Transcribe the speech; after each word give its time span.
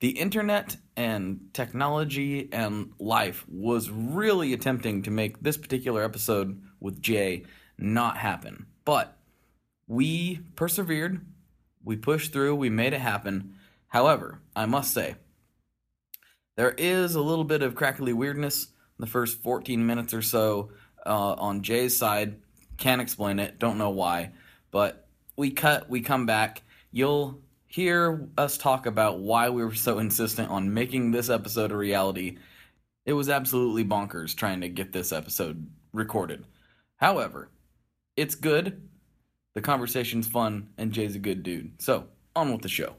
the 0.00 0.10
internet 0.10 0.76
and 0.96 1.50
technology 1.52 2.48
and 2.52 2.92
life 2.98 3.44
was 3.48 3.90
really 3.90 4.52
attempting 4.52 5.02
to 5.02 5.10
make 5.10 5.40
this 5.40 5.58
particular 5.58 6.02
episode 6.02 6.62
with 6.80 7.02
Jay 7.02 7.44
not 7.78 8.16
happen. 8.16 8.66
But 8.84 9.16
we 9.86 10.40
persevered, 10.56 11.20
we 11.84 11.96
pushed 11.96 12.32
through, 12.32 12.56
we 12.56 12.70
made 12.70 12.94
it 12.94 13.00
happen. 13.00 13.56
However, 13.88 14.40
I 14.56 14.66
must 14.66 14.94
say, 14.94 15.16
there 16.56 16.74
is 16.76 17.14
a 17.14 17.22
little 17.22 17.44
bit 17.44 17.62
of 17.62 17.74
crackly 17.74 18.12
weirdness 18.12 18.64
in 18.64 19.00
the 19.00 19.06
first 19.06 19.42
14 19.42 19.86
minutes 19.86 20.14
or 20.14 20.22
so 20.22 20.70
uh, 21.04 21.34
on 21.34 21.62
Jay's 21.62 21.96
side. 21.96 22.36
Can't 22.78 23.02
explain 23.02 23.38
it, 23.38 23.58
don't 23.58 23.78
know 23.78 23.90
why. 23.90 24.32
But 24.70 25.06
we 25.36 25.50
cut, 25.50 25.90
we 25.90 26.00
come 26.00 26.24
back. 26.24 26.62
You'll 26.90 27.42
hear 27.70 28.28
us 28.36 28.58
talk 28.58 28.86
about 28.86 29.20
why 29.20 29.48
we 29.48 29.64
were 29.64 29.74
so 29.74 30.00
insistent 30.00 30.50
on 30.50 30.74
making 30.74 31.12
this 31.12 31.30
episode 31.30 31.70
a 31.70 31.76
reality. 31.76 32.36
It 33.06 33.12
was 33.12 33.28
absolutely 33.28 33.84
bonkers 33.84 34.34
trying 34.34 34.60
to 34.62 34.68
get 34.68 34.92
this 34.92 35.12
episode 35.12 35.70
recorded. 35.92 36.44
However, 36.96 37.48
it's 38.16 38.34
good, 38.34 38.88
the 39.54 39.60
conversation's 39.60 40.26
fun, 40.26 40.70
and 40.78 40.92
Jay's 40.92 41.14
a 41.14 41.20
good 41.20 41.44
dude. 41.44 41.80
So, 41.80 42.08
on 42.34 42.50
with 42.52 42.62
the 42.62 42.68
show. 42.68 42.96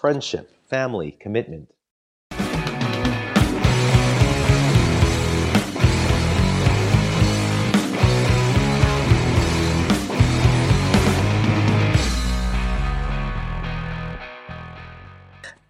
friendship, 0.00 0.52
family, 0.68 1.12
commitment. 1.12 1.70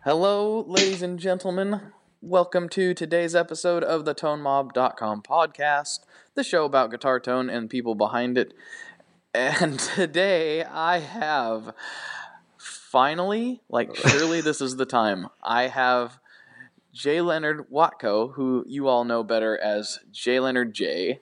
Hello, 0.06 0.64
ladies 0.68 1.02
and 1.02 1.18
gentlemen. 1.18 1.80
Welcome 2.20 2.68
to 2.68 2.94
today's 2.94 3.34
episode 3.34 3.82
of 3.82 4.04
the 4.04 4.14
ToneMob.com 4.14 5.22
podcast, 5.22 6.04
the 6.36 6.44
show 6.44 6.64
about 6.64 6.92
guitar 6.92 7.18
tone 7.18 7.50
and 7.50 7.68
people 7.68 7.96
behind 7.96 8.38
it. 8.38 8.54
And 9.34 9.77
today 9.96 10.62
I 10.62 11.00
have 11.00 11.74
finally, 12.56 13.62
like, 13.68 13.96
surely 13.96 14.40
this 14.40 14.60
is 14.60 14.77
the 14.77 14.86
time, 14.86 15.27
I 15.42 15.66
have 15.66 16.20
J. 16.92 17.20
Leonard 17.20 17.68
Juatco, 17.68 18.34
who 18.34 18.64
you 18.68 18.86
all 18.86 19.02
know 19.02 19.24
better 19.24 19.58
as 19.58 19.98
J. 20.12 20.38
Leonard 20.38 20.72
J. 20.72 21.18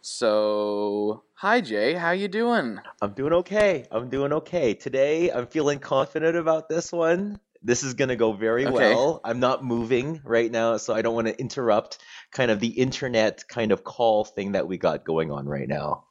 So, 0.00 1.24
hi 1.34 1.60
Jay, 1.60 1.92
how 1.92 2.12
you 2.12 2.28
doing? 2.28 2.80
I'm 3.02 3.12
doing 3.12 3.34
okay. 3.34 3.84
I'm 3.90 4.08
doing 4.08 4.32
okay. 4.32 4.72
Today, 4.72 5.30
I'm 5.30 5.46
feeling 5.46 5.78
confident 5.78 6.38
about 6.38 6.70
this 6.70 6.90
one. 6.90 7.38
This 7.62 7.82
is 7.82 7.94
going 7.94 8.08
to 8.08 8.16
go 8.16 8.32
very 8.32 8.66
Okay. 8.66 8.74
well. 8.94 9.20
I'm 9.24 9.40
not 9.40 9.64
moving 9.64 10.20
right 10.24 10.50
now, 10.50 10.76
so 10.76 10.94
I 10.94 11.02
don't 11.02 11.14
want 11.14 11.26
to 11.26 11.38
interrupt 11.40 11.98
kind 12.32 12.50
of 12.50 12.60
the 12.60 12.68
internet 12.68 13.44
kind 13.48 13.72
of 13.72 13.82
call 13.84 14.24
thing 14.24 14.52
that 14.52 14.68
we 14.68 14.78
got 14.78 15.04
going 15.04 15.30
on 15.30 15.46
right 15.46 15.68
now. 15.68 16.04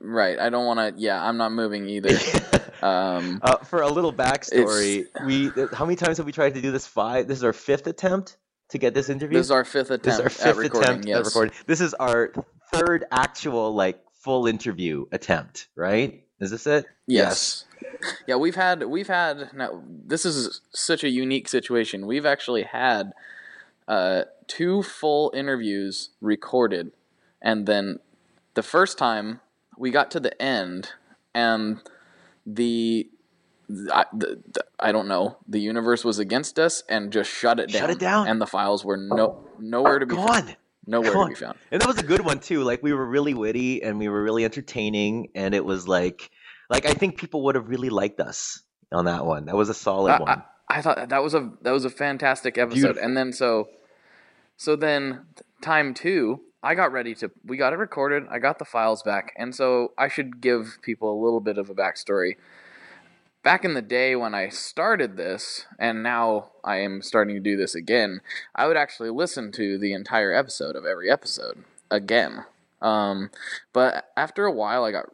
Right, 0.00 0.38
I 0.38 0.50
don't 0.50 0.66
want 0.66 0.80
to. 0.96 1.00
Yeah, 1.00 1.22
I'm 1.24 1.36
not 1.38 1.52
moving 1.52 1.88
either. 1.88 2.10
Um, 2.82 3.40
Uh, 3.42 3.56
for 3.58 3.80
a 3.80 3.88
little 3.88 4.12
backstory, 4.12 5.06
we 5.24 5.50
how 5.72 5.86
many 5.86 5.96
times 5.96 6.18
have 6.18 6.26
we 6.26 6.32
tried 6.32 6.52
to 6.54 6.60
do 6.60 6.70
this? 6.70 6.86
Five. 6.86 7.28
This 7.28 7.38
is 7.38 7.44
our 7.44 7.54
fifth 7.54 7.86
attempt 7.86 8.36
to 8.70 8.78
get 8.78 8.92
this 8.92 9.08
interview. 9.08 9.38
this 9.38 9.46
is 9.46 9.50
our 9.50 9.64
fifth 9.64 9.90
attempt 9.90 10.04
This 10.04 10.14
is 10.14 10.20
our 10.20 10.28
fifth 10.28 10.56
recording. 10.58 10.82
attempt 10.90 11.08
yes. 11.08 11.18
at 11.20 11.24
recording. 11.24 11.54
This 11.66 11.80
is 11.80 11.94
our 11.94 12.32
third 12.74 13.06
actual 13.10 13.74
like 13.74 14.02
full 14.22 14.46
interview 14.46 15.06
attempt, 15.12 15.68
right? 15.76 16.24
Is 16.40 16.50
this 16.50 16.66
it? 16.66 16.84
Yes. 17.06 17.64
Yeah, 18.26 18.36
we've 18.36 18.54
had 18.54 18.84
we've 18.84 19.08
had 19.08 19.50
now 19.54 19.82
this 19.86 20.24
is 20.26 20.60
such 20.72 21.04
a 21.04 21.08
unique 21.08 21.48
situation. 21.48 22.06
We've 22.06 22.26
actually 22.26 22.64
had 22.64 23.12
uh, 23.88 24.24
two 24.46 24.82
full 24.82 25.32
interviews 25.34 26.10
recorded 26.20 26.92
and 27.40 27.66
then 27.66 27.98
the 28.54 28.62
first 28.62 28.96
time 28.98 29.40
we 29.76 29.90
got 29.90 30.10
to 30.12 30.20
the 30.20 30.40
end 30.40 30.92
and 31.34 31.80
the 32.46 33.08
I, 33.92 34.04
the, 34.12 34.42
the, 34.50 34.64
I 34.78 34.92
don't 34.92 35.08
know. 35.08 35.38
The 35.48 35.60
universe 35.60 36.04
was 36.04 36.18
against 36.18 36.58
us 36.58 36.82
and 36.88 37.12
just 37.12 37.30
shut 37.30 37.58
it 37.60 37.70
down. 37.70 37.80
Shut 37.80 37.90
it 37.90 37.98
down. 37.98 38.28
And 38.28 38.40
the 38.40 38.46
files 38.46 38.84
were 38.84 38.96
no 38.96 39.44
nowhere 39.58 39.98
to 39.98 40.06
be 40.06 40.14
Gone. 40.14 40.28
found. 40.28 40.56
Nowhere 40.86 41.12
to 41.12 41.26
be 41.28 41.34
found. 41.34 41.58
And 41.70 41.80
that 41.80 41.88
was 41.88 41.98
a 41.98 42.02
good 42.02 42.20
one 42.24 42.40
too. 42.40 42.62
Like 42.62 42.82
we 42.82 42.92
were 42.92 43.06
really 43.06 43.34
witty 43.34 43.82
and 43.82 43.98
we 43.98 44.08
were 44.08 44.22
really 44.22 44.44
entertaining, 44.44 45.28
and 45.34 45.54
it 45.54 45.64
was 45.64 45.88
like, 45.88 46.30
like 46.70 46.86
I 46.86 46.94
think 46.94 47.18
people 47.18 47.42
would 47.44 47.54
have 47.54 47.68
really 47.68 47.90
liked 47.90 48.20
us 48.20 48.62
on 48.92 49.06
that 49.06 49.24
one. 49.24 49.46
That 49.46 49.56
was 49.56 49.68
a 49.68 49.74
solid 49.74 50.12
I, 50.12 50.18
one. 50.18 50.28
I, 50.28 50.42
I 50.68 50.82
thought 50.82 51.08
that 51.08 51.22
was 51.22 51.34
a 51.34 51.50
that 51.62 51.72
was 51.72 51.84
a 51.84 51.90
fantastic 51.90 52.58
episode. 52.58 52.80
Beautiful. 52.80 53.02
And 53.02 53.16
then 53.16 53.32
so 53.32 53.68
so 54.56 54.76
then 54.76 55.26
time 55.60 55.94
two, 55.94 56.40
I 56.62 56.74
got 56.74 56.92
ready 56.92 57.14
to 57.16 57.30
we 57.44 57.56
got 57.56 57.72
it 57.72 57.76
recorded, 57.76 58.24
I 58.30 58.38
got 58.38 58.58
the 58.58 58.64
files 58.64 59.02
back, 59.02 59.32
and 59.36 59.54
so 59.54 59.92
I 59.98 60.08
should 60.08 60.40
give 60.40 60.78
people 60.82 61.12
a 61.12 61.22
little 61.22 61.40
bit 61.40 61.58
of 61.58 61.70
a 61.70 61.74
backstory. 61.74 62.36
Back 63.42 63.62
in 63.62 63.74
the 63.74 63.82
day 63.82 64.16
when 64.16 64.34
I 64.34 64.48
started 64.48 65.18
this, 65.18 65.66
and 65.78 66.02
now 66.02 66.52
I 66.64 66.76
am 66.76 67.02
starting 67.02 67.34
to 67.34 67.40
do 67.42 67.58
this 67.58 67.74
again, 67.74 68.22
I 68.54 68.66
would 68.66 68.78
actually 68.78 69.10
listen 69.10 69.52
to 69.52 69.76
the 69.76 69.92
entire 69.92 70.32
episode 70.32 70.76
of 70.76 70.86
every 70.86 71.10
episode 71.10 71.62
again. 71.90 72.46
Um, 72.80 73.30
but 73.74 74.10
after 74.16 74.46
a 74.46 74.52
while, 74.52 74.84
I 74.84 74.92
got 74.92 75.10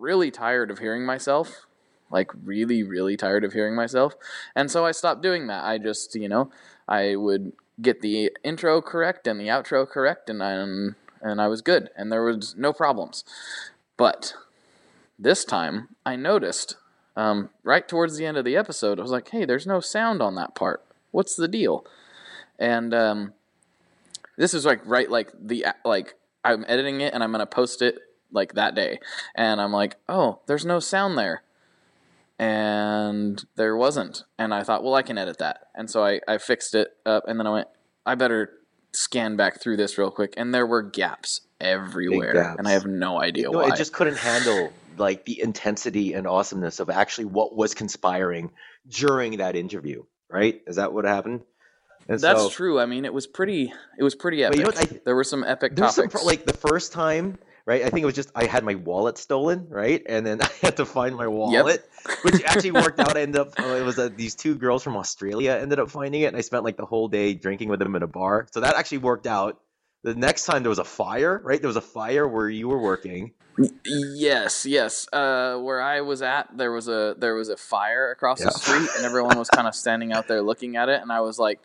really 0.00 0.30
tired 0.30 0.70
of 0.70 0.78
hearing 0.78 1.04
myself 1.04 1.66
like 2.10 2.30
really 2.44 2.82
really 2.82 3.16
tired 3.16 3.44
of 3.44 3.52
hearing 3.52 3.74
myself. 3.74 4.14
And 4.54 4.70
so 4.70 4.84
i 4.84 4.90
stopped 4.90 5.22
doing 5.22 5.46
that. 5.46 5.64
I 5.64 5.78
just 5.78 6.14
you 6.14 6.28
know 6.28 6.50
i 6.88 7.16
would 7.16 7.52
get 7.80 8.00
the 8.00 8.30
intro 8.44 8.82
correct 8.82 9.26
and 9.26 9.40
the 9.40 9.46
outro 9.46 9.88
correct 9.88 10.28
and 10.28 10.42
and, 10.42 10.94
and 11.22 11.40
i 11.40 11.46
was 11.46 11.62
good 11.62 11.88
and 11.96 12.12
there 12.12 12.24
was 12.24 12.54
no 12.56 12.72
problems. 12.72 13.24
But 13.96 14.34
this 15.18 15.44
time 15.44 15.88
i 16.04 16.16
noticed 16.16 16.76
um, 17.16 17.50
right 17.64 17.86
towards 17.86 18.16
the 18.16 18.24
end 18.24 18.36
of 18.36 18.44
the 18.44 18.56
episode 18.56 18.98
i 18.98 19.02
was 19.02 19.10
like 19.10 19.28
hey 19.30 19.44
there's 19.44 19.66
no 19.66 19.80
sound 19.80 20.20
on 20.20 20.34
that 20.34 20.54
part. 20.54 20.84
What's 21.12 21.34
the 21.34 21.48
deal? 21.48 21.84
And 22.58 22.94
um, 22.94 23.32
this 24.36 24.54
is 24.54 24.64
like 24.64 24.80
right 24.84 25.10
like 25.10 25.30
the 25.40 25.66
like 25.84 26.14
i'm 26.44 26.64
editing 26.66 27.00
it 27.00 27.12
and 27.12 27.22
i'm 27.22 27.30
gonna 27.30 27.46
post 27.46 27.82
it 27.82 27.98
like 28.32 28.54
that 28.54 28.74
day 28.74 28.98
and 29.34 29.60
i'm 29.60 29.72
like 29.72 29.96
oh 30.08 30.40
there's 30.46 30.64
no 30.64 30.78
sound 30.80 31.16
there 31.18 31.42
and 32.40 33.44
there 33.56 33.76
wasn't. 33.76 34.24
And 34.38 34.54
I 34.54 34.62
thought, 34.62 34.82
well, 34.82 34.94
I 34.94 35.02
can 35.02 35.18
edit 35.18 35.38
that. 35.38 35.66
And 35.74 35.90
so 35.90 36.02
I, 36.02 36.20
I 36.26 36.38
fixed 36.38 36.74
it 36.74 36.88
up, 37.04 37.24
and 37.28 37.38
then 37.38 37.46
I 37.46 37.50
went, 37.50 37.68
I 38.06 38.14
better 38.14 38.50
scan 38.94 39.36
back 39.36 39.60
through 39.60 39.76
this 39.76 39.98
real 39.98 40.10
quick. 40.10 40.32
And 40.38 40.54
there 40.54 40.66
were 40.66 40.82
gaps 40.82 41.42
everywhere, 41.60 42.32
gaps. 42.32 42.58
and 42.58 42.66
I 42.66 42.70
have 42.72 42.86
no 42.86 43.20
idea 43.20 43.50
no, 43.50 43.58
why. 43.58 43.68
it 43.68 43.76
just 43.76 43.92
couldn't 43.92 44.16
handle 44.16 44.72
like 44.96 45.26
the 45.26 45.38
intensity 45.38 46.14
and 46.14 46.26
awesomeness 46.26 46.80
of 46.80 46.88
actually 46.88 47.26
what 47.26 47.54
was 47.54 47.74
conspiring 47.74 48.50
during 48.88 49.36
that 49.36 49.54
interview. 49.54 50.04
Right? 50.30 50.62
Is 50.66 50.76
that 50.76 50.94
what 50.94 51.04
happened? 51.04 51.42
And 52.08 52.18
That's 52.20 52.40
so, 52.40 52.48
true. 52.48 52.80
I 52.80 52.86
mean, 52.86 53.04
it 53.04 53.12
was 53.12 53.26
pretty. 53.26 53.70
It 53.98 54.02
was 54.02 54.14
pretty 54.14 54.44
epic. 54.44 54.58
you 54.58 54.64
know 54.64 54.72
I- 54.74 55.00
there 55.04 55.14
were 55.14 55.24
some 55.24 55.44
epic 55.44 55.72
was 55.76 55.94
some 55.94 56.08
topics. 56.08 56.24
like 56.24 56.46
the 56.46 56.56
first 56.56 56.92
time, 56.92 57.36
right? 57.70 57.84
I 57.84 57.90
think 57.90 58.02
it 58.02 58.06
was 58.06 58.16
just 58.16 58.32
I 58.34 58.46
had 58.46 58.64
my 58.64 58.74
wallet 58.74 59.16
stolen, 59.16 59.68
right? 59.68 60.02
And 60.04 60.26
then 60.26 60.42
I 60.48 60.50
had 60.60 60.76
to 60.78 60.84
find 60.84 61.14
my 61.14 61.28
wallet, 61.28 61.88
which 62.22 62.42
actually 62.44 62.72
worked 62.72 62.98
out. 62.98 63.16
I 63.16 63.22
ended 63.22 63.40
up 63.40 63.60
uh, 63.60 63.62
it 63.62 63.84
was 63.84 63.96
uh, 63.96 64.08
these 64.14 64.34
two 64.34 64.56
girls 64.56 64.82
from 64.82 64.96
Australia 64.96 65.52
ended 65.52 65.78
up 65.78 65.88
finding 65.88 66.22
it, 66.22 66.26
and 66.26 66.36
I 66.36 66.40
spent 66.40 66.64
like 66.64 66.76
the 66.76 66.84
whole 66.84 67.06
day 67.06 67.32
drinking 67.34 67.68
with 67.68 67.78
them 67.78 67.94
in 67.94 68.02
a 68.02 68.08
bar. 68.08 68.48
So 68.50 68.60
that 68.60 68.74
actually 68.74 68.98
worked 68.98 69.28
out. 69.28 69.60
the 70.02 70.16
next 70.16 70.46
time 70.46 70.64
there 70.64 70.70
was 70.70 70.80
a 70.80 70.84
fire, 70.84 71.40
right? 71.44 71.60
There 71.60 71.68
was 71.68 71.76
a 71.76 71.88
fire 71.98 72.26
where 72.26 72.48
you 72.48 72.66
were 72.68 72.82
working. 72.82 73.32
Yes, 73.84 74.66
yes. 74.66 75.06
Uh, 75.12 75.58
where 75.58 75.80
I 75.80 76.00
was 76.00 76.22
at, 76.22 76.56
there 76.56 76.72
was 76.72 76.88
a 76.88 77.14
there 77.18 77.36
was 77.36 77.50
a 77.50 77.56
fire 77.56 78.10
across 78.10 78.40
yeah. 78.40 78.46
the 78.46 78.52
street, 78.52 78.90
and 78.96 79.06
everyone 79.06 79.38
was 79.38 79.48
kind 79.48 79.68
of 79.68 79.76
standing 79.76 80.12
out 80.12 80.26
there 80.26 80.42
looking 80.42 80.74
at 80.74 80.88
it, 80.88 81.02
and 81.02 81.12
I 81.12 81.20
was 81.20 81.38
like, 81.38 81.60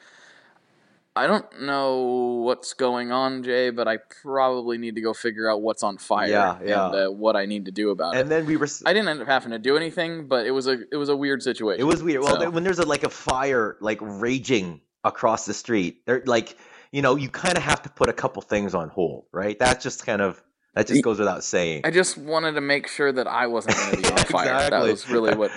I 1.17 1.27
don't 1.27 1.62
know 1.62 2.41
what's 2.44 2.73
going 2.73 3.12
on, 3.12 3.44
Jay, 3.44 3.69
but 3.69 3.88
I 3.88 3.97
probably 4.21 4.77
need 4.77 4.95
to 4.95 5.01
go 5.01 5.13
figure 5.13 5.50
out 5.50 5.62
what's 5.62 5.81
on 5.81 5.97
fire 5.97 6.27
yeah, 6.27 6.59
yeah. 6.62 6.85
and 6.88 6.95
uh, 6.95 7.09
what 7.09 7.38
I 7.38 7.45
need 7.45 7.65
to 7.65 7.71
do 7.71 7.91
about 7.91 8.15
and 8.15 8.17
it. 8.17 8.21
And 8.23 8.31
then 8.31 8.45
we 8.45 8.57
were. 8.57 8.67
I 8.85 8.91
didn't 8.91 9.07
end 9.07 9.21
up 9.21 9.27
having 9.27 9.51
to 9.51 9.59
do 9.59 9.77
anything, 9.77 10.27
but 10.27 10.45
it 10.45 10.51
was 10.51 10.67
a 10.67 10.77
it 10.91 10.97
was 10.97 11.07
a 11.07 11.15
weird 11.15 11.41
situation. 11.41 11.79
It 11.79 11.85
was 11.85 12.03
weird. 12.03 12.23
So. 12.25 12.38
Well, 12.38 12.51
when 12.51 12.63
there's 12.63 12.79
a, 12.79 12.85
like 12.85 13.03
a 13.03 13.09
fire 13.09 13.77
like 13.79 14.00
raging 14.01 14.81
across 15.06 15.45
the 15.45 15.53
street, 15.53 16.06
there 16.06 16.21
like 16.25 16.57
you 16.91 17.01
know 17.01 17.15
you 17.15 17.29
kind 17.29 17.57
of 17.57 17.63
have 17.63 17.83
to 17.83 17.89
put 17.89 18.09
a 18.09 18.13
couple 18.13 18.41
things 18.41 18.75
on 18.75 18.89
hold, 18.89 19.25
right? 19.31 19.57
That's 19.57 19.83
just 19.83 20.06
kind 20.06 20.21
of 20.21 20.44
that 20.73 20.88
just 20.88 21.01
goes 21.01 21.17
without 21.17 21.45
saying. 21.45 21.81
I 21.85 21.91
just 21.91 22.17
wanted 22.17 22.53
to 22.53 22.62
make 22.62 22.89
sure 22.89 23.13
that 23.13 23.27
I 23.27 23.47
wasn't 23.47 23.77
going 23.77 23.91
to 23.91 24.01
be 24.01 24.09
on 24.09 24.17
fire. 24.25 24.53
exactly. 24.53 24.79
That 24.79 24.91
was 24.91 25.09
really 25.09 25.33
what 25.33 25.51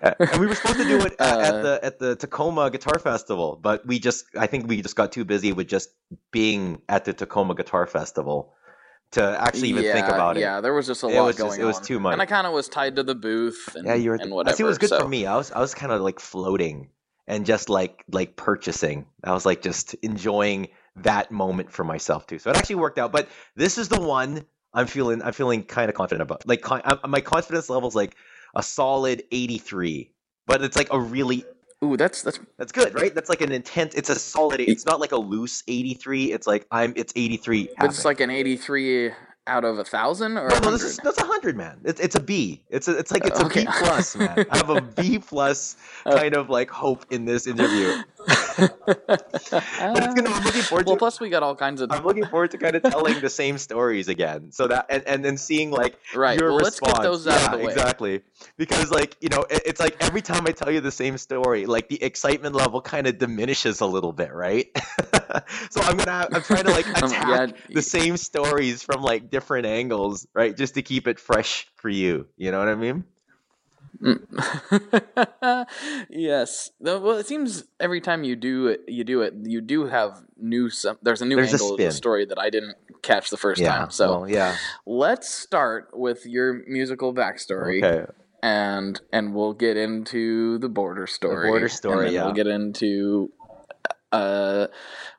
and 0.18 0.40
we 0.40 0.46
were 0.46 0.54
supposed 0.54 0.78
to 0.78 0.84
do 0.84 1.00
it 1.00 1.16
uh, 1.20 1.40
at 1.44 1.62
the 1.62 1.80
at 1.82 1.98
the 1.98 2.16
Tacoma 2.16 2.70
Guitar 2.70 2.98
Festival, 2.98 3.58
but 3.60 3.86
we 3.86 3.98
just 3.98 4.24
I 4.36 4.46
think 4.46 4.68
we 4.68 4.82
just 4.82 4.96
got 4.96 5.12
too 5.12 5.24
busy 5.24 5.52
with 5.52 5.68
just 5.68 5.90
being 6.30 6.82
at 6.88 7.04
the 7.04 7.12
Tacoma 7.12 7.54
Guitar 7.54 7.86
Festival 7.86 8.54
to 9.12 9.40
actually 9.40 9.70
even 9.70 9.84
yeah, 9.84 9.94
think 9.94 10.06
about 10.06 10.36
it. 10.36 10.40
Yeah, 10.40 10.60
there 10.60 10.74
was 10.74 10.86
just 10.86 11.02
a 11.02 11.06
lot 11.06 11.24
was 11.24 11.36
going 11.36 11.50
just, 11.50 11.60
It 11.60 11.64
was 11.64 11.80
too 11.80 11.98
much, 11.98 12.12
and 12.12 12.22
I 12.22 12.26
kind 12.26 12.46
of 12.46 12.52
was 12.52 12.68
tied 12.68 12.96
to 12.96 13.02
the 13.02 13.14
booth. 13.14 13.74
And, 13.74 13.86
yeah, 13.86 13.94
you 13.94 14.10
were. 14.10 14.16
And 14.16 14.30
whatever. 14.32 14.56
See, 14.56 14.62
it 14.62 14.66
was 14.66 14.78
good 14.78 14.90
so. 14.90 15.00
for 15.00 15.08
me. 15.08 15.26
I 15.26 15.36
was 15.36 15.50
I 15.50 15.60
was 15.60 15.74
kind 15.74 15.92
of 15.92 16.00
like 16.00 16.20
floating 16.20 16.90
and 17.26 17.46
just 17.46 17.68
like 17.68 18.04
like 18.10 18.36
purchasing. 18.36 19.06
I 19.22 19.32
was 19.32 19.46
like 19.46 19.62
just 19.62 19.94
enjoying 19.94 20.68
that 20.96 21.30
moment 21.30 21.70
for 21.72 21.84
myself 21.84 22.26
too. 22.26 22.38
So 22.38 22.50
it 22.50 22.56
actually 22.56 22.76
worked 22.76 22.98
out. 22.98 23.12
But 23.12 23.28
this 23.54 23.78
is 23.78 23.88
the 23.88 24.00
one 24.00 24.44
I'm 24.74 24.86
feeling 24.86 25.22
I'm 25.22 25.32
feeling 25.32 25.62
kind 25.62 25.88
of 25.88 25.94
confident 25.94 26.22
about. 26.22 26.46
Like 26.46 26.64
my 27.06 27.20
confidence 27.20 27.70
level's 27.70 27.94
like 27.94 28.16
a 28.54 28.62
solid 28.62 29.22
83, 29.30 30.10
but 30.46 30.62
it's 30.62 30.76
like 30.76 30.88
a 30.92 31.00
really 31.00 31.44
Ooh, 31.84 31.96
that's 31.96 32.22
that's 32.22 32.40
that's 32.56 32.72
good, 32.72 32.92
right? 32.92 33.14
That's 33.14 33.28
like 33.28 33.40
an 33.40 33.52
intense. 33.52 33.94
It's 33.94 34.10
a 34.10 34.18
solid. 34.18 34.58
It's 34.58 34.84
not 34.84 34.98
like 34.98 35.12
a 35.12 35.16
loose 35.16 35.62
83. 35.68 36.32
It's 36.32 36.44
like 36.44 36.66
I'm. 36.72 36.92
It's 36.96 37.12
83. 37.14 37.68
It's 37.80 38.04
like 38.04 38.18
an 38.18 38.30
83 38.30 39.12
out 39.48 39.64
of 39.64 39.78
a 39.78 39.84
thousand 39.84 40.36
or 40.36 40.48
no, 40.48 40.58
no 40.58 40.70
this 40.70 40.82
is 40.82 40.98
that's 40.98 41.18
a 41.18 41.24
hundred, 41.24 41.56
man. 41.56 41.80
It's 41.84 42.00
it's 42.00 42.14
a 42.14 42.20
B. 42.20 42.62
It's 42.68 42.86
a, 42.86 42.98
it's 42.98 43.10
like 43.10 43.26
it's 43.26 43.40
a 43.40 43.46
okay. 43.46 43.64
B 43.64 43.70
plus, 43.78 44.14
man. 44.14 44.46
I 44.50 44.56
have 44.58 44.70
a 44.70 44.80
B 44.80 45.18
plus 45.18 45.76
uh, 46.06 46.16
kind 46.16 46.36
of 46.36 46.50
like 46.50 46.70
hope 46.70 47.06
in 47.10 47.24
this 47.24 47.46
interview. 47.46 48.02
gonna. 48.58 50.30
I'm 50.30 50.44
looking 50.44 50.62
forward 50.62 50.86
well, 50.86 50.96
to. 50.96 50.98
plus 50.98 51.20
we 51.20 51.28
got 51.28 51.42
all 51.42 51.54
kinds 51.54 51.80
of. 51.80 51.90
I'm 51.92 52.04
looking 52.04 52.26
forward 52.26 52.50
to 52.52 52.58
kind 52.58 52.74
of 52.74 52.82
telling 52.82 53.20
the 53.20 53.30
same 53.30 53.58
stories 53.58 54.08
again, 54.08 54.52
so 54.52 54.68
that 54.68 54.86
and 54.88 55.04
and 55.06 55.24
then 55.24 55.36
seeing 55.36 55.70
like 55.70 55.98
right. 56.14 56.38
your 56.38 56.50
well, 56.50 56.58
response. 56.58 56.80
let's 56.82 56.98
get 56.98 57.02
those 57.02 57.26
out 57.26 57.40
yeah, 57.40 57.46
of 57.46 57.52
the 57.52 57.66
way. 57.66 57.72
Exactly, 57.72 58.20
because 58.56 58.90
like 58.90 59.16
you 59.20 59.28
know, 59.28 59.44
it, 59.48 59.62
it's 59.66 59.80
like 59.80 59.96
every 60.00 60.22
time 60.22 60.46
I 60.46 60.52
tell 60.52 60.70
you 60.70 60.80
the 60.80 60.90
same 60.90 61.18
story, 61.18 61.66
like 61.66 61.88
the 61.88 62.02
excitement 62.02 62.54
level 62.54 62.80
kind 62.80 63.06
of 63.06 63.18
diminishes 63.18 63.80
a 63.80 63.86
little 63.86 64.12
bit, 64.12 64.32
right? 64.32 64.68
so 65.70 65.80
I'm 65.80 65.96
gonna. 65.96 66.28
I'm 66.32 66.42
trying 66.42 66.64
to 66.64 66.70
like 66.70 66.88
attack 66.88 67.02
um, 67.12 67.54
yeah. 67.68 67.74
the 67.74 67.82
same 67.82 68.16
stories 68.16 68.82
from 68.82 69.02
like 69.02 69.30
different 69.30 69.66
angles, 69.66 70.26
right? 70.34 70.56
Just 70.56 70.74
to 70.74 70.82
keep 70.82 71.08
it 71.08 71.20
fresh 71.20 71.66
for 71.76 71.88
you. 71.88 72.26
You 72.36 72.50
know 72.50 72.58
what 72.58 72.68
I 72.68 72.74
mean? 72.74 73.04
Yes. 76.10 76.70
Well, 76.80 77.18
it 77.18 77.26
seems 77.26 77.64
every 77.80 78.00
time 78.00 78.24
you 78.24 78.36
do 78.36 78.68
it, 78.68 78.82
you 78.88 79.04
do 79.04 79.22
it, 79.22 79.34
you 79.44 79.60
do 79.60 79.86
have 79.86 80.22
new. 80.36 80.70
Some, 80.70 80.98
there's 81.02 81.22
a 81.22 81.26
new 81.26 81.36
there's 81.36 81.52
angle 81.52 81.70
a 81.70 81.72
of 81.72 81.78
the 81.78 81.92
story 81.92 82.24
that 82.26 82.38
I 82.38 82.50
didn't 82.50 82.76
catch 83.02 83.30
the 83.30 83.36
first 83.36 83.60
yeah, 83.60 83.76
time. 83.76 83.90
So 83.90 84.20
well, 84.20 84.28
yeah, 84.28 84.56
let's 84.86 85.28
start 85.32 85.90
with 85.92 86.26
your 86.26 86.62
musical 86.66 87.14
backstory. 87.14 87.82
Okay. 87.82 88.12
And 88.42 89.00
and 89.12 89.34
we'll 89.34 89.54
get 89.54 89.76
into 89.76 90.58
the 90.58 90.68
border 90.68 91.06
story. 91.06 91.46
The 91.46 91.52
border 91.52 91.68
story. 91.68 92.10
yeah. 92.10 92.24
We'll 92.24 92.34
get 92.34 92.46
into. 92.46 93.32
Uh, 94.12 94.68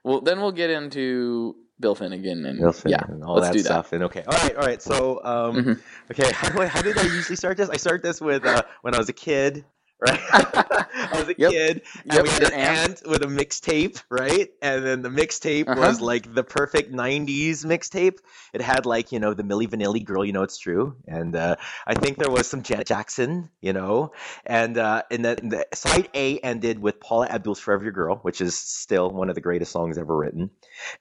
well, 0.03 0.21
then 0.21 0.39
we'll 0.39 0.51
get 0.51 0.69
into 0.69 1.55
Bill 1.79 1.95
Finnegan 1.95 2.45
and 2.45 2.59
Bill 2.59 2.73
Finnegan 2.73 3.05
yeah, 3.07 3.13
and 3.13 3.23
all 3.23 3.39
that 3.41 3.57
stuff. 3.57 3.89
That. 3.89 3.95
And 3.95 4.05
okay, 4.05 4.23
all 4.27 4.37
right, 4.37 4.55
all 4.55 4.65
right. 4.65 4.81
So, 4.81 5.21
um, 5.23 5.55
mm-hmm. 5.55 5.73
okay, 6.11 6.31
how, 6.33 6.49
do 6.49 6.61
I, 6.61 6.67
how 6.67 6.81
did 6.81 6.97
I 6.97 7.03
usually 7.03 7.35
start 7.35 7.57
this? 7.57 7.69
I 7.69 7.77
start 7.77 8.03
this 8.03 8.19
with 8.19 8.45
uh, 8.45 8.63
when 8.81 8.95
I 8.95 8.97
was 8.97 9.09
a 9.09 9.13
kid 9.13 9.65
right? 9.99 10.19
I 10.31 11.09
was 11.13 11.29
a 11.29 11.35
yep. 11.37 11.51
kid, 11.51 11.81
and 12.03 12.13
yep. 12.13 12.23
we 12.23 12.29
had 12.29 12.43
an 12.43 12.53
aunt 12.53 13.01
with 13.05 13.23
a 13.23 13.27
mixtape, 13.27 14.01
right? 14.09 14.49
And 14.61 14.85
then 14.85 15.01
the 15.01 15.09
mixtape 15.09 15.67
uh-huh. 15.67 15.79
was 15.79 16.01
like 16.01 16.33
the 16.33 16.43
perfect 16.43 16.91
'90s 16.93 17.65
mixtape. 17.65 18.19
It 18.53 18.61
had 18.61 18.85
like 18.85 19.11
you 19.11 19.19
know 19.19 19.33
the 19.33 19.43
Milli 19.43 19.67
Vanilli 19.67 20.03
girl, 20.03 20.23
you 20.25 20.33
know 20.33 20.43
it's 20.43 20.57
true, 20.57 20.95
and 21.07 21.35
uh, 21.35 21.55
I 21.85 21.95
think 21.95 22.17
there 22.17 22.31
was 22.31 22.47
some 22.47 22.63
Janet 22.63 22.87
Jackson, 22.87 23.49
you 23.61 23.73
know, 23.73 24.13
and 24.45 24.77
uh, 24.77 25.03
and 25.11 25.23
then 25.25 25.49
the 25.49 25.65
side 25.73 26.09
A 26.13 26.39
ended 26.39 26.79
with 26.79 26.99
Paula 26.99 27.27
Abdul's 27.27 27.59
"Forever 27.59 27.83
Your 27.83 27.93
Girl," 27.93 28.17
which 28.17 28.41
is 28.41 28.57
still 28.57 29.09
one 29.09 29.29
of 29.29 29.35
the 29.35 29.41
greatest 29.41 29.71
songs 29.71 29.97
ever 29.97 30.15
written, 30.15 30.49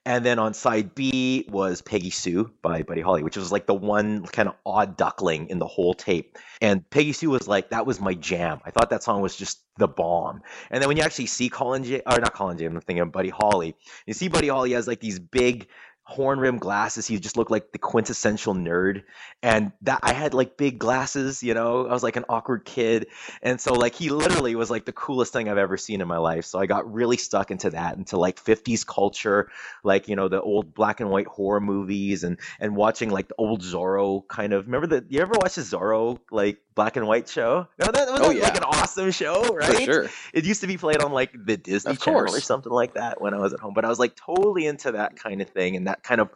and 0.04 0.24
then 0.24 0.38
on 0.38 0.54
side 0.54 0.94
B 0.94 1.46
was 1.48 1.82
Peggy 1.82 2.10
Sue 2.10 2.50
by 2.62 2.82
Buddy 2.82 3.00
Holly, 3.00 3.22
which 3.22 3.36
was 3.36 3.52
like 3.52 3.66
the 3.66 3.74
one 3.74 4.26
kind 4.26 4.48
of 4.48 4.54
odd 4.64 4.96
duckling 4.96 5.48
in 5.50 5.58
the 5.58 5.66
whole 5.66 5.94
tape. 5.94 6.36
And 6.60 6.88
Peggy 6.90 7.12
Sue 7.12 7.30
was 7.30 7.46
like, 7.46 7.70
that 7.70 7.86
was 7.86 8.00
my 8.00 8.14
jam. 8.14 8.60
I 8.64 8.70
thought 8.70 8.87
that 8.90 9.02
song 9.02 9.20
was 9.20 9.36
just 9.36 9.60
the 9.76 9.88
bomb. 9.88 10.42
And 10.70 10.82
then 10.82 10.88
when 10.88 10.96
you 10.96 11.02
actually 11.02 11.26
see 11.26 11.48
Colin 11.48 11.84
J, 11.84 12.02
or 12.06 12.18
not 12.18 12.34
Colin 12.34 12.58
J, 12.58 12.64
I'm 12.66 12.80
thinking 12.80 13.00
of 13.00 13.12
Buddy 13.12 13.30
Holly. 13.30 13.74
You 14.06 14.14
see 14.14 14.28
Buddy 14.28 14.48
Holly 14.48 14.72
has 14.72 14.86
like 14.86 15.00
these 15.00 15.18
big 15.18 15.68
horn 16.08 16.40
rim 16.40 16.56
glasses. 16.56 17.06
He 17.06 17.20
just 17.20 17.36
looked 17.36 17.50
like 17.50 17.70
the 17.70 17.78
quintessential 17.78 18.54
nerd. 18.54 19.02
And 19.42 19.72
that 19.82 20.00
I 20.02 20.14
had 20.14 20.32
like 20.32 20.56
big 20.56 20.78
glasses, 20.78 21.42
you 21.42 21.52
know, 21.52 21.86
I 21.86 21.92
was 21.92 22.02
like 22.02 22.16
an 22.16 22.24
awkward 22.30 22.64
kid. 22.64 23.08
And 23.42 23.60
so 23.60 23.74
like 23.74 23.94
he 23.94 24.08
literally 24.08 24.54
was 24.54 24.70
like 24.70 24.86
the 24.86 24.92
coolest 24.92 25.34
thing 25.34 25.50
I've 25.50 25.58
ever 25.58 25.76
seen 25.76 26.00
in 26.00 26.08
my 26.08 26.16
life. 26.16 26.46
So 26.46 26.58
I 26.58 26.64
got 26.64 26.90
really 26.90 27.18
stuck 27.18 27.50
into 27.50 27.70
that, 27.70 27.98
into 27.98 28.16
like 28.16 28.42
50s 28.42 28.86
culture, 28.86 29.50
like, 29.84 30.08
you 30.08 30.16
know, 30.16 30.28
the 30.28 30.40
old 30.40 30.72
black 30.72 31.00
and 31.00 31.10
white 31.10 31.26
horror 31.26 31.60
movies 31.60 32.24
and, 32.24 32.38
and 32.58 32.74
watching 32.74 33.10
like 33.10 33.28
the 33.28 33.34
old 33.36 33.60
Zorro 33.60 34.26
kind 34.26 34.54
of, 34.54 34.64
remember 34.64 34.86
that 34.86 35.12
you 35.12 35.20
ever 35.20 35.34
watch 35.34 35.56
the 35.56 35.60
Zorro 35.60 36.18
like 36.30 36.56
black 36.78 36.94
and 36.94 37.08
white 37.08 37.28
show? 37.28 37.66
No, 37.80 37.90
that 37.90 38.08
was 38.08 38.20
oh, 38.20 38.30
yeah. 38.30 38.44
like 38.44 38.56
an 38.56 38.62
awesome 38.62 39.10
show, 39.10 39.42
right? 39.48 39.74
For 39.74 39.80
sure. 39.80 40.10
It 40.32 40.44
used 40.44 40.60
to 40.60 40.68
be 40.68 40.76
played 40.76 41.02
on 41.02 41.10
like 41.10 41.32
the 41.32 41.56
Disney 41.56 41.90
of 41.90 42.00
Channel 42.00 42.20
course. 42.20 42.36
or 42.36 42.40
something 42.40 42.70
like 42.70 42.94
that 42.94 43.20
when 43.20 43.34
I 43.34 43.38
was 43.38 43.52
at 43.52 43.58
home. 43.58 43.74
But 43.74 43.84
I 43.84 43.88
was 43.88 43.98
like 43.98 44.14
totally 44.14 44.64
into 44.64 44.92
that 44.92 45.16
kind 45.16 45.42
of 45.42 45.50
thing 45.50 45.74
and 45.74 45.88
that 45.88 46.04
kind 46.04 46.20
of 46.20 46.30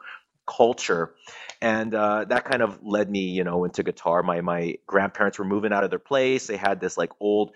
culture 0.45 1.15
and 1.61 1.95
uh, 1.95 2.25
that 2.25 2.45
kind 2.45 2.61
of 2.63 2.83
led 2.83 3.09
me 3.09 3.21
you 3.21 3.45
know 3.45 3.65
into 3.65 3.85
guitar 3.85 4.25
my 4.25 4.41
my 4.41 4.75
grandparents 4.89 5.39
were 5.39 5.45
moving 5.45 5.73
out 5.73 5.85
of 5.85 5.91
their 5.91 6.01
place 6.01 6.49
they 6.49 6.57
had 6.57 6.81
this 6.81 6.99
like 6.99 7.13
old 7.21 7.53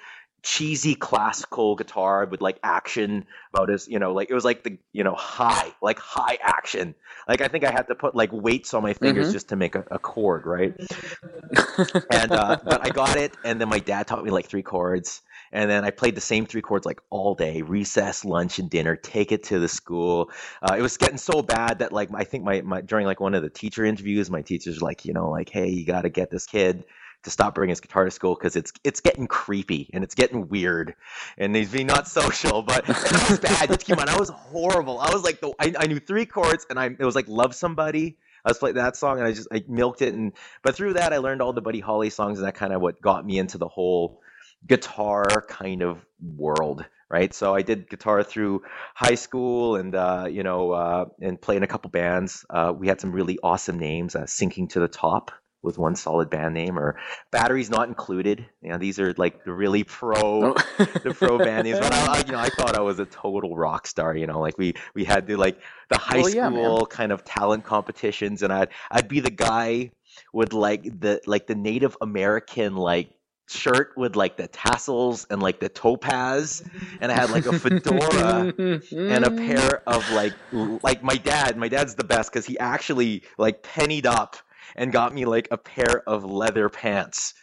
cheesy 0.46 0.94
classical 0.94 1.74
guitar 1.74 2.24
with 2.24 2.40
like 2.40 2.56
action 2.62 3.26
about 3.52 3.68
his 3.68 3.88
you 3.88 3.98
know 3.98 4.12
like 4.12 4.30
it 4.30 4.34
was 4.34 4.44
like 4.44 4.62
the 4.62 4.78
you 4.92 5.02
know 5.02 5.16
high 5.16 5.72
like 5.82 5.98
high 5.98 6.38
action 6.40 6.94
like 7.26 7.40
i 7.40 7.48
think 7.48 7.64
i 7.64 7.70
had 7.72 7.88
to 7.88 7.96
put 7.96 8.14
like 8.14 8.32
weights 8.32 8.72
on 8.72 8.80
my 8.80 8.92
fingers 8.92 9.26
mm-hmm. 9.26 9.32
just 9.32 9.48
to 9.48 9.56
make 9.56 9.74
a, 9.74 9.84
a 9.90 9.98
chord 9.98 10.46
right 10.46 10.72
and 12.12 12.30
uh, 12.30 12.56
but 12.64 12.86
i 12.86 12.88
got 12.90 13.16
it 13.16 13.34
and 13.44 13.60
then 13.60 13.68
my 13.68 13.80
dad 13.80 14.06
taught 14.06 14.24
me 14.24 14.30
like 14.30 14.46
three 14.46 14.62
chords 14.62 15.20
and 15.52 15.70
then 15.70 15.84
I 15.84 15.90
played 15.90 16.16
the 16.16 16.20
same 16.20 16.44
three 16.44 16.60
chords 16.60 16.84
like 16.84 17.00
all 17.08 17.36
day, 17.36 17.62
recess, 17.62 18.24
lunch, 18.24 18.58
and 18.58 18.68
dinner. 18.68 18.96
Take 18.96 19.30
it 19.30 19.44
to 19.44 19.60
the 19.60 19.68
school. 19.68 20.32
Uh, 20.60 20.74
it 20.76 20.82
was 20.82 20.96
getting 20.96 21.18
so 21.18 21.40
bad 21.40 21.78
that 21.78 21.92
like 21.92 22.08
I 22.12 22.24
think 22.24 22.42
my, 22.42 22.62
my 22.62 22.80
during 22.80 23.06
like 23.06 23.20
one 23.20 23.32
of 23.32 23.44
the 23.44 23.48
teacher 23.48 23.84
interviews, 23.84 24.28
my 24.28 24.42
teacher's 24.42 24.82
like, 24.82 25.04
you 25.04 25.12
know, 25.12 25.30
like, 25.30 25.48
hey, 25.48 25.68
you 25.68 25.86
got 25.86 26.02
to 26.02 26.08
get 26.08 26.32
this 26.32 26.46
kid 26.46 26.84
to 27.26 27.30
stop 27.30 27.54
bringing 27.54 27.70
his 27.70 27.80
guitar 27.80 28.04
to 28.04 28.10
school 28.10 28.34
because 28.34 28.56
it's 28.56 28.72
it's 28.84 29.00
getting 29.00 29.26
creepy 29.26 29.90
and 29.92 30.02
it's 30.02 30.14
getting 30.14 30.48
weird 30.48 30.94
and 31.36 31.54
he's 31.54 31.70
being 31.70 31.88
not 31.88 32.08
social. 32.20 32.62
But 32.62 32.88
it 32.88 33.28
was 33.28 33.40
bad. 33.40 33.78
Keep 33.80 34.00
on. 34.00 34.08
I 34.08 34.16
was 34.16 34.30
horrible. 34.30 34.98
I 34.98 35.12
was 35.12 35.24
like 35.24 35.40
the 35.40 35.52
I, 35.58 35.74
I 35.78 35.86
knew 35.86 35.98
three 35.98 36.24
chords 36.24 36.66
and 36.70 36.78
I 36.78 36.86
it 36.86 37.04
was 37.04 37.14
like 37.14 37.28
love 37.28 37.54
somebody. 37.54 38.16
I 38.44 38.50
was 38.50 38.58
playing 38.58 38.76
that 38.76 38.96
song 38.96 39.18
and 39.18 39.26
I 39.26 39.32
just 39.32 39.48
I 39.52 39.64
milked 39.68 40.02
it 40.02 40.14
and 40.14 40.32
but 40.62 40.76
through 40.76 40.94
that 40.94 41.12
I 41.12 41.18
learned 41.18 41.42
all 41.42 41.52
the 41.52 41.60
Buddy 41.60 41.80
Holly 41.80 42.10
songs 42.10 42.38
and 42.38 42.46
that 42.46 42.54
kind 42.54 42.72
of 42.72 42.80
what 42.80 43.00
got 43.02 43.26
me 43.26 43.38
into 43.38 43.58
the 43.58 43.68
whole 43.68 44.22
guitar 44.66 45.44
kind 45.48 45.82
of 45.82 46.04
world 46.20 46.84
right 47.08 47.34
so 47.34 47.54
i 47.54 47.62
did 47.62 47.88
guitar 47.88 48.24
through 48.24 48.62
high 48.94 49.14
school 49.14 49.76
and 49.76 49.94
uh, 49.94 50.26
you 50.28 50.42
know 50.42 50.72
uh, 50.72 51.04
and 51.20 51.40
played 51.40 51.58
in 51.58 51.62
a 51.62 51.66
couple 51.68 51.90
bands 51.90 52.44
uh, 52.50 52.72
we 52.76 52.88
had 52.88 53.00
some 53.00 53.12
really 53.12 53.38
awesome 53.42 53.78
names 53.78 54.16
uh, 54.16 54.26
sinking 54.26 54.66
to 54.66 54.80
the 54.80 54.88
top 54.88 55.30
with 55.66 55.76
one 55.76 55.96
solid 55.96 56.30
band 56.30 56.54
name 56.54 56.78
or 56.78 56.96
batteries 57.30 57.68
not 57.68 57.88
included. 57.88 58.46
You 58.62 58.70
know 58.70 58.78
these 58.78 58.98
are 58.98 59.12
like 59.18 59.44
the 59.44 59.52
really 59.52 59.84
pro 59.84 60.54
oh. 60.54 60.54
the 60.78 61.14
pro 61.14 61.36
band 61.36 61.64
names. 61.64 61.80
But 61.80 61.92
I, 61.92 62.22
you 62.26 62.32
know 62.32 62.38
i 62.38 62.48
thought 62.48 62.76
i 62.76 62.80
was 62.80 62.98
a 62.98 63.06
total 63.06 63.56
rock 63.56 63.86
star 63.86 64.16
you 64.16 64.26
know 64.26 64.40
like 64.40 64.58
we 64.58 64.74
we 64.94 65.04
had 65.04 65.26
the 65.26 65.36
like 65.36 65.60
the 65.88 65.98
high 65.98 66.18
well, 66.18 66.28
school 66.28 66.78
yeah, 66.90 66.96
kind 66.96 67.12
of 67.12 67.24
talent 67.24 67.64
competitions 67.64 68.42
and 68.42 68.52
i'd 68.52 68.68
i'd 68.90 69.08
be 69.08 69.20
the 69.20 69.30
guy 69.30 69.90
with 70.32 70.52
like 70.52 70.82
the 71.00 71.20
like 71.26 71.46
the 71.46 71.54
native 71.54 71.96
american 72.00 72.76
like 72.76 73.10
shirt 73.48 73.92
with 73.96 74.16
like 74.16 74.36
the 74.36 74.48
tassels 74.48 75.26
and 75.30 75.40
like 75.40 75.60
the 75.60 75.68
topaz 75.68 76.64
and 77.00 77.12
I 77.12 77.14
had 77.14 77.30
like 77.30 77.46
a 77.46 77.56
fedora 77.56 78.52
and 78.58 79.24
a 79.24 79.30
pair 79.46 79.88
of 79.88 80.10
like 80.10 80.32
like 80.82 81.04
my 81.04 81.16
dad 81.16 81.56
my 81.56 81.68
dad's 81.68 81.94
the 81.94 82.02
best 82.02 82.32
cuz 82.32 82.44
he 82.44 82.58
actually 82.58 83.22
like 83.38 83.62
pennied 83.62 84.04
up 84.04 84.36
and 84.74 84.92
got 84.92 85.14
me 85.14 85.24
like 85.24 85.48
a 85.50 85.56
pair 85.56 86.02
of 86.06 86.24
leather 86.24 86.68
pants 86.68 87.34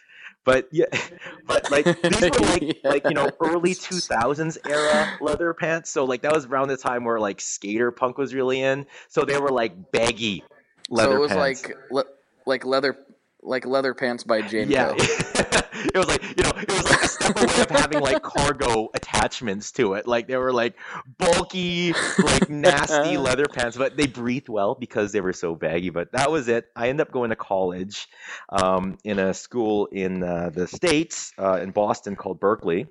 but 0.44 0.68
yeah 0.72 0.86
but 1.48 1.70
like 1.72 1.86
these 1.86 2.22
were 2.22 2.30
like 2.30 2.62
yes. 2.62 2.76
like 2.84 3.04
you 3.06 3.14
know 3.14 3.30
early 3.42 3.74
2000s 3.74 4.58
era 4.68 5.18
leather 5.22 5.54
pants 5.54 5.90
so 5.90 6.06
like 6.06 6.22
that 6.22 6.34
was 6.34 6.46
around 6.46 6.68
the 6.68 6.78
time 6.78 7.04
where 7.04 7.20
like 7.20 7.40
skater 7.40 7.92
punk 7.92 8.18
was 8.18 8.34
really 8.34 8.62
in 8.62 8.86
so 9.08 9.24
they 9.24 9.40
were 9.40 9.50
like 9.50 9.92
baggy 9.92 10.44
leather 10.90 11.12
so 11.12 11.18
it 11.18 11.20
was 11.20 11.32
pants. 11.32 11.68
like 11.68 11.78
le- 11.92 12.12
like 12.46 12.66
leather 12.66 12.98
like 13.46 13.66
leather 13.66 13.94
pants 13.94 14.24
by 14.24 14.42
Jane 14.42 14.70
yeah. 14.70 14.96
It 15.94 15.98
was 15.98 16.08
like 16.08 16.24
you 16.24 16.44
know 16.44 16.52
it 16.56 16.72
was 16.72 16.90
like 16.90 17.04
a 17.04 17.08
step 17.08 17.36
away 17.36 17.62
of 17.62 17.70
having 17.70 18.00
like 18.00 18.22
cargo 18.22 18.90
attachments 18.94 19.72
to 19.74 19.96
it. 19.96 20.08
Like 20.08 20.28
they 20.28 20.38
were 20.38 20.54
like 20.54 20.76
bulky 21.18 21.94
like 22.24 22.50
nasty 22.50 23.18
leather 23.28 23.46
pants 23.46 23.76
but 23.78 23.98
they 23.98 24.08
breathed 24.08 24.50
well 24.50 24.76
because 24.76 25.12
they 25.12 25.22
were 25.22 25.34
so 25.34 25.56
baggy. 25.56 25.90
But 25.90 26.14
that 26.14 26.32
was 26.32 26.48
it. 26.48 26.68
I 26.76 26.90
ended 26.90 27.08
up 27.08 27.14
going 27.14 27.32
to 27.32 27.36
college 27.36 28.08
um, 28.50 28.98
in 29.04 29.20
a 29.20 29.34
school 29.34 29.88
in 29.88 30.24
uh, 30.24 30.50
the 30.54 30.68
states 30.68 31.34
uh, 31.38 31.60
in 31.62 31.72
boston 31.72 32.16
called 32.16 32.40
Berklee. 32.40 32.88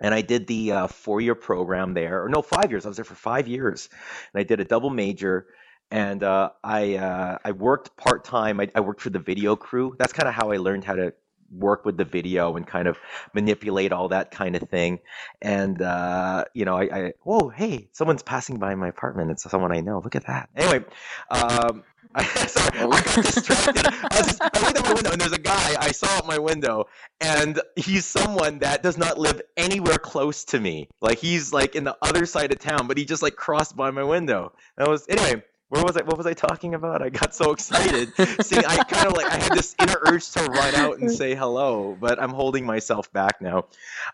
and 0.00 0.14
I 0.14 0.20
did 0.22 0.46
the 0.46 0.72
uh, 0.72 0.86
four-year 0.86 1.34
program 1.34 1.94
there, 1.94 2.24
or 2.24 2.28
no, 2.28 2.42
five 2.42 2.70
years. 2.70 2.84
I 2.84 2.88
was 2.88 2.96
there 2.96 3.04
for 3.04 3.14
five 3.14 3.48
years, 3.48 3.88
and 4.32 4.40
I 4.40 4.44
did 4.44 4.60
a 4.60 4.64
double 4.64 4.90
major 4.90 5.46
and 5.94 6.24
uh, 6.24 6.50
I 6.64 6.96
uh, 6.96 7.38
I 7.44 7.52
worked 7.52 7.96
part 7.96 8.24
time. 8.24 8.58
I, 8.58 8.68
I, 8.74 8.80
worked 8.80 9.00
for 9.00 9.10
the 9.10 9.20
video 9.20 9.54
crew. 9.54 9.94
That's 9.96 10.12
kind 10.12 10.28
of 10.28 10.34
how 10.34 10.50
I 10.50 10.56
learned 10.56 10.82
how 10.82 10.96
to 10.96 11.14
work 11.52 11.84
with 11.84 11.96
the 11.96 12.04
video 12.04 12.56
and 12.56 12.66
kind 12.66 12.88
of 12.88 12.98
manipulate 13.32 13.92
all 13.92 14.08
that 14.08 14.32
kind 14.32 14.56
of 14.56 14.68
thing. 14.68 14.98
And 15.40 15.80
uh, 15.80 16.46
you 16.52 16.64
know, 16.64 16.76
I, 16.76 16.82
I 16.82 17.12
whoa, 17.22 17.48
hey, 17.48 17.90
someone's 17.92 18.24
passing 18.24 18.58
by 18.58 18.74
my 18.74 18.88
apartment. 18.88 19.30
It's 19.30 19.48
someone 19.48 19.70
I 19.70 19.82
know. 19.82 20.00
Look 20.02 20.16
at 20.16 20.26
that. 20.26 20.48
Anyway, 20.56 20.84
um, 21.30 21.84
I, 22.16 22.24
sorry, 22.24 22.76
I 22.76 22.86
got 22.88 23.14
distracted. 23.14 23.86
I, 23.86 24.08
was 24.18 24.26
just, 24.26 24.42
I 24.42 24.66
looked 24.66 24.78
at 24.78 24.84
my 24.84 24.94
window 24.94 25.12
and 25.12 25.20
there's 25.20 25.32
a 25.32 25.38
guy 25.38 25.76
I 25.78 25.92
saw 25.92 26.18
at 26.18 26.26
my 26.26 26.38
window, 26.38 26.86
and 27.20 27.60
he's 27.76 28.04
someone 28.04 28.58
that 28.60 28.82
does 28.82 28.98
not 28.98 29.16
live 29.16 29.40
anywhere 29.56 29.98
close 29.98 30.44
to 30.46 30.58
me. 30.58 30.88
Like 31.00 31.18
he's 31.18 31.52
like 31.52 31.76
in 31.76 31.84
the 31.84 31.96
other 32.02 32.26
side 32.26 32.50
of 32.50 32.58
town, 32.58 32.88
but 32.88 32.98
he 32.98 33.04
just 33.04 33.22
like 33.22 33.36
crossed 33.36 33.76
by 33.76 33.92
my 33.92 34.02
window. 34.02 34.54
That 34.76 34.88
was 34.88 35.06
anyway 35.08 35.44
where 35.74 35.84
was 35.84 35.96
I? 35.96 36.02
What 36.02 36.16
was 36.16 36.26
I 36.26 36.34
talking 36.34 36.74
about? 36.74 37.02
I 37.02 37.08
got 37.08 37.34
so 37.34 37.50
excited. 37.50 38.12
See, 38.42 38.56
I 38.56 38.84
kind 38.84 39.08
of 39.08 39.14
like 39.14 39.26
I 39.26 39.36
had 39.38 39.52
this 39.52 39.74
inner 39.80 39.98
urge 40.06 40.30
to 40.32 40.44
run 40.44 40.74
out 40.76 41.00
and 41.00 41.10
say 41.10 41.34
hello, 41.34 41.96
but 41.98 42.22
I'm 42.22 42.30
holding 42.30 42.64
myself 42.64 43.12
back 43.12 43.40
now. 43.40 43.66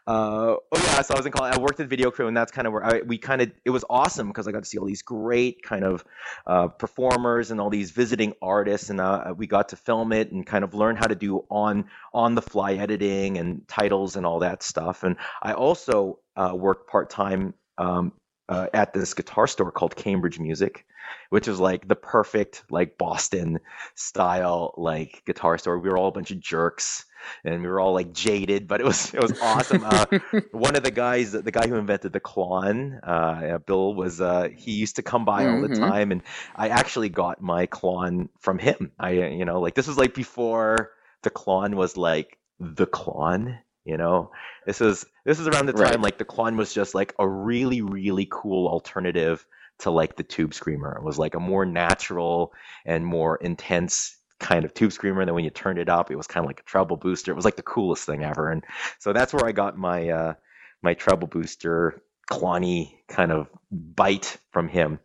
Uh, 0.06 0.56
oh 0.56 0.62
yeah, 0.72 1.02
so 1.02 1.14
I 1.14 1.18
was 1.18 1.26
in 1.26 1.32
college. 1.32 1.54
I 1.54 1.58
worked 1.58 1.78
at 1.80 1.88
Video 1.88 2.10
Crew, 2.10 2.28
and 2.28 2.36
that's 2.36 2.50
kind 2.50 2.66
of 2.66 2.72
where 2.72 2.84
I, 2.84 3.00
we 3.02 3.18
kind 3.18 3.42
of 3.42 3.52
it 3.64 3.70
was 3.70 3.84
awesome 3.90 4.28
because 4.28 4.48
I 4.48 4.52
got 4.52 4.62
to 4.62 4.68
see 4.68 4.78
all 4.78 4.86
these 4.86 5.02
great 5.02 5.62
kind 5.62 5.84
of 5.84 6.02
uh, 6.46 6.68
performers 6.68 7.50
and 7.50 7.60
all 7.60 7.68
these 7.68 7.90
visiting 7.90 8.32
artists, 8.40 8.88
and 8.88 8.98
uh, 8.98 9.34
we 9.36 9.46
got 9.46 9.68
to 9.70 9.76
film 9.76 10.12
it 10.12 10.32
and 10.32 10.46
kind 10.46 10.64
of 10.64 10.72
learn 10.72 10.96
how 10.96 11.08
to 11.08 11.14
do 11.14 11.44
on 11.50 11.84
on 12.14 12.34
the 12.34 12.42
fly 12.42 12.74
editing 12.74 13.36
and 13.36 13.68
titles 13.68 14.16
and 14.16 14.24
all 14.24 14.38
that 14.38 14.62
stuff. 14.62 15.02
And 15.02 15.16
I 15.42 15.52
also 15.52 16.20
uh, 16.36 16.54
worked 16.54 16.88
part 16.88 17.10
time 17.10 17.52
um, 17.76 18.12
uh, 18.50 18.66
at 18.74 18.92
this 18.92 19.14
guitar 19.14 19.46
store 19.46 19.70
called 19.70 19.94
Cambridge 19.94 20.40
Music, 20.40 20.84
which 21.30 21.46
was 21.46 21.60
like 21.60 21.86
the 21.86 21.94
perfect 21.94 22.64
like 22.68 22.98
Boston 22.98 23.60
style 23.94 24.74
like 24.76 25.22
guitar 25.24 25.56
store. 25.56 25.78
We 25.78 25.88
were 25.88 25.96
all 25.96 26.08
a 26.08 26.12
bunch 26.12 26.32
of 26.32 26.40
jerks 26.40 27.06
and 27.44 27.62
we 27.62 27.68
were 27.68 27.78
all 27.78 27.94
like 27.94 28.12
jaded, 28.12 28.66
but 28.66 28.80
it 28.80 28.84
was 28.84 29.14
it 29.14 29.22
was 29.22 29.38
awesome. 29.40 29.84
Uh, 29.84 30.04
one 30.50 30.74
of 30.74 30.82
the 30.82 30.90
guys, 30.90 31.30
the 31.30 31.52
guy 31.52 31.68
who 31.68 31.76
invented 31.76 32.12
the 32.12 32.20
Klon, 32.20 32.98
uh, 33.02 33.58
Bill 33.58 33.94
was 33.94 34.20
uh, 34.20 34.48
he 34.54 34.72
used 34.72 34.96
to 34.96 35.02
come 35.02 35.24
by 35.24 35.44
mm-hmm. 35.44 35.54
all 35.54 35.62
the 35.62 35.68
mm-hmm. 35.68 35.88
time, 35.88 36.12
and 36.12 36.22
I 36.56 36.68
actually 36.70 37.08
got 37.08 37.40
my 37.40 37.68
Klon 37.68 38.30
from 38.40 38.58
him. 38.58 38.90
I 38.98 39.10
you 39.12 39.44
know 39.44 39.60
like 39.60 39.76
this 39.76 39.86
was 39.86 39.96
like 39.96 40.14
before 40.14 40.90
the 41.22 41.30
Klon 41.30 41.74
was 41.74 41.96
like 41.96 42.36
the 42.58 42.86
Klon 42.86 43.58
you 43.84 43.96
know 43.96 44.30
this 44.66 44.80
is 44.80 45.06
this 45.24 45.38
is 45.38 45.48
around 45.48 45.66
the 45.66 45.72
time 45.72 45.82
right. 45.82 46.00
like 46.00 46.18
the 46.18 46.24
Klon 46.24 46.56
was 46.56 46.72
just 46.72 46.94
like 46.94 47.14
a 47.18 47.28
really 47.28 47.80
really 47.80 48.28
cool 48.30 48.68
alternative 48.68 49.46
to 49.78 49.90
like 49.90 50.16
the 50.16 50.22
tube 50.22 50.54
screamer 50.54 50.96
it 50.96 51.02
was 51.02 51.18
like 51.18 51.34
a 51.34 51.40
more 51.40 51.64
natural 51.64 52.52
and 52.84 53.04
more 53.04 53.36
intense 53.36 54.16
kind 54.38 54.64
of 54.64 54.72
tube 54.72 54.92
screamer 54.92 55.20
and 55.20 55.28
then 55.28 55.34
when 55.34 55.44
you 55.44 55.50
turned 55.50 55.78
it 55.78 55.88
up 55.88 56.10
it 56.10 56.16
was 56.16 56.26
kind 56.26 56.44
of 56.44 56.48
like 56.48 56.60
a 56.60 56.64
treble 56.64 56.96
booster 56.96 57.30
it 57.30 57.34
was 57.34 57.44
like 57.44 57.56
the 57.56 57.62
coolest 57.62 58.04
thing 58.04 58.24
ever 58.24 58.50
and 58.50 58.64
so 58.98 59.12
that's 59.12 59.32
where 59.32 59.44
i 59.44 59.52
got 59.52 59.76
my 59.76 60.08
uh 60.08 60.34
my 60.82 60.94
treble 60.94 61.28
booster 61.28 62.02
clony 62.30 62.94
kind 63.08 63.32
of 63.32 63.48
bite 63.70 64.38
from 64.50 64.66
him 64.66 64.98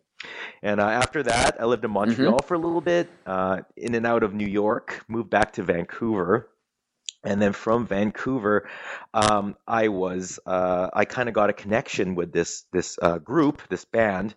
and 0.63 0.79
uh, 0.79 0.87
after 0.87 1.21
that 1.21 1.57
i 1.59 1.65
lived 1.65 1.83
in 1.83 1.89
mm-hmm. 1.89 2.07
montreal 2.07 2.37
mm-hmm. 2.37 2.47
for 2.47 2.53
a 2.53 2.59
little 2.59 2.81
bit 2.81 3.09
uh, 3.25 3.59
in 3.75 3.93
and 3.93 4.05
out 4.05 4.23
of 4.23 4.33
new 4.33 4.47
york 4.47 5.03
moved 5.09 5.29
back 5.29 5.51
to 5.51 5.63
vancouver 5.63 6.49
and 7.25 7.41
then 7.41 7.53
from 7.53 7.87
Vancouver, 7.87 8.69
um, 9.13 9.55
I 9.67 9.87
was 9.89 10.39
uh, 10.45 10.89
I 10.93 11.05
kind 11.05 11.27
of 11.27 11.35
got 11.35 11.49
a 11.49 11.53
connection 11.53 12.15
with 12.15 12.31
this 12.31 12.65
this 12.71 12.97
uh, 13.01 13.17
group, 13.17 13.61
this 13.69 13.85
band, 13.85 14.35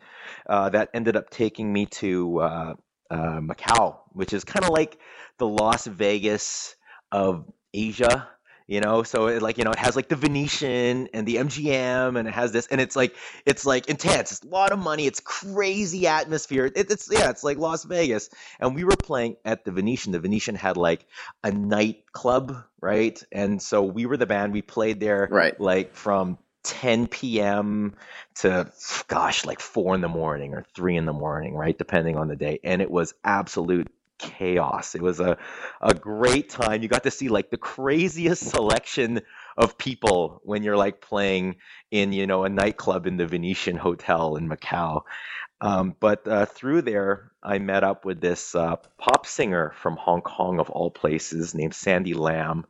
uh, 0.49 0.71
that 0.71 0.91
ended 0.95 1.17
up 1.17 1.31
taking 1.31 1.73
me 1.73 1.87
to 1.87 2.41
uh, 2.41 2.75
uh, 3.11 3.41
Macau, 3.41 3.99
which 4.13 4.33
is 4.33 4.45
kind 4.45 4.65
of 4.65 4.71
like 4.71 4.99
the 5.39 5.47
Las 5.47 5.87
Vegas 5.87 6.77
of 7.13 7.45
Asia 7.73 8.29
you 8.69 8.81
know? 8.81 9.03
So 9.03 9.27
it 9.27 9.43
like 9.43 9.59
you 9.59 9.65
know 9.65 9.73
it 9.73 9.79
has 9.81 9.97
like 9.97 10.09
the 10.09 10.15
venetian 10.15 11.09
and 11.13 11.27
the 11.27 11.37
mgm 11.37 12.17
and 12.17 12.29
it 12.29 12.35
has 12.35 12.53
this 12.53 12.69
and 12.69 12.81
it's 12.81 12.95
like 12.95 13.17
it's 13.45 13.67
like 13.67 13.89
intense. 13.89 14.31
It's 14.31 14.43
a 14.43 14.47
lot 14.47 14.71
of 14.71 14.79
money. 14.79 15.07
It's 15.07 15.19
crazy 15.19 16.07
atmosphere. 16.07 16.67
It, 16.67 16.91
it's 16.91 17.09
yeah 17.11 17.31
it's 17.31 17.43
like 17.43 17.59
las 17.59 17.83
vegas. 17.83 18.31
And 18.61 18.77
we 18.77 18.85
were 18.85 18.97
playing 18.97 19.37
at 19.45 19.65
the 19.65 19.73
venetian. 19.73 20.13
The 20.13 20.21
venetian 20.21 20.55
had 20.55 20.77
like 20.77 21.05
a 21.43 21.51
nightclub 21.51 22.65
right? 22.81 23.23
And 23.33 23.61
so 23.61 23.83
we 23.83 24.07
were 24.07 24.17
the 24.17 24.27
band. 24.27 24.53
We 24.53 24.63
played 24.63 25.01
there 25.01 25.29
right. 25.31 25.59
like 25.61 25.95
from 25.95 26.39
10 26.65 27.07
p.m. 27.07 27.95
to 28.37 28.71
gosh, 29.07 29.45
like 29.45 29.61
four 29.61 29.95
in 29.95 30.01
the 30.01 30.09
morning 30.09 30.55
or 30.55 30.65
three 30.75 30.97
in 30.97 31.07
the 31.07 31.13
morning, 31.13 31.55
right? 31.55 31.77
Depending 31.77 32.17
on 32.17 32.29
the 32.29 32.37
day. 32.37 32.61
And 32.63 32.83
it 32.83 32.91
was 32.91 33.15
absolute 33.25 33.89
chaos. 34.19 34.95
It 34.95 35.03
was 35.03 35.21
a, 35.21 35.39
a 35.81 35.95
great 35.95 36.51
time. 36.51 36.83
You 36.83 36.89
got 36.89 37.05
to 37.05 37.11
see 37.11 37.29
like 37.29 37.51
the 37.51 37.57
craziest 37.57 38.43
selection 38.51 39.23
of 39.57 39.79
people 39.79 40.41
when 40.45 40.63
you're 40.63 40.77
like 40.77 41.01
playing 41.01 41.57
in, 41.91 42.13
you 42.13 42.27
know, 42.27 42.45
a 42.45 42.49
nightclub 42.49 43.07
in 43.07 43.17
the 43.17 43.27
Venetian 43.27 43.77
Hotel 43.77 44.37
in 44.37 44.49
Macau. 44.49 45.03
Um, 45.61 45.97
but 45.99 46.27
uh, 46.29 46.47
through 46.47 46.83
there, 46.83 47.33
I 47.43 47.59
met 47.59 47.83
up 47.83 48.05
with 48.05 48.21
this 48.21 48.55
uh, 48.55 48.77
pop 48.99 49.27
singer 49.27 49.73
from 49.81 49.97
Hong 49.97 50.21
Kong, 50.21 50.61
of 50.61 50.71
all 50.71 50.91
places, 50.91 51.55
named 51.55 51.75
Sandy 51.75 52.15
Lam. 52.15 52.65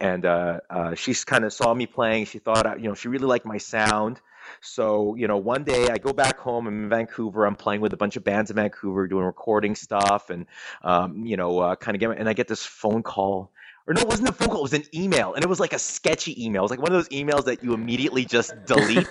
And 0.00 0.26
uh, 0.26 0.60
uh 0.68 0.94
she 0.96 1.14
kind 1.14 1.44
of 1.44 1.52
saw 1.52 1.72
me 1.72 1.86
playing. 1.86 2.26
She 2.26 2.40
thought, 2.40 2.80
you 2.80 2.88
know, 2.88 2.94
she 2.94 3.08
really 3.08 3.26
liked 3.26 3.46
my 3.46 3.58
sound. 3.58 4.20
So, 4.60 5.14
you 5.14 5.28
know, 5.28 5.38
one 5.38 5.64
day 5.64 5.88
I 5.88 5.98
go 5.98 6.12
back 6.12 6.38
home. 6.38 6.66
I'm 6.66 6.84
in 6.84 6.88
Vancouver. 6.88 7.46
I'm 7.46 7.56
playing 7.56 7.80
with 7.80 7.92
a 7.92 7.96
bunch 7.96 8.16
of 8.16 8.24
bands 8.24 8.50
in 8.50 8.56
Vancouver, 8.56 9.06
doing 9.06 9.24
recording 9.24 9.74
stuff, 9.74 10.30
and 10.30 10.46
um, 10.82 11.24
you 11.24 11.36
know, 11.36 11.58
uh, 11.58 11.76
kind 11.76 11.94
of 11.94 12.00
get. 12.00 12.18
And 12.18 12.28
I 12.28 12.32
get 12.32 12.48
this 12.48 12.64
phone 12.64 13.02
call 13.02 13.52
or 13.86 13.94
no, 13.94 14.00
it 14.00 14.08
wasn't 14.08 14.28
a 14.28 14.32
phone 14.32 14.48
call. 14.48 14.60
It 14.60 14.62
was 14.62 14.72
an 14.72 14.84
email, 14.94 15.34
and 15.34 15.44
it 15.44 15.48
was 15.48 15.60
like 15.60 15.74
a 15.74 15.78
sketchy 15.78 16.42
email. 16.44 16.62
It 16.62 16.64
was 16.64 16.70
like 16.70 16.80
one 16.80 16.92
of 16.92 16.96
those 16.96 17.08
emails 17.10 17.44
that 17.44 17.62
you 17.62 17.74
immediately 17.74 18.24
just 18.24 18.52
delete. 18.64 19.08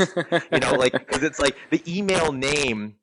you 0.51 0.59
know, 0.59 0.73
like 0.73 0.91
because 0.93 1.21
it's 1.21 1.39
like 1.39 1.55
the 1.69 1.81
email 1.87 2.31
name 2.31 2.95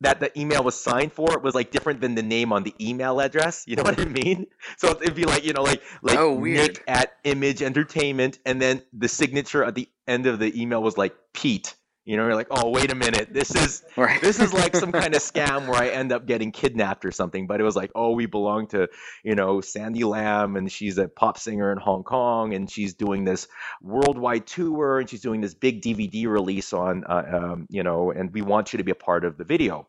that 0.00 0.20
the 0.20 0.38
email 0.38 0.62
was 0.62 0.80
signed 0.80 1.12
for 1.12 1.38
was 1.40 1.54
like 1.54 1.70
different 1.70 2.00
than 2.00 2.14
the 2.14 2.22
name 2.22 2.52
on 2.52 2.62
the 2.62 2.74
email 2.80 3.20
address. 3.20 3.64
You 3.66 3.76
know 3.76 3.82
what 3.82 4.00
I 4.00 4.04
mean? 4.06 4.46
So 4.78 4.90
it'd 4.90 5.14
be 5.14 5.24
like 5.24 5.44
you 5.44 5.52
know 5.52 5.62
like 5.62 5.82
like 6.00 6.18
oh, 6.18 6.38
Nick 6.38 6.82
at 6.88 7.12
Image 7.24 7.62
Entertainment, 7.62 8.38
and 8.46 8.60
then 8.62 8.82
the 8.94 9.08
signature 9.08 9.62
at 9.62 9.74
the 9.74 9.88
end 10.06 10.26
of 10.26 10.38
the 10.38 10.58
email 10.60 10.82
was 10.82 10.96
like 10.96 11.14
Pete. 11.34 11.74
You 12.08 12.16
know, 12.16 12.24
you're 12.24 12.36
like, 12.36 12.46
oh, 12.50 12.70
wait 12.70 12.90
a 12.90 12.94
minute, 12.94 13.34
this 13.34 13.54
is 13.54 13.84
right. 13.98 14.18
this 14.22 14.40
is 14.40 14.54
like 14.54 14.74
some 14.74 14.92
kind 14.92 15.14
of 15.14 15.20
scam 15.22 15.68
where 15.68 15.78
I 15.78 15.88
end 15.88 16.10
up 16.10 16.24
getting 16.24 16.52
kidnapped 16.52 17.04
or 17.04 17.12
something. 17.12 17.46
But 17.46 17.60
it 17.60 17.64
was 17.64 17.76
like, 17.76 17.90
oh, 17.94 18.12
we 18.12 18.24
belong 18.24 18.68
to, 18.68 18.88
you 19.22 19.34
know, 19.34 19.60
Sandy 19.60 20.04
Lam, 20.04 20.56
and 20.56 20.72
she's 20.72 20.96
a 20.96 21.06
pop 21.06 21.38
singer 21.38 21.70
in 21.70 21.76
Hong 21.76 22.04
Kong, 22.04 22.54
and 22.54 22.70
she's 22.70 22.94
doing 22.94 23.24
this 23.24 23.46
worldwide 23.82 24.46
tour, 24.46 25.00
and 25.00 25.10
she's 25.10 25.20
doing 25.20 25.42
this 25.42 25.52
big 25.52 25.82
DVD 25.82 26.26
release 26.28 26.72
on, 26.72 27.04
uh, 27.04 27.24
um, 27.30 27.66
you 27.68 27.82
know, 27.82 28.10
and 28.10 28.32
we 28.32 28.40
want 28.40 28.72
you 28.72 28.78
to 28.78 28.84
be 28.84 28.90
a 28.90 28.94
part 28.94 29.26
of 29.26 29.36
the 29.36 29.44
video 29.44 29.86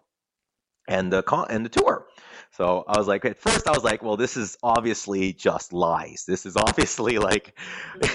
and 0.90 1.14
the 1.14 1.24
con- 1.24 1.48
and 1.50 1.66
the 1.66 1.70
tour. 1.70 2.06
So 2.52 2.84
I 2.88 2.98
was 2.98 3.08
like, 3.08 3.24
at 3.24 3.38
first 3.38 3.68
I 3.68 3.72
was 3.72 3.84
like, 3.84 4.04
well, 4.04 4.18
this 4.18 4.36
is 4.36 4.58
obviously 4.62 5.32
just 5.32 5.72
lies. 5.72 6.26
This 6.28 6.46
is 6.46 6.58
obviously 6.58 7.18
like, 7.18 7.58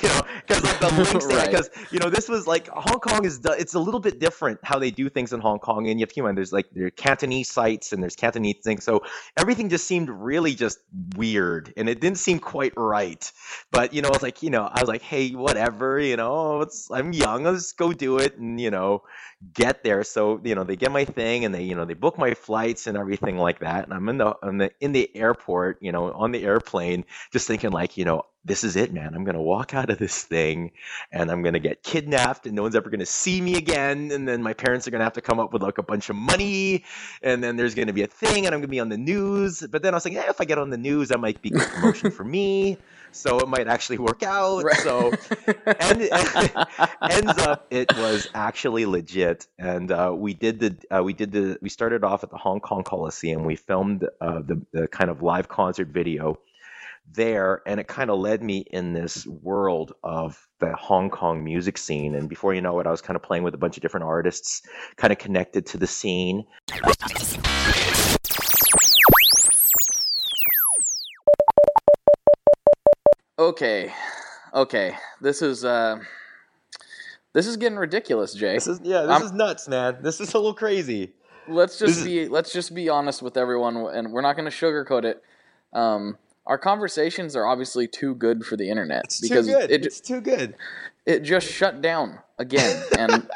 you 0.02 0.08
know, 0.08 0.20
because 0.40 0.62
like 0.64 0.80
the 0.80 0.88
links, 0.96 1.26
because 1.26 1.70
right. 1.74 1.92
you 1.92 1.98
know, 1.98 2.10
this 2.10 2.28
was 2.28 2.46
like 2.46 2.68
Hong 2.68 3.00
Kong 3.00 3.24
is 3.24 3.40
it's 3.44 3.74
a 3.74 3.78
little 3.78 4.00
bit 4.00 4.18
different 4.18 4.58
how 4.62 4.78
they 4.78 4.90
do 4.90 5.08
things 5.08 5.32
in 5.32 5.40
Hong 5.40 5.60
Kong, 5.60 5.88
and 5.88 5.98
you 5.98 6.04
have 6.04 6.12
to 6.12 6.22
mind 6.22 6.36
there's 6.36 6.52
like 6.52 6.66
there 6.72 6.86
are 6.86 6.90
Cantonese 6.90 7.50
sites 7.50 7.92
and 7.92 8.02
there's 8.02 8.16
Cantonese 8.16 8.56
things, 8.62 8.84
so 8.84 9.02
everything 9.36 9.70
just 9.70 9.86
seemed 9.86 10.10
really 10.10 10.54
just 10.54 10.78
weird, 11.16 11.72
and 11.76 11.88
it 11.88 12.00
didn't 12.00 12.18
seem 12.18 12.38
quite 12.38 12.74
right. 12.76 13.30
But 13.70 13.94
you 13.94 14.02
know, 14.02 14.08
I 14.08 14.12
was 14.12 14.22
like, 14.22 14.42
you 14.42 14.50
know, 14.50 14.64
I 14.70 14.80
was 14.80 14.88
like, 14.88 15.02
hey, 15.02 15.30
whatever, 15.30 15.98
you 15.98 16.16
know, 16.16 16.60
it's 16.60 16.90
I'm 16.90 17.12
young, 17.12 17.44
let's 17.44 17.72
go 17.72 17.92
do 17.92 18.18
it, 18.18 18.36
and 18.36 18.60
you 18.60 18.70
know, 18.70 19.04
get 19.52 19.82
there. 19.82 20.02
So 20.04 20.40
you 20.44 20.54
know, 20.54 20.64
they 20.64 20.76
get 20.76 20.92
my 20.92 21.04
thing, 21.04 21.44
and 21.44 21.54
they 21.54 21.62
you 21.62 21.74
know 21.74 21.84
they 21.84 21.94
book 21.94 22.18
my 22.18 22.34
flights 22.34 22.86
and 22.86 22.96
everything 22.96 23.36
like 23.36 23.60
that, 23.60 23.84
and 23.84 23.92
I'm 23.92 24.08
in 24.08 24.18
the 24.18 24.34
in 24.42 24.58
the 24.58 24.70
in 24.80 24.92
the 24.92 25.14
airport, 25.16 25.78
you 25.80 25.92
know, 25.92 26.12
on 26.12 26.32
the 26.32 26.44
airplane, 26.44 27.04
just 27.32 27.46
thinking 27.46 27.70
like, 27.70 27.96
you 27.96 28.04
know, 28.04 28.24
this 28.44 28.62
is 28.62 28.76
it, 28.76 28.92
man. 28.92 29.14
I'm 29.14 29.24
to 29.36 29.40
walk 29.40 29.74
out 29.74 29.88
of 29.88 29.98
this 29.98 30.22
thing 30.22 30.72
and 31.10 31.30
I'm 31.30 31.42
to 31.54 31.60
get 31.60 31.82
kidnapped 31.82 32.46
and 32.46 32.54
no 32.54 32.62
one's 32.62 32.76
ever 32.76 32.90
to 33.00 33.06
see 33.06 33.40
me 33.40 33.56
again. 33.56 34.10
And 34.12 34.28
then 34.28 34.42
my 34.42 34.52
parents 34.52 34.86
are 34.86 34.90
to 35.00 35.04
have 35.04 35.14
to 35.14 35.22
come 35.22 35.40
up 35.40 35.52
with 35.52 35.62
like 35.62 35.78
a 35.78 35.82
bunch 35.82 36.10
of 36.10 36.16
money. 36.16 36.84
And 37.22 37.42
then 37.42 37.56
there's 37.56 37.74
to 37.86 37.94
be 37.94 38.02
a 38.02 38.06
thing 38.06 38.44
and 38.44 38.54
I'm 38.54 38.60
to 38.60 38.68
be 38.68 38.80
on 38.80 38.90
the 38.90 38.98
news. 38.98 39.66
But 39.70 39.82
then 39.82 39.94
I 39.94 39.96
was 39.96 40.04
like, 40.04 40.14
yeah, 40.14 40.28
if 40.28 40.40
I 40.40 40.44
get 40.44 40.58
on 40.58 40.68
the 40.68 40.76
news, 40.76 41.08
that 41.08 41.20
might 41.20 41.40
be 41.40 41.50
good 41.50 41.66
promotion 41.68 42.10
for 42.10 42.24
me. 42.24 42.76
So 43.14 43.38
it 43.38 43.48
might 43.48 43.68
actually 43.68 43.98
work 43.98 44.22
out. 44.22 44.64
Right. 44.64 44.76
So 44.76 45.12
and, 45.66 46.02
ends 47.10 47.38
up 47.38 47.66
it 47.70 47.96
was 47.96 48.28
actually 48.34 48.86
legit. 48.86 49.46
And 49.58 49.90
uh, 49.90 50.12
we 50.14 50.34
did 50.34 50.60
the 50.60 50.76
uh, 50.96 51.02
we 51.02 51.12
did 51.12 51.32
the 51.32 51.58
we 51.62 51.68
started 51.68 52.04
off 52.04 52.24
at 52.24 52.30
the 52.30 52.36
Hong 52.36 52.60
Kong 52.60 52.82
Coliseum. 52.82 53.44
We 53.44 53.56
filmed 53.56 54.04
uh, 54.20 54.40
the, 54.40 54.60
the 54.72 54.88
kind 54.88 55.10
of 55.10 55.22
live 55.22 55.48
concert 55.48 55.88
video 55.88 56.38
there 57.12 57.62
and 57.66 57.78
it 57.78 57.86
kind 57.86 58.10
of 58.10 58.18
led 58.18 58.42
me 58.42 58.58
in 58.58 58.92
this 58.92 59.26
world 59.26 59.92
of 60.02 60.48
the 60.58 60.74
Hong 60.74 61.10
Kong 61.10 61.44
music 61.44 61.76
scene 61.76 62.14
and 62.14 62.28
before 62.28 62.54
you 62.54 62.62
know 62.62 62.80
it 62.80 62.86
I 62.86 62.90
was 62.90 63.02
kind 63.02 63.14
of 63.14 63.22
playing 63.22 63.42
with 63.42 63.54
a 63.54 63.58
bunch 63.58 63.76
of 63.76 63.82
different 63.82 64.04
artists 64.04 64.62
kind 64.96 65.12
of 65.12 65.18
connected 65.18 65.66
to 65.66 65.78
the 65.78 65.86
scene 65.86 66.46
Okay. 73.48 73.92
Okay. 74.54 74.96
This 75.20 75.42
is 75.42 75.66
uh 75.66 75.98
this 77.34 77.46
is 77.46 77.58
getting 77.58 77.76
ridiculous, 77.76 78.32
Jay. 78.32 78.54
This 78.54 78.66
is 78.66 78.80
yeah, 78.82 79.02
this 79.02 79.10
I'm, 79.10 79.22
is 79.22 79.32
nuts, 79.32 79.68
man. 79.68 79.98
This 80.00 80.18
is 80.18 80.32
a 80.32 80.38
little 80.38 80.54
crazy. 80.54 81.12
Let's 81.46 81.78
just 81.78 81.96
this 81.96 82.04
be 82.04 82.20
is... 82.20 82.30
let's 82.30 82.54
just 82.54 82.74
be 82.74 82.88
honest 82.88 83.20
with 83.20 83.36
everyone 83.36 83.76
and 83.76 84.12
we're 84.12 84.22
not 84.22 84.36
going 84.36 84.50
to 84.50 84.56
sugarcoat 84.56 85.04
it. 85.04 85.22
Um 85.74 86.16
our 86.46 86.56
conversations 86.56 87.36
are 87.36 87.44
obviously 87.44 87.86
too 87.86 88.14
good 88.14 88.46
for 88.46 88.56
the 88.56 88.70
internet 88.70 89.04
it's 89.04 89.20
because 89.20 89.46
too 89.46 89.52
good. 89.52 89.70
It, 89.70 89.84
it's 89.84 90.00
too 90.00 90.22
good. 90.22 90.54
It 91.04 91.20
just 91.20 91.46
shut 91.46 91.82
down 91.82 92.20
again, 92.38 92.82
and 92.98 93.28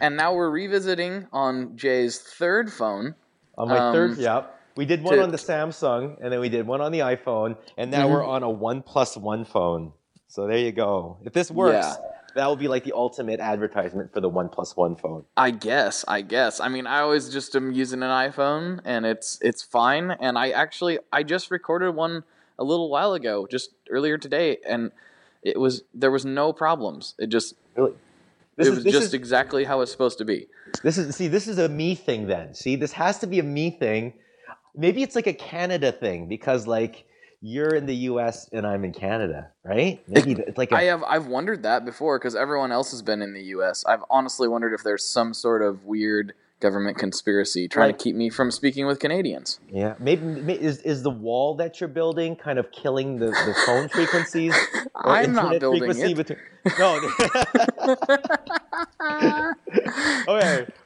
and 0.00 0.16
now 0.16 0.32
we're 0.32 0.50
revisiting 0.50 1.26
on 1.34 1.76
Jay's 1.76 2.18
third 2.18 2.72
phone. 2.72 3.14
On 3.58 3.68
my 3.68 3.78
um, 3.78 3.92
third, 3.92 4.16
yeah. 4.16 4.44
We 4.78 4.86
did 4.86 5.02
one 5.02 5.16
to, 5.16 5.22
on 5.24 5.30
the 5.32 5.38
Samsung, 5.38 6.18
and 6.20 6.32
then 6.32 6.38
we 6.38 6.48
did 6.48 6.64
one 6.64 6.80
on 6.80 6.92
the 6.92 7.00
iPhone, 7.00 7.56
and 7.76 7.90
now 7.90 8.04
mm-hmm. 8.04 8.12
we're 8.12 8.24
on 8.24 8.44
a 8.44 8.48
OnePlus 8.48 9.16
One 9.16 9.44
phone. 9.44 9.92
So 10.28 10.46
there 10.46 10.58
you 10.58 10.70
go. 10.70 11.18
If 11.24 11.32
this 11.32 11.50
works, 11.50 11.86
yeah 11.88 11.96
that 12.34 12.46
will 12.46 12.56
be 12.56 12.68
like 12.68 12.84
the 12.84 12.92
ultimate 12.94 13.40
advertisement 13.40 14.12
for 14.12 14.20
the 14.20 14.30
OnePlus 14.30 14.76
One 14.76 14.94
phone. 14.94 15.24
I 15.36 15.50
guess. 15.50 16.04
I 16.06 16.20
guess. 16.22 16.60
I 16.60 16.68
mean, 16.68 16.86
I 16.86 17.00
always 17.00 17.28
just 17.30 17.56
am 17.56 17.72
using 17.72 18.02
an 18.02 18.10
iPhone, 18.10 18.80
and 18.84 19.04
it's 19.04 19.38
it's 19.42 19.62
fine. 19.62 20.12
And 20.12 20.38
I 20.38 20.50
actually 20.50 20.98
I 21.12 21.24
just 21.24 21.50
recorded 21.50 21.96
one 21.96 22.22
a 22.58 22.64
little 22.64 22.90
while 22.90 23.14
ago, 23.14 23.48
just 23.50 23.70
earlier 23.90 24.18
today, 24.18 24.58
and 24.66 24.92
it 25.42 25.58
was 25.58 25.82
there 25.92 26.12
was 26.12 26.24
no 26.24 26.52
problems. 26.52 27.14
It 27.18 27.28
just 27.28 27.54
really. 27.76 27.94
This 28.56 28.66
it 28.66 28.70
is, 28.70 28.84
was 28.84 28.92
just 28.92 29.06
is, 29.06 29.14
exactly 29.14 29.64
how 29.64 29.80
it's 29.80 29.92
supposed 29.92 30.18
to 30.18 30.24
be. 30.24 30.46
This 30.82 30.98
is 30.98 31.14
see, 31.14 31.28
this 31.28 31.48
is 31.48 31.58
a 31.58 31.68
me 31.68 31.94
thing 31.94 32.26
then. 32.26 32.54
See, 32.54 32.76
this 32.76 32.92
has 32.92 33.18
to 33.20 33.26
be 33.26 33.38
a 33.38 33.44
me 33.44 33.70
thing. 33.70 34.14
Maybe 34.74 35.02
it's 35.02 35.14
like 35.14 35.26
a 35.26 35.32
Canada 35.32 35.92
thing 35.92 36.28
because 36.28 36.66
like 36.66 37.04
you're 37.40 37.74
in 37.74 37.86
the 37.86 37.94
U.S. 37.94 38.48
and 38.52 38.66
I'm 38.66 38.84
in 38.84 38.92
Canada, 38.92 39.50
right? 39.64 40.02
Maybe 40.08 40.32
it's 40.32 40.58
like 40.58 40.72
a- 40.72 40.76
I 40.76 40.82
have 40.84 41.02
I've 41.04 41.26
wondered 41.26 41.62
that 41.62 41.84
before 41.84 42.18
because 42.18 42.34
everyone 42.34 42.72
else 42.72 42.90
has 42.90 43.02
been 43.02 43.22
in 43.22 43.34
the 43.34 43.42
U.S. 43.44 43.84
I've 43.86 44.02
honestly 44.10 44.48
wondered 44.48 44.72
if 44.72 44.82
there's 44.82 45.04
some 45.04 45.34
sort 45.34 45.62
of 45.62 45.84
weird 45.84 46.34
government 46.60 46.98
conspiracy 46.98 47.68
trying 47.68 47.90
like, 47.90 47.98
to 47.98 48.04
keep 48.04 48.16
me 48.16 48.30
from 48.30 48.50
speaking 48.50 48.86
with 48.86 48.98
Canadians. 48.98 49.60
Yeah, 49.70 49.94
maybe 49.98 50.52
is 50.52 50.78
is 50.82 51.02
the 51.02 51.10
wall 51.10 51.54
that 51.56 51.80
you're 51.80 51.88
building 51.88 52.34
kind 52.36 52.58
of 52.58 52.70
killing 52.72 53.18
the, 53.18 53.26
the 53.26 53.56
phone 53.66 53.88
frequencies? 53.92 54.54
I'm 54.94 55.32
not 55.32 55.60
building 55.60 55.90
it. 55.90 56.16
Between, 56.16 56.38
no. 56.78 57.00
okay. 57.88 59.56
All 60.28 60.36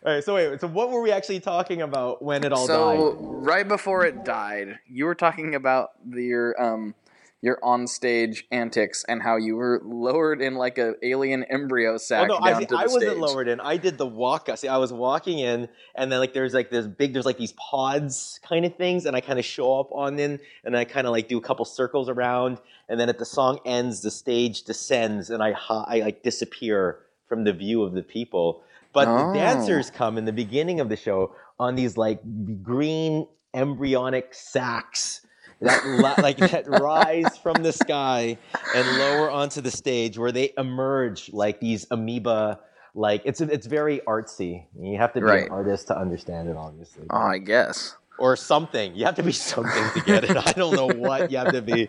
right. 0.04 0.24
So 0.24 0.34
wait. 0.34 0.60
So 0.60 0.68
what 0.68 0.90
were 0.90 1.02
we 1.02 1.10
actually 1.10 1.40
talking 1.40 1.82
about 1.82 2.22
when 2.22 2.44
it 2.44 2.52
all 2.52 2.66
so, 2.66 2.90
died? 2.90 2.98
So 2.98 3.16
right 3.20 3.66
before 3.66 4.04
it 4.04 4.24
died, 4.24 4.78
you 4.88 5.06
were 5.06 5.14
talking 5.14 5.54
about 5.54 5.90
the, 6.04 6.24
your 6.24 6.62
um 6.62 6.94
your 7.42 7.58
on-stage 7.60 8.46
antics 8.52 9.04
and 9.08 9.20
how 9.20 9.36
you 9.36 9.56
were 9.56 9.82
lowered 9.84 10.40
in 10.40 10.54
like 10.54 10.78
an 10.78 10.94
alien 11.02 11.42
embryo 11.50 11.98
sack 11.98 12.30
oh, 12.30 12.38
no, 12.38 12.46
down 12.46 12.54
I, 12.54 12.60
to 12.60 12.66
the 12.66 12.76
I 12.76 12.82
wasn't 12.84 13.02
stage. 13.02 13.18
lowered 13.18 13.48
in. 13.48 13.60
I 13.60 13.76
did 13.76 13.98
the 13.98 14.06
walk. 14.06 14.48
See, 14.56 14.68
I 14.68 14.76
was 14.76 14.92
walking 14.92 15.40
in, 15.40 15.68
and 15.96 16.10
then 16.10 16.20
like 16.20 16.34
there's 16.34 16.54
like 16.54 16.70
this 16.70 16.86
big, 16.86 17.12
there's 17.12 17.26
like 17.26 17.38
these 17.38 17.52
pods 17.54 18.38
kind 18.48 18.64
of 18.64 18.76
things, 18.76 19.06
and 19.06 19.16
I 19.16 19.20
kind 19.20 19.40
of 19.40 19.44
show 19.44 19.80
up 19.80 19.90
on 19.90 20.14
them, 20.14 20.38
and 20.64 20.76
I 20.76 20.84
kind 20.84 21.04
of 21.06 21.10
like 21.10 21.28
do 21.28 21.36
a 21.36 21.40
couple 21.40 21.64
circles 21.64 22.08
around, 22.08 22.58
and 22.88 22.98
then 22.98 23.08
at 23.08 23.18
the 23.18 23.26
song 23.26 23.58
ends, 23.66 24.02
the 24.02 24.12
stage 24.12 24.62
descends, 24.62 25.28
and 25.28 25.42
I 25.42 25.56
I 25.68 25.98
like 25.98 26.22
disappear 26.22 27.00
from 27.28 27.42
the 27.42 27.52
view 27.52 27.82
of 27.82 27.92
the 27.92 28.04
people. 28.04 28.62
But 28.92 29.08
oh. 29.08 29.32
the 29.32 29.38
dancers 29.38 29.90
oh. 29.92 29.98
come 29.98 30.16
in 30.16 30.26
the 30.26 30.32
beginning 30.32 30.78
of 30.78 30.88
the 30.88 30.96
show 30.96 31.34
on 31.58 31.74
these 31.74 31.96
like 31.96 32.20
green 32.62 33.26
embryonic 33.52 34.32
sacks 34.32 35.26
that 35.62 36.18
like 36.18 36.36
that 36.38 36.68
rise 36.68 37.36
from 37.38 37.62
the 37.62 37.72
sky 37.72 38.36
and 38.74 38.98
lower 38.98 39.30
onto 39.30 39.60
the 39.60 39.70
stage 39.70 40.18
where 40.18 40.32
they 40.32 40.52
emerge 40.56 41.32
like 41.32 41.60
these 41.60 41.86
amoeba 41.90 42.60
like 42.94 43.22
it's 43.24 43.40
it's 43.40 43.66
very 43.66 44.00
artsy. 44.00 44.64
You 44.78 44.98
have 44.98 45.12
to 45.14 45.20
be 45.20 45.26
right. 45.26 45.46
an 45.46 45.50
artist 45.50 45.86
to 45.88 45.98
understand 45.98 46.48
it 46.48 46.56
obviously. 46.56 47.06
Oh 47.10 47.16
i 47.16 47.38
guess. 47.38 47.96
Or 48.18 48.36
something. 48.36 48.94
You 48.94 49.06
have 49.06 49.14
to 49.16 49.22
be 49.22 49.32
something 49.32 49.84
to 49.94 50.00
get 50.06 50.24
it. 50.24 50.36
I 50.36 50.52
don't 50.52 50.74
know 50.74 50.86
what 50.86 51.30
you 51.30 51.38
have 51.38 51.52
to 51.52 51.62
be. 51.62 51.88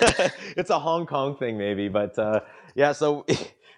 It's 0.56 0.70
a 0.70 0.78
hong 0.78 1.06
kong 1.06 1.36
thing 1.36 1.58
maybe 1.58 1.88
but 1.88 2.18
uh, 2.18 2.40
yeah 2.74 2.92
so 2.92 3.26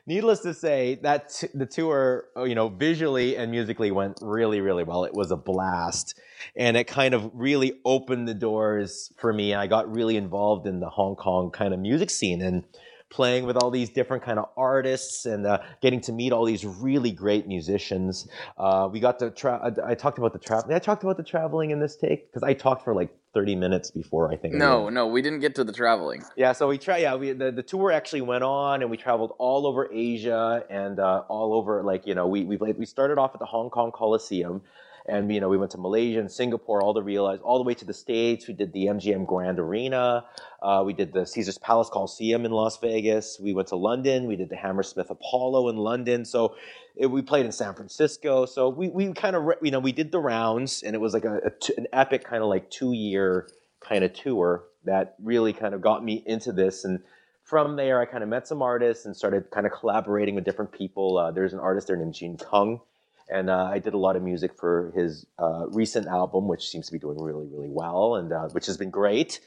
needless 0.06 0.40
to 0.40 0.54
say 0.54 0.98
that 1.02 1.30
t- 1.30 1.48
the 1.54 1.66
tour 1.66 2.26
you 2.44 2.54
know 2.54 2.68
visually 2.68 3.36
and 3.36 3.50
musically 3.50 3.90
went 3.90 4.18
really 4.22 4.60
really 4.60 4.84
well 4.84 5.04
it 5.04 5.14
was 5.14 5.30
a 5.30 5.36
blast 5.36 6.14
and 6.54 6.76
it 6.76 6.84
kind 6.84 7.14
of 7.14 7.30
really 7.34 7.74
opened 7.84 8.28
the 8.28 8.34
doors 8.34 9.12
for 9.16 9.32
me. 9.32 9.54
I 9.54 9.66
got 9.66 9.92
really 9.92 10.16
involved 10.16 10.66
in 10.66 10.80
the 10.80 10.88
Hong 10.88 11.16
Kong 11.16 11.50
kind 11.50 11.74
of 11.74 11.80
music 11.80 12.10
scene 12.10 12.42
and 12.42 12.64
playing 13.08 13.46
with 13.46 13.56
all 13.56 13.70
these 13.70 13.90
different 13.90 14.22
kind 14.24 14.38
of 14.38 14.46
artists 14.56 15.26
and 15.26 15.46
uh, 15.46 15.58
getting 15.80 16.00
to 16.00 16.12
meet 16.12 16.32
all 16.32 16.44
these 16.44 16.64
really 16.64 17.12
great 17.12 17.46
musicians. 17.46 18.28
Uh, 18.58 18.88
we 18.90 18.98
got 18.98 19.18
to 19.20 19.30
tra- 19.30 19.72
I, 19.84 19.94
talked 19.94 20.18
about 20.18 20.32
the 20.32 20.40
travel. 20.40 20.74
I 20.74 20.78
talked 20.80 21.04
about 21.04 21.16
the 21.16 21.22
traveling 21.22 21.70
in 21.70 21.78
this 21.78 21.96
take 21.96 22.28
because 22.28 22.42
I 22.42 22.52
talked 22.52 22.82
for 22.82 22.94
like 22.94 23.10
30 23.36 23.54
minutes 23.54 23.90
before 23.90 24.32
I 24.32 24.36
think. 24.36 24.54
No, 24.54 24.88
no, 24.88 25.06
we 25.06 25.20
didn't 25.20 25.40
get 25.40 25.54
to 25.56 25.64
the 25.64 25.72
traveling. 25.72 26.24
Yeah, 26.36 26.52
so 26.52 26.68
we 26.68 26.78
try. 26.78 26.96
Yeah, 26.96 27.16
we 27.16 27.32
the, 27.32 27.52
the 27.52 27.62
tour 27.62 27.92
actually 27.92 28.22
went 28.22 28.42
on 28.42 28.80
and 28.80 28.90
we 28.90 28.96
traveled 28.96 29.34
all 29.36 29.66
over 29.66 29.92
Asia 29.92 30.64
and 30.70 30.98
uh, 30.98 31.24
all 31.28 31.52
over 31.52 31.82
like 31.82 32.06
you 32.06 32.14
know 32.14 32.26
we 32.26 32.44
we 32.44 32.56
played, 32.56 32.78
we 32.78 32.86
started 32.86 33.18
off 33.18 33.32
at 33.34 33.40
the 33.40 33.44
Hong 33.44 33.68
Kong 33.68 33.92
Coliseum 33.92 34.62
and 35.08 35.32
you 35.32 35.40
know 35.40 35.48
we 35.48 35.56
went 35.56 35.70
to 35.72 35.78
Malaysia 35.78 36.20
and 36.20 36.30
Singapore, 36.30 36.82
all 36.82 36.92
the 36.92 37.02
realize 37.02 37.40
all 37.40 37.58
the 37.58 37.64
way 37.64 37.74
to 37.74 37.84
the 37.84 37.94
states. 37.94 38.46
We 38.46 38.54
did 38.54 38.72
the 38.72 38.86
MGM 38.86 39.26
Grand 39.26 39.58
Arena, 39.58 40.24
uh, 40.62 40.82
we 40.84 40.92
did 40.92 41.12
the 41.12 41.26
Caesar's 41.26 41.58
Palace 41.58 41.88
Coliseum 41.88 42.44
in 42.44 42.52
Las 42.52 42.78
Vegas. 42.78 43.38
We 43.40 43.54
went 43.54 43.68
to 43.68 43.76
London. 43.76 44.26
We 44.26 44.36
did 44.36 44.48
the 44.48 44.56
Hammersmith 44.56 45.10
Apollo 45.10 45.68
in 45.68 45.76
London. 45.76 46.24
So 46.24 46.56
it, 46.96 47.06
we 47.06 47.22
played 47.22 47.46
in 47.46 47.52
San 47.52 47.74
Francisco. 47.74 48.46
So 48.46 48.68
we 48.68 48.88
we 48.88 49.12
kind 49.12 49.36
of 49.36 49.44
you 49.62 49.70
know 49.70 49.80
we 49.80 49.92
did 49.92 50.12
the 50.12 50.20
rounds, 50.20 50.82
and 50.82 50.94
it 50.94 50.98
was 50.98 51.14
like 51.14 51.24
a, 51.24 51.36
a 51.44 51.52
an 51.76 51.86
epic 51.92 52.24
kind 52.24 52.42
of 52.42 52.48
like 52.48 52.70
two 52.70 52.92
year 52.92 53.48
kind 53.80 54.04
of 54.04 54.12
tour 54.12 54.64
that 54.84 55.16
really 55.22 55.52
kind 55.52 55.74
of 55.74 55.80
got 55.80 56.04
me 56.04 56.22
into 56.26 56.52
this 56.52 56.84
and 56.84 57.00
from 57.46 57.76
there, 57.76 58.00
I 58.00 58.06
kind 58.06 58.24
of 58.24 58.28
met 58.28 58.48
some 58.48 58.60
artists 58.60 59.06
and 59.06 59.16
started 59.16 59.52
kind 59.52 59.66
of 59.66 59.72
collaborating 59.72 60.34
with 60.34 60.44
different 60.44 60.72
people. 60.72 61.16
Uh, 61.16 61.30
there's 61.30 61.52
an 61.52 61.60
artist 61.60 61.86
there 61.86 61.96
named 61.96 62.12
Gene 62.12 62.36
Kung, 62.36 62.80
and 63.28 63.50
uh, 63.50 63.64
I 63.72 63.78
did 63.78 63.94
a 63.94 63.98
lot 63.98 64.16
of 64.16 64.22
music 64.22 64.56
for 64.56 64.92
his 64.94 65.26
uh, 65.38 65.66
recent 65.68 66.06
album, 66.06 66.46
which 66.48 66.68
seems 66.68 66.86
to 66.86 66.92
be 66.92 66.98
doing 66.98 67.18
really, 67.20 67.46
really 67.46 67.70
well, 67.70 68.16
and 68.16 68.32
uh, 68.32 68.48
which 68.50 68.66
has 68.66 68.76
been 68.76 68.90
great. 68.90 69.40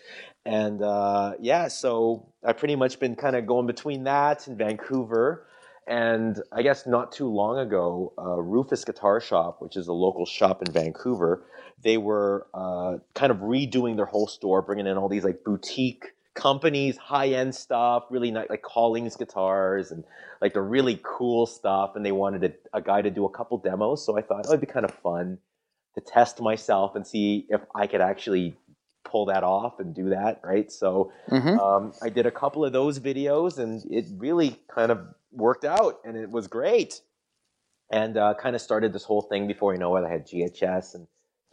And 0.45 0.81
uh, 0.81 1.33
yeah, 1.39 1.67
so 1.67 2.27
I've 2.43 2.57
pretty 2.57 2.75
much 2.75 2.99
been 2.99 3.15
kind 3.15 3.35
of 3.35 3.45
going 3.45 3.67
between 3.67 4.03
that 4.03 4.47
and 4.47 4.57
Vancouver, 4.57 5.47
and 5.87 6.41
I 6.51 6.61
guess 6.61 6.85
not 6.85 7.11
too 7.11 7.27
long 7.27 7.57
ago, 7.57 8.13
uh, 8.17 8.39
Rufus 8.41 8.85
Guitar 8.85 9.19
Shop, 9.19 9.57
which 9.59 9.75
is 9.75 9.87
a 9.87 9.93
local 9.93 10.25
shop 10.25 10.61
in 10.61 10.71
Vancouver, 10.71 11.45
they 11.81 11.97
were 11.97 12.47
uh, 12.53 12.97
kind 13.15 13.31
of 13.31 13.37
redoing 13.39 13.95
their 13.95 14.05
whole 14.05 14.27
store, 14.27 14.61
bringing 14.61 14.87
in 14.87 14.97
all 14.97 15.09
these 15.09 15.23
like 15.23 15.43
boutique 15.43 16.05
companies, 16.33 16.97
high 16.97 17.29
end 17.29 17.53
stuff, 17.53 18.03
really 18.09 18.31
nice, 18.31 18.49
like 18.49 18.61
Collings 18.61 19.15
guitars 19.15 19.91
and 19.91 20.03
like 20.41 20.53
the 20.53 20.61
really 20.61 20.99
cool 21.03 21.45
stuff. 21.45 21.91
And 21.95 22.05
they 22.05 22.11
wanted 22.11 22.43
a, 22.73 22.77
a 22.77 22.81
guy 22.81 23.01
to 23.01 23.09
do 23.09 23.25
a 23.25 23.29
couple 23.29 23.57
demos. 23.57 24.05
So 24.05 24.17
I 24.17 24.21
thought 24.21 24.45
oh, 24.47 24.49
it'd 24.49 24.61
be 24.61 24.67
kind 24.67 24.85
of 24.85 24.91
fun 24.91 25.39
to 25.95 26.01
test 26.01 26.41
myself 26.41 26.95
and 26.95 27.05
see 27.05 27.45
if 27.49 27.61
I 27.75 27.87
could 27.87 28.01
actually 28.01 28.55
pull 29.03 29.25
that 29.25 29.43
off 29.43 29.79
and 29.79 29.93
do 29.93 30.09
that. 30.09 30.41
Right. 30.43 30.71
So 30.71 31.11
mm-hmm. 31.29 31.59
um, 31.59 31.93
I 32.01 32.09
did 32.09 32.25
a 32.25 32.31
couple 32.31 32.63
of 32.63 32.73
those 32.73 32.99
videos 32.99 33.57
and 33.57 33.83
it 33.91 34.05
really 34.17 34.59
kind 34.73 34.91
of 34.91 34.99
worked 35.31 35.65
out 35.65 35.99
and 36.05 36.15
it 36.15 36.29
was 36.29 36.47
great. 36.47 37.01
And 37.91 38.17
uh, 38.17 38.35
kind 38.39 38.55
of 38.55 38.61
started 38.61 38.93
this 38.93 39.03
whole 39.03 39.23
thing 39.23 39.47
before 39.47 39.73
you 39.73 39.79
know 39.79 39.95
it. 39.95 40.05
I 40.05 40.11
had 40.11 40.27
GHS 40.27 40.93
and 40.93 41.07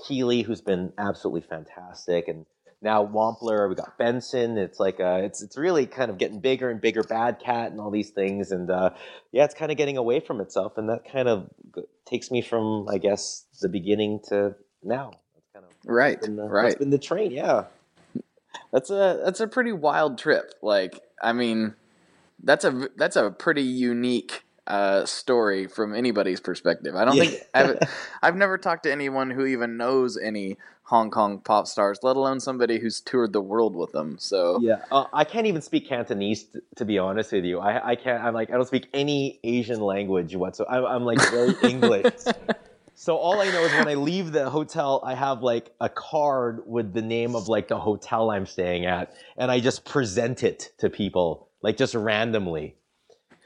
Keeley, 0.06 0.42
who's 0.42 0.60
been 0.60 0.92
absolutely 0.98 1.40
fantastic, 1.40 2.28
and 2.28 2.44
now 2.82 3.04
Wampler. 3.04 3.68
We 3.68 3.74
got 3.74 3.98
Benson. 3.98 4.58
It's 4.58 4.78
like 4.78 5.00
uh, 5.00 5.20
it's 5.22 5.42
it's 5.42 5.56
really 5.56 5.86
kind 5.86 6.10
of 6.10 6.18
getting 6.18 6.40
bigger 6.40 6.70
and 6.70 6.80
bigger. 6.80 7.02
Bad 7.02 7.40
Cat 7.40 7.70
and 7.70 7.80
all 7.80 7.90
these 7.90 8.10
things, 8.10 8.52
and 8.52 8.70
uh, 8.70 8.90
yeah, 9.32 9.44
it's 9.44 9.54
kind 9.54 9.70
of 9.70 9.78
getting 9.78 9.96
away 9.96 10.20
from 10.20 10.40
itself, 10.40 10.76
and 10.76 10.88
that 10.88 11.10
kind 11.10 11.28
of 11.28 11.48
takes 12.04 12.30
me 12.30 12.42
from 12.42 12.88
I 12.88 12.98
guess 12.98 13.46
the 13.60 13.68
beginning 13.68 14.20
to 14.28 14.54
now. 14.82 15.12
That's 15.34 15.48
kind 15.52 15.64
of 15.64 15.72
right, 15.84 16.20
been 16.20 16.36
the, 16.36 16.44
right. 16.44 16.78
been 16.78 16.90
the 16.90 16.98
train, 16.98 17.32
yeah. 17.32 17.64
That's 18.72 18.90
a 18.90 19.20
that's 19.24 19.40
a 19.40 19.46
pretty 19.46 19.72
wild 19.72 20.18
trip. 20.18 20.54
Like, 20.62 21.00
I 21.22 21.32
mean, 21.32 21.74
that's 22.42 22.64
a 22.64 22.88
that's 22.96 23.16
a 23.16 23.30
pretty 23.30 23.62
unique 23.62 24.44
uh, 24.66 25.04
story 25.06 25.66
from 25.66 25.94
anybody's 25.94 26.40
perspective. 26.40 26.94
I 26.94 27.04
don't 27.04 27.16
yeah. 27.16 27.24
think 27.24 27.42
I've, 27.54 27.78
I've 28.22 28.36
never 28.36 28.58
talked 28.58 28.84
to 28.84 28.92
anyone 28.92 29.30
who 29.30 29.46
even 29.46 29.76
knows 29.76 30.16
any 30.16 30.56
Hong 30.86 31.10
Kong 31.10 31.40
pop 31.40 31.66
stars, 31.66 31.98
let 32.04 32.14
alone 32.14 32.38
somebody 32.38 32.78
who's 32.78 33.00
toured 33.00 33.32
the 33.32 33.40
world 33.40 33.74
with 33.74 33.90
them. 33.90 34.16
So 34.20 34.60
yeah, 34.60 34.84
uh, 34.92 35.06
I 35.12 35.24
can't 35.24 35.48
even 35.48 35.60
speak 35.60 35.88
Cantonese 35.88 36.44
t- 36.44 36.60
to 36.76 36.84
be 36.84 36.96
honest 36.96 37.32
with 37.32 37.44
you. 37.44 37.58
I, 37.58 37.90
I 37.90 37.96
can't. 37.96 38.22
I'm 38.22 38.34
like 38.34 38.50
I 38.50 38.52
don't 38.52 38.68
speak 38.68 38.88
any 38.94 39.40
Asian 39.42 39.80
language 39.80 40.36
whatsoever. 40.36 40.72
I'm, 40.72 40.84
I'm 40.84 41.04
like 41.04 41.18
very 41.30 41.54
English. 41.68 42.14
So 42.94 43.16
all 43.16 43.40
I 43.40 43.50
know 43.50 43.64
is 43.64 43.72
when 43.72 43.88
I 43.88 43.94
leave 43.94 44.30
the 44.30 44.48
hotel, 44.48 45.02
I 45.04 45.14
have 45.14 45.42
like 45.42 45.72
a 45.80 45.88
card 45.88 46.62
with 46.66 46.94
the 46.94 47.02
name 47.02 47.34
of 47.34 47.48
like 47.48 47.66
the 47.66 47.78
hotel 47.80 48.30
I'm 48.30 48.46
staying 48.46 48.86
at, 48.86 49.12
and 49.36 49.50
I 49.50 49.58
just 49.58 49.84
present 49.84 50.44
it 50.44 50.72
to 50.78 50.88
people 50.88 51.48
like 51.62 51.76
just 51.76 51.96
randomly. 51.96 52.76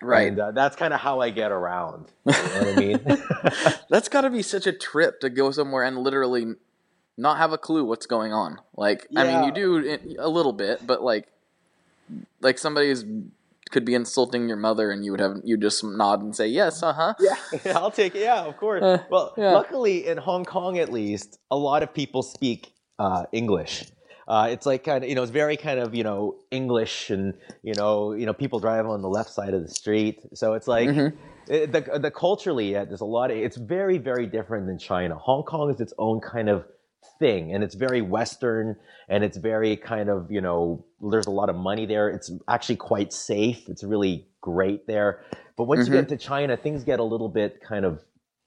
Right. 0.03 0.29
And 0.29 0.39
uh, 0.39 0.51
that's 0.51 0.77
kind 0.77 0.93
of 0.93 1.01
how 1.01 1.21
I 1.21 1.31
get 1.31 1.53
around. 1.53 2.13
You 2.27 2.33
know 2.33 2.39
what 2.39 2.69
I 2.69 2.75
mean? 2.77 3.01
that's 3.89 4.09
got 4.09 4.23
to 4.23 4.31
be 4.31 4.43
such 4.43 4.67
a 4.67 4.73
trip 4.73 5.21
to 5.21 5.31
go 5.31 5.51
somewhere 5.51 5.85
and 5.85 5.99
literally 5.99 6.55
not 7.21 7.39
have 7.39 7.53
a 7.53 7.59
clue 7.59 7.85
what's 7.85 8.07
going 8.07 8.33
on. 8.33 8.59
Like, 8.77 9.07
yeah. 9.11 9.21
I 9.21 9.25
mean, 9.27 9.45
you 9.45 9.53
do 9.53 10.17
a 10.19 10.29
little 10.29 10.53
bit, 10.53 10.87
but 10.87 11.03
like, 11.03 11.29
like 12.41 12.59
somebody's 12.59 13.05
could 13.71 13.85
be 13.85 13.95
insulting 13.95 14.49
your 14.49 14.57
mother 14.57 14.91
and 14.91 15.05
you 15.05 15.13
would 15.13 15.21
have 15.21 15.37
you 15.45 15.57
just 15.57 15.85
nod 15.85 16.21
and 16.23 16.35
say 16.35 16.49
yes 16.49 16.83
uh-huh 16.83 17.15
yeah 17.21 17.37
i'll 17.77 17.93
take 17.93 18.17
it 18.17 18.23
yeah 18.23 18.43
of 18.43 18.57
course 18.57 18.83
uh, 18.83 18.99
well 19.11 19.33
yeah. 19.37 19.53
luckily 19.53 20.09
in 20.09 20.19
hong 20.19 20.45
kong 20.45 20.77
at 20.77 20.93
least 20.93 21.39
a 21.53 21.57
lot 21.57 21.81
of 21.85 21.95
people 21.95 22.21
speak 22.21 22.73
uh, 22.99 23.27
english 23.31 23.85
uh, 24.31 24.47
it's 24.49 24.65
like 24.65 24.85
kind 24.85 25.03
of 25.03 25.11
you 25.11 25.17
know 25.17 25.25
it's 25.25 25.33
very 25.33 25.57
kind 25.57 25.81
of 25.81 25.93
you 25.93 26.05
know 26.05 26.37
English 26.53 27.11
and 27.11 27.35
you 27.65 27.75
know 27.75 28.13
you 28.13 28.27
know 28.27 28.33
people 28.33 28.61
drive 28.61 28.87
on 28.87 29.03
the 29.03 29.09
left 29.09 29.29
side 29.29 29.55
of 29.55 29.61
the 29.61 29.69
street, 29.69 30.21
so 30.35 30.55
it's 30.55 30.69
like 30.69 30.89
mm-hmm. 30.89 31.17
it, 31.53 31.73
the 31.73 31.99
the 31.99 32.13
culturally 32.13 32.71
yeah, 32.71 32.85
there's 32.85 33.01
a 33.01 33.05
lot 33.05 33.33
of 33.33 33.37
it's 33.37 33.57
very 33.57 33.99
very 33.99 34.29
different 34.29 34.69
than 34.69 34.79
China. 34.79 35.17
Hong 35.17 35.43
Kong 35.43 35.69
is 35.75 35.81
its 35.81 35.93
own 35.99 36.21
kind 36.21 36.49
of 36.49 36.65
thing 37.21 37.55
and 37.55 37.63
it's 37.63 37.77
very 37.77 38.03
western 38.03 38.75
and 39.09 39.23
it's 39.23 39.37
very 39.37 39.77
kind 39.77 40.09
of 40.09 40.31
you 40.31 40.41
know 40.41 40.85
there's 41.13 41.27
a 41.27 41.31
lot 41.31 41.49
of 41.49 41.55
money 41.55 41.87
there 41.87 42.09
it's 42.09 42.33
actually 42.49 42.77
quite 42.77 43.13
safe 43.13 43.69
it's 43.69 43.85
really 43.85 44.27
great 44.41 44.87
there 44.89 45.23
but 45.57 45.65
once 45.65 45.85
mm-hmm. 45.85 45.95
you 45.95 46.01
get 46.01 46.09
to 46.09 46.17
china 46.17 46.57
things 46.57 46.83
get 46.83 46.99
a 46.99 47.05
little 47.05 47.29
bit 47.29 47.61
kind 47.61 47.85
of 47.85 48.03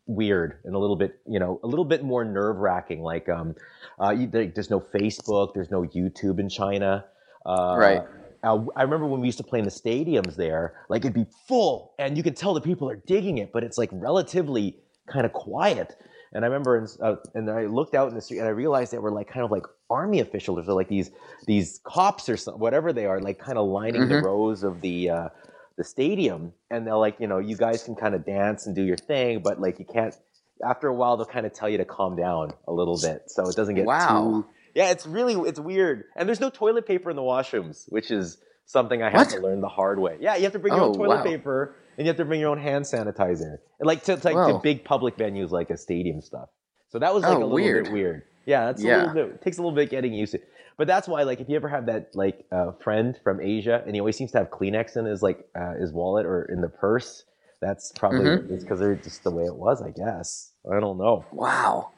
weird 0.08 0.60
and 0.66 0.76
a 0.76 0.80
little 0.80 0.98
bit 0.98 1.22
you 1.26 1.40
know 1.40 1.60
a 1.64 1.68
little 1.68 1.86
bit 1.86 2.04
more 2.04 2.26
nerve 2.26 2.58
wracking 2.58 3.02
like 3.02 3.30
um 3.30 3.56
uh, 4.02 4.10
you, 4.12 4.28
there's 4.28 4.70
no 4.70 4.80
Facebook, 4.80 5.54
there's 5.54 5.72
no 5.72 5.84
YouTube 5.84 6.40
in 6.40 6.50
China. 6.50 7.06
Uh, 7.46 7.76
right. 7.78 8.02
Uh, 8.44 8.66
I 8.76 8.84
remember 8.84 9.06
when 9.06 9.22
we 9.22 9.28
used 9.28 9.38
to 9.38 9.44
play 9.44 9.60
in 9.60 9.66
the 9.66 9.72
stadiums 9.72 10.36
there, 10.36 10.74
like 10.90 11.06
it'd 11.06 11.14
be 11.14 11.26
full, 11.48 11.94
and 11.98 12.18
you 12.18 12.24
could 12.24 12.36
tell 12.36 12.54
the 12.54 12.62
people 12.62 12.90
are 12.90 13.02
digging 13.08 13.38
it, 13.38 13.54
but 13.54 13.64
it's 13.64 13.78
like 13.78 13.90
relatively 13.94 14.78
kind 15.08 15.26
of 15.26 15.34
quiet. 15.34 15.96
And 16.34 16.44
I 16.44 16.48
remember, 16.48 16.78
in, 16.78 16.88
uh, 17.02 17.16
and 17.36 17.50
I 17.50 17.66
looked 17.66 17.94
out 17.96 18.10
in 18.10 18.16
the 18.16 18.22
street, 18.22 18.40
and 18.40 18.48
I 18.48 18.52
realized 18.52 18.92
they 18.92 18.98
were 18.98 19.12
like 19.12 19.28
kind 19.28 19.46
of 19.46 19.52
like 19.52 19.64
army 19.90 20.20
officials, 20.20 20.68
or 20.68 20.74
like 20.74 20.90
these 20.90 21.12
these 21.46 21.80
cops 21.84 22.28
or 22.28 22.38
whatever 22.54 22.92
they 22.92 23.06
are, 23.06 23.20
like 23.20 23.40
kind 23.40 23.58
of 23.58 23.68
lining 23.68 24.02
mm-hmm. 24.02 24.14
the 24.14 24.22
rows 24.22 24.64
of 24.64 24.82
the 24.82 25.10
uh, 25.10 25.30
the 25.78 25.84
stadium, 25.84 26.54
and 26.72 26.88
they're 26.88 26.98
like, 26.98 27.20
you 27.20 27.28
know, 27.28 27.40
you 27.40 27.56
guys 27.56 27.84
can 27.84 27.96
kind 27.96 28.16
of 28.16 28.26
dance 28.26 28.66
and 28.66 28.76
do 28.76 28.84
your 28.84 28.98
thing, 28.98 29.42
but 29.44 29.62
like 29.62 29.80
you 29.80 29.86
can't 29.86 30.16
after 30.64 30.88
a 30.88 30.94
while 30.94 31.18
they'll 31.18 31.26
kind 31.26 31.46
of 31.46 31.54
tell 31.54 31.70
you 31.70 31.78
to 31.78 31.86
calm 31.86 32.16
down 32.16 32.54
a 32.68 32.74
little 32.74 32.98
bit 33.00 33.24
so 33.28 33.48
it 33.48 33.56
doesn't 33.56 33.76
get 33.76 33.86
wow. 33.86 34.44
too 34.44 34.46
yeah 34.76 34.92
it's 34.92 35.06
really 35.06 35.34
it's 35.48 35.60
weird 35.60 36.06
and 36.16 36.28
there's 36.28 36.40
no 36.40 36.50
toilet 36.50 36.86
paper 36.86 37.10
in 37.10 37.16
the 37.16 37.22
washrooms 37.22 37.86
which 37.90 38.12
is 38.12 38.38
something 38.66 39.02
i 39.02 39.10
had 39.10 39.30
to 39.30 39.40
learn 39.40 39.62
the 39.62 39.68
hard 39.68 40.00
way 40.00 40.18
yeah 40.20 40.36
you 40.36 40.44
have 40.44 40.54
to 40.54 40.60
bring 40.60 40.74
your 40.74 40.84
oh, 40.84 40.88
own 40.90 40.94
toilet 40.94 41.18
wow. 41.18 41.24
paper 41.24 41.76
and 41.98 42.06
you 42.06 42.10
have 42.10 42.18
to 42.18 42.26
bring 42.26 42.40
your 42.40 42.50
own 42.50 42.60
hand 42.60 42.86
sanitizer 42.86 43.58
like 43.80 44.04
to, 44.04 44.16
to 44.18 44.32
like 44.32 44.48
to 44.48 44.60
big 44.62 44.84
public 44.84 45.18
venues 45.18 45.52
like 45.52 45.70
a 45.70 45.78
stadium 45.78 46.22
stuff 46.22 46.50
so 46.90 47.00
that 47.00 47.14
was 47.14 47.24
like 47.24 47.34
oh, 47.34 47.38
a 47.38 47.40
little 47.40 47.52
weird. 47.52 47.86
bit 47.86 47.94
weird 47.94 48.24
yeah 48.46 48.66
that's 48.66 48.84
yeah. 48.84 48.96
a 48.96 48.98
little 48.98 49.14
bit 49.14 49.26
it 49.36 49.42
takes 49.42 49.58
a 49.58 49.62
little 49.62 49.76
bit 49.76 49.90
getting 49.90 50.14
used 50.14 50.34
to 50.34 50.40
but 50.78 50.88
that's 50.88 51.08
why 51.08 51.24
like 51.24 51.40
if 51.40 51.50
you 51.50 51.56
ever 51.56 51.70
have 51.70 51.86
that 51.86 52.10
like 52.14 52.46
uh, 52.52 52.72
friend 52.84 53.20
from 53.24 53.40
asia 53.42 53.84
and 53.86 53.96
he 53.96 54.00
always 54.00 54.16
seems 54.16 54.32
to 54.32 54.38
have 54.38 54.50
kleenex 54.50 54.98
in 54.98 55.06
his 55.06 55.22
like 55.22 55.46
uh, 55.56 55.74
his 55.74 55.92
wallet 55.92 56.26
or 56.26 56.44
in 56.52 56.62
the 56.62 56.70
purse 56.70 57.26
that's 57.64 57.94
probably 57.94 58.26
mm-hmm. 58.26 58.54
it's 58.54 58.64
because 58.64 58.80
they're 58.80 58.96
just 58.96 59.24
the 59.24 59.32
way 59.32 59.46
it 59.46 59.56
was, 59.56 59.82
I 59.82 59.92
guess. 59.92 60.52
I 60.70 60.82
don't 60.82 60.98
know. 60.98 61.26
Wow. 61.32 61.92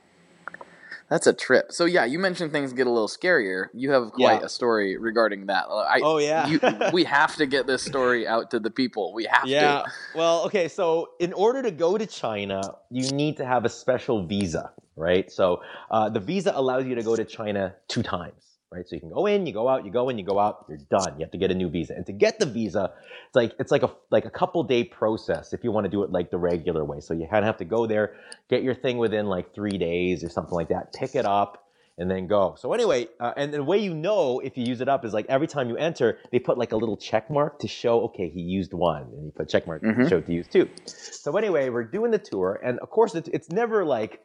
That's 1.09 1.27
a 1.27 1.33
trip. 1.33 1.71
So 1.71 1.85
yeah, 1.85 2.05
you 2.05 2.17
mentioned 2.17 2.51
things 2.51 2.73
get 2.73 2.87
a 2.87 2.89
little 2.89 3.07
scarier. 3.07 3.67
You 3.73 3.91
have 3.91 4.11
quite 4.11 4.39
yeah. 4.39 4.45
a 4.45 4.49
story 4.49 4.97
regarding 4.97 5.45
that. 5.47 5.65
I, 5.69 5.99
oh 6.03 6.17
yeah. 6.17 6.47
you, 6.47 6.59
we 6.93 7.03
have 7.03 7.35
to 7.35 7.45
get 7.45 7.67
this 7.67 7.83
story 7.83 8.27
out 8.27 8.51
to 8.51 8.59
the 8.59 8.71
people. 8.71 9.13
We 9.13 9.25
have 9.25 9.47
yeah. 9.47 9.59
to. 9.59 9.65
Yeah. 9.65 9.83
Well, 10.15 10.45
okay. 10.45 10.67
So 10.67 11.09
in 11.19 11.33
order 11.33 11.61
to 11.61 11.71
go 11.71 11.97
to 11.97 12.05
China, 12.05 12.61
you 12.89 13.09
need 13.11 13.37
to 13.37 13.45
have 13.45 13.65
a 13.65 13.69
special 13.69 14.25
visa, 14.25 14.71
right? 14.95 15.31
So 15.31 15.61
uh, 15.91 16.09
the 16.09 16.19
visa 16.19 16.53
allows 16.55 16.85
you 16.85 16.95
to 16.95 17.03
go 17.03 17.15
to 17.15 17.23
China 17.23 17.75
two 17.87 18.01
times 18.01 18.54
right? 18.75 18.87
So 18.87 18.95
you 18.95 18.99
can 18.99 19.09
go 19.09 19.25
in, 19.25 19.45
you 19.45 19.53
go 19.53 19.67
out, 19.67 19.85
you 19.85 19.91
go 19.91 20.09
in, 20.09 20.17
you 20.17 20.25
go 20.25 20.37
out, 20.39 20.65
you're 20.67 20.77
done. 20.89 21.15
You 21.17 21.23
have 21.23 21.31
to 21.31 21.37
get 21.37 21.51
a 21.51 21.55
new 21.55 21.69
visa. 21.69 21.93
And 21.95 22.05
to 22.05 22.11
get 22.11 22.39
the 22.39 22.45
visa, 22.45 22.91
it's 23.27 23.35
like 23.35 23.53
it's 23.59 23.71
like 23.71 23.83
a 23.83 23.91
like 24.11 24.25
a 24.25 24.29
couple 24.29 24.63
day 24.63 24.83
process 24.83 25.53
if 25.53 25.63
you 25.63 25.71
want 25.71 25.85
to 25.85 25.89
do 25.89 26.03
it 26.03 26.11
like 26.11 26.31
the 26.31 26.37
regular 26.37 26.83
way. 26.83 26.99
So 26.99 27.13
you 27.13 27.27
kind 27.27 27.43
of 27.43 27.47
have 27.47 27.57
to 27.57 27.65
go 27.65 27.87
there, 27.87 28.15
get 28.49 28.63
your 28.63 28.75
thing 28.75 28.97
within 28.97 29.25
like 29.27 29.53
three 29.55 29.77
days 29.77 30.23
or 30.23 30.29
something 30.29 30.53
like 30.53 30.69
that, 30.69 30.93
pick 30.93 31.15
it 31.15 31.25
up, 31.25 31.65
and 31.97 32.11
then 32.11 32.27
go. 32.27 32.55
So 32.57 32.73
anyway, 32.73 33.07
uh, 33.19 33.33
and 33.37 33.53
the 33.53 33.63
way 33.63 33.77
you 33.77 33.93
know 33.93 34.39
if 34.39 34.57
you 34.57 34.65
use 34.65 34.81
it 34.81 34.89
up 34.89 35.05
is 35.05 35.13
like 35.13 35.25
every 35.29 35.47
time 35.47 35.69
you 35.69 35.77
enter, 35.77 36.19
they 36.31 36.39
put 36.39 36.57
like 36.57 36.71
a 36.71 36.77
little 36.77 36.97
check 36.97 37.29
mark 37.29 37.59
to 37.59 37.67
show, 37.67 38.01
okay, 38.05 38.29
he 38.29 38.41
used 38.41 38.73
one, 38.73 39.03
and 39.03 39.25
you 39.25 39.31
put 39.31 39.49
check 39.49 39.65
mark 39.65 39.81
mm-hmm. 39.81 40.03
to 40.03 40.09
show 40.09 40.21
to 40.21 40.33
use 40.33 40.47
two. 40.47 40.69
So 40.85 41.35
anyway, 41.37 41.69
we're 41.69 41.83
doing 41.83 42.11
the 42.11 42.19
tour, 42.19 42.59
and 42.63 42.79
of 42.79 42.89
course 42.89 43.15
it's, 43.15 43.29
it's 43.29 43.49
never 43.49 43.85
like 43.85 44.21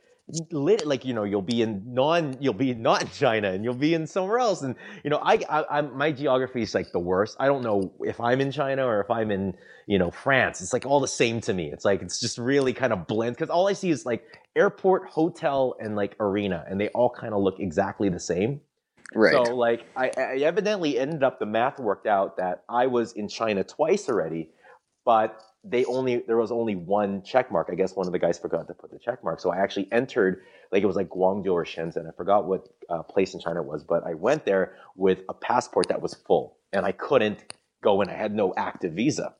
lit 0.50 0.86
like 0.86 1.04
you 1.04 1.14
know 1.14 1.24
you'll 1.24 1.42
be 1.42 1.62
in 1.62 1.82
non 1.86 2.36
you'll 2.40 2.54
be 2.54 2.74
not 2.74 3.02
in 3.02 3.08
China 3.12 3.50
and 3.50 3.64
you'll 3.64 3.74
be 3.74 3.94
in 3.94 4.06
somewhere 4.06 4.38
else. 4.38 4.62
And 4.62 4.74
you 5.04 5.10
know 5.10 5.20
I, 5.22 5.40
I 5.48 5.78
I'm 5.78 5.96
my 5.96 6.12
geography 6.12 6.62
is 6.62 6.74
like 6.74 6.92
the 6.92 6.98
worst. 6.98 7.36
I 7.40 7.46
don't 7.46 7.62
know 7.62 7.92
if 8.00 8.20
I'm 8.20 8.40
in 8.40 8.52
China 8.52 8.86
or 8.86 9.00
if 9.00 9.10
I'm 9.10 9.30
in 9.30 9.54
you 9.86 9.98
know 9.98 10.10
France. 10.10 10.60
It's 10.60 10.72
like 10.72 10.86
all 10.86 11.00
the 11.00 11.08
same 11.08 11.40
to 11.42 11.52
me. 11.52 11.70
It's 11.72 11.84
like 11.84 12.02
it's 12.02 12.20
just 12.20 12.38
really 12.38 12.72
kind 12.72 12.92
of 12.92 13.06
blend 13.06 13.36
because 13.36 13.50
all 13.50 13.68
I 13.68 13.72
see 13.72 13.90
is 13.90 14.06
like 14.06 14.24
airport 14.56 15.08
hotel 15.08 15.76
and 15.80 15.96
like 15.96 16.16
arena 16.20 16.64
and 16.68 16.80
they 16.80 16.88
all 16.88 17.10
kind 17.10 17.34
of 17.34 17.42
look 17.42 17.60
exactly 17.60 18.08
the 18.08 18.20
same. 18.20 18.60
Right. 19.12 19.32
so 19.32 19.56
like 19.56 19.86
I, 19.96 20.12
I 20.16 20.36
evidently 20.36 20.96
ended 20.96 21.24
up 21.24 21.40
the 21.40 21.46
math 21.46 21.80
worked 21.80 22.06
out 22.06 22.36
that 22.36 22.62
I 22.68 22.86
was 22.86 23.12
in 23.14 23.26
China 23.26 23.64
twice 23.64 24.08
already 24.08 24.50
but 25.04 25.42
they 25.62 25.84
only 25.84 26.22
there 26.26 26.36
was 26.36 26.50
only 26.50 26.74
one 26.74 27.22
check 27.22 27.52
mark. 27.52 27.68
I 27.70 27.74
guess 27.74 27.94
one 27.94 28.06
of 28.06 28.12
the 28.12 28.18
guys 28.18 28.38
forgot 28.38 28.66
to 28.68 28.74
put 28.74 28.90
the 28.90 28.98
check 28.98 29.22
mark. 29.22 29.40
So 29.40 29.50
I 29.50 29.58
actually 29.58 29.88
entered 29.92 30.42
like 30.72 30.82
it 30.82 30.86
was 30.86 30.96
like 30.96 31.08
Guangzhou 31.08 31.52
or 31.52 31.64
Shenzhen. 31.64 32.08
I 32.08 32.12
forgot 32.16 32.46
what 32.46 32.68
uh, 32.88 33.02
place 33.02 33.34
in 33.34 33.40
China 33.40 33.60
it 33.60 33.66
was, 33.66 33.84
but 33.84 34.06
I 34.06 34.14
went 34.14 34.44
there 34.44 34.74
with 34.96 35.20
a 35.28 35.34
passport 35.34 35.88
that 35.88 36.00
was 36.00 36.14
full, 36.14 36.56
and 36.72 36.86
I 36.86 36.92
couldn't 36.92 37.44
go 37.82 38.00
in. 38.00 38.08
I 38.08 38.14
had 38.14 38.34
no 38.34 38.54
active 38.56 38.94
visa. 38.94 39.34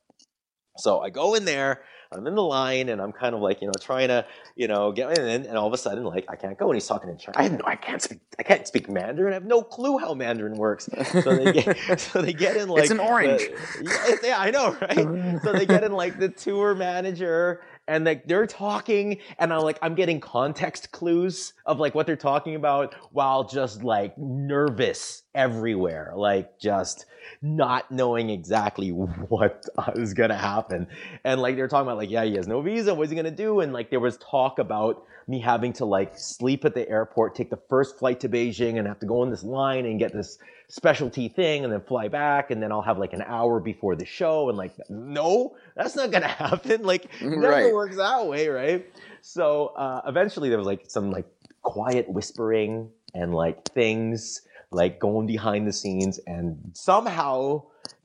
So 0.77 1.01
I 1.01 1.09
go 1.09 1.33
in 1.35 1.45
there. 1.45 1.81
I'm 2.13 2.27
in 2.27 2.35
the 2.35 2.43
line, 2.43 2.89
and 2.89 3.01
I'm 3.01 3.13
kind 3.13 3.33
of 3.33 3.39
like, 3.39 3.61
you 3.61 3.67
know, 3.67 3.73
trying 3.79 4.09
to, 4.09 4.25
you 4.57 4.67
know, 4.67 4.91
get 4.91 5.17
in, 5.17 5.45
and 5.45 5.57
all 5.57 5.65
of 5.65 5.71
a 5.71 5.77
sudden, 5.77 6.03
like, 6.03 6.25
I 6.27 6.35
can't 6.35 6.57
go, 6.57 6.65
and 6.65 6.75
he's 6.75 6.85
talking 6.85 7.09
in 7.09 7.17
Chinese. 7.17 7.37
I 7.37 7.43
have 7.43 7.51
no, 7.53 7.61
I 7.65 7.77
can't 7.77 8.01
speak, 8.01 8.19
I 8.37 8.43
can't 8.43 8.67
speak 8.67 8.89
Mandarin. 8.89 9.31
I 9.31 9.35
have 9.35 9.45
no 9.45 9.61
clue 9.61 9.97
how 9.97 10.13
Mandarin 10.13 10.55
works. 10.55 10.89
So 11.23 11.33
they 11.33 11.53
get, 11.53 11.99
so 11.99 12.21
they 12.21 12.33
get 12.33 12.57
in 12.57 12.67
like 12.67 12.83
it's 12.83 12.91
an 12.91 12.99
orange. 12.99 13.43
The, 13.43 14.17
yeah, 14.21 14.27
yeah, 14.27 14.39
I 14.41 14.51
know, 14.51 14.77
right? 14.81 15.41
so 15.41 15.53
they 15.53 15.65
get 15.65 15.85
in 15.85 15.93
like 15.93 16.19
the 16.19 16.27
tour 16.27 16.75
manager 16.75 17.61
and 17.91 18.05
like 18.05 18.25
they're 18.25 18.47
talking 18.47 19.17
and 19.37 19.51
I'm 19.53 19.61
like 19.61 19.77
I'm 19.81 19.95
getting 19.95 20.21
context 20.21 20.91
clues 20.91 21.53
of 21.65 21.79
like 21.79 21.93
what 21.93 22.07
they're 22.07 22.15
talking 22.15 22.55
about 22.55 22.95
while 23.11 23.43
just 23.43 23.83
like 23.83 24.17
nervous 24.17 25.23
everywhere 25.35 26.13
like 26.15 26.57
just 26.57 27.05
not 27.41 27.91
knowing 27.91 28.29
exactly 28.29 28.89
what 28.89 29.65
is 29.95 30.13
gonna 30.13 30.37
happen. 30.37 30.87
And 31.23 31.41
like 31.41 31.55
they're 31.55 31.67
talking 31.67 31.87
about 31.87 31.97
like 31.97 32.09
yeah 32.09 32.23
he 32.23 32.35
has 32.35 32.47
no 32.47 32.61
visa 32.61 32.95
what's 32.95 33.11
he 33.11 33.15
gonna 33.15 33.29
do? 33.29 33.59
And 33.59 33.73
like 33.73 33.89
there 33.89 33.99
was 33.99 34.17
talk 34.17 34.59
about 34.59 35.03
me 35.27 35.39
having 35.39 35.73
to 35.73 35.85
like 35.85 36.17
sleep 36.17 36.65
at 36.65 36.73
the 36.73 36.87
airport 36.89 37.35
take 37.35 37.49
the 37.49 37.59
first 37.69 37.99
flight 37.99 38.19
to 38.21 38.29
Beijing 38.29 38.77
and 38.77 38.87
have 38.87 38.99
to 38.99 39.05
go 39.05 39.21
on 39.21 39.29
this 39.29 39.43
line 39.43 39.85
and 39.85 39.99
get 39.99 40.13
this 40.13 40.39
specialty 40.71 41.27
thing 41.27 41.65
and 41.65 41.73
then 41.73 41.81
fly 41.81 42.07
back 42.07 42.49
and 42.49 42.63
then 42.63 42.71
I'll 42.71 42.81
have 42.81 42.97
like 42.97 43.11
an 43.11 43.21
hour 43.23 43.59
before 43.59 43.97
the 43.97 44.05
show 44.05 44.47
and 44.47 44.57
like 44.57 44.71
no 44.89 45.57
that's 45.75 45.97
not 45.97 46.11
gonna 46.11 46.27
happen. 46.45 46.83
Like 46.83 47.09
never 47.21 47.41
right. 47.41 47.73
works 47.73 47.97
that 47.97 48.25
way 48.25 48.47
right? 48.47 48.85
So 49.21 49.67
uh, 49.75 50.01
eventually 50.07 50.47
there 50.47 50.57
was 50.57 50.65
like 50.65 50.89
some 50.89 51.11
like 51.11 51.25
quiet 51.61 52.07
whispering 52.09 52.89
and 53.13 53.35
like 53.35 53.65
things 53.73 54.43
like 54.71 54.97
going 54.97 55.27
behind 55.27 55.67
the 55.67 55.73
scenes 55.73 56.21
and 56.25 56.57
somehow 56.71 57.63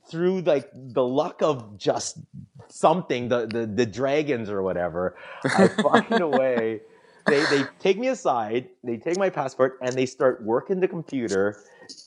through 0.09 0.41
like 0.41 0.69
the 0.73 1.03
luck 1.05 1.41
of 1.41 1.77
just 1.77 2.19
something 2.67 3.29
the 3.29 3.47
the, 3.47 3.65
the 3.65 3.85
dragons 3.85 4.49
or 4.49 4.61
whatever 4.61 5.15
I 5.45 5.67
find 5.81 6.19
a 6.19 6.27
way. 6.27 6.81
They 7.27 7.45
they 7.45 7.63
take 7.79 7.97
me 7.97 8.09
aside 8.09 8.67
they 8.83 8.97
take 8.97 9.17
my 9.17 9.29
passport 9.29 9.79
and 9.81 9.95
they 9.95 10.05
start 10.05 10.43
working 10.43 10.81
the 10.81 10.87
computer 10.89 11.55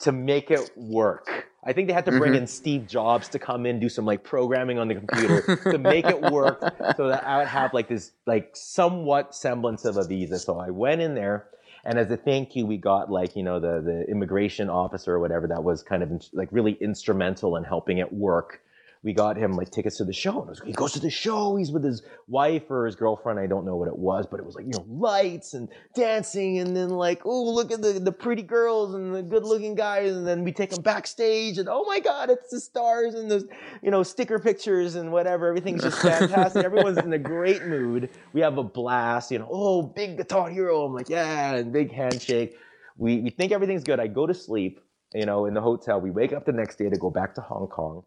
to 0.01 0.13
make 0.13 0.51
it 0.51 0.71
work. 0.77 1.49
I 1.63 1.75
think 1.75 1.89
they 1.89 1.93
had 1.93 2.07
to 2.07 2.13
bring 2.13 2.33
mm-hmm. 2.33 2.43
in 2.43 2.47
Steve 2.47 2.87
Jobs 2.87 3.29
to 3.29 3.39
come 3.39 3.67
in, 3.67 3.81
do 3.81 3.89
some 3.89 4.07
like 4.07 4.25
programming 4.25 4.79
on 4.79 4.89
the 4.89 4.95
computer 4.95 5.57
to 5.71 5.79
make 5.79 6.07
it 6.07 6.21
work 6.21 6.61
so 6.97 7.09
that 7.09 7.27
I 7.27 7.39
would 7.39 7.49
have 7.49 7.75
like 7.75 7.89
this 7.89 8.13
like 8.27 8.51
somewhat 8.55 9.35
semblance 9.35 9.85
of 9.85 9.99
a 9.99 10.07
visa. 10.07 10.39
So 10.39 10.59
I 10.59 10.71
went 10.71 11.03
in 11.03 11.15
there 11.15 11.49
and 11.85 11.99
as 11.99 12.11
a 12.11 12.17
thank 12.17 12.57
you, 12.57 12.67
we 12.67 12.77
got 12.77 13.11
like, 13.11 13.37
you 13.37 13.43
know, 13.43 13.61
the, 13.61 13.81
the 13.81 14.05
immigration 14.11 14.69
officer 14.69 15.15
or 15.15 15.21
whatever 15.21 15.47
that 15.49 15.63
was 15.63 15.83
kind 15.83 16.03
of 16.03 16.11
like 16.33 16.49
really 16.51 16.73
instrumental 16.81 17.57
in 17.57 17.65
helping 17.65 17.99
it 17.99 18.13
work 18.13 18.61
we 19.03 19.15
got 19.15 19.39
him 19.39 19.53
like 19.53 19.71
tickets 19.71 19.97
to 19.97 20.05
the 20.05 20.13
show. 20.13 20.41
And 20.41 20.49
was, 20.51 20.61
he 20.65 20.73
goes 20.73 20.93
to 20.93 21.01
the 21.01 21.11
show. 21.11 21.57
He's 21.57 21.73
with 21.73 21.83
his 21.83 22.03
wife 22.29 22.71
or 22.71 22.85
his 22.85 22.97
girlfriend. 22.97 23.41
I 23.41 23.47
don't 23.47 23.65
know 23.65 23.77
what 23.77 23.89
it 23.89 23.97
was, 23.97 24.27
but 24.31 24.39
it 24.41 24.45
was 24.45 24.55
like, 24.55 24.67
you 24.67 24.73
know, 24.73 24.85
lights 24.89 25.55
and 25.55 25.71
dancing. 25.95 26.59
And 26.59 26.77
then 26.77 26.91
like, 26.91 27.25
oh, 27.25 27.45
look 27.45 27.73
at 27.73 27.81
the, 27.81 27.95
the 27.95 28.13
pretty 28.13 28.43
girls 28.43 28.95
and 28.95 29.15
the 29.15 29.23
good 29.23 29.45
looking 29.45 29.75
guys. 29.75 30.15
And 30.15 30.27
then 30.27 30.45
we 30.45 30.53
take 30.53 30.71
them 30.71 30.83
backstage 30.83 31.57
and 31.57 31.67
oh 31.67 31.85
my 31.87 31.99
God, 31.99 32.29
it's 32.29 32.51
the 32.51 32.61
stars 32.61 33.15
and 33.15 33.31
the, 33.31 33.49
you 33.83 33.91
know, 33.91 34.03
sticker 34.03 34.39
pictures 34.39 34.97
and 34.97 35.11
whatever. 35.11 35.49
Everything's 35.49 35.83
just 35.83 36.03
fantastic. 36.03 36.63
Everyone's 36.63 36.99
in 36.99 37.13
a 37.15 37.19
great 37.19 37.65
mood. 37.65 38.11
We 38.35 38.43
have 38.43 38.59
a 38.59 38.65
blast, 38.65 39.31
you 39.31 39.39
know, 39.39 39.49
oh, 39.51 39.83
big 39.83 40.19
guitar 40.19 40.51
hero. 40.51 40.85
I'm 40.85 40.93
like, 40.93 41.09
yeah, 41.09 41.55
and 41.55 41.73
big 41.73 41.91
handshake. 41.91 42.55
We, 42.99 43.21
we 43.21 43.31
think 43.31 43.51
everything's 43.53 43.83
good. 43.83 43.99
I 43.99 44.09
go 44.09 44.27
to 44.27 44.35
sleep, 44.35 44.79
you 45.15 45.25
know, 45.25 45.47
in 45.47 45.55
the 45.55 45.63
hotel. 45.63 46.03
We 46.03 46.11
wake 46.11 46.35
up 46.35 46.45
the 46.45 46.53
next 46.53 46.77
day 46.77 46.91
to 46.91 46.99
go 46.99 47.09
back 47.09 47.35
to 47.37 47.41
Hong 47.41 47.67
Kong 47.67 48.05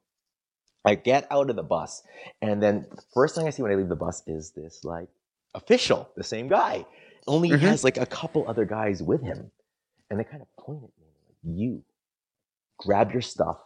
I 0.85 0.95
get 0.95 1.27
out 1.31 1.49
of 1.49 1.55
the 1.55 1.63
bus, 1.63 2.03
and 2.41 2.61
then 2.61 2.85
the 2.91 3.01
first 3.13 3.35
thing 3.35 3.47
I 3.47 3.51
see 3.51 3.61
when 3.61 3.71
I 3.71 3.75
leave 3.75 3.89
the 3.89 3.95
bus 3.95 4.23
is 4.27 4.51
this 4.51 4.83
like 4.83 5.07
official, 5.55 6.09
the 6.15 6.23
same 6.23 6.47
guy. 6.47 6.85
Only 7.25 7.49
mm-hmm. 7.49 7.59
he 7.59 7.65
has 7.67 7.83
like 7.83 7.97
a 7.97 8.05
couple 8.05 8.47
other 8.47 8.65
guys 8.65 9.01
with 9.01 9.21
him. 9.21 9.51
And 10.09 10.19
they 10.19 10.25
kind 10.25 10.41
of 10.41 10.63
point 10.63 10.83
at 10.83 10.89
me 10.99 11.07
like, 11.27 11.37
you 11.57 11.83
grab 12.77 13.13
your 13.13 13.21
stuff 13.21 13.57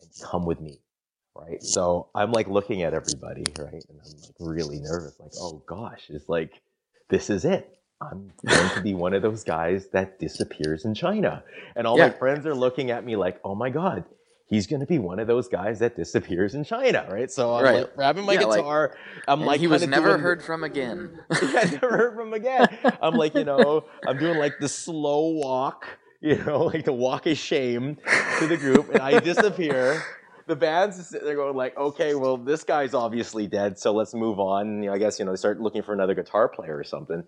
and 0.00 0.10
come 0.24 0.46
with 0.46 0.60
me. 0.60 0.80
Right. 1.34 1.62
So 1.62 2.08
I'm 2.14 2.32
like 2.32 2.48
looking 2.48 2.82
at 2.82 2.94
everybody, 2.94 3.44
right? 3.58 3.84
And 3.88 4.00
I'm 4.02 4.20
like 4.22 4.34
really 4.40 4.80
nervous, 4.80 5.14
like, 5.20 5.32
oh 5.38 5.62
gosh, 5.66 6.06
it's 6.08 6.28
like, 6.28 6.62
this 7.10 7.28
is 7.28 7.44
it. 7.44 7.78
I'm 8.00 8.32
going 8.46 8.70
to 8.70 8.80
be 8.80 8.94
one 8.94 9.12
of 9.14 9.22
those 9.22 9.44
guys 9.44 9.88
that 9.88 10.18
disappears 10.18 10.86
in 10.86 10.94
China. 10.94 11.44
And 11.76 11.86
all 11.86 11.98
yeah. 11.98 12.08
my 12.08 12.14
friends 12.14 12.46
are 12.46 12.54
looking 12.54 12.90
at 12.90 13.04
me 13.04 13.16
like, 13.16 13.38
oh 13.44 13.54
my 13.54 13.70
God, 13.70 14.04
he's 14.46 14.66
going 14.66 14.80
to 14.80 14.86
be 14.86 14.98
one 14.98 15.18
of 15.18 15.26
those 15.26 15.48
guys 15.48 15.80
that 15.80 15.96
disappears 15.96 16.54
in 16.54 16.64
China, 16.64 17.06
right? 17.10 17.30
So 17.30 17.54
I'm 17.54 17.64
right. 17.64 17.76
like 17.80 17.94
grabbing 17.94 18.24
my 18.24 18.34
yeah, 18.34 18.40
guitar. 18.40 18.96
Like, 19.14 19.24
I'm 19.28 19.40
like, 19.42 19.60
he 19.60 19.66
was 19.66 19.86
never 19.86 20.10
doing, 20.10 20.20
heard 20.20 20.42
from 20.42 20.64
again. 20.64 21.18
yeah, 21.42 21.64
never 21.64 21.96
heard 21.96 22.14
from 22.14 22.32
again. 22.32 22.66
I'm 23.02 23.14
like, 23.14 23.34
you 23.34 23.44
know, 23.44 23.84
I'm 24.06 24.18
doing 24.18 24.38
like 24.38 24.58
the 24.60 24.68
slow 24.68 25.28
walk, 25.30 25.86
you 26.20 26.36
know, 26.44 26.64
like 26.72 26.84
the 26.84 26.92
walk 26.92 27.26
of 27.26 27.36
shame 27.36 27.96
to 28.38 28.46
the 28.46 28.56
group, 28.56 28.90
and 28.90 29.00
I 29.00 29.20
disappear. 29.20 30.02
The 30.46 30.56
band's 30.56 31.10
they're 31.10 31.34
going 31.34 31.56
like, 31.56 31.76
okay, 31.76 32.14
well, 32.14 32.36
this 32.36 32.62
guy's 32.62 32.94
obviously 32.94 33.48
dead, 33.48 33.80
so 33.80 33.92
let's 33.92 34.14
move 34.14 34.38
on. 34.38 34.80
You 34.80 34.90
know, 34.90 34.94
I 34.94 34.98
guess 34.98 35.18
you 35.18 35.24
know 35.24 35.32
they 35.32 35.36
start 35.36 35.60
looking 35.60 35.82
for 35.82 35.92
another 35.92 36.14
guitar 36.14 36.48
player 36.48 36.78
or 36.78 36.84
something, 36.84 37.24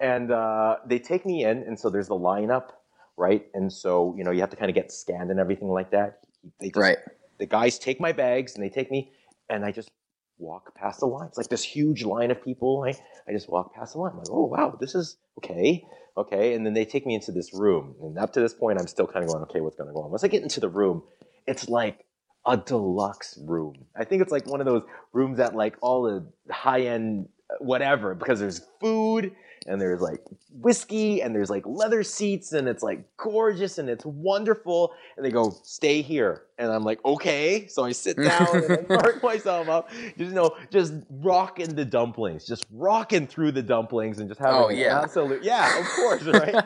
and 0.00 0.32
uh, 0.32 0.76
they 0.86 0.98
take 0.98 1.26
me 1.26 1.44
in, 1.44 1.58
and 1.58 1.78
so 1.78 1.90
there's 1.90 2.08
the 2.08 2.14
lineup, 2.14 2.70
right? 3.18 3.46
And 3.52 3.70
so 3.70 4.14
you 4.16 4.24
know 4.24 4.30
you 4.30 4.40
have 4.40 4.48
to 4.48 4.56
kind 4.56 4.70
of 4.70 4.74
get 4.74 4.90
scanned 4.90 5.30
and 5.30 5.38
everything 5.38 5.68
like 5.68 5.90
that 5.90 6.20
they 6.60 6.68
just, 6.68 6.76
right. 6.76 6.98
The 7.38 7.46
guys 7.46 7.78
take 7.78 8.00
my 8.00 8.12
bags 8.12 8.54
and 8.54 8.64
they 8.64 8.68
take 8.68 8.90
me, 8.90 9.12
and 9.48 9.64
I 9.64 9.72
just 9.72 9.90
walk 10.38 10.74
past 10.74 11.00
the 11.00 11.06
line. 11.06 11.28
It's 11.28 11.38
like 11.38 11.48
this 11.48 11.62
huge 11.62 12.04
line 12.04 12.30
of 12.30 12.42
people. 12.42 12.84
I, 12.86 12.94
I 13.28 13.32
just 13.32 13.48
walk 13.48 13.74
past 13.74 13.94
the 13.94 14.00
line. 14.00 14.12
I'm 14.12 14.18
like, 14.18 14.30
oh 14.30 14.46
wow, 14.46 14.76
this 14.80 14.94
is 14.94 15.16
okay, 15.38 15.84
okay. 16.16 16.54
And 16.54 16.66
then 16.66 16.74
they 16.74 16.84
take 16.84 17.06
me 17.06 17.14
into 17.14 17.32
this 17.32 17.54
room, 17.54 17.94
and 18.02 18.18
up 18.18 18.32
to 18.34 18.40
this 18.40 18.54
point, 18.54 18.78
I'm 18.80 18.86
still 18.86 19.06
kind 19.06 19.24
of 19.24 19.30
going, 19.30 19.42
okay, 19.44 19.60
what's 19.60 19.76
going 19.76 19.88
to 19.88 19.94
go 19.94 20.02
on? 20.02 20.10
Once 20.10 20.24
I 20.24 20.28
get 20.28 20.42
into 20.42 20.60
the 20.60 20.68
room, 20.68 21.02
it's 21.46 21.68
like 21.68 22.04
a 22.46 22.56
deluxe 22.56 23.38
room. 23.42 23.84
I 23.96 24.04
think 24.04 24.22
it's 24.22 24.32
like 24.32 24.46
one 24.46 24.60
of 24.60 24.66
those 24.66 24.82
rooms 25.12 25.38
that 25.38 25.54
like 25.54 25.76
all 25.80 26.02
the 26.02 26.52
high 26.52 26.82
end 26.82 27.28
uh, 27.50 27.56
whatever 27.60 28.14
because 28.14 28.40
there's 28.40 28.60
food 28.80 29.32
and 29.68 29.80
there's 29.80 30.00
like 30.00 30.22
whiskey 30.50 31.22
and 31.22 31.34
there's 31.34 31.50
like 31.50 31.64
leather 31.66 32.02
seats 32.02 32.52
and 32.52 32.66
it's 32.66 32.82
like 32.82 33.04
gorgeous 33.16 33.78
and 33.78 33.88
it's 33.88 34.04
wonderful. 34.04 34.94
And 35.16 35.24
they 35.24 35.30
go, 35.30 35.54
stay 35.62 36.00
here. 36.02 36.44
And 36.58 36.72
I'm 36.72 36.84
like, 36.84 37.04
okay. 37.04 37.68
So 37.68 37.84
I 37.84 37.92
sit 37.92 38.16
down 38.16 38.48
and 38.64 38.72
I 38.72 38.94
mark 38.94 39.22
myself 39.22 39.68
up. 39.68 39.90
Just 39.90 40.18
you 40.18 40.30
know, 40.30 40.56
just 40.70 40.94
rocking 41.10 41.74
the 41.74 41.84
dumplings, 41.84 42.46
just 42.46 42.66
rocking 42.72 43.26
through 43.26 43.52
the 43.52 43.62
dumplings 43.62 44.18
and 44.18 44.28
just 44.28 44.40
having 44.40 44.60
oh, 44.60 44.68
yeah. 44.70 45.00
absolute 45.00 45.44
yeah, 45.44 45.78
of 45.78 45.86
course, 45.86 46.22
right? 46.24 46.64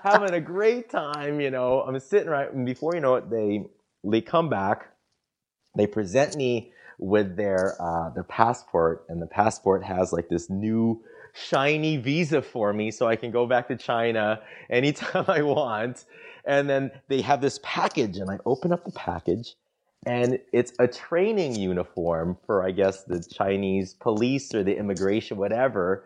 having 0.04 0.34
a 0.34 0.40
great 0.40 0.90
time, 0.90 1.40
you 1.40 1.50
know. 1.50 1.80
I'm 1.80 1.98
sitting 1.98 2.28
right 2.28 2.52
and 2.52 2.66
before 2.66 2.94
you 2.94 3.00
know 3.00 3.16
it, 3.16 3.30
they 3.30 3.64
they 4.04 4.20
come 4.20 4.48
back, 4.50 4.90
they 5.76 5.86
present 5.86 6.36
me 6.36 6.72
with 6.98 7.36
their 7.36 7.74
uh, 7.80 8.10
their 8.10 8.24
passport, 8.24 9.04
and 9.08 9.20
the 9.20 9.26
passport 9.26 9.82
has 9.82 10.12
like 10.12 10.28
this 10.28 10.50
new 10.50 11.02
shiny 11.34 11.96
visa 11.96 12.40
for 12.40 12.72
me 12.72 12.90
so 12.90 13.06
I 13.06 13.16
can 13.16 13.30
go 13.30 13.46
back 13.46 13.68
to 13.68 13.76
China 13.76 14.40
anytime 14.70 15.24
I 15.28 15.42
want. 15.42 16.06
And 16.46 16.68
then 16.68 16.90
they 17.08 17.20
have 17.22 17.40
this 17.40 17.58
package, 17.62 18.18
and 18.18 18.30
I 18.30 18.38
open 18.44 18.72
up 18.72 18.84
the 18.84 18.92
package, 18.92 19.54
and 20.06 20.38
it's 20.52 20.72
a 20.78 20.86
training 20.86 21.54
uniform 21.54 22.36
for, 22.44 22.62
I 22.62 22.70
guess, 22.70 23.04
the 23.04 23.22
Chinese 23.22 23.94
police 23.94 24.54
or 24.54 24.62
the 24.62 24.76
immigration, 24.76 25.38
whatever 25.38 26.04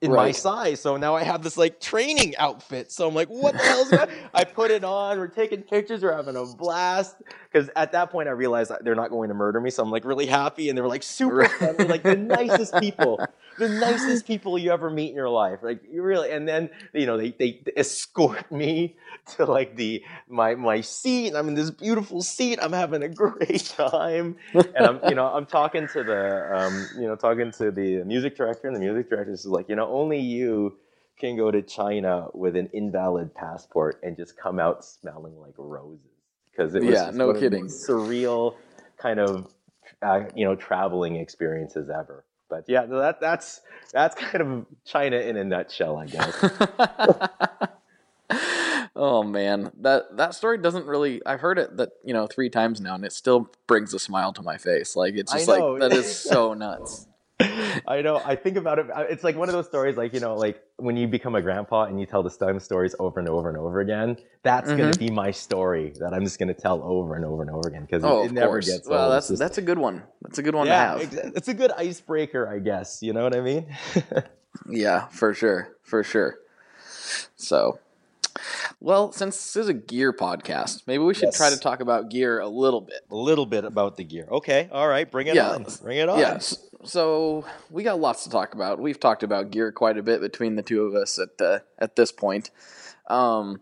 in 0.00 0.10
right. 0.10 0.26
my 0.26 0.30
size. 0.32 0.80
So 0.80 0.96
now 0.96 1.14
I 1.14 1.22
have 1.22 1.42
this 1.42 1.56
like 1.56 1.80
training 1.80 2.36
outfit. 2.36 2.92
So 2.92 3.08
I'm 3.08 3.14
like, 3.14 3.28
what 3.28 3.52
the 3.52 3.58
hell's 3.58 3.90
that? 3.90 4.10
I 4.34 4.44
put 4.44 4.70
it 4.70 4.84
on. 4.84 5.18
We're 5.18 5.28
taking 5.28 5.62
pictures. 5.62 6.02
We're 6.02 6.14
having 6.14 6.36
a 6.36 6.44
blast. 6.44 7.16
Because 7.50 7.70
at 7.76 7.92
that 7.92 8.10
point, 8.10 8.28
I 8.28 8.32
realized 8.32 8.72
they're 8.82 8.94
not 8.94 9.10
going 9.10 9.28
to 9.28 9.34
murder 9.34 9.60
me. 9.60 9.70
So 9.70 9.82
I'm 9.82 9.90
like 9.90 10.04
really 10.04 10.26
happy. 10.26 10.68
And 10.68 10.76
they 10.76 10.82
were 10.82 10.88
like 10.88 11.02
super 11.02 11.48
friendly, 11.48 11.86
like 11.86 12.02
the 12.02 12.16
nicest 12.16 12.74
people 12.76 13.20
the 13.58 13.68
nicest 13.68 14.26
people 14.26 14.58
you 14.58 14.70
ever 14.70 14.90
meet 14.90 15.10
in 15.10 15.16
your 15.16 15.28
life. 15.28 15.60
Like 15.62 15.80
you 15.90 16.02
really, 16.02 16.30
and 16.30 16.48
then 16.48 16.70
you 16.92 17.06
know 17.06 17.16
they 17.16 17.30
they 17.30 17.62
escort 17.76 18.50
me 18.50 18.96
to 19.36 19.44
like 19.44 19.76
the 19.76 20.04
my 20.28 20.54
my 20.54 20.80
seat. 20.80 21.34
I'm 21.34 21.48
in 21.48 21.54
this 21.54 21.70
beautiful 21.70 22.22
seat. 22.22 22.58
I'm 22.60 22.72
having 22.72 23.02
a 23.02 23.08
great 23.08 23.64
time, 23.76 24.36
and 24.54 24.86
I'm 24.86 25.00
you 25.08 25.14
know 25.14 25.26
I'm 25.26 25.46
talking 25.46 25.88
to 25.88 26.04
the 26.04 26.56
um 26.56 26.88
you 26.96 27.06
know 27.06 27.16
talking 27.16 27.50
to 27.52 27.70
the 27.70 28.04
music 28.04 28.36
director, 28.36 28.68
and 28.68 28.76
the 28.76 28.80
music 28.80 29.08
director 29.08 29.32
is 29.32 29.46
like 29.46 29.68
you 29.68 29.76
know 29.76 29.88
only 29.88 30.18
you 30.18 30.76
can 31.18 31.36
go 31.36 31.50
to 31.50 31.62
China 31.62 32.28
with 32.34 32.56
an 32.56 32.68
invalid 32.74 33.34
passport 33.34 33.98
and 34.02 34.16
just 34.16 34.36
come 34.36 34.58
out 34.58 34.84
smelling 34.84 35.38
like 35.40 35.54
roses 35.56 36.00
because 36.50 36.74
it 36.74 36.82
was 36.82 36.94
yeah 36.94 37.10
no 37.12 37.32
kidding 37.32 37.66
surreal 37.66 38.54
kind 38.98 39.18
of 39.18 39.46
uh, 40.02 40.24
you 40.34 40.44
know 40.44 40.54
traveling 40.54 41.16
experiences 41.16 41.88
ever. 41.90 42.24
But 42.48 42.64
yeah, 42.68 42.86
that 42.86 43.20
that's 43.20 43.60
that's 43.92 44.14
kind 44.14 44.40
of 44.40 44.66
China 44.84 45.16
in 45.16 45.36
a 45.36 45.44
nutshell, 45.44 45.96
I 45.96 46.06
guess. 46.06 46.44
oh 48.96 49.22
man, 49.22 49.72
that 49.80 50.16
that 50.16 50.34
story 50.34 50.58
doesn't 50.58 50.86
really. 50.86 51.24
I've 51.26 51.40
heard 51.40 51.58
it 51.58 51.76
that 51.76 51.90
you 52.04 52.14
know 52.14 52.26
three 52.26 52.50
times 52.50 52.80
now, 52.80 52.94
and 52.94 53.04
it 53.04 53.12
still 53.12 53.50
brings 53.66 53.94
a 53.94 53.98
smile 53.98 54.32
to 54.34 54.42
my 54.42 54.58
face. 54.58 54.94
Like 54.96 55.14
it's 55.14 55.32
just 55.32 55.48
like 55.48 55.80
that 55.80 55.92
is 55.92 56.16
so 56.16 56.54
nuts. 56.54 57.06
I 57.86 58.00
know. 58.00 58.20
I 58.24 58.34
think 58.34 58.56
about 58.56 58.78
it. 58.78 58.86
It's 59.10 59.22
like 59.22 59.36
one 59.36 59.48
of 59.48 59.54
those 59.54 59.66
stories, 59.66 59.96
like 59.96 60.14
you 60.14 60.20
know, 60.20 60.34
like 60.34 60.62
when 60.76 60.96
you 60.96 61.06
become 61.06 61.34
a 61.34 61.42
grandpa 61.42 61.84
and 61.84 62.00
you 62.00 62.06
tell 62.06 62.22
the 62.22 62.30
same 62.30 62.58
stories 62.60 62.94
over 62.98 63.20
and 63.20 63.28
over 63.28 63.50
and 63.50 63.58
over 63.58 63.80
again. 63.80 64.16
That's 64.42 64.68
mm-hmm. 64.68 64.78
going 64.78 64.92
to 64.92 64.98
be 64.98 65.10
my 65.10 65.30
story 65.30 65.92
that 66.00 66.14
I'm 66.14 66.24
just 66.24 66.38
going 66.38 66.48
to 66.48 66.54
tell 66.54 66.82
over 66.82 67.14
and 67.14 67.24
over 67.26 67.42
and 67.42 67.50
over 67.50 67.68
again 67.68 67.82
because 67.82 68.04
oh, 68.04 68.22
it, 68.22 68.26
it 68.26 68.32
never 68.32 68.52
course. 68.52 68.68
gets 68.68 68.88
well, 68.88 69.04
old. 69.04 69.12
that's 69.12 69.28
just, 69.28 69.38
that's 69.38 69.58
a 69.58 69.62
good 69.62 69.78
one. 69.78 70.02
That's 70.22 70.38
a 70.38 70.42
good 70.42 70.54
one 70.54 70.66
yeah, 70.66 70.94
to 70.94 71.00
have. 71.00 71.32
It's 71.36 71.48
a 71.48 71.54
good 71.54 71.72
icebreaker, 71.72 72.48
I 72.48 72.58
guess. 72.58 73.02
You 73.02 73.12
know 73.12 73.24
what 73.24 73.36
I 73.36 73.40
mean? 73.40 73.66
yeah, 74.70 75.08
for 75.08 75.34
sure, 75.34 75.76
for 75.82 76.02
sure. 76.02 76.38
So, 77.36 77.78
well, 78.86 79.10
since 79.10 79.34
this 79.36 79.56
is 79.56 79.68
a 79.68 79.74
gear 79.74 80.12
podcast, 80.12 80.84
maybe 80.86 81.02
we 81.02 81.12
should 81.12 81.24
yes. 81.24 81.36
try 81.36 81.50
to 81.50 81.58
talk 81.58 81.80
about 81.80 82.08
gear 82.08 82.38
a 82.38 82.46
little 82.46 82.80
bit. 82.80 83.00
A 83.10 83.16
little 83.16 83.44
bit 83.44 83.64
about 83.64 83.96
the 83.96 84.04
gear. 84.04 84.28
Okay, 84.30 84.68
all 84.70 84.86
right, 84.86 85.10
bring 85.10 85.26
it 85.26 85.34
yeah. 85.34 85.50
on. 85.50 85.66
Bring 85.82 85.98
it 85.98 86.08
on. 86.08 86.20
Yes. 86.20 86.56
So 86.84 87.44
we 87.68 87.82
got 87.82 87.98
lots 87.98 88.22
to 88.22 88.30
talk 88.30 88.54
about. 88.54 88.78
We've 88.78 89.00
talked 89.00 89.24
about 89.24 89.50
gear 89.50 89.72
quite 89.72 89.98
a 89.98 90.04
bit 90.04 90.20
between 90.20 90.54
the 90.54 90.62
two 90.62 90.84
of 90.84 90.94
us 90.94 91.18
at 91.18 91.36
the 91.36 91.64
at 91.80 91.96
this 91.96 92.12
point. 92.12 92.52
Um, 93.08 93.60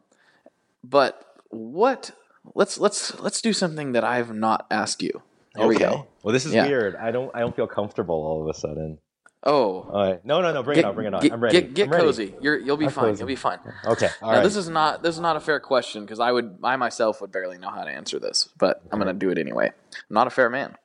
but 0.82 1.24
what? 1.48 2.10
Let's 2.54 2.76
let's 2.76 3.18
let's 3.18 3.40
do 3.40 3.54
something 3.54 3.92
that 3.92 4.04
I've 4.04 4.34
not 4.34 4.66
asked 4.70 5.02
you. 5.02 5.22
There 5.54 5.64
okay. 5.64 5.68
we 5.68 5.78
go. 5.78 6.06
Well, 6.22 6.34
this 6.34 6.44
is 6.44 6.52
yeah. 6.52 6.66
weird. 6.66 6.96
I 6.96 7.12
don't 7.12 7.34
I 7.34 7.40
don't 7.40 7.56
feel 7.56 7.66
comfortable 7.66 8.16
all 8.16 8.42
of 8.42 8.54
a 8.54 8.58
sudden. 8.58 8.98
Oh. 9.44 9.82
Right. 9.92 10.24
No, 10.24 10.40
no, 10.40 10.52
no. 10.52 10.62
Bring 10.62 10.76
get, 10.76 10.84
it 10.84 10.88
on. 10.88 10.94
Bring 10.94 11.06
it 11.06 11.14
on. 11.14 11.20
Get, 11.20 11.32
I'm 11.32 11.42
ready. 11.42 11.60
Get, 11.60 11.74
get 11.74 11.92
I'm 11.92 12.00
cozy. 12.00 12.26
Ready. 12.26 12.36
You're, 12.40 12.58
you'll 12.58 12.76
be 12.76 12.86
I'm 12.86 12.90
fine. 12.90 13.04
Cozy. 13.04 13.20
You'll 13.20 13.28
be 13.28 13.36
fine. 13.36 13.58
Okay. 13.84 14.08
All 14.22 14.30
now, 14.30 14.38
right. 14.38 14.42
This 14.42 14.56
is 14.56 14.68
not 14.68 15.02
this 15.02 15.14
is 15.14 15.20
not 15.20 15.36
a 15.36 15.40
fair 15.40 15.60
question 15.60 16.04
because 16.04 16.18
I 16.18 16.32
would 16.32 16.58
I 16.62 16.76
myself 16.76 17.20
would 17.20 17.30
barely 17.30 17.58
know 17.58 17.70
how 17.70 17.84
to 17.84 17.90
answer 17.90 18.18
this, 18.18 18.48
but 18.58 18.82
I'm 18.90 18.98
going 18.98 19.12
to 19.12 19.18
do 19.18 19.30
it 19.30 19.38
anyway. 19.38 19.66
I'm 19.66 20.14
not 20.14 20.26
a 20.26 20.30
fair 20.30 20.48
man. 20.48 20.76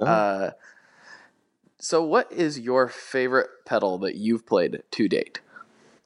Oh. 0.00 0.06
Uh, 0.06 0.50
so, 1.78 2.02
what 2.02 2.32
is 2.32 2.58
your 2.58 2.88
favorite 2.88 3.48
pedal 3.66 3.98
that 3.98 4.16
you've 4.16 4.46
played 4.46 4.82
to 4.90 5.08
date? 5.08 5.40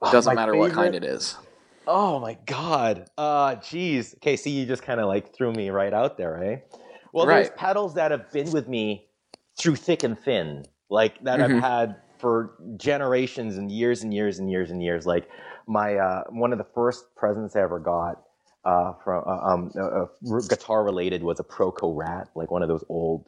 Oh, 0.01 0.11
Doesn't 0.11 0.35
matter 0.35 0.51
favorite? 0.51 0.69
what 0.69 0.75
kind 0.75 0.95
it 0.95 1.03
is. 1.03 1.37
Oh 1.87 2.19
my 2.19 2.37
god. 2.45 3.09
Uh, 3.17 3.55
geez. 3.55 4.13
Okay, 4.15 4.35
see, 4.35 4.51
you 4.51 4.65
just 4.65 4.83
kind 4.83 4.99
of 4.99 5.07
like 5.07 5.33
threw 5.33 5.51
me 5.51 5.69
right 5.69 5.93
out 5.93 6.17
there, 6.17 6.43
eh? 6.43 6.77
Well, 7.13 7.25
right. 7.25 7.43
there's 7.43 7.49
pedals 7.57 7.95
that 7.95 8.11
have 8.11 8.31
been 8.31 8.51
with 8.51 8.67
me 8.67 9.07
through 9.57 9.75
thick 9.75 10.03
and 10.03 10.17
thin, 10.17 10.65
like 10.91 11.23
that 11.23 11.39
mm-hmm. 11.39 11.55
I've 11.55 11.63
had 11.63 11.95
for 12.19 12.53
generations 12.77 13.57
and 13.57 13.71
years 13.71 14.03
and 14.03 14.13
years 14.13 14.37
and 14.37 14.51
years 14.51 14.69
and 14.69 14.83
years. 14.83 15.07
Like 15.07 15.27
my 15.67 15.95
uh, 15.95 16.23
one 16.29 16.51
of 16.51 16.59
the 16.59 16.67
first 16.75 17.15
presents 17.15 17.55
I 17.55 17.61
ever 17.61 17.79
got 17.79 18.21
uh, 18.63 18.93
from 19.03 19.23
uh, 19.25 19.37
um, 19.37 19.71
uh, 19.81 20.05
guitar 20.47 20.83
related 20.83 21.23
was 21.23 21.39
a 21.39 21.43
Proco 21.43 21.95
Rat, 21.95 22.29
like 22.35 22.51
one 22.51 22.61
of 22.61 22.67
those 22.67 22.83
old 22.89 23.25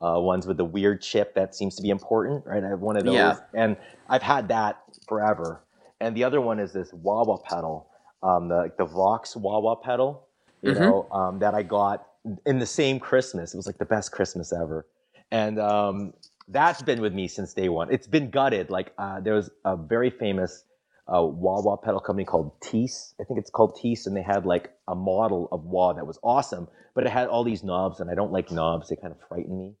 uh, 0.00 0.18
ones 0.18 0.46
with 0.46 0.56
the 0.56 0.64
weird 0.64 1.00
chip 1.00 1.34
that 1.34 1.54
seems 1.54 1.76
to 1.76 1.82
be 1.82 1.90
important, 1.90 2.44
right? 2.44 2.64
I 2.64 2.68
have 2.68 2.80
one 2.80 2.96
of 2.96 3.04
those, 3.04 3.14
yeah. 3.14 3.36
and 3.54 3.76
I've 4.08 4.22
had 4.22 4.48
that 4.48 4.82
forever. 5.06 5.62
And 6.00 6.16
the 6.16 6.24
other 6.24 6.40
one 6.40 6.58
is 6.58 6.72
this 6.72 6.92
wah 6.92 7.22
wah 7.22 7.38
pedal, 7.38 7.88
um, 8.24 8.48
the 8.48 8.72
the 8.76 8.86
Vox 8.86 9.36
wah 9.36 9.60
wah 9.60 9.76
pedal, 9.76 10.26
you 10.62 10.72
mm-hmm. 10.72 10.82
know, 10.82 11.08
um, 11.12 11.38
that 11.38 11.54
I 11.54 11.62
got 11.62 12.06
in 12.46 12.58
the 12.58 12.66
same 12.66 12.98
Christmas. 12.98 13.54
It 13.54 13.56
was 13.56 13.66
like 13.66 13.78
the 13.78 13.84
best 13.84 14.10
Christmas 14.10 14.52
ever, 14.52 14.86
and 15.30 15.60
um, 15.60 16.14
that's 16.48 16.82
been 16.82 17.00
with 17.00 17.12
me 17.12 17.28
since 17.28 17.54
day 17.54 17.68
one. 17.68 17.92
It's 17.92 18.06
been 18.06 18.30
gutted. 18.30 18.70
Like 18.70 18.92
uh, 18.98 19.20
there 19.20 19.34
was 19.34 19.50
a 19.64 19.76
very 19.76 20.10
famous 20.10 20.64
uh, 21.08 21.22
wah 21.22 21.60
wah 21.60 21.76
pedal 21.76 22.00
company 22.00 22.24
called 22.24 22.58
Teese. 22.60 23.14
I 23.20 23.24
think 23.24 23.38
it's 23.38 23.50
called 23.50 23.78
Teese, 23.82 24.06
and 24.06 24.16
they 24.16 24.22
had 24.22 24.46
like 24.46 24.72
a 24.88 24.94
model 24.94 25.48
of 25.52 25.64
wah 25.64 25.92
that 25.92 26.06
was 26.06 26.18
awesome, 26.22 26.68
but 26.94 27.06
it 27.06 27.10
had 27.10 27.28
all 27.28 27.44
these 27.44 27.62
knobs, 27.62 28.00
and 28.00 28.10
I 28.10 28.14
don't 28.14 28.32
like 28.32 28.50
knobs. 28.50 28.88
They 28.88 28.96
kind 28.96 29.12
of 29.12 29.18
frighten 29.28 29.58
me. 29.58 29.74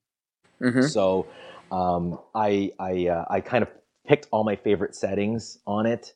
Mm-hmm. 0.60 0.82
So 0.82 1.26
um, 1.70 2.18
I 2.34 2.72
I 2.78 3.08
uh, 3.08 3.24
I 3.30 3.40
kind 3.40 3.62
of 3.62 3.70
picked 4.06 4.28
all 4.30 4.44
my 4.44 4.56
favorite 4.56 4.94
settings 4.94 5.58
on 5.66 5.86
it, 5.86 6.12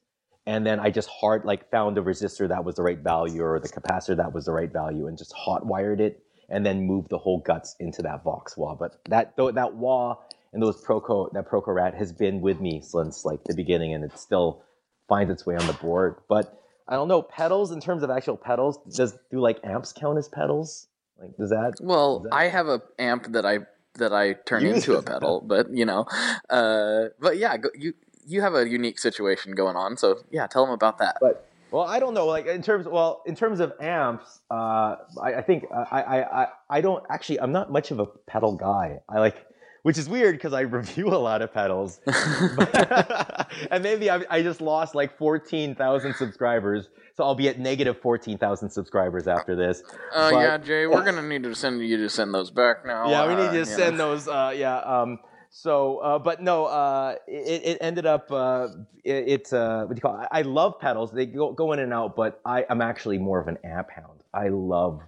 and 0.46 0.66
then 0.66 0.80
I 0.80 0.90
just 0.90 1.09
hard 1.09 1.44
like 1.44 1.70
found 1.70 1.96
the 1.96 2.02
resistor 2.02 2.48
that 2.48 2.64
was 2.64 2.76
the 2.76 2.82
right 2.82 2.98
value 2.98 3.42
or 3.42 3.59
the 3.61 3.68
capacitor 3.68 4.16
that 4.16 4.32
was 4.32 4.46
the 4.46 4.52
right 4.52 4.72
value, 4.72 5.06
and 5.06 5.16
just 5.16 5.32
hot 5.32 5.64
wired 5.64 6.00
it, 6.00 6.22
and 6.48 6.66
then 6.66 6.82
moved 6.82 7.11
the 7.11 7.18
whole 7.18 7.40
guts 7.40 7.76
into 7.80 8.02
that 8.02 8.24
Vox 8.24 8.56
wah. 8.56 8.74
But 8.74 8.98
that 9.09 9.37
that 9.37 9.74
wah 9.74 10.16
and 10.57 10.62
those 10.62 10.83
Proco 10.83 11.31
that 11.35 11.47
Proco 11.51 11.75
Rat 11.75 11.95
has 11.95 12.12
been 12.12 12.40
with 12.40 12.62
me 12.62 12.81
since 12.81 13.27
like 13.27 13.45
the 13.45 13.55
beginning, 13.55 13.92
and 13.92 14.03
it 14.03 14.19
still 14.19 14.64
finds 15.07 15.31
its 15.31 15.45
way 15.45 15.55
on 15.55 15.66
the 15.66 15.75
board. 15.75 16.16
But 16.31 16.59
I 16.88 16.95
don't 16.95 17.09
know 17.09 17.21
pedals 17.21 17.73
in 17.73 17.81
terms 17.81 18.03
of 18.03 18.09
actual 18.09 18.38
pedals. 18.38 18.79
Does 18.97 19.19
do 19.31 19.38
like 19.38 19.61
amps 19.64 19.92
count 19.92 20.16
as 20.16 20.29
pedals? 20.29 20.88
Like 21.21 21.37
does 21.37 21.51
that? 21.51 21.75
Well, 21.83 22.21
does 22.21 22.31
that... 22.31 22.35
I 22.35 22.49
have 22.49 22.69
a 22.69 22.81
amp 22.99 23.33
that 23.33 23.45
I 23.45 23.59
that 23.97 24.14
I 24.14 24.33
turn 24.33 24.64
into 24.64 24.97
a 24.97 25.03
pedal, 25.12 25.42
but 25.47 25.71
you 25.71 25.85
know, 25.85 26.07
uh, 26.49 27.11
but 27.21 27.37
yeah, 27.37 27.59
go, 27.59 27.69
you 27.79 27.92
you 28.27 28.40
have 28.40 28.55
a 28.55 28.66
unique 28.66 28.99
situation 28.99 29.53
going 29.53 29.77
on, 29.77 29.99
so 29.99 30.21
yeah, 30.31 30.47
tell 30.47 30.64
them 30.64 30.73
about 30.73 30.97
that. 31.01 31.19
But 31.21 31.47
well, 31.71 31.85
I 31.85 31.99
don't 31.99 32.14
know, 32.14 32.25
like 32.25 32.47
in 32.47 32.62
terms, 32.62 32.87
well, 32.87 33.23
in 33.27 33.37
terms 33.37 33.61
of 33.61 33.75
amps, 33.79 34.40
uh, 34.51 34.97
I, 35.21 35.35
I, 35.35 35.42
think 35.42 35.66
uh, 35.71 35.85
I, 35.90 36.23
I 36.23 36.49
I 36.71 36.81
don't 36.81 37.05
actually, 37.11 37.40
I'm 37.40 37.53
not 37.53 37.71
much 37.71 37.90
of 37.90 37.99
a 37.99 38.07
pedal 38.07 38.57
guy. 38.57 39.01
I 39.07 39.19
like 39.19 39.45
which 39.87 39.99
is 39.99 40.09
weird 40.09 40.35
because 40.35 40.53
I 40.53 40.61
review 40.81 41.07
a 41.07 41.14
lot 41.14 41.42
of 41.42 41.55
pedals. 41.55 42.01
and 43.70 43.85
maybe 43.85 44.11
I, 44.11 44.20
I, 44.29 44.42
just 44.42 44.61
lost 44.61 44.96
like 44.96 45.16
14,000 45.16 46.12
subscribers. 46.14 46.88
So 47.14 47.22
I'll 47.22 47.37
be 47.37 47.49
at 47.49 47.61
negative 47.61 48.01
14,000 48.01 48.68
subscribers 48.68 49.29
after 49.29 49.55
this. 49.55 49.85
Oh, 50.12 50.27
uh, 50.27 50.40
yeah, 50.40 50.59
Jay, 50.59 50.88
we're 50.88 51.05
going 51.05 51.14
to 51.14 51.22
need 51.22 51.44
to 51.44 51.55
send 51.55 51.81
you 51.87 51.99
to 51.99 52.11
send 52.11 52.35
those 52.35 52.51
back 52.51 52.85
now. 52.85 53.09
Yeah, 53.09 53.29
we 53.29 53.40
need 53.40 53.53
to 53.53 53.62
uh, 53.62 53.64
send 53.64 53.96
know. 53.96 54.11
those. 54.11 54.27
Uh, 54.27 54.53
yeah. 54.57 54.79
Um, 54.79 55.20
so, 55.51 55.99
uh, 55.99 56.18
but 56.18 56.42
no, 56.42 56.64
uh, 56.64 57.14
it, 57.29 57.62
it, 57.64 57.79
ended 57.81 58.07
up, 58.07 58.33
uh, 58.33 58.66
it, 59.05 59.53
uh, 59.53 59.85
what 59.85 59.94
do 59.94 59.99
you 59.99 60.01
call 60.01 60.20
it? 60.20 60.29
I 60.33 60.42
love 60.42 60.81
pedals. 60.81 61.12
They 61.12 61.27
go, 61.27 61.53
go 61.53 61.72
in 61.75 61.79
and 61.79 61.92
out, 61.92 62.16
but 62.16 62.40
I, 62.44 62.66
am 62.68 62.81
actually 62.81 63.18
more 63.18 63.38
of 63.38 63.46
an 63.46 63.59
amp 63.62 63.90
hound. 63.92 64.25
I 64.35 64.49
love 64.49 65.01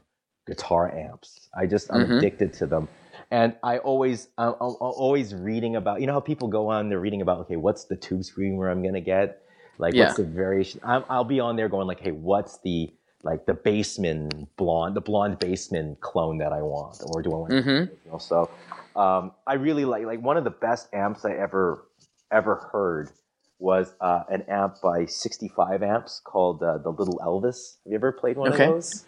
guitar 0.46 0.96
amps. 0.96 1.48
I 1.52 1.66
just, 1.66 1.92
I'm 1.92 2.02
mm-hmm. 2.02 2.18
addicted 2.18 2.52
to 2.54 2.66
them. 2.66 2.86
And 3.30 3.56
I 3.62 3.78
always, 3.78 4.28
I'm, 4.38 4.54
I'm, 4.54 4.76
always 4.80 5.34
reading 5.34 5.76
about, 5.76 6.00
you 6.00 6.06
know 6.06 6.14
how 6.14 6.20
people 6.20 6.48
go 6.48 6.68
on, 6.68 6.88
they're 6.88 7.00
reading 7.00 7.20
about, 7.20 7.40
okay, 7.40 7.56
what's 7.56 7.84
the 7.84 7.96
tube 7.96 8.24
screamer 8.24 8.70
I'm 8.70 8.82
gonna 8.82 9.00
get? 9.00 9.42
Like, 9.78 9.94
yeah. 9.94 10.06
what's 10.06 10.16
the 10.16 10.24
variation? 10.24 10.80
i 10.82 10.98
will 11.16 11.24
be 11.24 11.40
on 11.40 11.56
there 11.56 11.68
going 11.68 11.86
like, 11.86 12.00
hey, 12.00 12.12
what's 12.12 12.58
the 12.58 12.92
like 13.24 13.46
the 13.46 13.52
Bassman 13.54 14.46
blonde, 14.56 14.94
the 14.94 15.00
blonde 15.00 15.40
Bassman 15.40 15.98
clone 16.00 16.38
that 16.38 16.52
I 16.52 16.62
want, 16.62 17.02
or 17.04 17.20
do 17.20 17.30
I 17.32 17.34
want? 17.34 17.52
Mm-hmm. 17.52 18.18
So 18.18 18.48
um, 18.94 19.32
I 19.46 19.54
really 19.54 19.84
like 19.84 20.04
like 20.04 20.22
one 20.22 20.36
of 20.36 20.44
the 20.44 20.50
best 20.50 20.88
amps 20.94 21.24
I 21.24 21.32
ever 21.32 21.86
ever 22.30 22.68
heard 22.72 23.10
was 23.58 23.94
uh, 24.00 24.22
an 24.28 24.42
amp 24.42 24.76
by 24.80 25.04
65 25.04 25.82
amps 25.82 26.20
called 26.24 26.62
uh, 26.62 26.78
the 26.78 26.90
Little 26.90 27.18
Elvis. 27.18 27.76
Have 27.84 27.90
you 27.90 27.94
ever 27.96 28.12
played 28.12 28.36
one 28.36 28.52
okay. 28.52 28.66
of 28.66 28.74
those? 28.74 29.04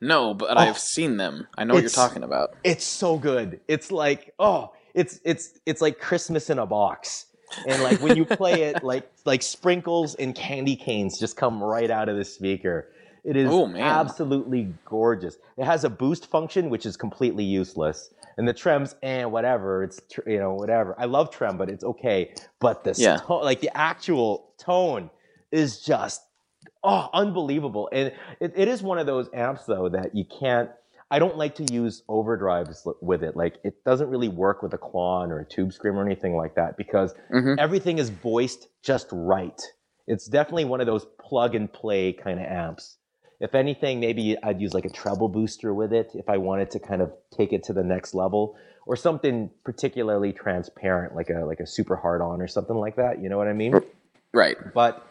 No, 0.00 0.34
but 0.34 0.56
oh, 0.56 0.60
I've 0.60 0.78
seen 0.78 1.16
them. 1.16 1.46
I 1.56 1.64
know 1.64 1.74
what 1.74 1.82
you're 1.82 1.90
talking 1.90 2.22
about. 2.22 2.54
It's 2.64 2.84
so 2.84 3.18
good. 3.18 3.60
It's 3.68 3.90
like 3.90 4.34
oh, 4.38 4.72
it's 4.94 5.20
it's 5.24 5.58
it's 5.66 5.80
like 5.80 5.98
Christmas 5.98 6.50
in 6.50 6.58
a 6.58 6.66
box. 6.66 7.26
And 7.66 7.82
like 7.82 8.00
when 8.00 8.16
you 8.16 8.24
play 8.24 8.62
it, 8.62 8.82
like 8.84 9.10
like 9.24 9.42
sprinkles 9.42 10.14
and 10.14 10.34
candy 10.34 10.76
canes 10.76 11.18
just 11.18 11.36
come 11.36 11.62
right 11.62 11.90
out 11.90 12.08
of 12.08 12.16
the 12.16 12.24
speaker. 12.24 12.88
It 13.24 13.36
is 13.36 13.48
oh, 13.50 13.72
absolutely 13.76 14.74
gorgeous. 14.84 15.36
It 15.56 15.64
has 15.64 15.84
a 15.84 15.90
boost 15.90 16.26
function, 16.26 16.70
which 16.70 16.86
is 16.86 16.96
completely 16.96 17.44
useless, 17.44 18.12
and 18.36 18.48
the 18.48 18.54
trems 18.54 18.94
and 19.02 19.22
eh, 19.22 19.24
whatever. 19.26 19.84
It's 19.84 20.00
you 20.26 20.38
know 20.38 20.54
whatever. 20.54 20.94
I 20.98 21.04
love 21.04 21.30
trem, 21.30 21.56
but 21.56 21.70
it's 21.70 21.84
okay. 21.84 22.34
But 22.58 22.82
the 22.82 22.94
yeah. 22.96 23.20
like 23.28 23.60
the 23.60 23.76
actual 23.76 24.50
tone, 24.58 25.10
is 25.52 25.80
just 25.80 26.22
oh, 26.84 27.08
unbelievable. 27.12 27.88
And 27.92 28.12
it, 28.40 28.52
it 28.56 28.68
is 28.68 28.82
one 28.82 28.98
of 28.98 29.06
those 29.06 29.28
amps 29.34 29.64
though 29.64 29.88
that 29.88 30.14
you 30.14 30.24
can't. 30.24 30.70
I 31.10 31.18
don't 31.18 31.36
like 31.36 31.56
to 31.56 31.64
use 31.70 32.02
overdrives 32.08 32.86
with 33.02 33.22
it. 33.22 33.36
Like 33.36 33.56
it 33.64 33.84
doesn't 33.84 34.08
really 34.08 34.28
work 34.28 34.62
with 34.62 34.72
a 34.72 34.78
Klon 34.78 35.28
or 35.28 35.40
a 35.40 35.44
tube 35.44 35.72
scream 35.74 35.98
or 35.98 36.06
anything 36.06 36.36
like 36.36 36.54
that 36.54 36.78
because 36.78 37.14
mm-hmm. 37.32 37.54
everything 37.58 37.98
is 37.98 38.08
voiced 38.08 38.68
just 38.82 39.08
right. 39.12 39.60
It's 40.06 40.26
definitely 40.26 40.64
one 40.64 40.80
of 40.80 40.86
those 40.86 41.06
plug 41.20 41.54
and 41.54 41.70
play 41.70 42.14
kind 42.14 42.40
of 42.40 42.46
amps. 42.46 42.96
If 43.40 43.54
anything, 43.54 44.00
maybe 44.00 44.36
I'd 44.42 44.60
use 44.60 44.72
like 44.72 44.84
a 44.84 44.90
treble 44.90 45.28
booster 45.28 45.74
with 45.74 45.92
it 45.92 46.12
if 46.14 46.28
I 46.28 46.38
wanted 46.38 46.70
to 46.70 46.78
kind 46.78 47.02
of 47.02 47.12
take 47.36 47.52
it 47.52 47.64
to 47.64 47.72
the 47.72 47.82
next 47.82 48.14
level 48.14 48.56
or 48.86 48.96
something 48.96 49.50
particularly 49.64 50.32
transparent 50.32 51.14
like 51.14 51.28
a 51.30 51.44
like 51.44 51.60
a 51.60 51.66
super 51.66 51.96
hard 51.96 52.20
on 52.22 52.40
or 52.40 52.48
something 52.48 52.76
like 52.76 52.96
that. 52.96 53.20
You 53.20 53.28
know 53.28 53.38
what 53.38 53.48
I 53.48 53.52
mean? 53.52 53.74
Right. 54.32 54.56
But 54.72 55.06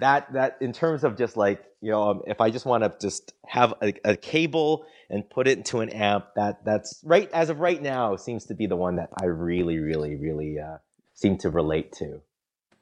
that 0.00 0.32
that 0.32 0.56
in 0.60 0.72
terms 0.72 1.04
of 1.04 1.16
just 1.16 1.36
like 1.36 1.64
you 1.80 1.90
know 1.90 2.10
um, 2.10 2.22
if 2.26 2.40
i 2.40 2.50
just 2.50 2.66
want 2.66 2.82
to 2.82 2.92
just 3.00 3.32
have 3.46 3.74
a, 3.82 3.92
a, 4.04 4.16
cable 4.16 4.84
and 5.10 5.28
put 5.28 5.46
it 5.48 5.58
into 5.58 5.80
an 5.80 5.88
amp 5.90 6.26
that 6.36 6.64
that's 6.64 7.00
right 7.04 7.30
as 7.32 7.50
of 7.50 7.60
right 7.60 7.82
now 7.82 8.16
seems 8.16 8.46
to 8.46 8.54
be 8.54 8.66
the 8.66 8.76
one 8.76 8.96
that 8.96 9.10
i 9.20 9.26
really 9.26 9.78
really 9.78 10.16
really 10.16 10.58
uh, 10.58 10.78
seem 11.14 11.36
to 11.38 11.50
relate 11.50 11.92
to 11.92 12.20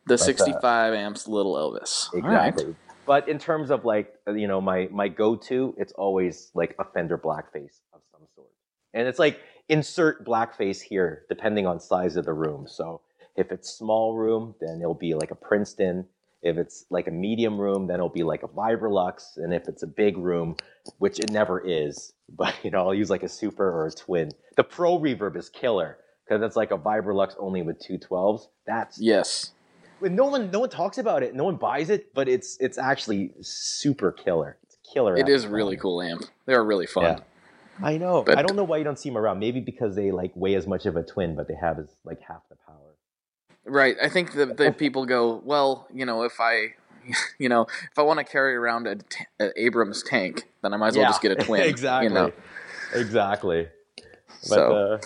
the 0.06 0.16
but, 0.16 0.20
65 0.20 0.64
uh, 0.64 0.96
amps 0.96 1.28
little 1.28 1.54
elvis 1.54 2.12
exactly 2.14 2.66
right. 2.66 2.74
but 3.06 3.28
in 3.28 3.38
terms 3.38 3.70
of 3.70 3.84
like 3.84 4.12
uh, 4.26 4.32
you 4.32 4.48
know 4.48 4.60
my 4.60 4.88
my 4.90 5.08
go-to 5.08 5.74
it's 5.78 5.92
always 5.92 6.50
like 6.54 6.74
a 6.78 6.84
fender 6.84 7.18
blackface 7.18 7.80
of 7.92 8.00
some 8.10 8.22
sort 8.34 8.48
and 8.94 9.06
it's 9.06 9.18
like 9.18 9.40
insert 9.68 10.24
blackface 10.24 10.80
here 10.80 11.24
depending 11.28 11.66
on 11.66 11.78
size 11.80 12.16
of 12.16 12.24
the 12.24 12.32
room 12.32 12.66
so 12.68 13.00
If 13.36 13.52
it's 13.52 13.70
small 13.70 14.16
room, 14.16 14.54
then 14.60 14.80
it'll 14.80 14.94
be 14.94 15.14
like 15.14 15.30
a 15.30 15.34
Princeton. 15.34 16.06
If 16.42 16.56
it's 16.56 16.86
like 16.90 17.06
a 17.06 17.10
medium 17.10 17.60
room, 17.60 17.86
then 17.86 17.96
it'll 17.96 18.08
be 18.08 18.22
like 18.22 18.42
a 18.42 18.48
Vibrolux. 18.48 19.36
And 19.36 19.52
if 19.52 19.68
it's 19.68 19.82
a 19.82 19.86
big 19.86 20.16
room, 20.16 20.56
which 20.98 21.18
it 21.18 21.30
never 21.30 21.60
is, 21.60 22.12
but 22.28 22.54
you 22.62 22.70
know, 22.70 22.78
I'll 22.78 22.94
use 22.94 23.10
like 23.10 23.22
a 23.22 23.28
super 23.28 23.68
or 23.68 23.86
a 23.86 23.92
twin. 23.92 24.32
The 24.56 24.64
Pro 24.64 24.98
Reverb 24.98 25.36
is 25.36 25.48
killer 25.48 25.98
because 26.24 26.42
it's 26.42 26.56
like 26.56 26.70
a 26.70 26.78
Vibrolux 26.78 27.34
only 27.38 27.62
with 27.62 27.78
two 27.78 27.98
12s. 27.98 28.46
That's 28.66 29.00
yes. 29.00 29.52
No 30.02 30.26
one, 30.26 30.50
no 30.50 30.60
one 30.60 30.70
talks 30.70 30.96
about 30.96 31.22
it. 31.22 31.34
No 31.34 31.44
one 31.44 31.56
buys 31.56 31.90
it, 31.90 32.14
but 32.14 32.26
it's 32.26 32.56
it's 32.58 32.78
actually 32.78 33.32
super 33.42 34.10
killer. 34.12 34.56
It's 34.62 34.78
killer. 34.94 35.14
It 35.14 35.28
is 35.28 35.46
really 35.46 35.76
cool 35.76 36.00
amp. 36.00 36.24
They're 36.46 36.64
really 36.64 36.86
fun. 36.86 37.04
Yeah. 37.04 37.18
I 37.82 37.98
know. 37.98 38.22
But, 38.22 38.38
I 38.38 38.42
don't 38.42 38.56
know 38.56 38.64
why 38.64 38.78
you 38.78 38.84
don't 38.84 38.98
see 38.98 39.08
them 39.08 39.18
around. 39.18 39.38
Maybe 39.38 39.60
because 39.60 39.96
they 39.96 40.10
like 40.10 40.32
weigh 40.34 40.54
as 40.54 40.66
much 40.66 40.86
of 40.86 40.96
a 40.96 41.02
twin, 41.02 41.34
but 41.34 41.48
they 41.48 41.54
have 41.54 41.78
as 41.78 41.88
like 42.04 42.20
half 42.20 42.42
the 42.48 42.56
power. 42.66 42.69
Right. 43.70 43.96
I 44.02 44.08
think 44.08 44.32
that 44.32 44.56
the 44.56 44.72
people 44.72 45.06
go, 45.06 45.40
well, 45.44 45.86
you 45.94 46.04
know, 46.04 46.24
if 46.24 46.40
I, 46.40 46.74
you 47.38 47.48
know, 47.48 47.62
if 47.90 47.98
I 47.98 48.02
want 48.02 48.18
to 48.18 48.24
carry 48.24 48.56
around 48.56 48.88
a, 48.88 48.96
t- 48.96 49.24
a 49.38 49.50
Abrams 49.56 50.02
tank, 50.02 50.48
then 50.62 50.74
I 50.74 50.76
might 50.76 50.88
as 50.88 50.96
well 50.96 51.06
just 51.06 51.22
get 51.22 51.32
a 51.32 51.36
twin. 51.44 51.62
exactly. 51.62 52.08
You 52.08 52.14
know? 52.14 52.32
Exactly. 52.94 53.68
But, 53.96 54.48
so. 54.48 54.72
Uh, 54.72 54.98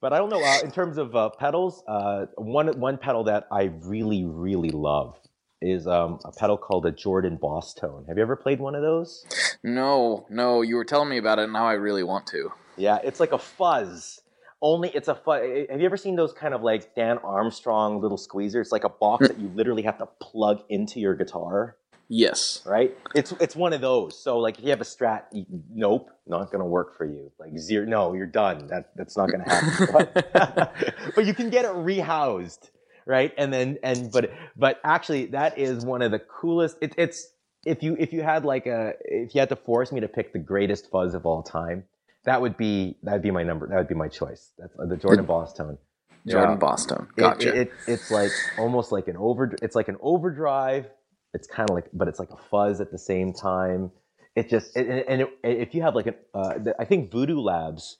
but 0.00 0.12
I 0.12 0.18
don't 0.18 0.30
know. 0.30 0.42
Uh, 0.42 0.60
in 0.62 0.70
terms 0.70 0.98
of 0.98 1.16
uh, 1.16 1.30
pedals, 1.30 1.82
uh, 1.88 2.26
one 2.36 2.68
one 2.78 2.98
pedal 2.98 3.24
that 3.24 3.48
I 3.50 3.64
really 3.82 4.24
really 4.24 4.70
love 4.70 5.18
is 5.60 5.88
um, 5.88 6.20
a 6.24 6.30
pedal 6.30 6.56
called 6.56 6.86
a 6.86 6.92
Jordan 6.92 7.36
Boss 7.36 7.74
Tone. 7.74 8.04
Have 8.06 8.16
you 8.16 8.22
ever 8.22 8.36
played 8.36 8.60
one 8.60 8.76
of 8.76 8.82
those? 8.82 9.26
No, 9.64 10.24
no. 10.30 10.62
You 10.62 10.76
were 10.76 10.84
telling 10.84 11.08
me 11.08 11.18
about 11.18 11.40
it. 11.40 11.44
And 11.44 11.52
now 11.52 11.66
I 11.66 11.72
really 11.72 12.04
want 12.04 12.28
to. 12.28 12.52
Yeah, 12.76 12.98
it's 13.02 13.18
like 13.18 13.32
a 13.32 13.38
fuzz 13.38 14.20
only 14.60 14.90
it's 14.90 15.08
a 15.08 15.14
fun. 15.14 15.40
Eh, 15.42 15.44
eh, 15.46 15.66
have 15.70 15.80
you 15.80 15.86
ever 15.86 15.96
seen 15.96 16.16
those 16.16 16.32
kind 16.32 16.54
of 16.54 16.62
like 16.62 16.94
Dan 16.94 17.18
Armstrong 17.18 18.00
little 18.00 18.18
squeezers? 18.18 18.62
It's 18.62 18.72
like 18.72 18.84
a 18.84 18.88
box 18.88 19.26
hmm. 19.26 19.32
that 19.32 19.40
you 19.40 19.48
literally 19.54 19.82
have 19.82 19.98
to 19.98 20.06
plug 20.20 20.62
into 20.68 21.00
your 21.00 21.14
guitar. 21.14 21.76
Yes. 22.08 22.62
Right. 22.64 22.96
It's 23.14 23.32
it's 23.32 23.54
one 23.54 23.72
of 23.72 23.80
those. 23.80 24.18
So 24.20 24.38
like 24.38 24.58
if 24.58 24.64
you 24.64 24.70
have 24.70 24.80
a 24.80 24.84
Strat, 24.84 25.24
you, 25.32 25.44
nope, 25.70 26.10
not 26.26 26.50
gonna 26.50 26.66
work 26.66 26.96
for 26.96 27.04
you. 27.04 27.30
Like 27.38 27.58
zero, 27.58 27.86
no, 27.86 28.14
you're 28.14 28.26
done. 28.26 28.66
That 28.68 28.90
that's 28.96 29.16
not 29.16 29.30
gonna 29.30 29.48
happen. 29.48 29.88
but, 30.34 30.74
but 31.14 31.26
you 31.26 31.34
can 31.34 31.50
get 31.50 31.66
it 31.66 31.72
rehoused, 31.72 32.70
right? 33.06 33.32
And 33.36 33.52
then 33.52 33.78
and 33.82 34.10
but 34.10 34.30
but 34.56 34.80
actually 34.84 35.26
that 35.26 35.58
is 35.58 35.84
one 35.84 36.00
of 36.00 36.10
the 36.10 36.18
coolest. 36.18 36.78
It, 36.80 36.94
it's 36.96 37.28
if 37.66 37.82
you 37.82 37.94
if 37.98 38.14
you 38.14 38.22
had 38.22 38.46
like 38.46 38.66
a 38.66 38.94
if 39.04 39.34
you 39.34 39.40
had 39.40 39.50
to 39.50 39.56
force 39.56 39.92
me 39.92 40.00
to 40.00 40.08
pick 40.08 40.32
the 40.32 40.38
greatest 40.38 40.90
fuzz 40.90 41.12
of 41.12 41.26
all 41.26 41.42
time 41.42 41.84
that 42.24 42.40
would 42.40 42.56
be 42.56 42.96
that 43.02 43.12
would 43.12 43.22
be 43.22 43.30
my 43.30 43.42
number. 43.42 43.66
That 43.68 43.76
would 43.76 43.88
be 43.88 43.94
my 43.94 44.08
choice. 44.08 44.52
That's 44.58 44.74
the 44.76 44.96
Jordan 44.96 45.24
Boss 45.24 45.54
Tone. 45.54 45.78
Jordan 46.26 46.52
yeah. 46.52 46.56
Boss 46.56 46.86
Tone. 46.86 47.08
Gotcha. 47.16 47.48
It, 47.48 47.56
it, 47.56 47.72
it's 47.86 48.10
like 48.10 48.30
almost 48.58 48.92
like 48.92 49.08
an 49.08 49.16
over. 49.16 49.54
It's 49.62 49.74
like 49.74 49.88
an 49.88 49.96
overdrive. 50.00 50.86
It's 51.34 51.46
kind 51.46 51.68
of 51.68 51.74
like, 51.74 51.86
but 51.92 52.08
it's 52.08 52.18
like 52.18 52.30
a 52.30 52.36
fuzz 52.50 52.80
at 52.80 52.90
the 52.90 52.98
same 52.98 53.32
time. 53.32 53.90
It 54.34 54.48
just 54.48 54.76
and, 54.76 54.90
and 54.90 55.22
it, 55.22 55.28
if 55.42 55.74
you 55.74 55.82
have 55.82 55.94
like 55.94 56.06
an, 56.06 56.14
uh, 56.34 56.54
I 56.78 56.84
think 56.84 57.10
Voodoo 57.10 57.40
Labs 57.40 57.98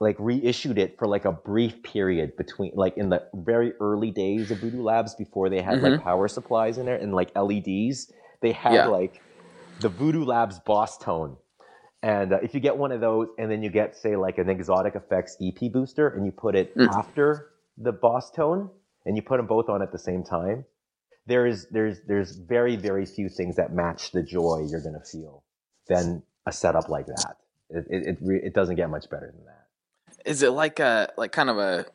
like 0.00 0.16
reissued 0.18 0.78
it 0.78 0.96
for 0.98 1.08
like 1.08 1.24
a 1.24 1.32
brief 1.32 1.82
period 1.82 2.36
between 2.36 2.72
like 2.74 2.96
in 2.96 3.08
the 3.08 3.22
very 3.34 3.72
early 3.80 4.10
days 4.10 4.50
of 4.50 4.58
Voodoo 4.58 4.82
Labs 4.82 5.14
before 5.14 5.48
they 5.48 5.60
had 5.60 5.78
mm-hmm. 5.78 5.92
like 5.92 6.02
power 6.02 6.28
supplies 6.28 6.78
in 6.78 6.86
there 6.86 6.96
and 6.96 7.14
like 7.14 7.36
LEDs. 7.36 8.12
They 8.40 8.52
had 8.52 8.74
yeah. 8.74 8.86
like 8.86 9.20
the 9.80 9.88
Voodoo 9.88 10.24
Labs 10.24 10.60
Boss 10.60 10.98
Tone 10.98 11.36
and 12.02 12.32
uh, 12.32 12.38
if 12.42 12.54
you 12.54 12.60
get 12.60 12.76
one 12.76 12.92
of 12.92 13.00
those, 13.00 13.28
and 13.38 13.50
then 13.50 13.62
you 13.62 13.70
get, 13.70 13.96
say, 13.96 14.16
like 14.16 14.38
an 14.38 14.46
Xotic 14.46 14.94
Effects 14.94 15.36
EP 15.42 15.72
booster, 15.72 16.08
and 16.08 16.24
you 16.24 16.32
put 16.32 16.54
it 16.54 16.76
mm. 16.76 16.88
after 16.96 17.50
the 17.76 17.92
boss 17.92 18.30
tone, 18.30 18.70
and 19.04 19.16
you 19.16 19.22
put 19.22 19.38
them 19.38 19.46
both 19.46 19.68
on 19.68 19.82
at 19.82 19.90
the 19.90 19.98
same 19.98 20.22
time, 20.22 20.64
there 21.26 21.46
is 21.46 21.66
there's 21.70 22.00
there's 22.06 22.36
very 22.36 22.76
very 22.76 23.04
few 23.04 23.28
things 23.28 23.56
that 23.56 23.72
match 23.72 24.12
the 24.12 24.22
joy 24.22 24.66
you're 24.68 24.82
gonna 24.82 25.04
feel 25.04 25.44
than 25.88 26.22
a 26.46 26.52
setup 26.52 26.88
like 26.88 27.06
that. 27.06 27.36
It 27.70 27.86
it 27.90 28.06
it, 28.06 28.18
re- 28.20 28.40
it 28.42 28.54
doesn't 28.54 28.76
get 28.76 28.88
much 28.88 29.10
better 29.10 29.32
than 29.34 29.44
that. 29.44 29.66
Is 30.24 30.42
it 30.42 30.50
like 30.50 30.80
a 30.80 31.12
like 31.16 31.32
kind 31.32 31.50
of 31.50 31.58
a 31.58 31.86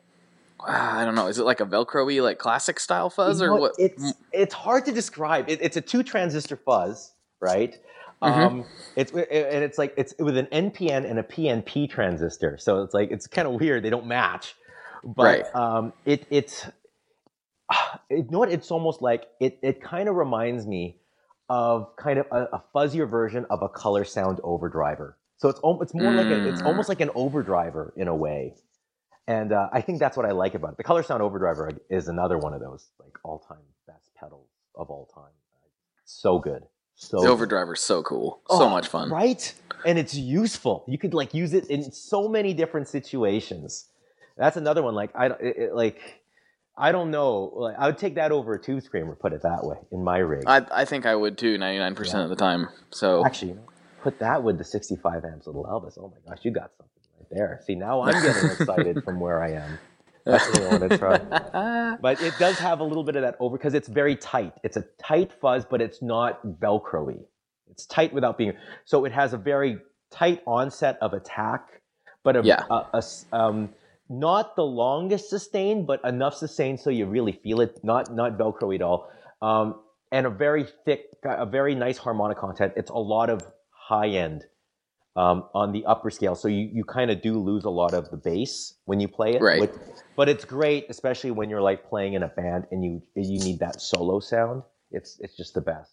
uh, 0.65 1.03
don't 1.03 1.15
know. 1.15 1.27
Is 1.27 1.39
it 1.39 1.43
like 1.43 1.59
a 1.59 1.65
Velcro-y, 1.65 2.21
like 2.21 2.37
classic 2.37 2.79
style 2.79 3.09
fuzz, 3.09 3.41
you 3.41 3.47
know, 3.47 3.53
or 3.53 3.59
what? 3.59 3.75
It's 3.77 4.13
it's 4.31 4.53
hard 4.53 4.85
to 4.85 4.91
describe. 4.91 5.49
It, 5.49 5.59
it's 5.61 5.77
a 5.77 5.81
two 5.81 6.03
transistor 6.03 6.55
fuzz, 6.55 7.11
right? 7.41 7.77
Mm-hmm. 8.23 8.41
Um, 8.41 8.65
it's 8.95 9.11
and 9.11 9.63
it's 9.63 9.77
like 9.77 9.93
it's 9.97 10.13
with 10.17 10.37
an 10.37 10.47
NPN 10.47 11.09
and 11.09 11.19
a 11.19 11.23
PNP 11.23 11.89
transistor, 11.89 12.57
so 12.57 12.83
it's 12.83 12.93
like 12.93 13.11
it's 13.11 13.27
kind 13.27 13.47
of 13.47 13.59
weird. 13.59 13.83
They 13.83 13.89
don't 13.89 14.07
match, 14.07 14.55
but 15.03 15.23
right. 15.23 15.55
um, 15.55 15.93
it 16.05 16.25
it's 16.29 16.65
you 18.09 18.25
know 18.29 18.39
what? 18.39 18.51
It's 18.51 18.71
almost 18.71 19.01
like 19.01 19.25
it. 19.39 19.59
It 19.61 19.81
kind 19.81 20.07
of 20.07 20.15
reminds 20.15 20.65
me 20.65 20.97
of 21.49 21.95
kind 21.97 22.19
of 22.19 22.27
a, 22.31 22.43
a, 22.53 22.63
fuzzier 22.73 23.09
version 23.09 23.45
of 23.49 23.61
a 23.61 23.69
Colorsound 23.69 24.39
overdriver. 24.43 25.17
So 25.37 25.49
it's 25.49 25.59
it's 25.81 25.93
more 25.93 26.11
mm. 26.11 26.15
like 26.15 26.27
a, 26.27 26.47
it's 26.47 26.61
mm. 26.61 26.65
almost 26.65 26.87
like 26.87 27.01
an 27.01 27.09
overdriver 27.15 27.93
in 27.97 28.07
a 28.07 28.15
way, 28.15 28.55
and 29.27 29.51
uh, 29.51 29.67
I 29.73 29.81
think 29.81 29.99
that's 29.99 30.15
what 30.15 30.25
I 30.25 30.31
like 30.31 30.53
about 30.55 30.73
it. 30.73 30.77
The 30.77 30.83
Colorsound 30.85 31.19
overdriver 31.19 31.71
is 31.89 32.07
another 32.07 32.37
one 32.37 32.53
of 32.53 32.61
those 32.61 32.89
like 32.99 33.17
all 33.23 33.39
time 33.39 33.57
best 33.85 34.11
pedals 34.17 34.47
of 34.75 34.89
all 34.89 35.09
time. 35.13 35.33
So 36.05 36.39
good. 36.39 36.63
So 37.03 37.21
the 37.21 37.27
overdriver 37.27 37.73
is 37.73 37.81
so 37.81 38.01
cool, 38.03 38.41
oh, 38.49 38.59
so 38.59 38.69
much 38.69 38.87
fun, 38.87 39.09
right? 39.09 39.53
And 39.85 39.99
it's 39.99 40.15
useful. 40.15 40.85
You 40.87 40.97
could 40.97 41.13
like 41.13 41.33
use 41.33 41.53
it 41.53 41.67
in 41.67 41.91
so 41.91 42.27
many 42.27 42.53
different 42.53 42.87
situations. 42.87 43.87
That's 44.37 44.57
another 44.57 44.81
one. 44.81 44.95
Like 44.95 45.11
I 45.15 45.27
it, 45.27 45.57
it, 45.57 45.75
like 45.75 46.21
I 46.77 46.91
don't 46.91 47.11
know. 47.11 47.51
Like 47.55 47.75
I 47.77 47.87
would 47.87 47.97
take 47.97 48.15
that 48.15 48.31
over 48.31 48.53
a 48.53 48.61
tube 48.61 48.81
screamer. 48.83 49.15
Put 49.15 49.33
it 49.33 49.41
that 49.43 49.63
way 49.63 49.77
in 49.91 50.03
my 50.03 50.17
rig. 50.17 50.43
I 50.47 50.65
I 50.71 50.85
think 50.85 51.05
I 51.05 51.15
would 51.15 51.37
too. 51.37 51.57
Ninety 51.57 51.79
nine 51.79 51.95
percent 51.95 52.23
of 52.23 52.29
the 52.29 52.35
time. 52.35 52.69
So 52.89 53.25
actually, 53.25 53.57
put 54.01 54.19
that 54.19 54.41
with 54.43 54.57
the 54.57 54.63
sixty 54.63 54.95
five 54.95 55.25
amps 55.25 55.45
little 55.45 55.65
Elvis. 55.65 55.97
Oh 55.97 56.13
my 56.13 56.29
gosh, 56.29 56.43
you 56.43 56.51
got 56.51 56.71
something 56.77 57.01
right 57.19 57.27
there. 57.29 57.59
See 57.65 57.75
now 57.75 58.01
I'm 58.01 58.21
getting 58.21 58.49
excited 58.51 59.03
from 59.03 59.19
where 59.19 59.43
I 59.43 59.51
am. 59.51 59.77
That's 60.25 60.47
what 60.47 60.61
I 60.61 60.77
want 60.77 60.89
to 60.89 60.97
try. 60.97 61.97
but 62.01 62.21
it 62.21 62.33
does 62.39 62.57
have 62.59 62.79
a 62.79 62.83
little 62.83 63.03
bit 63.03 63.15
of 63.15 63.23
that 63.23 63.35
over 63.39 63.57
because 63.57 63.73
it's 63.73 63.87
very 63.87 64.15
tight. 64.15 64.53
It's 64.63 64.77
a 64.77 64.85
tight 65.01 65.31
fuzz, 65.41 65.65
but 65.69 65.81
it's 65.81 66.01
not 66.01 66.45
Velcro-y. 66.59 67.17
It's 67.69 67.85
tight 67.85 68.13
without 68.13 68.37
being. 68.37 68.53
So 68.85 69.05
it 69.05 69.11
has 69.11 69.33
a 69.33 69.37
very 69.37 69.79
tight 70.11 70.41
onset 70.45 70.97
of 71.01 71.13
attack, 71.13 71.81
but 72.23 72.35
a, 72.37 72.41
yeah. 72.43 72.63
a, 72.69 72.85
a 72.93 73.03
um, 73.35 73.69
not 74.09 74.55
the 74.55 74.63
longest 74.63 75.29
sustain, 75.29 75.85
but 75.85 75.99
enough 76.05 76.35
sustain 76.35 76.77
so 76.77 76.89
you 76.89 77.05
really 77.05 77.31
feel 77.31 77.61
it. 77.61 77.79
Not 77.83 78.13
not 78.13 78.37
Velcro 78.37 78.73
at 78.75 78.81
all. 78.81 79.09
Um, 79.41 79.81
and 80.11 80.27
a 80.27 80.29
very 80.29 80.65
thick, 80.85 81.05
a 81.23 81.45
very 81.45 81.73
nice 81.73 81.97
harmonic 81.97 82.37
content. 82.37 82.73
It's 82.75 82.91
a 82.91 82.97
lot 82.97 83.29
of 83.29 83.41
high 83.71 84.09
end 84.09 84.45
um, 85.15 85.43
on 85.53 85.71
the 85.71 85.85
upper 85.85 86.09
scale. 86.09 86.35
So 86.35 86.47
you, 86.47 86.69
you 86.71 86.83
kind 86.83 87.11
of 87.11 87.21
do 87.21 87.39
lose 87.39 87.65
a 87.65 87.69
lot 87.69 87.93
of 87.93 88.09
the 88.09 88.17
bass 88.17 88.75
when 88.85 88.99
you 88.99 89.07
play 89.07 89.35
it. 89.35 89.41
Right. 89.41 89.71
but 90.15 90.29
it's 90.29 90.45
great, 90.45 90.87
especially 90.89 91.31
when 91.31 91.49
you're 91.49 91.61
like 91.61 91.87
playing 91.87 92.13
in 92.13 92.23
a 92.23 92.27
band 92.27 92.65
and 92.71 92.83
you 92.83 93.01
you 93.15 93.39
need 93.39 93.59
that 93.59 93.81
solo 93.81 94.19
sound. 94.19 94.63
It's 94.91 95.19
it's 95.19 95.35
just 95.35 95.53
the 95.53 95.61
best. 95.61 95.91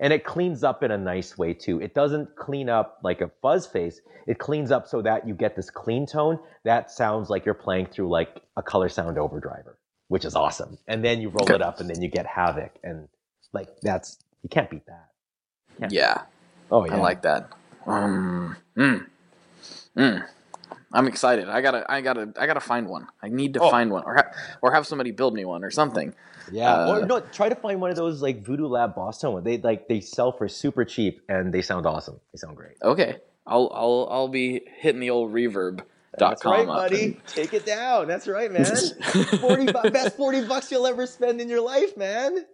And 0.00 0.12
it 0.12 0.24
cleans 0.24 0.64
up 0.64 0.82
in 0.82 0.90
a 0.90 0.98
nice 0.98 1.38
way 1.38 1.54
too. 1.54 1.80
It 1.80 1.94
doesn't 1.94 2.34
clean 2.34 2.68
up 2.68 2.98
like 3.04 3.20
a 3.20 3.30
fuzz 3.40 3.66
face. 3.66 4.00
It 4.26 4.38
cleans 4.38 4.72
up 4.72 4.88
so 4.88 5.02
that 5.02 5.26
you 5.26 5.34
get 5.34 5.54
this 5.54 5.70
clean 5.70 6.06
tone 6.06 6.40
that 6.64 6.90
sounds 6.90 7.30
like 7.30 7.44
you're 7.44 7.54
playing 7.54 7.86
through 7.86 8.08
like 8.08 8.42
a 8.56 8.62
Colorsound 8.62 9.18
overdriver, 9.18 9.78
which 10.08 10.24
is 10.24 10.34
awesome. 10.34 10.78
And 10.88 11.04
then 11.04 11.20
you 11.20 11.28
roll 11.28 11.44
okay. 11.44 11.54
it 11.54 11.62
up 11.62 11.78
and 11.78 11.88
then 11.88 12.02
you 12.02 12.08
get 12.08 12.26
havoc 12.26 12.72
and 12.82 13.08
like 13.52 13.68
that's 13.82 14.18
you 14.42 14.48
can't 14.48 14.68
beat 14.68 14.86
that. 14.86 15.08
Can't 15.78 15.92
yeah. 15.92 16.14
Beat 16.14 16.24
oh 16.72 16.84
yeah. 16.86 16.94
I 16.94 16.96
like 16.96 17.22
that. 17.22 17.50
Um, 17.86 18.56
mm, 18.76 19.06
mm. 19.96 20.26
I'm 20.92 21.08
excited. 21.08 21.48
I 21.48 21.60
gotta, 21.60 21.84
I 21.90 22.00
gotta, 22.00 22.32
I 22.38 22.46
gotta 22.46 22.60
find 22.60 22.88
one. 22.88 23.08
I 23.22 23.28
need 23.28 23.54
to 23.54 23.60
oh. 23.60 23.70
find 23.70 23.90
one, 23.90 24.04
or 24.04 24.14
ha- 24.14 24.30
or 24.62 24.72
have 24.72 24.86
somebody 24.86 25.10
build 25.10 25.34
me 25.34 25.44
one, 25.44 25.64
or 25.64 25.70
something. 25.70 26.14
Yeah, 26.52 26.72
uh, 26.72 26.88
or 26.88 27.06
no, 27.06 27.20
try 27.20 27.48
to 27.48 27.54
find 27.56 27.80
one 27.80 27.90
of 27.90 27.96
those 27.96 28.22
like 28.22 28.44
Voodoo 28.44 28.66
Lab 28.66 28.94
Boss 28.94 29.20
Tone 29.20 29.34
ones. 29.34 29.44
They 29.44 29.58
like 29.58 29.88
they 29.88 30.00
sell 30.00 30.30
for 30.30 30.48
super 30.48 30.84
cheap, 30.84 31.22
and 31.28 31.52
they 31.52 31.62
sound 31.62 31.86
awesome. 31.86 32.20
They 32.32 32.38
sound 32.38 32.56
great. 32.56 32.76
Okay, 32.82 33.16
I'll 33.46 33.70
I'll 33.74 34.08
I'll 34.10 34.28
be 34.28 34.62
hitting 34.78 35.00
the 35.00 35.10
old 35.10 35.32
reverb. 35.32 35.80
That's 36.16 36.44
right, 36.44 36.66
buddy. 36.66 37.04
And... 37.04 37.26
Take 37.26 37.54
it 37.54 37.66
down. 37.66 38.06
That's 38.06 38.28
right, 38.28 38.52
man. 38.52 38.64
forty 39.40 39.66
best 39.66 40.16
forty 40.16 40.44
bucks 40.46 40.70
you'll 40.70 40.86
ever 40.86 41.06
spend 41.06 41.40
in 41.40 41.48
your 41.48 41.60
life, 41.60 41.96
man. 41.96 42.44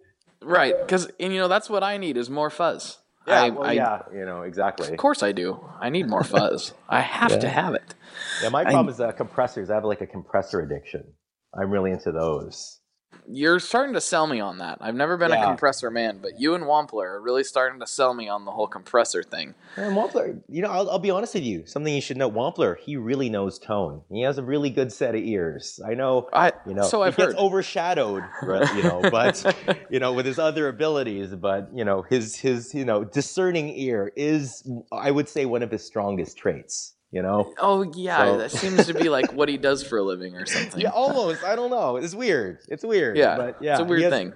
Right, 0.41 0.73
because 0.79 1.07
and 1.19 1.31
you 1.31 1.39
know 1.39 1.47
that's 1.47 1.69
what 1.69 1.83
I 1.83 1.97
need 1.97 2.17
is 2.17 2.29
more 2.29 2.49
fuzz. 2.49 2.97
Yeah, 3.27 3.41
I, 3.43 3.49
well, 3.49 3.69
I, 3.69 3.73
yeah, 3.73 4.01
you 4.13 4.25
know 4.25 4.41
exactly. 4.41 4.89
Of 4.89 4.97
course, 4.97 5.21
I 5.21 5.31
do. 5.31 5.63
I 5.79 5.89
need 5.89 6.09
more 6.09 6.23
fuzz. 6.23 6.73
I 6.89 7.01
have 7.01 7.31
yeah. 7.31 7.39
to 7.39 7.49
have 7.49 7.73
it. 7.75 7.93
Yeah, 8.41 8.49
my 8.49 8.63
problem 8.63 8.87
I, 8.87 8.91
is 8.91 8.99
uh, 8.99 9.11
compressors. 9.11 9.69
I 9.69 9.75
have 9.75 9.85
like 9.85 10.01
a 10.01 10.07
compressor 10.07 10.59
addiction. 10.59 11.13
I'm 11.53 11.69
really 11.69 11.91
into 11.91 12.11
those. 12.11 12.80
You're 13.27 13.59
starting 13.59 13.93
to 13.93 14.01
sell 14.01 14.27
me 14.27 14.39
on 14.39 14.57
that. 14.59 14.77
I've 14.81 14.95
never 14.95 15.17
been 15.17 15.31
yeah. 15.31 15.43
a 15.43 15.45
compressor 15.45 15.89
man, 15.89 16.19
but 16.21 16.39
you 16.39 16.53
and 16.55 16.63
Wampler 16.63 17.05
are 17.05 17.21
really 17.21 17.43
starting 17.43 17.79
to 17.79 17.87
sell 17.87 18.13
me 18.13 18.27
on 18.29 18.45
the 18.45 18.51
whole 18.51 18.67
compressor 18.67 19.23
thing. 19.23 19.55
And 19.75 19.95
Wampler, 19.95 20.41
you 20.49 20.61
know, 20.61 20.69
I'll, 20.69 20.89
I'll, 20.91 20.99
be 20.99 21.11
honest 21.11 21.33
with 21.33 21.43
you. 21.43 21.65
Something 21.65 21.93
you 21.93 22.01
should 22.01 22.17
know: 22.17 22.29
Wampler, 22.29 22.77
he 22.77 22.97
really 22.97 23.29
knows 23.29 23.57
tone. 23.57 24.01
He 24.09 24.21
has 24.21 24.37
a 24.37 24.43
really 24.43 24.69
good 24.69 24.91
set 24.91 25.15
of 25.15 25.21
ears. 25.21 25.79
I 25.85 25.93
know, 25.93 26.29
I, 26.33 26.53
you 26.67 26.73
know, 26.73 26.83
so 26.83 27.03
I've 27.03 27.15
he 27.15 27.21
gets 27.21 27.33
heard. 27.33 27.39
overshadowed, 27.39 28.23
you 28.41 28.83
know, 28.83 29.01
but 29.11 29.55
you 29.89 29.99
know, 29.99 30.13
with 30.13 30.25
his 30.25 30.39
other 30.39 30.67
abilities. 30.67 31.33
But 31.35 31.69
you 31.73 31.85
know, 31.85 32.01
his 32.03 32.35
his 32.35 32.73
you 32.73 32.85
know 32.85 33.03
discerning 33.03 33.69
ear 33.77 34.11
is, 34.15 34.67
I 34.91 35.11
would 35.11 35.29
say, 35.29 35.45
one 35.45 35.63
of 35.63 35.71
his 35.71 35.85
strongest 35.85 36.37
traits 36.37 36.95
you 37.11 37.21
know? 37.21 37.53
Oh 37.59 37.83
yeah, 37.95 38.25
so. 38.25 38.37
that 38.37 38.51
seems 38.51 38.87
to 38.87 38.93
be 38.93 39.09
like 39.09 39.33
what 39.33 39.49
he 39.49 39.57
does 39.57 39.83
for 39.83 39.97
a 39.97 40.03
living 40.03 40.35
or 40.35 40.45
something. 40.47 40.81
Yeah, 40.81 40.89
almost. 40.89 41.43
I 41.43 41.55
don't 41.55 41.69
know. 41.69 41.97
It's 41.97 42.15
weird. 42.15 42.59
It's 42.69 42.83
weird. 42.83 43.17
Yeah, 43.17 43.37
but 43.37 43.57
yeah, 43.61 43.73
it's 43.73 43.81
a 43.81 43.85
weird 43.85 43.99
he 43.99 44.03
has, 44.05 44.13
thing. 44.13 44.33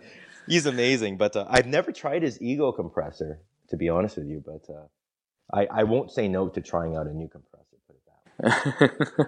He's 0.48 0.66
amazing, 0.66 1.18
but 1.18 1.36
uh, 1.36 1.46
I've 1.50 1.66
never 1.66 1.92
tried 1.92 2.22
his 2.22 2.40
ego 2.42 2.72
compressor 2.72 3.40
to 3.70 3.78
be 3.78 3.90
honest 3.90 4.18
with 4.18 4.28
you. 4.28 4.44
But 4.46 4.74
uh, 4.74 4.88
I 5.54 5.82
I 5.82 5.84
won't 5.84 6.12
say 6.12 6.28
no 6.28 6.50
to 6.50 6.62
trying 6.62 6.96
out 6.96 7.08
a 7.08 7.14
new 7.14 7.28
compressor. 7.28 7.66
Put 7.88 7.96
it 7.96 8.88
that 8.88 9.20
way. 9.20 9.26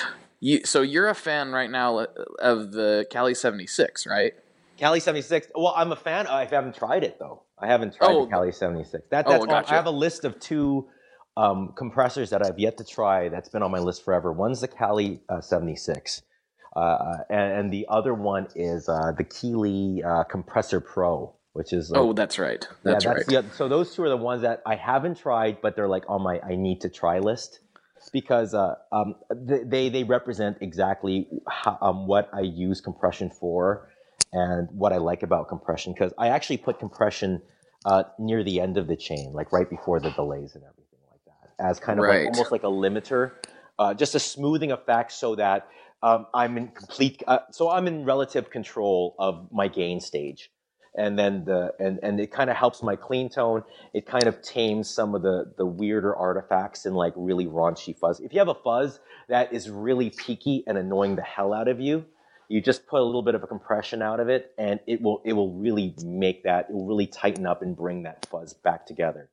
you 0.40 0.64
so 0.64 0.82
you're 0.82 1.08
a 1.08 1.14
fan 1.14 1.52
right 1.52 1.70
now 1.70 2.06
of 2.38 2.72
the 2.72 3.06
Cali 3.10 3.34
seventy 3.34 3.66
six, 3.66 4.06
right? 4.06 4.34
Cali 4.78 5.00
seventy 5.00 5.22
six. 5.22 5.46
Well, 5.54 5.74
I'm 5.76 5.92
a 5.92 5.96
fan. 5.96 6.26
I 6.26 6.44
haven't 6.44 6.76
tried 6.76 7.04
it 7.04 7.18
though. 7.18 7.42
I 7.58 7.66
haven't 7.66 7.94
tried 7.94 8.10
oh, 8.10 8.24
the 8.24 8.30
Cali 8.30 8.52
seventy 8.52 8.84
six. 8.84 9.04
That 9.10 9.26
that's 9.26 9.44
oh, 9.44 9.46
gotcha. 9.46 9.72
I 9.72 9.76
have 9.76 9.86
a 9.86 9.90
list 9.90 10.24
of 10.24 10.38
two 10.40 10.88
um, 11.36 11.72
compressors 11.76 12.30
that 12.30 12.44
I've 12.44 12.58
yet 12.58 12.78
to 12.78 12.84
try 12.84 13.28
that's 13.28 13.48
been 13.48 13.62
on 13.62 13.70
my 13.70 13.80
list 13.80 14.04
forever. 14.04 14.32
One's 14.32 14.60
the 14.60 14.68
Cali 14.68 15.20
uh, 15.28 15.40
76, 15.40 16.22
uh, 16.76 16.98
and, 17.28 17.52
and, 17.52 17.72
the 17.72 17.86
other 17.88 18.14
one 18.14 18.48
is 18.54 18.88
uh, 18.88 19.12
the 19.16 19.24
Keeley 19.24 20.02
uh, 20.02 20.24
Compressor 20.24 20.80
Pro, 20.80 21.34
which 21.52 21.72
is 21.72 21.90
like, 21.90 22.00
oh, 22.00 22.12
that's 22.12 22.38
right, 22.38 22.66
that's, 22.82 23.04
yeah, 23.04 23.12
that's 23.14 23.28
right. 23.28 23.44
Yeah, 23.44 23.50
so 23.54 23.68
those 23.68 23.94
two 23.94 24.02
are 24.02 24.08
the 24.08 24.16
ones 24.16 24.42
that 24.42 24.62
I 24.66 24.76
haven't 24.76 25.18
tried, 25.18 25.60
but 25.60 25.76
they're 25.76 25.88
like 25.88 26.04
on 26.08 26.22
my 26.22 26.40
I 26.40 26.56
need 26.56 26.80
to 26.82 26.88
try 26.88 27.18
list 27.18 27.60
because 28.12 28.54
uh, 28.54 28.74
um, 28.92 29.14
they 29.30 29.88
they 29.88 30.04
represent 30.04 30.58
exactly 30.60 31.28
how, 31.48 31.78
um, 31.80 32.06
what 32.06 32.28
I 32.32 32.40
use 32.40 32.80
compression 32.80 33.30
for 33.30 33.88
and 34.32 34.68
what 34.72 34.92
I 34.92 34.98
like 34.98 35.22
about 35.22 35.48
compression 35.48 35.92
because 35.92 36.12
I 36.18 36.28
actually 36.28 36.58
put 36.58 36.78
compression 36.80 37.40
uh, 37.84 38.04
near 38.18 38.42
the 38.42 38.60
end 38.60 38.78
of 38.78 38.88
the 38.88 38.96
chain, 38.96 39.32
like 39.32 39.52
right 39.52 39.68
before 39.68 40.00
the 40.00 40.10
delays 40.10 40.54
and 40.54 40.64
everything 40.64 40.83
as 41.58 41.80
kind 41.80 41.98
of 41.98 42.04
right. 42.04 42.26
like, 42.26 42.34
almost 42.34 42.52
like 42.52 42.62
a 42.62 42.66
limiter, 42.66 43.32
uh, 43.78 43.94
just 43.94 44.14
a 44.14 44.20
smoothing 44.20 44.72
effect 44.72 45.12
so 45.12 45.34
that 45.34 45.68
um, 46.02 46.26
I'm 46.34 46.58
in 46.58 46.68
complete. 46.68 47.22
Uh, 47.26 47.38
so 47.50 47.70
I'm 47.70 47.86
in 47.86 48.04
relative 48.04 48.50
control 48.50 49.14
of 49.18 49.48
my 49.50 49.68
gain 49.68 50.00
stage, 50.00 50.50
and 50.96 51.18
then 51.18 51.44
the 51.44 51.72
and 51.80 51.98
and 52.02 52.20
it 52.20 52.30
kind 52.30 52.50
of 52.50 52.56
helps 52.56 52.82
my 52.82 52.96
clean 52.96 53.30
tone. 53.30 53.62
It 53.94 54.06
kind 54.06 54.26
of 54.26 54.42
tames 54.42 54.90
some 54.90 55.14
of 55.14 55.22
the 55.22 55.52
the 55.56 55.64
weirder 55.64 56.14
artifacts 56.14 56.84
and 56.84 56.94
like 56.94 57.14
really 57.16 57.46
raunchy 57.46 57.96
fuzz. 57.96 58.20
If 58.20 58.32
you 58.32 58.38
have 58.38 58.48
a 58.48 58.54
fuzz 58.54 59.00
that 59.28 59.52
is 59.52 59.70
really 59.70 60.10
peaky 60.10 60.62
and 60.66 60.76
annoying 60.76 61.16
the 61.16 61.22
hell 61.22 61.54
out 61.54 61.68
of 61.68 61.80
you, 61.80 62.04
you 62.48 62.60
just 62.60 62.86
put 62.86 63.00
a 63.00 63.04
little 63.04 63.22
bit 63.22 63.34
of 63.34 63.42
a 63.42 63.46
compression 63.46 64.02
out 64.02 64.20
of 64.20 64.28
it 64.28 64.52
and 64.58 64.80
it 64.86 65.00
will 65.00 65.22
it 65.24 65.32
will 65.32 65.52
really 65.54 65.94
make 66.04 66.44
that 66.44 66.66
it 66.68 66.74
will 66.74 66.86
really 66.86 67.06
tighten 67.06 67.46
up 67.46 67.62
and 67.62 67.76
bring 67.76 68.02
that 68.02 68.26
fuzz 68.30 68.52
back 68.52 68.86
together 68.86 69.30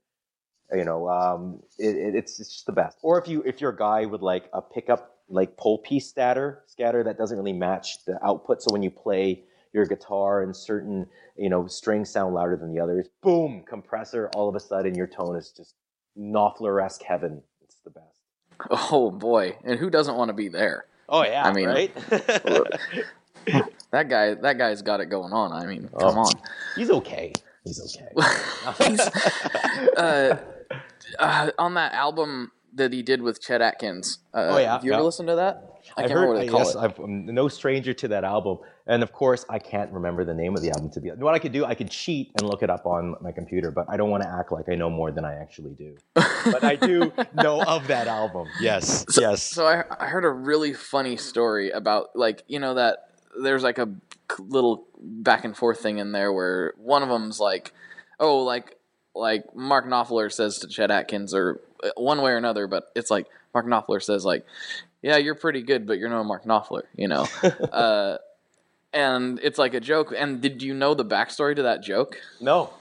you 0.74 0.86
know, 0.86 1.10
um, 1.10 1.62
it, 1.78 1.96
it, 1.96 2.16
it's, 2.16 2.40
it's 2.40 2.50
just 2.50 2.66
the 2.66 2.72
best. 2.72 2.98
Or 3.02 3.20
if 3.20 3.28
you 3.28 3.42
if 3.46 3.62
you're 3.62 3.72
a 3.72 3.78
guy 3.78 4.06
with 4.06 4.22
like 4.22 4.50
a 4.54 4.62
pickup 4.62 5.18
like 5.30 5.56
pole 5.58 5.78
piece 5.80 6.10
scatter 6.10 6.64
scatter 6.68 7.04
that 7.04 7.18
doesn't 7.18 7.38
really 7.38 7.54
match 7.54 8.04
the 8.06 8.24
output, 8.26 8.62
so 8.62 8.72
when 8.72 8.84
you 8.84 8.92
play 8.92 9.44
your 9.74 9.86
guitar 9.86 10.42
and 10.44 10.56
certain 10.56 11.08
you 11.38 11.50
know 11.50 11.68
strings 11.68 12.10
sound 12.10 12.34
louder 12.34 12.56
than 12.56 12.74
the 12.74 12.82
others, 12.82 13.08
boom, 13.22 13.64
compressor, 13.68 14.30
all 14.36 14.50
of 14.50 14.56
a 14.56 14.60
sudden 14.60 14.96
your 14.96 15.08
tone 15.08 15.36
is 15.36 15.52
just 15.56 15.76
Knopfler-esque 16.18 17.04
heaven. 17.04 17.42
It's 17.64 17.78
the 17.84 17.90
best. 17.90 18.06
Oh 18.70 19.12
boy, 19.12 19.58
and 19.64 19.80
who 19.80 19.90
doesn't 19.90 20.16
want 20.16 20.30
to 20.30 20.34
be 20.34 20.48
there? 20.48 20.86
Oh 21.10 21.24
yeah, 21.24 21.44
I 21.44 21.54
mean, 21.54 21.68
right? 21.68 21.94
that 23.92 24.10
guy, 24.10 24.34
that 24.36 24.58
guy's 24.58 24.82
got 24.82 25.00
it 25.00 25.08
going 25.08 25.34
on. 25.34 25.52
I 25.52 25.66
mean, 25.66 25.90
come 26.00 26.18
oh, 26.18 26.22
on. 26.22 26.34
He's 26.76 26.90
okay. 26.90 27.34
He's 27.64 27.80
okay. 27.98 28.08
he's, 28.88 29.00
uh, 29.98 30.38
uh, 31.20 31.52
on 31.58 31.74
that 31.76 31.94
album 31.94 32.52
that 32.74 32.94
he 32.94 33.02
did 33.04 33.22
with 33.22 33.42
Chet 33.42 33.62
Atkins. 33.62 34.20
Uh, 34.34 34.48
oh 34.52 34.58
yeah, 34.58 34.80
you 34.82 34.94
ever 34.94 35.04
listen 35.04 35.26
to 35.28 35.36
that? 35.36 35.68
I 35.98 36.02
can't 36.02 36.12
heard, 36.12 36.20
remember 36.22 36.34
what 36.34 36.42
they 36.42 36.48
call 36.48 36.60
yes, 36.60 36.76
it. 36.76 37.04
I'm 37.04 37.26
no 37.26 37.48
stranger 37.48 37.94
to 37.94 38.08
that 38.10 38.24
album, 38.24 38.60
and 38.88 39.04
of 39.04 39.12
course, 39.12 39.46
I 39.50 39.60
can't 39.60 39.92
remember 39.92 40.24
the 40.24 40.34
name 40.34 40.56
of 40.56 40.62
the 40.62 40.70
album. 40.70 40.90
To 40.92 41.02
be 41.02 41.10
what 41.10 41.34
I 41.34 41.40
could 41.40 41.52
do, 41.52 41.66
I 41.66 41.76
could 41.76 41.90
cheat 41.90 42.32
and 42.40 42.48
look 42.48 42.64
it 42.64 42.70
up 42.70 42.86
on 42.86 43.16
my 43.22 43.32
computer, 43.32 43.72
but 43.72 43.86
I 43.90 43.98
don't 43.98 44.10
want 44.10 44.24
to 44.24 44.30
act 44.30 44.52
like 44.52 44.70
I 44.70 44.76
know 44.76 44.90
more 44.90 45.12
than 45.12 45.26
I 45.26 45.36
actually 45.36 45.74
do. 45.74 45.98
but 46.14 46.64
I 46.64 46.76
do 46.76 47.12
know 47.36 47.64
of 47.64 47.88
that 47.88 48.08
album. 48.08 48.48
Yes, 48.60 49.06
so, 49.10 49.22
yes. 49.22 49.44
So 49.44 49.66
I, 49.66 49.84
I 50.00 50.08
heard 50.08 50.24
a 50.24 50.30
really 50.30 50.74
funny 50.74 51.18
story 51.18 51.72
about 51.72 52.10
like 52.16 52.44
you 52.48 52.60
know 52.60 52.76
that 52.76 53.10
there's 53.42 53.64
like 53.64 53.80
a 53.80 53.90
little 54.40 54.88
back 55.00 55.46
and 55.46 55.58
forth 55.58 55.80
thing 55.80 55.98
in 55.98 56.12
there 56.12 56.32
where 56.32 56.74
one 56.78 57.04
of 57.04 57.10
them's 57.10 57.40
like, 57.40 57.74
oh, 58.20 58.44
like 58.44 58.78
like 59.16 59.56
Mark 59.56 59.86
Knopfler 59.86 60.32
says 60.32 60.60
to 60.60 60.68
Chet 60.68 60.92
Atkins, 60.92 61.34
or 61.34 61.62
uh, 61.84 61.90
one 61.96 62.22
way 62.22 62.32
or 62.32 62.38
another, 62.38 62.68
but 62.68 62.86
it's 62.96 63.12
like 63.12 63.28
Mark 63.54 63.66
Knopfler 63.66 64.02
says, 64.02 64.26
like, 64.26 64.46
yeah, 65.02 65.18
you're 65.18 65.36
pretty 65.36 65.62
good, 65.62 65.86
but 65.86 65.98
you're 65.98 66.10
no 66.10 66.24
Mark 66.24 66.46
Knopfler, 66.46 66.84
you 66.96 67.08
know. 67.08 67.28
uh, 67.72 68.18
and 68.94 69.40
it's 69.42 69.58
like 69.58 69.74
a 69.74 69.80
joke. 69.80 70.14
And 70.16 70.42
did 70.42 70.62
you 70.62 70.74
know 70.74 70.94
the 70.94 71.06
backstory 71.06 71.56
to 71.56 71.64
that 71.64 71.82
joke? 71.82 72.18
No. 72.40 72.72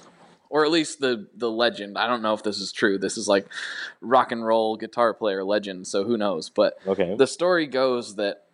Or 0.49 0.65
at 0.65 0.73
least 0.73 1.01
the 1.01 1.29
the 1.37 1.51
legend. 1.51 1.97
I 1.97 2.09
don't 2.09 2.23
know 2.23 2.35
if 2.35 2.43
this 2.43 2.59
is 2.59 2.73
true. 2.73 2.99
This 2.99 3.17
is 3.17 3.29
like 3.29 3.47
rock 4.01 4.33
and 4.33 4.45
roll 4.45 4.77
guitar 4.77 5.15
player 5.15 5.45
legend, 5.45 5.87
so 5.87 6.03
who 6.03 6.17
knows? 6.17 6.51
But 6.51 6.77
okay. 6.89 7.15
the 7.17 7.29
story 7.29 7.69
goes 7.69 8.17
that 8.17 8.47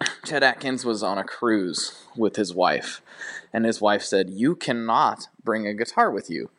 Chet 0.26 0.42
Atkins 0.42 0.84
was 0.84 1.02
on 1.02 1.16
a 1.16 1.24
cruise 1.24 2.04
with 2.14 2.36
his 2.36 2.54
wife, 2.54 3.00
and 3.54 3.64
his 3.64 3.80
wife 3.80 4.02
said, 4.02 4.28
"You 4.28 4.54
cannot 4.54 5.28
bring 5.42 5.66
a 5.66 5.72
guitar 5.72 6.10
with 6.10 6.28
you." 6.28 6.50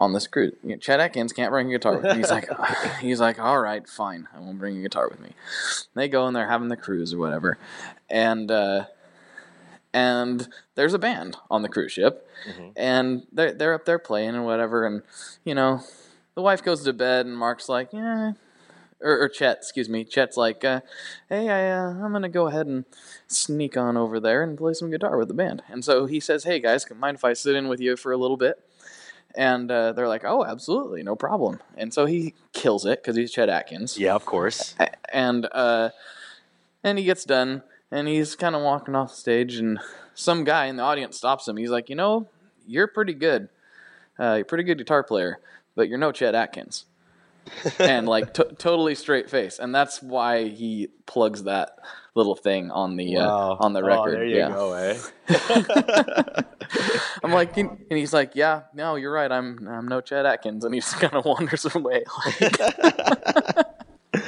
On 0.00 0.14
this 0.14 0.26
cruise. 0.26 0.54
You 0.64 0.70
know, 0.70 0.76
Chet 0.78 0.98
Atkins 0.98 1.32
can't 1.32 1.50
bring 1.50 1.68
a 1.68 1.72
guitar 1.72 1.96
with 1.96 2.04
me. 2.04 2.16
He's 2.16 2.30
like, 2.30 2.48
he's 3.00 3.20
like, 3.20 3.38
all 3.38 3.60
right, 3.60 3.86
fine, 3.86 4.26
I 4.34 4.40
won't 4.40 4.58
bring 4.58 4.78
a 4.78 4.82
guitar 4.82 5.08
with 5.08 5.20
me. 5.20 5.34
They 5.94 6.08
go 6.08 6.26
and 6.26 6.34
they're 6.34 6.48
having 6.48 6.68
the 6.68 6.76
cruise 6.76 7.12
or 7.12 7.18
whatever, 7.18 7.58
and 8.08 8.50
uh, 8.50 8.86
and 9.92 10.48
there's 10.74 10.94
a 10.94 10.98
band 10.98 11.36
on 11.50 11.62
the 11.62 11.68
cruise 11.68 11.92
ship, 11.92 12.26
mm-hmm. 12.48 12.70
and 12.74 13.26
they're 13.30 13.52
they're 13.52 13.74
up 13.74 13.84
there 13.84 13.98
playing 13.98 14.34
and 14.34 14.46
whatever, 14.46 14.86
and 14.86 15.02
you 15.44 15.54
know, 15.54 15.82
the 16.34 16.42
wife 16.42 16.64
goes 16.64 16.82
to 16.84 16.92
bed, 16.92 17.26
and 17.26 17.36
Mark's 17.36 17.68
like, 17.68 17.92
yeah. 17.92 18.32
Or, 19.02 19.18
or 19.18 19.28
Chet, 19.30 19.56
excuse 19.56 19.88
me. 19.88 20.04
Chet's 20.04 20.36
like, 20.36 20.62
uh, 20.62 20.82
"Hey, 21.30 21.48
I, 21.48 21.70
uh, 21.70 22.04
I'm 22.04 22.12
gonna 22.12 22.28
go 22.28 22.48
ahead 22.48 22.66
and 22.66 22.84
sneak 23.26 23.74
on 23.74 23.96
over 23.96 24.20
there 24.20 24.42
and 24.42 24.58
play 24.58 24.74
some 24.74 24.90
guitar 24.90 25.16
with 25.16 25.28
the 25.28 25.32
band." 25.32 25.62
And 25.70 25.82
so 25.82 26.04
he 26.04 26.20
says, 26.20 26.44
"Hey 26.44 26.60
guys, 26.60 26.84
mind 26.94 27.16
if 27.16 27.24
I 27.24 27.32
sit 27.32 27.56
in 27.56 27.68
with 27.68 27.80
you 27.80 27.96
for 27.96 28.12
a 28.12 28.18
little 28.18 28.36
bit?" 28.36 28.62
And 29.34 29.70
uh, 29.70 29.92
they're 29.92 30.08
like, 30.08 30.24
"Oh, 30.24 30.44
absolutely, 30.44 31.02
no 31.02 31.14
problem." 31.14 31.60
And 31.76 31.94
so 31.94 32.06
he 32.06 32.34
kills 32.52 32.84
it 32.84 33.02
because 33.02 33.16
he's 33.16 33.30
Chet 33.30 33.48
Atkins. 33.48 33.98
Yeah, 33.98 34.14
of 34.14 34.24
course. 34.26 34.74
And 35.12 35.46
uh, 35.52 35.90
and 36.82 36.98
he 36.98 37.04
gets 37.04 37.24
done, 37.24 37.62
and 37.90 38.08
he's 38.08 38.34
kind 38.36 38.54
of 38.54 38.62
walking 38.62 38.94
off 38.94 39.10
the 39.10 39.16
stage, 39.16 39.56
and 39.56 39.78
some 40.14 40.44
guy 40.44 40.66
in 40.66 40.76
the 40.76 40.82
audience 40.82 41.16
stops 41.16 41.46
him. 41.46 41.56
He's 41.56 41.70
like, 41.70 41.88
"You 41.88 41.96
know, 41.96 42.28
you're 42.66 42.88
pretty 42.88 43.14
good. 43.14 43.48
Uh, 44.18 44.34
you're 44.34 44.42
a 44.42 44.44
pretty 44.44 44.64
good 44.64 44.78
guitar 44.78 45.02
player, 45.02 45.38
but 45.74 45.88
you're 45.88 45.98
no 45.98 46.12
Chet 46.12 46.34
Atkins." 46.34 46.86
And 47.78 48.08
like 48.08 48.34
t- 48.34 48.44
totally 48.58 48.94
straight 48.94 49.30
face, 49.30 49.58
and 49.58 49.74
that's 49.74 50.02
why 50.02 50.48
he 50.48 50.88
plugs 51.06 51.44
that 51.44 51.72
little 52.14 52.34
thing 52.34 52.70
on 52.70 52.96
the 52.96 53.16
uh, 53.16 53.26
wow. 53.26 53.52
uh, 53.52 53.56
on 53.64 53.72
the 53.72 53.82
record. 53.82 54.08
Oh, 54.08 54.12
there 54.12 54.24
you 54.24 54.36
yeah. 54.36 54.48
go, 54.48 54.72
eh? 54.74 54.98
I'm 57.22 57.32
like, 57.32 57.56
and 57.56 57.78
he's 57.90 58.12
like, 58.12 58.32
yeah, 58.34 58.62
no, 58.74 58.96
you're 58.96 59.12
right. 59.12 59.30
I'm 59.30 59.66
I'm 59.68 59.88
no 59.88 60.00
Chad 60.00 60.26
Atkins, 60.26 60.64
and 60.64 60.74
he 60.74 60.80
just 60.80 60.94
kind 60.94 61.14
of 61.14 61.24
wanders 61.24 61.64
away. 61.74 62.04
Like, 62.26 62.56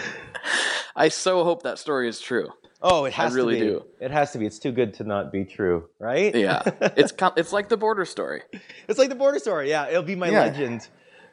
I 0.95 1.09
so 1.09 1.45
hope 1.45 1.63
that 1.63 1.79
story 1.79 2.09
is 2.09 2.21
true. 2.21 2.51
Oh, 2.85 3.05
it 3.05 3.13
has 3.13 3.33
I 3.33 3.37
really 3.37 3.59
to 3.61 3.65
be. 3.65 3.71
do. 3.71 3.85
It 4.01 4.11
has 4.11 4.33
to 4.33 4.39
be. 4.39 4.47
It's 4.47 4.59
too 4.59 4.73
good 4.73 4.95
to 4.95 5.05
not 5.05 5.31
be 5.31 5.45
true, 5.45 5.89
right? 5.99 6.35
Yeah, 6.35 6.63
it's 6.97 7.13
it's 7.37 7.53
like 7.53 7.69
the 7.69 7.77
border 7.77 8.05
story. 8.05 8.43
It's 8.89 8.99
like 8.99 9.09
the 9.09 9.15
border 9.15 9.39
story. 9.39 9.71
Yeah, 9.71 9.89
it'll 9.89 10.03
be 10.03 10.17
my 10.17 10.29
yeah. 10.29 10.41
legend. 10.41 10.89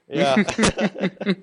Yeah, 0.09 0.43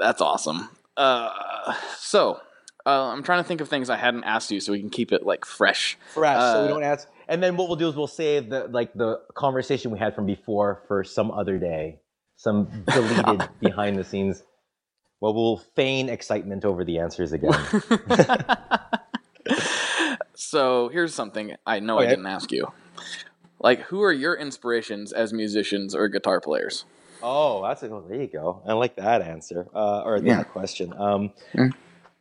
that's 0.00 0.20
awesome. 0.20 0.68
Uh, 0.96 1.74
so 1.98 2.40
uh, 2.84 3.08
I'm 3.08 3.22
trying 3.22 3.42
to 3.42 3.48
think 3.48 3.60
of 3.60 3.68
things 3.68 3.90
I 3.90 3.96
hadn't 3.96 4.24
asked 4.24 4.50
you, 4.50 4.60
so 4.60 4.72
we 4.72 4.80
can 4.80 4.90
keep 4.90 5.12
it 5.12 5.24
like 5.24 5.44
fresh. 5.44 5.96
Fresh, 6.12 6.38
uh, 6.38 6.52
so 6.52 6.62
we 6.62 6.68
uh, 6.68 6.70
don't 6.72 6.82
ask. 6.82 7.08
And 7.28 7.42
then 7.42 7.56
what 7.56 7.68
we'll 7.68 7.76
do 7.76 7.88
is 7.88 7.96
we'll 7.96 8.06
save 8.06 8.50
the 8.50 8.68
like 8.68 8.92
the 8.94 9.20
conversation 9.34 9.90
we 9.90 9.98
had 9.98 10.14
from 10.14 10.26
before 10.26 10.82
for 10.88 11.04
some 11.04 11.30
other 11.30 11.58
day, 11.58 12.00
some 12.36 12.84
deleted 12.86 13.48
behind 13.60 13.96
the 13.96 14.04
scenes. 14.04 14.42
Well, 15.20 15.32
we'll 15.32 15.58
feign 15.74 16.08
excitement 16.08 16.64
over 16.64 16.84
the 16.84 16.98
answers 16.98 17.32
again. 17.32 17.54
So 20.36 20.88
here's 20.90 21.14
something 21.14 21.56
I 21.66 21.80
know 21.80 21.98
okay. 21.98 22.06
I 22.06 22.10
didn't 22.10 22.26
ask 22.26 22.52
you. 22.52 22.72
Like, 23.58 23.80
who 23.82 24.02
are 24.02 24.12
your 24.12 24.34
inspirations 24.34 25.12
as 25.12 25.32
musicians 25.32 25.94
or 25.94 26.08
guitar 26.08 26.40
players? 26.40 26.84
Oh, 27.28 27.60
that's 27.66 27.82
a, 27.82 27.88
well, 27.88 28.02
there 28.08 28.20
you 28.20 28.28
go. 28.28 28.62
I 28.64 28.74
like 28.74 28.94
that 28.96 29.20
answer 29.20 29.66
uh, 29.74 30.02
or 30.02 30.18
yeah. 30.18 30.36
that 30.36 30.52
question. 30.52 30.92
Um, 30.96 31.32
mm. 31.54 31.72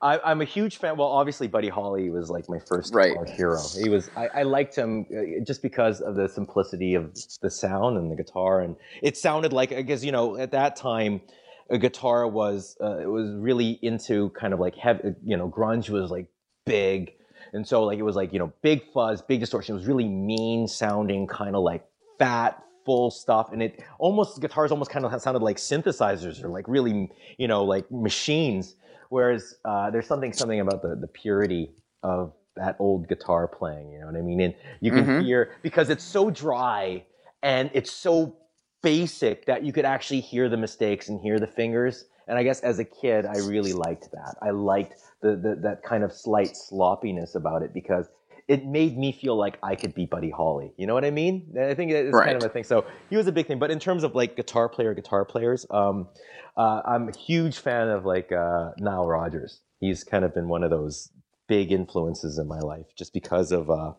I, 0.01 0.31
am 0.31 0.41
a 0.41 0.45
huge 0.45 0.77
fan. 0.77 0.97
Well, 0.97 1.09
obviously, 1.09 1.47
Buddy 1.47 1.69
Holly 1.69 2.09
was 2.09 2.31
like 2.31 2.49
my 2.49 2.57
first 2.57 2.91
right. 2.93 3.15
hero. 3.29 3.61
He 3.79 3.87
was. 3.87 4.09
I, 4.15 4.27
I, 4.27 4.43
liked 4.43 4.75
him 4.75 5.05
uh, 5.11 5.43
just 5.43 5.61
because 5.61 6.01
of 6.01 6.15
the 6.15 6.27
simplicity 6.27 6.95
of 6.95 7.13
the 7.41 7.51
sound 7.51 7.97
and 7.97 8.11
the 8.11 8.15
guitar, 8.15 8.61
and 8.61 8.75
it 9.03 9.15
sounded 9.15 9.53
like 9.53 9.69
because 9.69 10.03
you 10.03 10.11
know 10.11 10.37
at 10.37 10.51
that 10.51 10.75
time, 10.75 11.21
a 11.69 11.77
guitar 11.77 12.27
was 12.27 12.75
uh, 12.81 12.97
it 12.97 13.09
was 13.09 13.31
really 13.35 13.79
into 13.83 14.29
kind 14.31 14.53
of 14.53 14.59
like 14.59 14.75
heavy. 14.75 15.13
You 15.23 15.37
know, 15.37 15.47
grunge 15.47 15.89
was 15.89 16.09
like 16.09 16.27
big, 16.65 17.13
and 17.53 17.67
so 17.67 17.83
like 17.83 17.99
it 17.99 18.03
was 18.03 18.15
like 18.15 18.33
you 18.33 18.39
know 18.39 18.51
big 18.63 18.81
fuzz, 18.91 19.21
big 19.21 19.39
distortion. 19.39 19.75
It 19.75 19.77
was 19.77 19.87
really 19.87 20.09
mean 20.09 20.67
sounding, 20.67 21.27
kind 21.27 21.55
of 21.55 21.61
like 21.61 21.85
fat, 22.17 22.64
full 22.85 23.09
stuff 23.09 23.49
and 23.51 23.63
it 23.63 23.83
almost 23.99 24.39
guitars 24.39 24.71
almost 24.71 24.91
kind 24.91 25.05
of 25.05 25.21
sounded 25.21 25.41
like 25.41 25.57
synthesizers 25.57 26.43
or 26.43 26.49
like 26.49 26.67
really 26.67 27.11
you 27.37 27.47
know 27.47 27.63
like 27.63 27.89
machines 27.91 28.75
Whereas 29.09 29.55
uh, 29.65 29.91
there's 29.91 30.07
something 30.07 30.33
something 30.33 30.59
about 30.59 30.81
the 30.81 30.95
the 30.95 31.07
purity 31.07 31.71
of 32.03 32.33
that 32.55 32.75
old 32.79 33.07
guitar 33.07 33.47
playing. 33.47 33.91
You 33.91 33.99
know 33.99 34.07
what 34.07 34.15
I 34.15 34.21
mean? 34.21 34.41
And 34.41 34.55
you 34.81 34.91
can 34.91 35.05
mm-hmm. 35.05 35.25
hear 35.25 35.55
because 35.61 35.89
it's 35.89 36.03
so 36.03 36.29
dry 36.29 37.05
and 37.43 37.69
it's 37.73 37.91
so 37.91 38.35
basic 38.81 39.45
that 39.45 39.63
you 39.63 39.73
could 39.73 39.85
actually 39.85 40.21
hear 40.21 40.49
the 40.49 40.57
mistakes 40.57 41.09
and 41.09 41.19
hear 41.19 41.39
the 41.39 41.47
fingers. 41.47 42.05
And 42.27 42.37
I 42.37 42.43
guess 42.43 42.61
as 42.61 42.79
a 42.79 42.85
kid, 42.85 43.25
I 43.25 43.37
really 43.37 43.73
liked 43.73 44.09
that. 44.11 44.35
I 44.41 44.49
liked 44.49 44.95
the, 45.21 45.35
the 45.35 45.55
that 45.61 45.83
kind 45.83 46.03
of 46.03 46.11
slight 46.11 46.55
sloppiness 46.55 47.35
about 47.35 47.61
it 47.61 47.73
because 47.73 48.09
it 48.47 48.65
made 48.65 48.97
me 48.97 49.11
feel 49.11 49.35
like 49.35 49.57
I 49.63 49.75
could 49.75 49.95
be 49.95 50.05
Buddy 50.05 50.29
Holly. 50.29 50.71
You 50.77 50.85
know 50.85 50.93
what 50.93 51.03
I 51.03 51.09
mean? 51.09 51.55
I 51.59 51.73
think 51.73 51.91
it's 51.91 52.13
right. 52.13 52.25
kind 52.25 52.37
of 52.37 52.43
a 52.43 52.49
thing. 52.49 52.63
So 52.63 52.85
he 53.09 53.17
was 53.17 53.25
a 53.27 53.31
big 53.31 53.47
thing. 53.47 53.57
But 53.57 53.71
in 53.71 53.79
terms 53.79 54.03
of 54.03 54.13
like 54.13 54.35
guitar 54.35 54.69
player, 54.69 54.93
guitar 54.93 55.25
players, 55.25 55.65
um, 55.71 56.07
uh, 56.55 56.81
I'm 56.85 57.09
a 57.09 57.17
huge 57.17 57.57
fan 57.57 57.89
of 57.89 58.05
like 58.05 58.31
uh, 58.31 58.71
Nile 58.77 59.07
Rodgers. 59.07 59.61
He's 59.79 60.03
kind 60.03 60.23
of 60.23 60.33
been 60.33 60.47
one 60.47 60.63
of 60.63 60.69
those 60.69 61.11
big 61.47 61.71
influences 61.71 62.37
in 62.37 62.47
my 62.47 62.59
life 62.59 62.85
just 62.97 63.13
because 63.13 63.51
of 63.51 63.69
uh, 63.69 63.93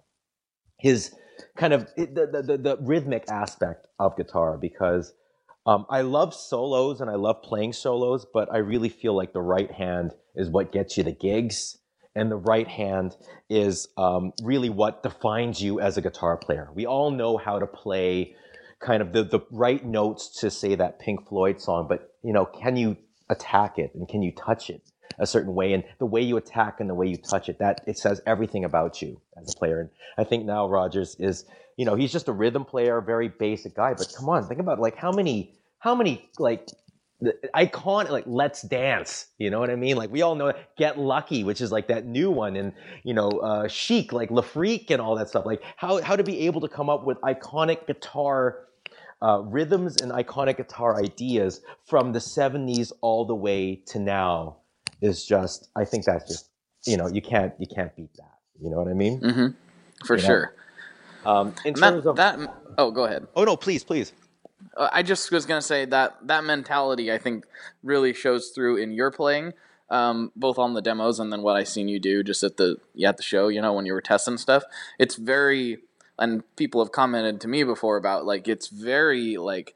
his 0.78 1.14
kind 1.56 1.72
of 1.72 1.88
the, 1.96 2.42
the, 2.46 2.56
the, 2.56 2.78
rhythmic 2.80 3.24
aspect 3.28 3.86
of 3.98 4.16
guitar 4.16 4.56
because 4.56 5.12
um, 5.66 5.86
I 5.90 6.00
love 6.02 6.32
solos 6.32 7.00
and 7.00 7.10
I 7.10 7.16
love 7.16 7.42
playing 7.42 7.72
solos, 7.72 8.26
but 8.32 8.52
I 8.52 8.58
really 8.58 8.88
feel 8.88 9.14
like 9.14 9.32
the 9.32 9.42
right 9.42 9.70
hand 9.70 10.12
is 10.34 10.48
what 10.48 10.72
gets 10.72 10.96
you 10.96 11.02
the 11.02 11.12
gigs 11.12 11.78
and 12.16 12.30
the 12.30 12.36
right 12.36 12.66
hand 12.66 13.14
is 13.48 13.88
um, 13.96 14.32
really 14.42 14.70
what 14.70 15.02
defines 15.02 15.62
you 15.62 15.80
as 15.80 15.96
a 15.96 16.00
guitar 16.00 16.36
player. 16.36 16.70
We 16.74 16.86
all 16.86 17.10
know 17.10 17.36
how 17.36 17.58
to 17.58 17.66
play 17.66 18.34
kind 18.80 19.02
of 19.02 19.12
the, 19.12 19.22
the 19.22 19.40
right 19.50 19.84
notes 19.84 20.40
to 20.40 20.50
say 20.50 20.74
that 20.74 20.98
Pink 20.98 21.28
Floyd 21.28 21.60
song, 21.60 21.86
but 21.88 22.14
you 22.22 22.32
know, 22.32 22.46
can 22.46 22.76
you 22.76 22.96
attack 23.28 23.78
it 23.78 23.92
and 23.94 24.08
can 24.08 24.22
you 24.22 24.32
touch 24.32 24.70
it 24.70 24.82
a 25.18 25.26
certain 25.26 25.54
way? 25.54 25.74
And 25.74 25.84
the 25.98 26.06
way 26.06 26.22
you 26.22 26.36
attack 26.36 26.80
and 26.80 26.88
the 26.88 26.94
way 26.94 27.06
you 27.06 27.16
touch 27.18 27.48
it, 27.48 27.58
that 27.58 27.82
it 27.86 27.98
says 27.98 28.20
everything 28.26 28.64
about 28.64 29.02
you 29.02 29.20
as 29.40 29.52
a 29.54 29.58
player. 29.58 29.80
And 29.80 29.90
I 30.18 30.24
think 30.24 30.44
Nile 30.44 30.68
Rodgers 30.68 31.16
is, 31.18 31.44
you 31.76 31.84
know, 31.84 31.94
he's 31.94 32.12
just 32.12 32.28
a 32.28 32.32
rhythm 32.32 32.64
player, 32.64 33.00
very 33.00 33.28
basic 33.28 33.76
guy, 33.76 33.94
but 33.94 34.12
come 34.16 34.28
on, 34.28 34.48
think 34.48 34.60
about 34.60 34.80
like 34.80 34.96
how 34.96 35.12
many, 35.12 35.54
how 35.78 35.94
many 35.94 36.30
like 36.38 36.68
the 37.20 37.34
icon 37.54 38.06
like 38.08 38.24
let's 38.26 38.60
dance 38.62 39.28
you 39.38 39.48
know 39.48 39.58
what 39.58 39.70
i 39.70 39.76
mean? 39.76 39.96
Like 39.96 40.10
we 40.10 40.22
all 40.22 40.34
know 40.34 40.52
get 40.76 40.98
lucky 40.98 41.44
which 41.44 41.60
is 41.60 41.72
like 41.72 41.88
that 41.88 42.04
new 42.04 42.30
one 42.30 42.56
and 42.56 42.72
you 43.04 43.14
know 43.14 43.30
uh 43.30 43.68
chic 43.68 44.12
like 44.12 44.30
Le 44.30 44.42
Freak 44.42 44.90
and 44.90 45.00
all 45.00 45.16
that 45.16 45.28
stuff. 45.28 45.46
Like 45.46 45.62
how 45.76 46.02
how 46.02 46.16
to 46.16 46.22
be 46.22 46.40
able 46.40 46.60
to 46.60 46.68
come 46.68 46.90
up 46.90 47.04
with 47.04 47.18
iconic 47.22 47.86
guitar 47.86 48.66
uh, 49.22 49.40
rhythms 49.44 49.96
and 50.02 50.12
iconic 50.12 50.58
guitar 50.58 51.00
ideas 51.00 51.62
from 51.86 52.12
the 52.12 52.18
70s 52.18 52.92
all 53.00 53.24
the 53.24 53.34
way 53.34 53.76
to 53.86 53.98
now 53.98 54.56
is 55.00 55.24
just 55.24 55.68
i 55.74 55.84
think 55.84 56.04
that's 56.04 56.28
just 56.28 56.50
you 56.84 56.96
know 56.96 57.08
you 57.08 57.22
can't 57.22 57.54
you 57.58 57.66
can't 57.66 57.94
beat 57.96 58.12
that 58.16 58.34
you 58.60 58.70
know 58.70 58.76
what 58.76 58.88
i 58.88 58.92
mean? 58.92 59.20
Mm-hmm. 59.20 60.06
for 60.06 60.16
you 60.16 60.22
sure. 60.22 60.54
Um, 61.24 61.54
in 61.64 61.74
terms 61.74 62.04
that, 62.04 62.10
of 62.10 62.16
that 62.16 62.38
oh 62.78 62.90
go 62.90 63.04
ahead. 63.04 63.26
Oh 63.34 63.44
no 63.44 63.56
please 63.56 63.82
please 63.82 64.12
I 64.76 65.02
just 65.02 65.30
was 65.30 65.46
gonna 65.46 65.62
say 65.62 65.84
that 65.86 66.16
that 66.26 66.44
mentality 66.44 67.12
I 67.12 67.18
think 67.18 67.44
really 67.82 68.12
shows 68.12 68.50
through 68.50 68.76
in 68.76 68.92
your 68.92 69.10
playing, 69.10 69.52
um, 69.90 70.32
both 70.36 70.58
on 70.58 70.74
the 70.74 70.82
demos 70.82 71.18
and 71.18 71.32
then 71.32 71.42
what 71.42 71.56
I've 71.56 71.68
seen 71.68 71.88
you 71.88 71.98
do 71.98 72.22
just 72.22 72.42
at 72.42 72.56
the 72.56 72.76
yeah, 72.94 73.10
at 73.10 73.16
the 73.16 73.22
show. 73.22 73.48
You 73.48 73.60
know 73.60 73.72
when 73.72 73.86
you 73.86 73.92
were 73.92 74.00
testing 74.00 74.38
stuff. 74.38 74.64
It's 74.98 75.16
very 75.16 75.78
and 76.18 76.42
people 76.56 76.82
have 76.82 76.92
commented 76.92 77.40
to 77.42 77.48
me 77.48 77.62
before 77.64 77.96
about 77.96 78.24
like 78.24 78.48
it's 78.48 78.68
very 78.68 79.36
like 79.36 79.74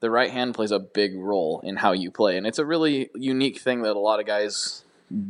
the 0.00 0.10
right 0.10 0.30
hand 0.30 0.54
plays 0.54 0.70
a 0.70 0.78
big 0.78 1.16
role 1.16 1.60
in 1.64 1.76
how 1.76 1.92
you 1.92 2.10
play, 2.10 2.36
and 2.36 2.46
it's 2.46 2.58
a 2.58 2.64
really 2.64 3.10
unique 3.14 3.58
thing 3.60 3.82
that 3.82 3.96
a 3.96 3.98
lot 3.98 4.20
of 4.20 4.26
guys 4.26 4.84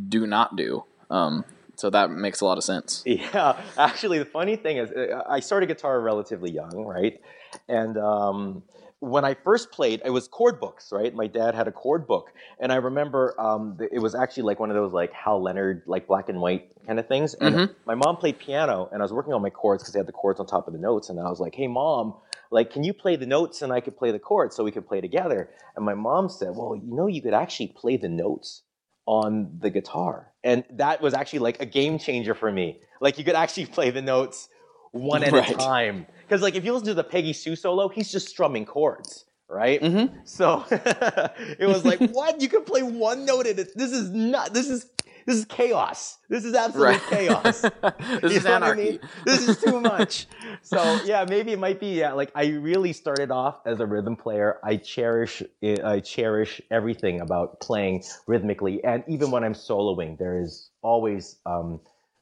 do 0.09 0.27
not 0.27 0.57
do. 0.57 0.85
Um, 1.11 1.45
so 1.77 1.91
that 1.91 2.11
makes 2.11 2.41
a 2.41 2.45
lot 2.45 2.59
of 2.59 2.65
sense. 2.65 3.03
Yeah, 3.07 3.61
actually, 3.79 4.19
the 4.19 4.25
funny 4.25 4.57
thing 4.57 4.79
is, 4.79 4.91
uh, 4.91 5.23
I 5.29 5.41
started 5.41 5.67
guitar 5.67 6.01
relatively 6.01 6.51
young, 6.51 6.85
right? 6.85 7.21
And 7.69 7.97
um, 7.97 8.63
when 9.05 9.25
I 9.25 9.35
first 9.35 9.71
played, 9.71 10.01
it 10.05 10.11
was 10.11 10.29
chord 10.29 10.59
books, 10.59 10.91
right? 10.91 11.15
My 11.15 11.27
dad 11.27 11.55
had 11.55 11.69
a 11.69 11.73
chord 11.73 12.07
book, 12.07 12.33
and 12.59 12.73
I 12.73 12.77
remember 12.77 13.39
um, 13.39 13.79
it 13.93 13.99
was 13.99 14.15
actually 14.15 14.45
like 14.45 14.59
one 14.59 14.71
of 14.71 14.77
those 14.77 14.93
like 14.93 15.13
Hal 15.13 15.43
Leonard, 15.43 15.83
like 15.87 16.07
black 16.07 16.29
and 16.29 16.41
white 16.41 16.73
kind 16.87 16.99
of 16.99 17.07
things. 17.07 17.35
And 17.35 17.55
mm-hmm. 17.55 17.73
my 17.87 17.95
mom 17.95 18.17
played 18.17 18.39
piano, 18.39 18.89
and 18.93 19.03
I 19.03 19.05
was 19.05 19.13
working 19.13 19.35
on 19.35 19.43
my 19.43 19.51
chords 19.51 19.83
because 19.83 19.93
they 19.93 20.01
had 20.01 20.09
the 20.09 20.13
chords 20.13 20.41
on 20.41 20.47
top 20.47 20.67
of 20.67 20.73
the 20.73 20.79
notes. 20.79 21.11
And 21.11 21.21
I 21.21 21.29
was 21.29 21.41
like, 21.41 21.55
"Hey, 21.55 21.67
mom, 21.67 22.15
like, 22.51 22.71
can 22.71 22.83
you 22.83 22.95
play 22.95 23.17
the 23.17 23.27
notes 23.27 23.63
and 23.63 23.73
I 23.73 23.81
could 23.81 23.97
play 23.97 24.11
the 24.11 24.19
chords 24.19 24.57
so 24.57 24.65
we 24.65 24.73
could 24.73 24.89
play 24.89 25.01
together?" 25.01 25.51
And 25.77 25.85
my 25.85 25.95
mom 25.95 26.29
said, 26.29 26.57
"Well, 26.57 26.75
you 26.75 26.95
know, 26.95 27.07
you 27.07 27.21
could 27.21 27.35
actually 27.35 27.69
play 27.69 27.97
the 27.97 28.09
notes 28.09 28.63
on 29.07 29.59
the 29.61 29.71
guitar," 29.71 30.33
and 30.43 30.65
that 30.71 31.03
was 31.03 31.13
actually 31.13 31.41
like 31.41 31.61
a 31.61 31.67
game 31.67 31.99
changer 31.99 32.35
for 32.35 32.51
me. 32.51 32.81
Like, 33.01 33.19
you 33.19 33.25
could 33.25 33.35
actually 33.35 33.67
play 33.67 33.91
the 33.91 34.03
notes 34.03 34.49
one 34.95 35.25
at 35.25 35.33
right. 35.33 35.51
a 35.51 35.55
time. 35.55 36.07
Because 36.23 36.43
like 36.43 36.55
if 36.55 36.65
you 36.65 36.73
listen 36.73 36.89
to 36.89 36.95
the 36.95 37.05
Peggy 37.05 37.33
Sue 37.33 37.57
solo, 37.57 37.89
he's 37.89 38.11
just 38.11 38.29
strumming 38.29 38.65
chords, 38.65 39.25
right? 39.49 39.81
Mm-hmm. 39.81 40.17
So 40.25 40.65
it 40.71 41.67
was 41.67 41.85
like, 41.85 42.01
what? 42.11 42.41
You 42.41 42.49
can 42.49 42.65
play 42.65 42.83
one 42.83 43.25
note 43.25 43.47
at 43.47 43.59
it. 43.59 43.77
This 43.77 43.93
is 43.93 44.11
not. 44.11 44.55
This 44.55 44.69
is 44.69 44.87
this 45.27 45.37
is 45.37 45.45
chaos. 45.47 46.19
This 46.29 46.45
is 46.45 46.55
absolute 46.55 46.85
right. 46.85 47.03
chaos. 47.09 47.61
this 48.21 48.33
you 48.33 48.39
is 48.39 48.47
anarchy. 48.47 48.83
I 48.83 48.91
mean? 48.93 49.01
This 49.25 49.49
is 49.49 49.59
too 49.59 49.81
much. 49.81 50.27
so 50.63 51.01
yeah, 51.05 51.25
maybe 51.29 51.53
it 51.53 51.59
might 51.59 51.81
be. 51.81 51.99
Yeah, 51.99 52.13
like 52.13 52.31
I 52.35 52.47
really 52.47 52.93
started 52.93 53.31
off 53.31 53.61
as 53.67 53.81
a 53.81 53.87
rhythm 53.87 54.17
player. 54.17 54.59
I 54.63 54.77
cherish 54.77 55.43
I 55.63 56.01
cherish 56.01 56.61
everything 56.71 57.21
about 57.21 57.61
playing 57.61 58.05
rhythmically, 58.27 58.85
and 58.85 59.03
even 59.09 59.31
when 59.31 59.45
I'm 59.45 59.55
soloing, 59.55 60.19
there 60.19 60.41
is 60.41 60.71
always 60.83 61.37
um, 61.47 61.81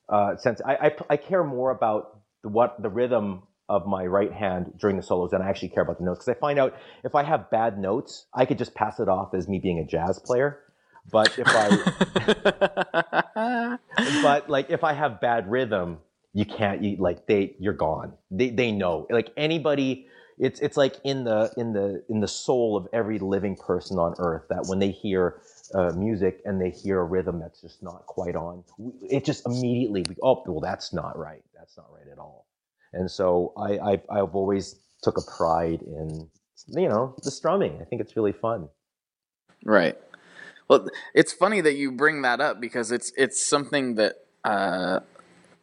uh, 0.08 0.36
sense. 0.36 0.60
I, 0.64 0.74
I 0.74 0.96
I 1.10 1.16
care 1.16 1.44
more 1.44 1.70
about 1.70 2.21
the, 2.42 2.48
what 2.48 2.80
the 2.80 2.88
rhythm 2.88 3.42
of 3.68 3.86
my 3.86 4.04
right 4.06 4.32
hand 4.32 4.72
during 4.78 4.96
the 4.96 5.02
solos 5.02 5.32
and 5.32 5.42
I 5.42 5.48
actually 5.48 5.70
care 5.70 5.82
about 5.82 5.98
the 5.98 6.04
notes 6.04 6.18
because 6.24 6.36
I 6.36 6.40
find 6.40 6.58
out 6.58 6.76
if 7.04 7.14
I 7.14 7.22
have 7.22 7.50
bad 7.50 7.78
notes, 7.78 8.26
I 8.34 8.44
could 8.44 8.58
just 8.58 8.74
pass 8.74 9.00
it 9.00 9.08
off 9.08 9.34
as 9.34 9.48
me 9.48 9.58
being 9.58 9.78
a 9.78 9.84
jazz 9.84 10.18
player. 10.18 10.60
But 11.10 11.36
if 11.38 11.46
I, 11.48 11.78
but 14.22 14.48
like 14.48 14.70
if 14.70 14.84
I 14.84 14.92
have 14.92 15.20
bad 15.20 15.50
rhythm, 15.50 15.98
you 16.32 16.44
can't. 16.44 16.82
You 16.82 16.96
like 16.96 17.26
they, 17.26 17.54
you're 17.58 17.72
gone. 17.74 18.14
They 18.30 18.50
they 18.50 18.72
know. 18.72 19.06
Like 19.10 19.30
anybody, 19.36 20.06
it's 20.38 20.60
it's 20.60 20.76
like 20.76 20.96
in 21.04 21.24
the 21.24 21.52
in 21.56 21.72
the 21.72 22.04
in 22.08 22.20
the 22.20 22.28
soul 22.28 22.76
of 22.76 22.88
every 22.92 23.18
living 23.18 23.56
person 23.56 23.98
on 23.98 24.14
earth 24.18 24.44
that 24.48 24.66
when 24.66 24.78
they 24.78 24.90
hear 24.90 25.40
uh, 25.74 25.92
music 25.92 26.40
and 26.44 26.60
they 26.60 26.70
hear 26.70 27.00
a 27.00 27.04
rhythm 27.04 27.40
that's 27.40 27.60
just 27.60 27.82
not 27.82 28.06
quite 28.06 28.36
on, 28.36 28.64
it 29.08 29.24
just 29.24 29.46
immediately 29.46 30.04
we 30.08 30.16
oh 30.22 30.42
well 30.46 30.60
that's 30.60 30.92
not 30.92 31.18
right. 31.18 31.42
That's 31.56 31.76
not 31.76 31.86
right 31.92 32.10
at 32.10 32.18
all. 32.18 32.46
And 32.92 33.10
so 33.10 33.52
I, 33.56 33.78
I've, 33.78 34.02
I've 34.10 34.34
always 34.34 34.76
took 35.02 35.16
a 35.16 35.22
pride 35.36 35.82
in, 35.82 36.28
you 36.68 36.88
know, 36.88 37.14
the 37.22 37.30
strumming. 37.30 37.80
I 37.80 37.84
think 37.84 38.02
it's 38.02 38.16
really 38.16 38.32
fun. 38.32 38.68
Right. 39.64 39.96
Well, 40.68 40.88
it's 41.14 41.32
funny 41.32 41.60
that 41.60 41.74
you 41.74 41.92
bring 41.92 42.22
that 42.22 42.40
up 42.40 42.60
because 42.60 42.92
it's 42.92 43.12
it's 43.16 43.46
something 43.46 43.96
that 43.96 44.16
uh, 44.44 45.00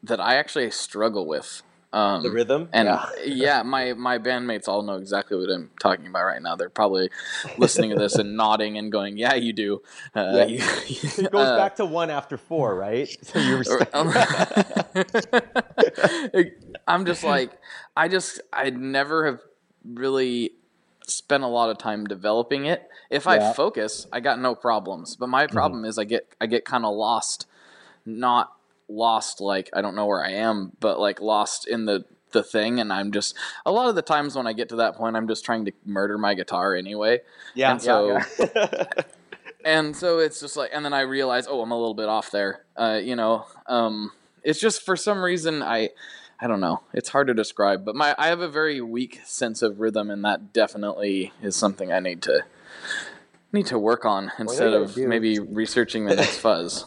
that 0.03 0.19
I 0.19 0.35
actually 0.35 0.69
struggle 0.71 1.27
with. 1.27 1.61
Um, 1.91 2.21
the 2.21 2.29
rhythm, 2.29 2.69
and 2.71 2.87
yeah. 2.87 3.09
yeah, 3.25 3.63
my 3.63 3.93
my 3.93 4.19
bandmates 4.19 4.67
all 4.67 4.83
know 4.83 4.97
exactly 4.97 5.35
what 5.35 5.49
I'm 5.49 5.71
talking 5.81 6.05
about 6.05 6.23
right 6.23 6.39
now. 6.39 6.55
They're 6.55 6.69
probably 6.69 7.09
listening 7.57 7.89
to 7.89 7.95
this 7.95 8.13
and 8.13 8.37
nodding 8.37 8.77
and 8.77 8.91
going, 8.91 9.17
"Yeah, 9.17 9.33
you 9.33 9.53
do." 9.53 9.81
Uh, 10.15 10.33
yeah. 10.35 10.45
You, 10.45 10.59
it 11.17 11.31
goes 11.31 11.47
uh, 11.47 11.57
back 11.57 11.77
to 11.77 11.85
one 11.85 12.11
after 12.11 12.37
four, 12.37 12.75
right? 12.75 13.09
So 13.23 13.39
you're. 13.39 13.63
Um, 13.93 14.13
I'm 16.87 17.05
just 17.05 17.23
like, 17.23 17.51
I 17.95 18.07
just, 18.07 18.41
I 18.51 18.71
never 18.71 19.25
have 19.25 19.39
really 19.83 20.51
spent 21.07 21.43
a 21.43 21.47
lot 21.47 21.69
of 21.69 21.77
time 21.77 22.05
developing 22.05 22.65
it. 22.65 22.87
If 23.09 23.25
yeah. 23.25 23.51
I 23.51 23.53
focus, 23.53 24.07
I 24.11 24.19
got 24.19 24.39
no 24.39 24.55
problems. 24.55 25.15
But 25.15 25.29
my 25.29 25.45
mm-hmm. 25.45 25.55
problem 25.55 25.81
mm-hmm. 25.81 25.89
is 25.89 25.99
I 25.99 26.03
get, 26.03 26.27
I 26.41 26.47
get 26.47 26.65
kind 26.65 26.85
of 26.85 26.95
lost, 26.95 27.47
not 28.05 28.51
lost 28.89 29.39
like 29.39 29.69
I 29.73 29.81
don't 29.81 29.95
know 29.95 30.05
where 30.05 30.23
I 30.23 30.31
am, 30.31 30.71
but 30.79 30.99
like 30.99 31.21
lost 31.21 31.67
in 31.67 31.85
the 31.85 32.05
the 32.31 32.43
thing 32.43 32.79
and 32.79 32.93
I'm 32.93 33.11
just 33.11 33.35
a 33.65 33.71
lot 33.71 33.89
of 33.89 33.95
the 33.95 34.01
times 34.01 34.35
when 34.35 34.45
I 34.45 34.53
get 34.53 34.69
to 34.69 34.75
that 34.77 34.95
point 34.95 35.15
I'm 35.15 35.27
just 35.27 35.43
trying 35.43 35.65
to 35.65 35.71
murder 35.85 36.17
my 36.17 36.33
guitar 36.33 36.75
anyway. 36.75 37.21
Yeah. 37.55 37.71
And 37.71 37.81
so 37.81 38.07
yeah, 38.07 38.25
yeah. 38.55 38.83
and 39.65 39.95
so 39.95 40.19
it's 40.19 40.39
just 40.39 40.55
like 40.55 40.69
and 40.73 40.85
then 40.85 40.93
I 40.93 41.01
realize, 41.01 41.47
oh, 41.47 41.61
I'm 41.61 41.71
a 41.71 41.77
little 41.77 41.95
bit 41.95 42.07
off 42.07 42.31
there. 42.31 42.65
Uh, 42.75 42.99
you 43.01 43.15
know, 43.15 43.45
um 43.67 44.11
it's 44.43 44.59
just 44.59 44.83
for 44.83 44.95
some 44.95 45.23
reason 45.23 45.63
I 45.63 45.89
I 46.39 46.47
don't 46.47 46.61
know. 46.61 46.81
It's 46.93 47.09
hard 47.09 47.27
to 47.27 47.33
describe, 47.33 47.83
but 47.83 47.95
my 47.95 48.15
I 48.17 48.27
have 48.27 48.41
a 48.41 48.47
very 48.47 48.79
weak 48.79 49.21
sense 49.25 49.61
of 49.61 49.79
rhythm 49.79 50.09
and 50.09 50.23
that 50.23 50.53
definitely 50.53 51.33
is 51.41 51.55
something 51.55 51.91
I 51.91 51.99
need 51.99 52.21
to 52.23 52.43
need 53.51 53.65
to 53.67 53.79
work 53.79 54.05
on 54.05 54.31
instead 54.39 54.73
of 54.73 54.93
do. 54.93 55.07
maybe 55.07 55.39
researching 55.39 56.05
the 56.05 56.15
next 56.15 56.37
fuzz. 56.41 56.85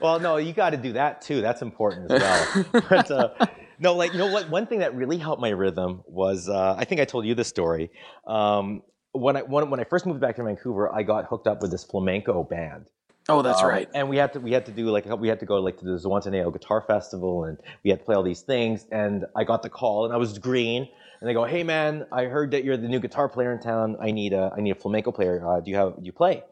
well, 0.00 0.18
no, 0.20 0.36
you 0.36 0.52
got 0.52 0.70
to 0.70 0.76
do 0.76 0.92
that 0.94 1.22
too. 1.22 1.40
That's 1.40 1.62
important 1.62 2.10
as 2.10 2.20
well. 2.20 2.66
but, 2.88 3.10
uh, 3.10 3.46
no, 3.78 3.94
like 3.94 4.12
you 4.12 4.18
know 4.18 4.30
what? 4.30 4.50
One 4.50 4.66
thing 4.66 4.80
that 4.80 4.94
really 4.94 5.18
helped 5.18 5.40
my 5.40 5.50
rhythm 5.50 6.02
was 6.06 6.48
uh, 6.48 6.74
I 6.76 6.84
think 6.84 7.00
I 7.00 7.04
told 7.04 7.26
you 7.26 7.34
this 7.34 7.48
story. 7.48 7.90
Um, 8.26 8.82
when 9.12 9.36
I 9.36 9.42
when, 9.42 9.70
when 9.70 9.80
I 9.80 9.84
first 9.84 10.06
moved 10.06 10.20
back 10.20 10.36
to 10.36 10.44
Vancouver, 10.44 10.92
I 10.94 11.02
got 11.02 11.26
hooked 11.26 11.46
up 11.46 11.62
with 11.62 11.70
this 11.70 11.84
flamenco 11.84 12.42
band. 12.44 12.86
Oh, 13.28 13.42
that's 13.42 13.62
um, 13.62 13.68
right. 13.68 13.88
And 13.94 14.08
we 14.08 14.16
had 14.16 14.32
to 14.34 14.40
we 14.40 14.52
had 14.52 14.66
to 14.66 14.72
do 14.72 14.90
like 14.90 15.06
we 15.18 15.28
had 15.28 15.40
to 15.40 15.46
go 15.46 15.56
like 15.56 15.78
to 15.78 15.84
the 15.84 15.92
Zihuatanejo 15.92 16.52
Guitar 16.52 16.84
Festival, 16.86 17.44
and 17.44 17.58
we 17.84 17.90
had 17.90 18.00
to 18.00 18.04
play 18.04 18.14
all 18.14 18.22
these 18.22 18.42
things. 18.42 18.86
And 18.90 19.24
I 19.36 19.44
got 19.44 19.62
the 19.62 19.70
call, 19.70 20.04
and 20.04 20.12
I 20.12 20.16
was 20.16 20.38
green, 20.38 20.88
and 21.20 21.28
they 21.28 21.34
go, 21.34 21.44
"Hey 21.44 21.62
man, 21.62 22.06
I 22.12 22.24
heard 22.24 22.52
that 22.52 22.64
you're 22.64 22.76
the 22.76 22.88
new 22.88 23.00
guitar 23.00 23.28
player 23.28 23.52
in 23.52 23.60
town. 23.60 23.96
I 24.00 24.10
need 24.10 24.32
a 24.32 24.52
I 24.56 24.60
need 24.60 24.72
a 24.72 24.80
flamenco 24.80 25.12
player. 25.12 25.46
Uh, 25.46 25.60
do 25.60 25.70
you 25.70 25.76
have 25.76 25.96
do 25.96 26.04
you 26.04 26.12
play?" 26.12 26.42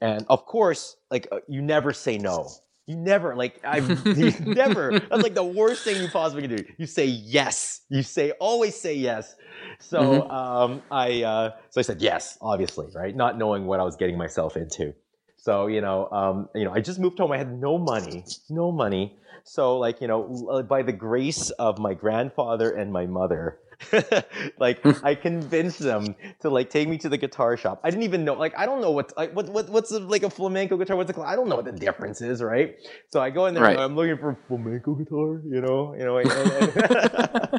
And 0.00 0.26
of 0.28 0.46
course, 0.46 0.96
like 1.10 1.28
uh, 1.32 1.40
you 1.48 1.62
never 1.62 1.92
say 1.92 2.18
no. 2.18 2.48
You 2.86 2.96
never 2.96 3.34
like 3.34 3.60
I've 3.64 3.88
never. 4.46 4.98
That's 4.98 5.22
like 5.22 5.34
the 5.34 5.44
worst 5.44 5.84
thing 5.84 6.00
you 6.00 6.08
possibly 6.08 6.46
can 6.46 6.56
do. 6.56 6.64
You 6.78 6.86
say 6.86 7.06
yes. 7.06 7.80
You 7.88 8.02
say 8.02 8.30
always 8.32 8.80
say 8.80 8.94
yes. 8.94 9.34
So 9.80 10.00
mm-hmm. 10.00 10.30
um, 10.30 10.82
I 10.90 11.22
uh, 11.22 11.50
so 11.70 11.80
I 11.80 11.82
said 11.82 12.00
yes, 12.00 12.38
obviously, 12.40 12.88
right? 12.94 13.14
Not 13.14 13.38
knowing 13.38 13.66
what 13.66 13.80
I 13.80 13.82
was 13.82 13.96
getting 13.96 14.16
myself 14.16 14.56
into. 14.56 14.94
So 15.36 15.66
you 15.66 15.80
know, 15.80 16.08
um, 16.10 16.48
you 16.54 16.64
know, 16.64 16.72
I 16.72 16.80
just 16.80 16.98
moved 17.00 17.18
home. 17.18 17.32
I 17.32 17.38
had 17.38 17.52
no 17.52 17.76
money, 17.76 18.24
no 18.48 18.70
money. 18.70 19.18
So 19.44 19.78
like 19.78 20.00
you 20.00 20.08
know, 20.08 20.64
by 20.68 20.82
the 20.82 20.92
grace 20.92 21.50
of 21.50 21.78
my 21.78 21.94
grandfather 21.94 22.70
and 22.70 22.92
my 22.92 23.06
mother, 23.06 23.58
like 24.58 24.80
I 25.04 25.14
convinced 25.14 25.78
them 25.78 26.14
to 26.40 26.50
like 26.50 26.70
take 26.70 26.88
me 26.88 26.98
to 26.98 27.08
the 27.08 27.18
guitar 27.18 27.56
shop. 27.56 27.80
I 27.84 27.90
didn't 27.90 28.04
even 28.04 28.24
know 28.24 28.34
like 28.34 28.56
I 28.56 28.66
don't 28.66 28.80
know 28.80 28.90
what 28.90 29.16
like 29.16 29.34
what, 29.34 29.48
what 29.48 29.68
what's 29.68 29.90
a, 29.92 30.00
like 30.00 30.22
a 30.22 30.30
flamenco 30.30 30.76
guitar. 30.76 30.96
What's 30.96 31.10
a, 31.10 31.20
I 31.20 31.36
don't 31.36 31.48
know 31.48 31.56
what 31.56 31.66
the 31.66 31.72
difference 31.72 32.20
is, 32.20 32.42
right? 32.42 32.76
So 33.12 33.20
I 33.20 33.30
go 33.30 33.46
in 33.46 33.54
there. 33.54 33.62
Right. 33.62 33.78
I'm 33.78 33.94
looking 33.94 34.16
for 34.18 34.38
flamenco 34.48 34.94
guitar. 34.94 35.42
You 35.44 35.60
know, 35.60 35.94
you 35.94 36.04
know. 36.04 36.18
And, 36.18 36.30
and, 36.30 36.72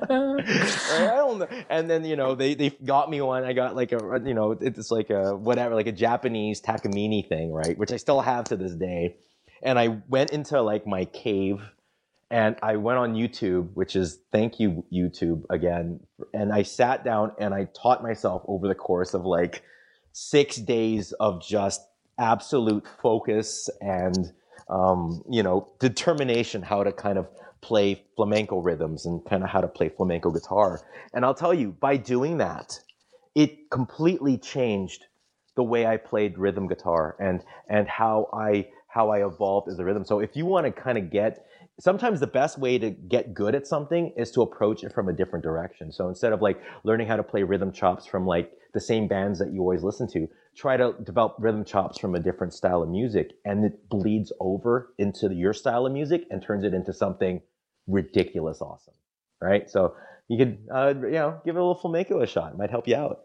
I 0.09 1.15
don't 1.15 1.39
know. 1.39 1.47
And 1.69 1.89
then 1.89 2.03
you 2.03 2.15
know 2.15 2.35
they 2.35 2.55
they 2.55 2.69
got 2.69 3.09
me 3.09 3.21
one. 3.21 3.43
I 3.43 3.53
got 3.53 3.75
like 3.75 3.91
a 3.91 4.21
you 4.25 4.33
know 4.33 4.57
it's 4.59 4.91
like 4.91 5.09
a 5.09 5.35
whatever 5.35 5.75
like 5.75 5.87
a 5.87 5.91
Japanese 5.91 6.61
Takamine 6.61 7.27
thing, 7.27 7.51
right? 7.51 7.77
Which 7.77 7.91
I 7.91 7.97
still 7.97 8.21
have 8.21 8.45
to 8.45 8.57
this 8.57 8.73
day. 8.73 9.17
And 9.61 9.79
I 9.79 9.99
went 10.07 10.31
into 10.31 10.61
like 10.61 10.85
my 10.85 11.05
cave 11.05 11.61
and 12.29 12.57
I 12.61 12.75
went 12.75 12.99
on 12.99 13.13
YouTube, 13.13 13.69
which 13.73 13.95
is 13.95 14.19
thank 14.31 14.59
you 14.59 14.83
YouTube 14.91 15.43
again, 15.49 16.01
and 16.33 16.51
I 16.51 16.63
sat 16.63 17.03
down 17.03 17.31
and 17.39 17.53
I 17.53 17.67
taught 17.79 18.03
myself 18.03 18.43
over 18.47 18.67
the 18.67 18.75
course 18.75 19.13
of 19.13 19.25
like 19.25 19.63
six 20.11 20.57
days 20.57 21.13
of 21.13 21.41
just 21.41 21.81
absolute 22.19 22.85
focus 23.01 23.69
and 23.79 24.33
um, 24.69 25.23
you 25.29 25.43
know 25.43 25.71
determination 25.79 26.61
how 26.61 26.83
to 26.83 26.91
kind 26.91 27.17
of 27.17 27.27
play 27.61 28.03
flamenco 28.15 28.59
rhythms 28.59 29.05
and 29.05 29.23
kind 29.25 29.43
of 29.43 29.49
how 29.49 29.61
to 29.61 29.67
play 29.67 29.89
flamenco 29.89 30.29
guitar. 30.31 30.81
And 31.13 31.25
I'll 31.25 31.33
tell 31.33 31.53
you, 31.53 31.71
by 31.71 31.97
doing 31.97 32.37
that, 32.37 32.79
it 33.35 33.69
completely 33.71 34.37
changed 34.37 35.05
the 35.55 35.63
way 35.63 35.85
I 35.85 35.97
played 35.97 36.37
rhythm 36.37 36.67
guitar 36.67 37.15
and 37.19 37.41
and 37.69 37.87
how 37.87 38.29
I 38.33 38.67
how 38.87 39.11
I 39.11 39.25
evolved 39.25 39.69
as 39.69 39.79
a 39.79 39.85
rhythm. 39.85 40.03
So 40.03 40.19
if 40.19 40.35
you 40.35 40.45
want 40.45 40.65
to 40.65 40.71
kind 40.71 40.97
of 40.97 41.09
get 41.09 41.46
sometimes 41.79 42.19
the 42.19 42.27
best 42.27 42.57
way 42.57 42.77
to 42.77 42.89
get 42.89 43.33
good 43.33 43.55
at 43.55 43.67
something 43.67 44.13
is 44.17 44.31
to 44.31 44.41
approach 44.41 44.83
it 44.83 44.93
from 44.93 45.09
a 45.09 45.13
different 45.13 45.43
direction. 45.43 45.91
So 45.91 46.07
instead 46.07 46.33
of 46.33 46.41
like 46.41 46.61
learning 46.83 47.07
how 47.07 47.15
to 47.15 47.23
play 47.23 47.43
rhythm 47.43 47.71
chops 47.71 48.05
from 48.05 48.25
like 48.25 48.51
the 48.73 48.79
same 48.79 49.07
bands 49.07 49.39
that 49.39 49.53
you 49.53 49.61
always 49.61 49.83
listen 49.83 50.07
to, 50.09 50.27
try 50.55 50.75
to 50.75 50.95
develop 51.03 51.35
rhythm 51.39 51.63
chops 51.63 51.99
from 51.99 52.15
a 52.15 52.19
different 52.19 52.53
style 52.53 52.81
of 52.81 52.89
music 52.89 53.33
and 53.45 53.63
it 53.63 53.89
bleeds 53.89 54.31
over 54.39 54.93
into 54.97 55.33
your 55.33 55.53
style 55.53 55.85
of 55.85 55.93
music 55.93 56.25
and 56.31 56.41
turns 56.41 56.63
it 56.63 56.73
into 56.73 56.91
something 56.93 57.41
ridiculous 57.85 58.61
awesome. 58.61 58.95
Right? 59.39 59.69
So 59.69 59.95
you 60.27 60.37
could, 60.37 60.57
uh, 60.73 60.93
you 60.95 61.11
know, 61.11 61.39
give 61.45 61.55
it 61.55 61.59
a 61.59 61.61
little 61.61 61.75
flamenco 61.75 62.21
a 62.21 62.27
shot. 62.27 62.53
It 62.53 62.57
might 62.57 62.71
help 62.71 62.87
you 62.87 62.95
out. 62.95 63.21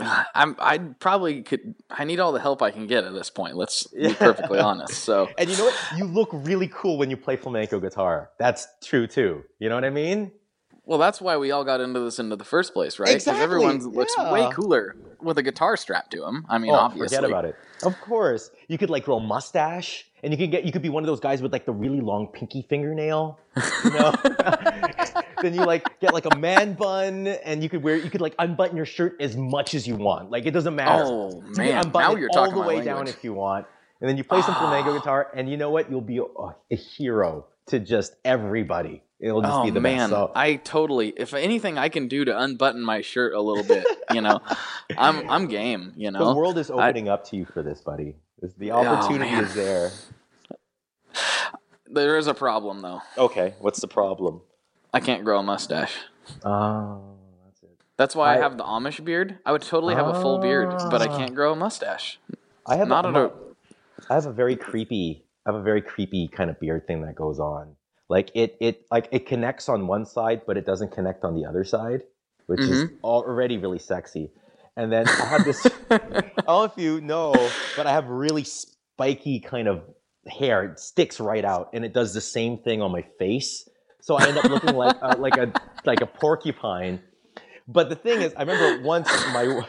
I'm 0.00 0.56
I 0.58 0.78
probably 0.78 1.42
could 1.42 1.74
I 1.90 2.04
need 2.04 2.20
all 2.20 2.32
the 2.32 2.40
help 2.40 2.62
I 2.62 2.70
can 2.70 2.86
get 2.86 3.04
at 3.04 3.12
this 3.12 3.30
point. 3.30 3.56
Let's 3.56 3.86
be 3.88 4.14
perfectly 4.14 4.58
honest. 4.58 5.02
So 5.02 5.28
And 5.38 5.48
you 5.48 5.56
know 5.56 5.64
what? 5.64 5.74
You 5.96 6.04
look 6.04 6.30
really 6.32 6.68
cool 6.68 6.98
when 6.98 7.10
you 7.10 7.16
play 7.16 7.36
flamenco 7.36 7.80
guitar. 7.80 8.30
That's 8.38 8.66
true 8.82 9.06
too. 9.06 9.44
You 9.58 9.68
know 9.68 9.74
what 9.74 9.84
I 9.84 9.90
mean? 9.90 10.32
Well, 10.88 10.98
that's 10.98 11.20
why 11.20 11.36
we 11.36 11.50
all 11.50 11.64
got 11.64 11.82
into 11.82 12.00
this 12.00 12.18
into 12.18 12.36
the 12.36 12.44
first 12.44 12.72
place, 12.72 12.98
right? 12.98 13.08
Because 13.08 13.24
exactly. 13.24 13.44
everyone 13.44 13.78
looks 13.90 14.14
yeah. 14.16 14.32
way 14.32 14.48
cooler 14.52 14.96
with 15.20 15.36
a 15.36 15.42
guitar 15.42 15.76
strapped 15.76 16.12
to 16.12 16.24
him. 16.24 16.46
I 16.48 16.56
mean, 16.56 16.70
oh, 16.70 16.76
obviously. 16.76 17.14
Forget 17.14 17.28
about 17.28 17.44
it. 17.44 17.56
Of 17.82 18.00
course, 18.00 18.50
you 18.68 18.78
could 18.78 18.88
like 18.88 19.04
grow 19.04 19.18
a 19.18 19.20
mustache, 19.20 20.06
and 20.22 20.32
you 20.32 20.38
could 20.38 20.50
get 20.50 20.64
you 20.64 20.72
could 20.72 20.80
be 20.80 20.88
one 20.88 21.02
of 21.02 21.06
those 21.06 21.20
guys 21.20 21.42
with 21.42 21.52
like 21.52 21.66
the 21.66 21.72
really 21.72 22.00
long 22.00 22.26
pinky 22.28 22.62
fingernail. 22.62 23.38
You 23.84 23.90
know, 23.90 24.14
then 25.42 25.54
you 25.54 25.64
like 25.64 26.00
get 26.00 26.12
like 26.14 26.26
a 26.30 26.36
man 26.36 26.74
bun, 26.74 27.26
and 27.26 27.62
you 27.62 27.68
could 27.68 27.82
wear 27.82 27.96
you 27.96 28.10
could 28.10 28.20
like 28.20 28.34
unbutton 28.38 28.76
your 28.76 28.86
shirt 28.86 29.20
as 29.20 29.36
much 29.36 29.74
as 29.74 29.86
you 29.86 29.96
want. 29.96 30.30
Like 30.30 30.46
it 30.46 30.52
doesn't 30.52 30.74
matter. 30.74 31.04
Oh 31.06 31.42
man, 31.56 31.90
now 31.92 32.16
you're 32.16 32.30
all 32.32 32.50
the 32.50 32.60
way 32.60 32.76
language. 32.76 32.84
down 32.84 33.08
if 33.08 33.22
you 33.24 33.34
want, 33.34 33.66
and 34.00 34.08
then 34.08 34.16
you 34.16 34.24
play 34.24 34.42
some 34.42 34.54
flamenco 34.54 34.90
ah. 34.90 34.98
guitar, 34.98 35.30
and 35.34 35.48
you 35.48 35.56
know 35.56 35.70
what? 35.70 35.90
You'll 35.90 36.00
be 36.00 36.18
a, 36.18 36.22
a 36.22 36.76
hero 36.76 37.46
to 37.66 37.78
just 37.78 38.14
everybody. 38.24 39.02
It'll 39.20 39.42
just 39.42 39.52
oh, 39.52 39.64
be 39.64 39.70
the 39.70 39.80
man. 39.80 39.98
best. 39.98 40.10
So. 40.10 40.32
I 40.34 40.56
totally. 40.56 41.12
If 41.16 41.34
anything, 41.34 41.76
I 41.76 41.88
can 41.88 42.06
do 42.06 42.24
to 42.24 42.40
unbutton 42.40 42.84
my 42.84 43.00
shirt 43.00 43.34
a 43.34 43.40
little 43.40 43.64
bit, 43.64 43.84
you 44.12 44.20
know, 44.20 44.40
I'm 44.96 45.28
I'm 45.28 45.46
game. 45.48 45.92
You 45.96 46.10
know, 46.10 46.28
the 46.28 46.34
world 46.34 46.58
is 46.58 46.70
opening 46.70 47.08
I, 47.08 47.14
up 47.14 47.24
to 47.30 47.36
you 47.36 47.44
for 47.44 47.62
this, 47.62 47.80
buddy. 47.80 48.14
The 48.58 48.70
oh, 48.70 48.84
opportunity 48.84 49.34
oh, 49.34 49.40
is 49.40 49.54
there. 49.54 49.90
There 51.90 52.18
is 52.18 52.26
a 52.26 52.34
problem, 52.34 52.82
though. 52.82 53.00
Okay, 53.16 53.54
what's 53.60 53.80
the 53.80 53.88
problem? 53.88 54.42
I 54.92 55.00
can't 55.00 55.24
grow 55.24 55.40
a 55.40 55.42
mustache. 55.42 55.94
Oh, 56.44 57.16
that's 57.44 57.62
it. 57.62 57.78
That's 57.96 58.16
why 58.16 58.34
I, 58.34 58.36
I 58.36 58.38
have 58.38 58.56
the 58.56 58.64
Amish 58.64 59.04
beard. 59.04 59.38
I 59.44 59.52
would 59.52 59.62
totally 59.62 59.94
have 59.94 60.06
a 60.06 60.20
full 60.20 60.38
beard, 60.38 60.70
but 60.90 61.02
I 61.02 61.06
can't 61.06 61.34
grow 61.34 61.52
a 61.52 61.56
mustache. 61.56 62.18
I 62.66 62.76
have 62.76 62.88
not 62.88 63.06
a, 63.06 63.26
a, 63.26 63.32
I 64.10 64.14
have 64.14 64.26
a 64.26 64.32
very 64.32 64.56
creepy. 64.56 65.24
I 65.46 65.52
have 65.52 65.60
a 65.60 65.62
very 65.62 65.82
creepy 65.82 66.28
kind 66.28 66.50
of 66.50 66.60
beard 66.60 66.86
thing 66.86 67.02
that 67.02 67.14
goes 67.14 67.38
on. 67.38 67.76
Like 68.08 68.30
it, 68.34 68.56
it 68.60 68.86
like 68.90 69.08
it 69.12 69.26
connects 69.26 69.68
on 69.68 69.86
one 69.86 70.06
side, 70.06 70.42
but 70.46 70.56
it 70.56 70.64
doesn't 70.64 70.92
connect 70.92 71.24
on 71.24 71.34
the 71.34 71.44
other 71.44 71.64
side, 71.64 72.02
which 72.46 72.60
mm-hmm. 72.60 72.72
is 72.72 72.90
already 73.04 73.58
really 73.58 73.78
sexy. 73.78 74.30
And 74.76 74.92
then 74.92 75.08
I 75.08 75.26
have 75.26 75.44
this. 75.44 75.66
I 75.90 75.98
don't 75.98 76.46
know 76.46 76.64
if 76.64 76.72
you 76.76 77.00
know, 77.00 77.32
but 77.76 77.86
I 77.86 77.92
have 77.92 78.08
really 78.08 78.44
spiky 78.44 79.40
kind 79.40 79.68
of 79.68 79.82
hair. 80.26 80.64
It 80.64 80.78
sticks 80.78 81.20
right 81.20 81.44
out, 81.44 81.70
and 81.74 81.84
it 81.84 81.92
does 81.92 82.14
the 82.14 82.20
same 82.20 82.58
thing 82.58 82.80
on 82.80 82.92
my 82.92 83.02
face. 83.18 83.68
So 84.00 84.16
I 84.16 84.26
end 84.28 84.38
up 84.38 84.44
looking 84.44 84.74
like 84.74 84.96
a, 85.02 85.16
like 85.16 85.36
a 85.36 85.52
like 85.84 86.00
a 86.00 86.06
porcupine. 86.06 87.00
But 87.66 87.90
the 87.90 87.96
thing 87.96 88.22
is, 88.22 88.32
I 88.34 88.40
remember 88.42 88.82
once 88.82 89.08
my 89.32 89.62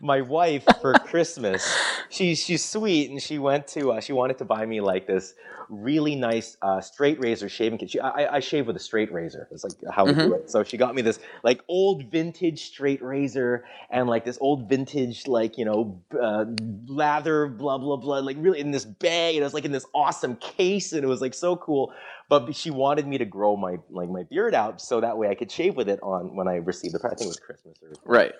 my 0.00 0.20
wife 0.20 0.64
for 0.80 0.94
Christmas, 0.94 1.76
she's 2.12 2.44
she's 2.44 2.64
sweet 2.64 3.10
and 3.10 3.20
she 3.20 3.38
went 3.38 3.66
to 3.68 3.92
uh, 3.92 4.00
she 4.00 4.12
wanted 4.12 4.38
to 4.38 4.44
buy 4.44 4.64
me 4.66 4.80
like 4.80 5.06
this 5.06 5.34
really 5.68 6.14
nice 6.14 6.56
uh, 6.60 6.80
straight 6.80 7.18
razor 7.18 7.48
shaving 7.48 7.78
kit. 7.78 7.90
She, 7.90 8.00
I, 8.00 8.36
I 8.36 8.40
shave 8.40 8.66
with 8.66 8.76
a 8.76 8.80
straight 8.80 9.10
razor. 9.10 9.48
It's 9.50 9.64
like 9.64 9.72
how 9.90 10.04
we 10.04 10.12
mm-hmm. 10.12 10.20
do 10.20 10.34
it. 10.34 10.50
So 10.50 10.62
she 10.62 10.76
got 10.76 10.94
me 10.94 11.00
this 11.00 11.18
like 11.42 11.62
old 11.68 12.10
vintage 12.10 12.66
straight 12.66 13.02
razor 13.02 13.64
and 13.90 14.08
like 14.08 14.24
this 14.24 14.36
old 14.40 14.68
vintage 14.68 15.26
like 15.26 15.56
you 15.56 15.64
know 15.64 16.02
uh, 16.20 16.44
lather 16.86 17.46
blah 17.46 17.78
blah 17.78 17.96
blah 17.96 18.18
like 18.18 18.36
really 18.38 18.60
in 18.60 18.70
this 18.70 18.84
bag. 18.84 19.34
And 19.34 19.42
it 19.42 19.44
was 19.44 19.54
like 19.54 19.64
in 19.64 19.72
this 19.72 19.86
awesome 19.94 20.36
case 20.36 20.92
and 20.92 21.02
it 21.02 21.08
was 21.08 21.20
like 21.20 21.34
so 21.34 21.56
cool 21.56 21.92
but 22.28 22.54
she 22.54 22.70
wanted 22.70 23.06
me 23.06 23.18
to 23.18 23.24
grow 23.24 23.56
my 23.56 23.76
like 23.90 24.08
my 24.08 24.22
beard 24.22 24.54
out 24.54 24.80
so 24.80 25.00
that 25.00 25.18
way 25.18 25.28
I 25.28 25.34
could 25.34 25.50
shave 25.50 25.76
with 25.76 25.88
it 25.88 26.00
on 26.02 26.34
when 26.34 26.48
I 26.48 26.56
received 26.56 26.94
the 26.94 26.98
I 27.04 27.10
think 27.10 27.22
it 27.22 27.26
was 27.26 27.40
Christmas 27.40 27.78
or 27.82 27.92
right. 28.04 28.32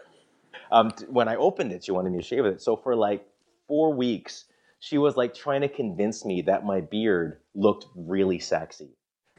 Um, 0.71 0.91
when 1.09 1.29
I 1.29 1.37
opened 1.37 1.73
it, 1.73 1.85
she 1.85 1.93
wanted 1.93 2.13
me 2.13 2.19
to 2.19 2.25
shave 2.25 2.45
with 2.45 2.55
it. 2.55 2.63
So 2.63 2.77
for 2.77 2.97
like 2.97 3.27
four 3.67 3.93
weeks, 3.95 4.45
she 4.81 4.99
was 4.99 5.17
like 5.17 5.35
trying 5.35 5.61
to 5.61 5.69
convince 5.69 6.25
me 6.25 6.43
that 6.43 6.65
my 6.65 6.81
beard 6.81 7.39
looked 7.55 7.87
really 7.95 8.39
sexy, 8.39 8.91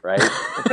right? 0.02 0.20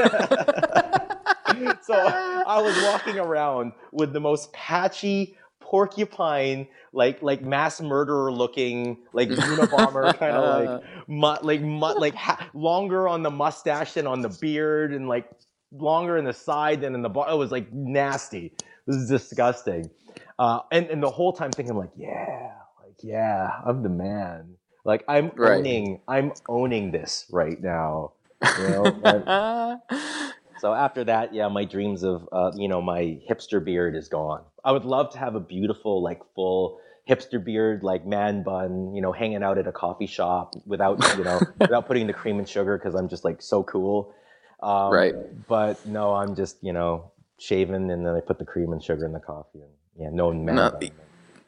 so 1.82 1.94
I 1.94 2.62
was 2.62 2.82
walking 2.84 3.20
around 3.20 3.74
with 3.92 4.14
the 4.14 4.20
most 4.20 4.54
patchy 4.54 5.38
porcupine, 5.60 6.68
like 6.94 7.22
like 7.22 7.42
mass 7.42 7.82
murderer 7.82 8.32
looking, 8.32 8.98
like 9.14 9.30
Unabomber 9.30 10.14
kind 10.20 10.36
of 10.36 10.70
like 10.70 10.84
mu- 11.08 11.48
like 11.48 11.62
mu- 11.62 12.00
like 12.00 12.16
ha- 12.16 12.50
longer 12.54 13.08
on 13.08 13.24
the 13.24 13.32
mustache 13.32 13.94
than 13.94 14.08
on 14.08 14.22
the 14.22 14.30
beard, 14.42 14.94
and 14.94 15.08
like 15.08 15.30
longer 15.72 16.18
in 16.18 16.26
the 16.26 16.34
side 16.34 16.82
than 16.82 16.94
in 16.96 17.02
the 17.02 17.10
bar. 17.10 17.30
It 17.30 17.36
was 17.36 17.52
like 17.52 17.72
nasty. 17.74 18.54
This 18.88 18.98
is 18.98 19.10
disgusting. 19.10 19.90
Uh, 20.40 20.60
and 20.72 20.88
and 20.88 21.02
the 21.02 21.10
whole 21.10 21.34
time 21.34 21.52
thinking 21.52 21.76
like, 21.76 21.92
yeah, 21.96 22.52
yeah, 23.04 23.52
I'm 23.66 23.84
the 23.84 23.90
man. 23.90 24.56
Like 24.84 25.04
I'm 25.08 25.32
right. 25.36 25.60
owning, 25.60 26.02
I'm 26.08 26.34
owning 26.50 26.92
this 26.92 27.26
right 27.32 27.62
now. 27.62 28.14
You 28.58 28.68
know? 28.70 29.82
so 30.60 30.74
after 30.74 31.04
that, 31.04 31.34
yeah, 31.34 31.48
my 31.48 31.66
dreams 31.66 32.04
of 32.04 32.28
uh, 32.32 32.52
you 32.56 32.68
know 32.68 32.82
my 32.82 33.20
hipster 33.30 33.64
beard 33.64 33.96
is 33.96 34.08
gone. 34.08 34.44
I 34.64 34.72
would 34.72 34.86
love 34.86 35.12
to 35.14 35.20
have 35.20 35.36
a 35.36 35.40
beautiful, 35.40 36.02
like 36.02 36.22
full 36.36 36.80
hipster 37.10 37.44
beard, 37.44 37.84
like 37.84 38.06
man 38.06 38.44
bun, 38.44 38.94
you 38.94 39.02
know, 39.02 39.12
hanging 39.12 39.44
out 39.44 39.58
at 39.58 39.68
a 39.68 39.72
coffee 39.72 40.08
shop 40.08 40.56
without 40.66 41.00
you 41.18 41.24
know 41.24 41.42
without 41.60 41.88
putting 41.88 42.08
the 42.08 42.14
cream 42.14 42.40
and 42.40 42.48
sugar 42.48 42.78
because 42.78 42.96
I'm 42.96 43.10
just 43.10 43.24
like 43.26 43.42
so 43.42 43.64
cool. 43.64 44.14
Um, 44.62 44.92
right. 44.92 45.16
But 45.48 45.86
no, 45.86 46.14
I'm 46.14 46.36
just 46.36 46.58
you 46.62 46.74
know 46.74 47.12
shaven 47.40 47.90
and 47.90 48.06
then 48.06 48.16
I 48.16 48.20
put 48.20 48.38
the 48.38 48.46
cream 48.46 48.72
and 48.72 48.84
sugar 48.84 49.06
in 49.06 49.14
the 49.14 49.20
coffee 49.20 49.62
and 49.62 49.72
yeah, 49.98 50.10
no 50.12 50.32
man 50.32 50.56
no, 50.56 50.72
bun. 50.72 50.90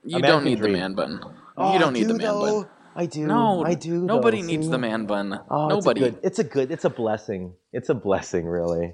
You 0.06 0.22
don't 0.22 0.43
need 0.43 0.58
dream. 0.58 0.74
the 0.74 0.80
man 0.80 0.93
bun. 0.95 1.36
Oh, 1.58 1.74
you 1.74 1.80
don't 1.80 1.93
need 1.93 2.08
do, 2.08 2.14
the 2.14 2.14
man 2.16 2.22
though. 2.22 2.62
bun. 2.64 2.70
I 2.95 3.06
do. 3.08 3.26
No, 3.26 3.66
I 3.66 3.74
do. 3.74 4.01
Nobody 4.01 4.41
though. 4.41 4.47
needs 4.47 4.70
the 4.70 4.78
man 4.78 5.06
bun. 5.06 5.39
Oh, 5.49 5.68
nobody. 5.68 6.04
It's 6.04 6.10
a, 6.10 6.12
good, 6.12 6.20
it's 6.24 6.39
a 6.39 6.43
good. 6.43 6.72
It's 6.72 6.86
a 6.86 6.89
blessing. 6.89 7.54
It's 7.72 7.89
a 7.89 7.95
blessing, 7.95 8.45
really. 8.45 8.93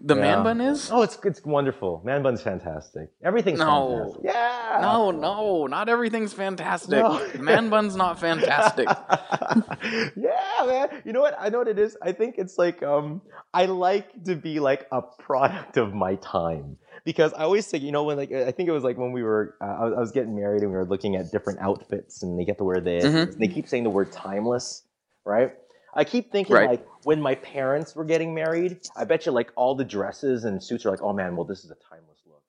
The 0.00 0.16
yeah. 0.16 0.20
man 0.20 0.44
bun 0.44 0.60
is? 0.60 0.90
Oh, 0.90 1.02
it's 1.02 1.18
it's 1.24 1.44
wonderful. 1.44 2.02
Man 2.04 2.22
bun's 2.22 2.42
fantastic. 2.42 3.10
Everything's 3.22 3.58
no. 3.58 3.98
fantastic. 3.98 4.22
Yeah. 4.24 4.78
No, 4.80 5.10
no, 5.10 5.66
not 5.66 5.88
everything's 5.88 6.32
fantastic. 6.32 6.90
No. 6.90 7.26
man 7.38 7.68
bun's 7.70 7.94
not 7.94 8.18
fantastic. 8.18 8.86
yeah, 10.16 10.66
man. 10.66 11.02
You 11.04 11.12
know 11.12 11.20
what? 11.20 11.36
I 11.38 11.48
know 11.48 11.58
what 11.58 11.68
it 11.68 11.78
is. 11.78 11.96
I 12.02 12.12
think 12.12 12.36
it's 12.38 12.58
like 12.58 12.82
um 12.82 13.22
I 13.52 13.66
like 13.66 14.24
to 14.24 14.36
be 14.36 14.60
like 14.60 14.86
a 14.90 15.02
product 15.02 15.76
of 15.76 15.94
my 15.94 16.16
time 16.16 16.76
because 17.04 17.34
I 17.34 17.42
always 17.42 17.66
think, 17.66 17.84
you 17.84 17.92
know, 17.92 18.04
when 18.04 18.16
like 18.16 18.32
I 18.32 18.50
think 18.50 18.68
it 18.68 18.72
was 18.72 18.82
like 18.82 18.96
when 18.96 19.12
we 19.12 19.22
were 19.22 19.56
uh, 19.60 19.64
I, 19.64 20.00
was, 20.00 20.10
getting 20.10 20.34
married 20.34 20.62
and 20.62 20.70
we 20.70 20.76
were 20.76 20.86
looking 20.86 21.16
at 21.16 21.30
different 21.30 21.60
outfits 21.60 22.22
and 22.22 22.38
they 22.38 22.44
get 22.44 22.58
to 22.58 22.64
wear 22.64 22.80
this. 22.80 23.04
Mm-hmm. 23.04 23.38
They 23.38 23.48
keep 23.48 23.68
saying 23.68 23.84
the 23.84 23.90
word 23.90 24.10
timeless, 24.10 24.82
right? 25.24 25.52
I 25.92 26.04
keep 26.04 26.32
thinking 26.32 26.56
right. 26.56 26.68
like 26.68 26.86
when 27.04 27.20
my 27.20 27.36
parents 27.36 27.94
were 27.94 28.04
getting 28.04 28.34
married, 28.34 28.80
I 28.96 29.04
bet 29.04 29.26
you 29.26 29.32
like 29.32 29.52
all 29.54 29.74
the 29.74 29.84
dresses 29.84 30.44
and 30.44 30.62
suits 30.62 30.84
are 30.86 30.90
like, 30.90 31.02
oh 31.02 31.12
man, 31.12 31.36
well 31.36 31.44
this 31.44 31.64
is 31.64 31.70
a 31.70 31.76
timeless 31.88 32.18
look. 32.26 32.42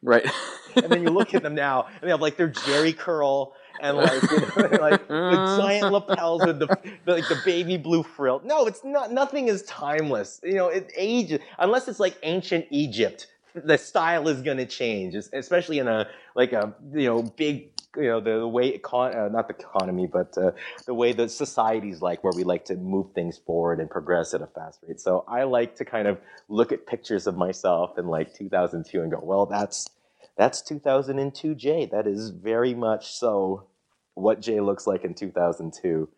Right. 0.00 0.26
and 0.76 0.90
then 0.90 1.02
you 1.02 1.10
look 1.10 1.34
at 1.34 1.42
them 1.42 1.54
now 1.54 1.86
and 1.86 2.02
they 2.02 2.10
have 2.10 2.22
like 2.22 2.36
their 2.36 2.50
Jheri 2.50 2.96
curl 2.96 3.54
and 3.80 3.96
like 3.96 4.22
you 4.30 4.40
know, 4.40 4.78
like 4.80 5.08
the 5.08 5.56
giant 5.58 5.92
lapels 5.92 6.46
with 6.46 6.60
the, 6.60 6.66
the, 7.04 7.14
like 7.14 7.28
the 7.28 7.40
baby 7.44 7.76
blue 7.76 8.04
frill. 8.04 8.40
No, 8.44 8.66
it's 8.66 8.84
not. 8.84 9.12
Nothing 9.12 9.48
is 9.48 9.62
timeless. 9.64 10.40
You 10.42 10.54
know, 10.54 10.68
it 10.68 10.90
ages 10.96 11.40
unless 11.58 11.88
it's 11.88 12.00
like 12.00 12.16
ancient 12.22 12.66
Egypt 12.70 13.26
the 13.64 13.78
style 13.78 14.28
is 14.28 14.42
going 14.42 14.58
to 14.58 14.66
change, 14.66 15.14
especially 15.14 15.78
in 15.78 15.88
a 15.88 16.08
like 16.34 16.52
a 16.52 16.74
you 16.92 17.08
know 17.08 17.22
big 17.22 17.70
you 17.96 18.04
know 18.04 18.20
the, 18.20 18.38
the 18.40 18.48
way 18.48 18.76
econ- 18.78 19.16
uh, 19.16 19.28
not 19.28 19.48
the 19.48 19.54
economy 19.54 20.06
but 20.06 20.36
uh, 20.36 20.52
the 20.86 20.94
way 20.94 21.12
the 21.12 21.28
society's 21.28 22.02
like 22.02 22.22
where 22.22 22.32
we 22.34 22.44
like 22.44 22.64
to 22.66 22.76
move 22.76 23.12
things 23.12 23.38
forward 23.38 23.80
and 23.80 23.90
progress 23.90 24.34
at 24.34 24.42
a 24.42 24.46
fast 24.46 24.80
rate. 24.86 25.00
So 25.00 25.24
i 25.26 25.44
like 25.44 25.76
to 25.76 25.84
kind 25.84 26.06
of 26.06 26.18
look 26.48 26.70
at 26.70 26.86
pictures 26.86 27.26
of 27.26 27.36
myself 27.36 27.98
in 27.98 28.06
like 28.06 28.34
2002 28.34 29.00
and 29.00 29.10
go 29.10 29.20
well 29.22 29.46
that's 29.46 29.88
that's 30.36 30.60
2002 30.62 31.54
jay 31.54 31.86
that 31.86 32.06
is 32.06 32.30
very 32.30 32.74
much 32.74 33.12
so 33.12 33.66
what 34.14 34.40
jay 34.40 34.60
looks 34.60 34.86
like 34.86 35.04
in 35.04 35.14
2002 35.14 36.08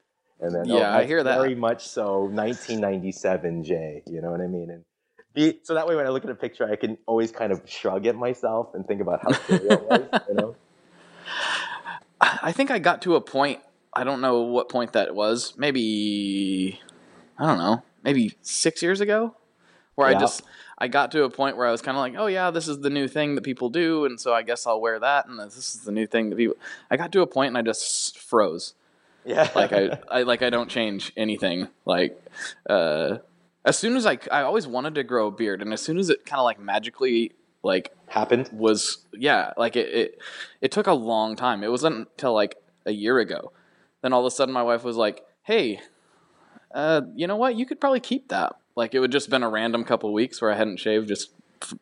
and 0.40 0.54
then 0.54 0.64
yeah 0.66 0.94
oh, 0.94 0.98
i 0.98 1.04
hear 1.04 1.22
that. 1.22 1.38
very 1.38 1.54
much 1.54 1.86
so 1.86 2.22
1997 2.24 3.64
jay 3.64 4.02
you 4.06 4.20
know 4.20 4.30
what 4.30 4.40
i 4.40 4.46
mean? 4.46 4.70
And 4.70 4.84
be 5.34 5.60
so 5.62 5.74
that 5.74 5.86
way 5.86 5.96
when 5.96 6.06
I 6.06 6.10
look 6.10 6.24
at 6.24 6.30
a 6.30 6.34
picture, 6.34 6.70
I 6.70 6.76
can 6.76 6.98
always 7.06 7.30
kind 7.32 7.52
of 7.52 7.62
shrug 7.66 8.06
at 8.06 8.16
myself 8.16 8.74
and 8.74 8.86
think 8.86 9.00
about 9.00 9.22
how 9.22 9.32
silly 9.32 9.70
I 9.70 9.74
was. 9.74 10.20
You 10.28 10.34
know. 10.34 10.56
I 12.20 12.52
think 12.52 12.70
I 12.70 12.78
got 12.78 13.02
to 13.02 13.16
a 13.16 13.20
point. 13.20 13.60
I 13.92 14.04
don't 14.04 14.20
know 14.20 14.42
what 14.42 14.68
point 14.68 14.92
that 14.92 15.14
was. 15.14 15.54
Maybe 15.56 16.80
I 17.38 17.46
don't 17.46 17.58
know. 17.58 17.82
Maybe 18.02 18.36
six 18.42 18.82
years 18.82 19.00
ago, 19.00 19.36
where 19.94 20.10
yeah. 20.10 20.16
I 20.16 20.20
just 20.20 20.42
I 20.78 20.88
got 20.88 21.10
to 21.12 21.24
a 21.24 21.30
point 21.30 21.56
where 21.56 21.66
I 21.66 21.70
was 21.70 21.82
kind 21.82 21.96
of 21.96 22.00
like, 22.00 22.14
oh 22.16 22.26
yeah, 22.26 22.50
this 22.50 22.66
is 22.68 22.80
the 22.80 22.90
new 22.90 23.08
thing 23.08 23.34
that 23.34 23.42
people 23.42 23.68
do, 23.68 24.04
and 24.04 24.20
so 24.20 24.32
I 24.32 24.42
guess 24.42 24.66
I'll 24.66 24.80
wear 24.80 24.98
that, 24.98 25.26
and 25.26 25.38
this 25.38 25.56
is 25.56 25.82
the 25.82 25.92
new 25.92 26.06
thing 26.06 26.30
that 26.30 26.36
people. 26.36 26.56
I 26.90 26.96
got 26.96 27.12
to 27.12 27.20
a 27.20 27.26
point 27.26 27.48
and 27.48 27.58
I 27.58 27.62
just 27.62 28.18
froze. 28.18 28.74
Yeah. 29.24 29.50
like 29.54 29.72
I, 29.72 29.98
I 30.10 30.22
like 30.22 30.42
I 30.42 30.50
don't 30.50 30.70
change 30.70 31.12
anything. 31.16 31.68
Like, 31.84 32.20
uh, 32.68 33.18
as 33.64 33.78
soon 33.78 33.96
as 33.96 34.06
I, 34.06 34.18
I 34.30 34.42
always 34.42 34.66
wanted 34.66 34.94
to 34.96 35.04
grow 35.04 35.26
a 35.28 35.30
beard, 35.30 35.62
and 35.62 35.72
as 35.72 35.82
soon 35.82 35.98
as 35.98 36.10
it 36.10 36.24
kind 36.24 36.40
of 36.40 36.44
like 36.44 36.58
magically 36.58 37.32
like 37.62 37.92
happened, 38.06 38.48
was 38.52 39.04
yeah, 39.12 39.52
like 39.56 39.76
it, 39.76 39.88
it 39.94 40.18
it 40.60 40.72
took 40.72 40.86
a 40.86 40.92
long 40.92 41.36
time. 41.36 41.62
It 41.62 41.70
wasn't 41.70 42.08
until 42.08 42.32
like 42.32 42.56
a 42.86 42.92
year 42.92 43.18
ago. 43.18 43.52
Then 44.02 44.12
all 44.12 44.20
of 44.20 44.26
a 44.26 44.30
sudden, 44.30 44.54
my 44.54 44.62
wife 44.62 44.82
was 44.82 44.96
like, 44.96 45.22
"Hey, 45.42 45.80
uh, 46.74 47.02
you 47.14 47.26
know 47.26 47.36
what? 47.36 47.56
You 47.56 47.66
could 47.66 47.80
probably 47.80 48.00
keep 48.00 48.28
that." 48.28 48.56
Like 48.76 48.94
it 48.94 49.00
would 49.00 49.12
just 49.12 49.28
been 49.28 49.42
a 49.42 49.50
random 49.50 49.84
couple 49.84 50.12
weeks 50.12 50.40
where 50.40 50.50
I 50.50 50.56
hadn't 50.56 50.78
shaved 50.78 51.08
just 51.08 51.30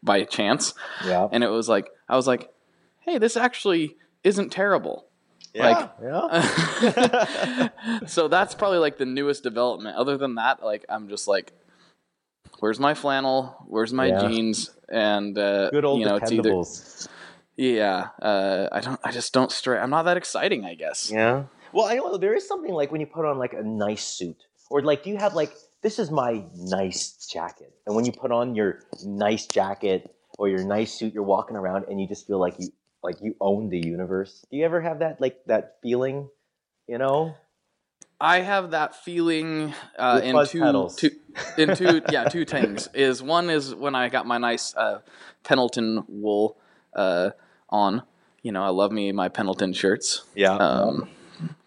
by 0.02 0.24
chance. 0.24 0.74
Yeah. 1.04 1.28
And 1.30 1.44
it 1.44 1.48
was 1.48 1.68
like 1.68 1.90
I 2.08 2.16
was 2.16 2.26
like, 2.26 2.50
"Hey, 3.00 3.18
this 3.18 3.36
actually 3.36 3.96
isn't 4.24 4.50
terrible." 4.50 5.04
Yeah, 5.54 5.68
like, 5.68 5.90
yeah. 6.02 7.68
so 8.06 8.28
that's 8.28 8.54
probably 8.54 8.78
like 8.78 8.98
the 8.98 9.06
newest 9.06 9.42
development. 9.42 9.96
Other 9.96 10.16
than 10.16 10.34
that, 10.34 10.62
like 10.62 10.84
I'm 10.88 11.08
just 11.08 11.28
like 11.28 11.52
where's 12.60 12.80
my 12.80 12.94
flannel? 12.94 13.56
Where's 13.66 13.92
my 13.92 14.06
yeah. 14.06 14.28
jeans? 14.28 14.70
And 14.88 15.36
uh, 15.36 15.70
good 15.70 15.84
old 15.84 16.00
you 16.00 16.06
know, 16.06 16.18
dependables. 16.18 16.60
It's 16.70 17.08
either, 17.56 17.74
yeah, 17.76 18.08
uh, 18.22 18.68
I 18.70 18.80
don't. 18.80 19.00
I 19.04 19.10
just 19.10 19.32
don't 19.34 19.50
stray. 19.50 19.78
I'm 19.78 19.90
not 19.90 20.04
that 20.04 20.16
exciting, 20.16 20.64
I 20.64 20.74
guess. 20.74 21.10
Yeah. 21.12 21.44
Well, 21.72 21.86
I 21.86 21.96
know 21.96 22.16
there 22.16 22.34
is 22.34 22.46
something 22.46 22.72
like 22.72 22.90
when 22.92 23.00
you 23.00 23.06
put 23.06 23.24
on 23.24 23.38
like 23.38 23.52
a 23.52 23.62
nice 23.62 24.04
suit, 24.04 24.36
or 24.70 24.80
like 24.80 25.02
do 25.02 25.10
you 25.10 25.16
have 25.16 25.34
like 25.34 25.52
this 25.82 25.98
is 25.98 26.10
my 26.10 26.44
nice 26.54 27.26
jacket, 27.30 27.72
and 27.86 27.94
when 27.96 28.04
you 28.04 28.12
put 28.12 28.32
on 28.32 28.54
your 28.54 28.80
nice 29.04 29.46
jacket 29.46 30.14
or 30.38 30.48
your 30.48 30.64
nice 30.64 30.92
suit, 30.92 31.12
you're 31.12 31.24
walking 31.24 31.56
around 31.56 31.84
and 31.88 32.00
you 32.00 32.06
just 32.06 32.26
feel 32.26 32.38
like 32.38 32.54
you 32.58 32.68
like 33.02 33.16
you 33.20 33.34
own 33.40 33.68
the 33.68 33.78
universe. 33.78 34.46
Do 34.50 34.56
you 34.56 34.64
ever 34.64 34.80
have 34.80 35.00
that 35.00 35.20
like 35.20 35.38
that 35.46 35.78
feeling? 35.82 36.28
You 36.86 36.98
know. 36.98 37.34
I 38.20 38.40
have 38.40 38.72
that 38.72 38.96
feeling 38.96 39.72
uh, 39.96 40.20
in 40.24 40.46
two, 40.46 40.90
two, 40.96 41.10
in 41.56 41.76
two, 41.76 42.02
yeah, 42.10 42.24
two 42.24 42.44
things. 42.44 42.88
Is 42.92 43.22
one 43.22 43.48
is 43.48 43.74
when 43.74 43.94
I 43.94 44.08
got 44.08 44.26
my 44.26 44.38
nice 44.38 44.74
uh, 44.76 45.00
Pendleton 45.44 46.04
wool 46.08 46.56
uh, 46.94 47.30
on. 47.68 48.02
You 48.42 48.52
know, 48.52 48.64
I 48.64 48.70
love 48.70 48.90
me 48.90 49.12
my 49.12 49.28
Pendleton 49.28 49.72
shirts. 49.72 50.24
Yeah. 50.34 50.54
Um, 50.54 51.08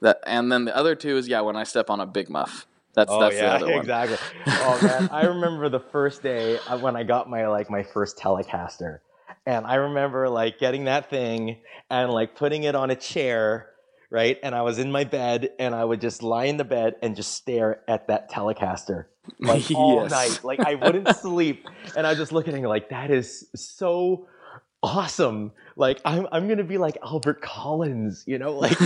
that 0.02 0.20
and 0.26 0.52
then 0.52 0.66
the 0.66 0.76
other 0.76 0.96
two 0.96 1.16
is 1.16 1.28
yeah 1.28 1.42
when 1.42 1.56
I 1.56 1.64
step 1.64 1.90
on 1.90 2.02
a 2.02 2.06
big 2.06 2.30
muff. 2.30 2.68
That's 2.94 3.10
oh, 3.10 3.22
that's 3.22 3.36
yeah, 3.36 3.58
the 3.58 3.66
other 3.66 3.66
one. 3.68 3.80
exactly. 3.80 4.18
Oh 4.48 4.80
man, 4.84 5.10
I 5.12 5.26
remember 5.28 5.70
the 5.70 5.80
first 5.80 6.22
day 6.22 6.60
uh, 6.68 6.78
when 6.78 6.98
I 6.98 7.04
got 7.04 7.30
my 7.30 7.48
like 7.48 7.70
my 7.70 7.84
first 7.84 8.18
Telecaster, 8.18 9.00
and 9.46 9.66
I 9.66 9.76
remember 9.76 10.28
like 10.28 10.60
getting 10.60 10.86
that 10.86 11.10
thing 11.10 11.60
and 11.90 12.12
like 12.12 12.36
putting 12.36 12.64
it 12.64 12.76
on 12.76 12.92
a 12.92 12.96
chair 12.96 13.71
right? 14.12 14.38
And 14.44 14.54
I 14.54 14.62
was 14.62 14.78
in 14.78 14.92
my 14.92 15.06
bed 15.06 15.50
and 15.58 15.74
I 15.74 15.84
would 15.84 16.02
just 16.02 16.22
lie 16.22 16.46
in 16.46 16.58
the 16.58 16.66
bed 16.66 16.96
and 17.02 17.16
just 17.16 17.32
stare 17.34 17.82
at 17.88 18.08
that 18.10 18.30
Telecaster 18.30 19.06
like 19.40 19.72
all 19.76 20.04
yes. 20.04 20.12
night. 20.12 20.44
Like 20.44 20.60
I 20.60 20.76
wouldn't 20.76 21.16
sleep. 21.22 21.66
And 21.96 22.06
I 22.06 22.10
was 22.10 22.20
just 22.20 22.32
looking 22.32 22.54
at 22.54 22.60
it 22.62 22.68
like, 22.68 22.90
that 22.90 23.10
is 23.10 23.50
so 23.56 24.28
awesome. 24.84 25.54
Like 25.76 26.02
I'm 26.06 26.28
I'm 26.32 26.48
gonna 26.48 26.64
be 26.64 26.78
like 26.78 26.98
Albert 27.04 27.42
Collins, 27.42 28.24
you 28.28 28.38
know, 28.38 28.54
like 28.54 28.78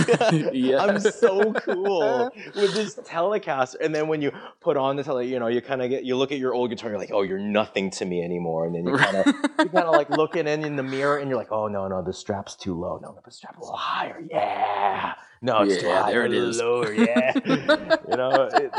yeah. 0.52 0.78
I'm 0.82 1.00
so 1.00 1.52
cool 1.52 2.30
with 2.54 2.74
this 2.74 2.94
Telecaster. 2.96 3.76
And 3.80 3.94
then 3.94 4.08
when 4.08 4.22
you 4.22 4.32
put 4.60 4.76
on 4.76 4.96
the 4.96 5.02
tele, 5.02 5.26
you 5.26 5.38
know, 5.38 5.48
you 5.48 5.60
kind 5.60 5.82
of 5.82 5.90
get 5.90 6.04
you 6.04 6.16
look 6.16 6.32
at 6.32 6.38
your 6.38 6.54
old 6.54 6.70
guitar, 6.70 6.90
you're 6.90 6.98
like, 6.98 7.12
oh, 7.12 7.22
you're 7.22 7.38
nothing 7.38 7.90
to 7.92 8.04
me 8.04 8.22
anymore. 8.22 8.66
And 8.66 8.74
then 8.74 8.86
you 8.86 8.96
kind 8.96 9.16
of 9.16 9.26
you 9.26 9.68
kind 9.68 9.86
of 9.86 9.92
like 9.92 10.10
looking 10.10 10.46
in 10.46 10.64
in 10.64 10.76
the 10.76 10.82
mirror, 10.82 11.18
and 11.18 11.28
you're 11.28 11.38
like, 11.38 11.52
oh 11.52 11.68
no 11.68 11.88
no, 11.88 12.02
the 12.02 12.12
strap's 12.12 12.54
too 12.54 12.78
low. 12.78 12.98
No, 13.02 13.12
no, 13.12 13.20
the 13.24 13.30
strap 13.30 13.56
a 13.56 13.60
little 13.60 13.76
higher. 13.76 14.22
Yeah. 14.30 15.14
No, 15.42 15.62
it's 15.62 15.82
yeah, 15.82 16.06
too 16.06 16.10
there 16.10 16.24
it 16.24 16.32
is. 16.32 16.58
Lower, 16.58 16.92
yeah. 16.92 17.32
you 17.44 18.16
know. 18.16 18.48
It, 18.52 18.70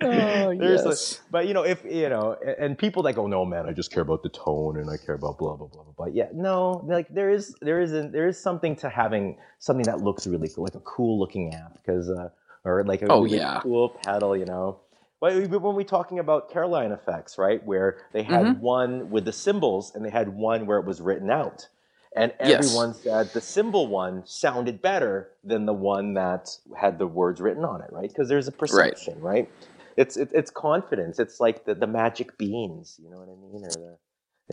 oh, 0.00 0.50
yes. 0.50 1.18
A, 1.18 1.30
but 1.30 1.48
you 1.48 1.54
know, 1.54 1.64
if 1.64 1.84
you 1.84 2.08
know, 2.08 2.36
and 2.58 2.78
people 2.78 3.02
that 3.02 3.14
go, 3.14 3.26
no, 3.26 3.44
man, 3.44 3.68
I 3.68 3.72
just 3.72 3.90
care 3.90 4.02
about 4.02 4.22
the 4.22 4.28
tone 4.28 4.78
and 4.78 4.88
I 4.88 4.96
care 4.96 5.16
about 5.16 5.38
blah 5.38 5.56
blah 5.56 5.66
blah 5.66 5.82
blah. 5.82 5.92
But 6.06 6.14
yeah, 6.14 6.28
no, 6.32 6.73
like 6.78 7.08
there 7.08 7.30
is 7.30 7.54
there 7.60 7.80
is 7.80 7.92
a, 7.92 8.08
there 8.08 8.26
is 8.26 8.38
something 8.38 8.76
to 8.76 8.88
having 8.88 9.38
something 9.58 9.84
that 9.84 10.00
looks 10.00 10.26
really 10.26 10.48
cool, 10.48 10.64
like 10.64 10.74
a 10.74 10.80
cool 10.80 11.18
looking 11.18 11.54
app, 11.54 11.74
because 11.74 12.10
uh, 12.10 12.30
or 12.64 12.84
like 12.84 13.02
a 13.02 13.06
oh, 13.08 13.22
really 13.22 13.38
yeah. 13.38 13.60
cool 13.62 13.90
pedal, 14.04 14.36
you 14.36 14.44
know. 14.44 14.80
But 15.20 15.48
when 15.48 15.74
we 15.74 15.84
talking 15.84 16.18
about 16.18 16.50
Caroline 16.50 16.92
effects, 16.92 17.38
right, 17.38 17.64
where 17.64 17.98
they 18.12 18.22
had 18.22 18.44
mm-hmm. 18.44 18.60
one 18.60 19.10
with 19.10 19.24
the 19.24 19.32
symbols 19.32 19.92
and 19.94 20.04
they 20.04 20.10
had 20.10 20.28
one 20.28 20.66
where 20.66 20.78
it 20.78 20.84
was 20.84 21.00
written 21.00 21.30
out 21.30 21.68
and 22.14 22.32
everyone 22.38 22.90
yes. 22.90 23.02
said 23.02 23.32
the 23.32 23.40
symbol 23.40 23.88
one 23.88 24.22
sounded 24.24 24.80
better 24.80 25.30
than 25.42 25.66
the 25.66 25.72
one 25.72 26.14
that 26.14 26.56
had 26.76 26.98
the 26.98 27.06
words 27.06 27.40
written 27.40 27.64
on 27.64 27.82
it, 27.82 27.92
right? 27.92 28.08
Because 28.08 28.28
there's 28.28 28.46
a 28.46 28.52
perception, 28.52 29.20
right? 29.20 29.32
right? 29.32 29.50
It's 29.96 30.16
it, 30.16 30.30
it's 30.32 30.50
confidence. 30.50 31.18
It's 31.18 31.40
like 31.40 31.64
the, 31.64 31.74
the 31.74 31.86
magic 31.86 32.38
beans, 32.38 33.00
you 33.02 33.10
know 33.10 33.18
what 33.18 33.28
I 33.28 33.34
mean, 33.34 33.64
or 33.64 33.70
the, 33.70 33.98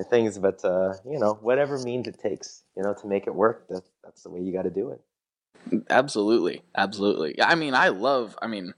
things. 0.10 0.38
But 0.38 0.64
uh, 0.64 0.94
you 1.06 1.20
know, 1.20 1.38
whatever 1.42 1.78
means 1.80 2.08
it 2.08 2.20
takes, 2.20 2.64
you 2.76 2.84
know, 2.84 2.94
to 2.94 3.08
make 3.08 3.28
it 3.28 3.36
work. 3.36 3.68
That 3.70 3.84
that's 4.04 4.24
the 4.24 4.30
way 4.30 4.42
you 4.42 4.54
got 4.54 4.64
to 4.64 4.70
do 4.70 4.92
it. 4.92 5.02
Absolutely, 5.90 6.64
absolutely. 6.76 7.42
I 7.42 7.56
mean, 7.56 7.76
I 7.76 7.90
love. 7.90 8.38
I 8.42 8.48
mean, 8.48 8.74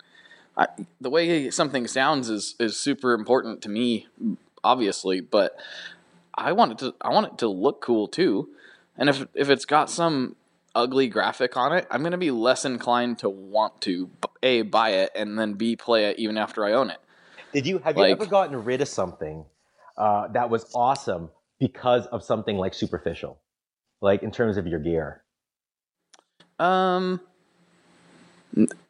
I, 0.57 0.67
the 0.99 1.09
way 1.09 1.49
something 1.49 1.87
sounds 1.87 2.29
is 2.29 2.55
is 2.59 2.77
super 2.77 3.13
important 3.13 3.61
to 3.63 3.69
me, 3.69 4.07
obviously. 4.63 5.21
But 5.21 5.57
I 6.35 6.51
want 6.51 6.73
it 6.73 6.77
to 6.79 6.95
I 7.01 7.09
want 7.09 7.27
it 7.27 7.37
to 7.39 7.47
look 7.47 7.81
cool 7.81 8.07
too. 8.07 8.49
And 8.97 9.09
if 9.09 9.25
if 9.33 9.49
it's 9.49 9.65
got 9.65 9.89
some 9.89 10.35
ugly 10.75 11.07
graphic 11.07 11.55
on 11.55 11.73
it, 11.73 11.87
I'm 11.89 12.01
going 12.01 12.11
to 12.11 12.17
be 12.17 12.31
less 12.31 12.65
inclined 12.65 13.19
to 13.19 13.29
want 13.29 13.81
to 13.81 14.09
a 14.41 14.63
buy 14.63 14.89
it 14.89 15.11
and 15.15 15.37
then 15.37 15.53
b 15.53 15.75
play 15.75 16.05
it 16.05 16.19
even 16.19 16.37
after 16.37 16.65
I 16.65 16.73
own 16.73 16.89
it. 16.89 16.97
Did 17.53 17.67
you 17.67 17.77
have 17.79 17.95
like, 17.95 18.07
you 18.07 18.11
ever 18.13 18.25
gotten 18.25 18.63
rid 18.63 18.81
of 18.81 18.87
something 18.87 19.45
uh, 19.97 20.27
that 20.29 20.49
was 20.49 20.69
awesome 20.73 21.29
because 21.59 22.05
of 22.07 22.23
something 22.23 22.57
like 22.57 22.73
superficial, 22.73 23.39
like 24.01 24.23
in 24.23 24.31
terms 24.31 24.57
of 24.57 24.67
your 24.67 24.79
gear? 24.79 25.23
Um. 26.59 27.21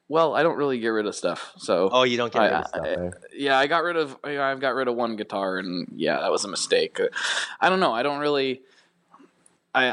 Well, 0.10 0.36
I 0.36 0.44
don't 0.44 0.58
really 0.58 0.80
get 0.80 0.90
rid 0.90 1.06
of 1.08 1.16
stuff, 1.16 1.54
so. 1.58 1.90
Oh, 1.92 2.04
you 2.04 2.18
don't 2.18 2.32
get 2.32 2.42
rid 2.42 2.52
of 2.52 2.68
stuff. 2.68 2.86
I, 2.86 3.12
Yeah, 3.34 3.58
I 3.58 3.68
got 3.68 3.84
rid 3.84 3.96
of. 3.96 4.18
I've 4.24 4.60
got 4.60 4.76
rid 4.76 4.88
of 4.88 4.96
one 4.96 5.16
guitar, 5.16 5.58
and 5.58 5.88
yeah, 5.96 6.20
that 6.20 6.32
was 6.32 6.44
a 6.46 6.50
mistake. 6.50 7.00
I 7.60 7.70
don't 7.70 7.80
know. 7.80 7.94
I 7.94 8.04
don't 8.04 8.20
really. 8.20 8.62
I, 9.74 9.86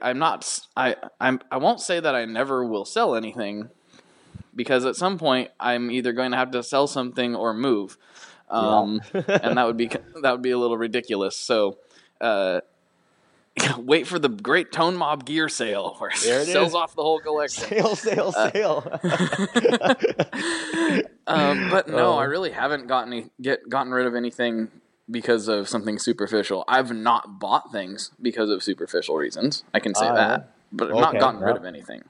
I 0.00 0.10
I'm 0.10 0.18
not 0.18 0.66
I 0.76 0.96
I'm 1.20 1.40
I 1.50 1.58
won't 1.58 1.80
say 1.80 2.00
that 2.00 2.14
I 2.14 2.24
never 2.24 2.64
will 2.64 2.86
sell 2.86 3.14
anything 3.14 3.68
because 4.54 4.86
at 4.86 4.96
some 4.96 5.18
point 5.18 5.50
I'm 5.60 5.90
either 5.90 6.12
going 6.12 6.30
to 6.30 6.38
have 6.38 6.52
to 6.52 6.62
sell 6.62 6.86
something 6.86 7.36
or 7.36 7.52
move, 7.52 7.98
um, 8.48 9.02
yeah. 9.12 9.22
and 9.42 9.58
that 9.58 9.66
would 9.66 9.76
be 9.76 9.90
that 10.22 10.32
would 10.32 10.42
be 10.42 10.50
a 10.50 10.58
little 10.58 10.78
ridiculous. 10.78 11.36
So. 11.36 11.78
Uh, 12.20 12.60
wait 13.78 14.06
for 14.06 14.18
the 14.18 14.28
great 14.28 14.72
Tone 14.72 14.96
Mob 14.96 15.24
gear 15.24 15.48
sale 15.48 15.94
where 15.98 16.10
it, 16.10 16.16
sells 16.16 16.68
is. 16.68 16.74
off 16.74 16.94
the 16.94 17.02
whole 17.02 17.20
collection. 17.20 17.64
Sale, 17.64 17.96
sale, 17.96 18.32
uh, 18.36 18.50
sale. 18.50 18.84
um, 21.26 21.70
but 21.70 21.88
no, 21.88 22.12
oh. 22.12 22.18
I 22.18 22.24
really 22.24 22.50
haven't 22.50 22.86
gotten 22.86 23.30
get 23.40 23.68
gotten 23.68 23.92
rid 23.92 24.06
of 24.06 24.14
anything 24.14 24.68
because 25.10 25.48
of 25.48 25.68
something 25.68 25.98
superficial. 25.98 26.64
I've 26.68 26.92
not 26.92 27.38
bought 27.38 27.72
things 27.72 28.10
because 28.20 28.50
of 28.50 28.62
superficial 28.62 29.16
reasons. 29.16 29.64
I 29.72 29.80
can 29.80 29.94
say 29.94 30.06
uh, 30.06 30.14
that, 30.14 30.52
but 30.72 30.88
I've 30.88 30.92
okay, 30.92 31.00
not 31.00 31.18
gotten 31.18 31.40
yep. 31.40 31.48
rid 31.48 31.56
of 31.56 31.64
anything. 31.64 32.02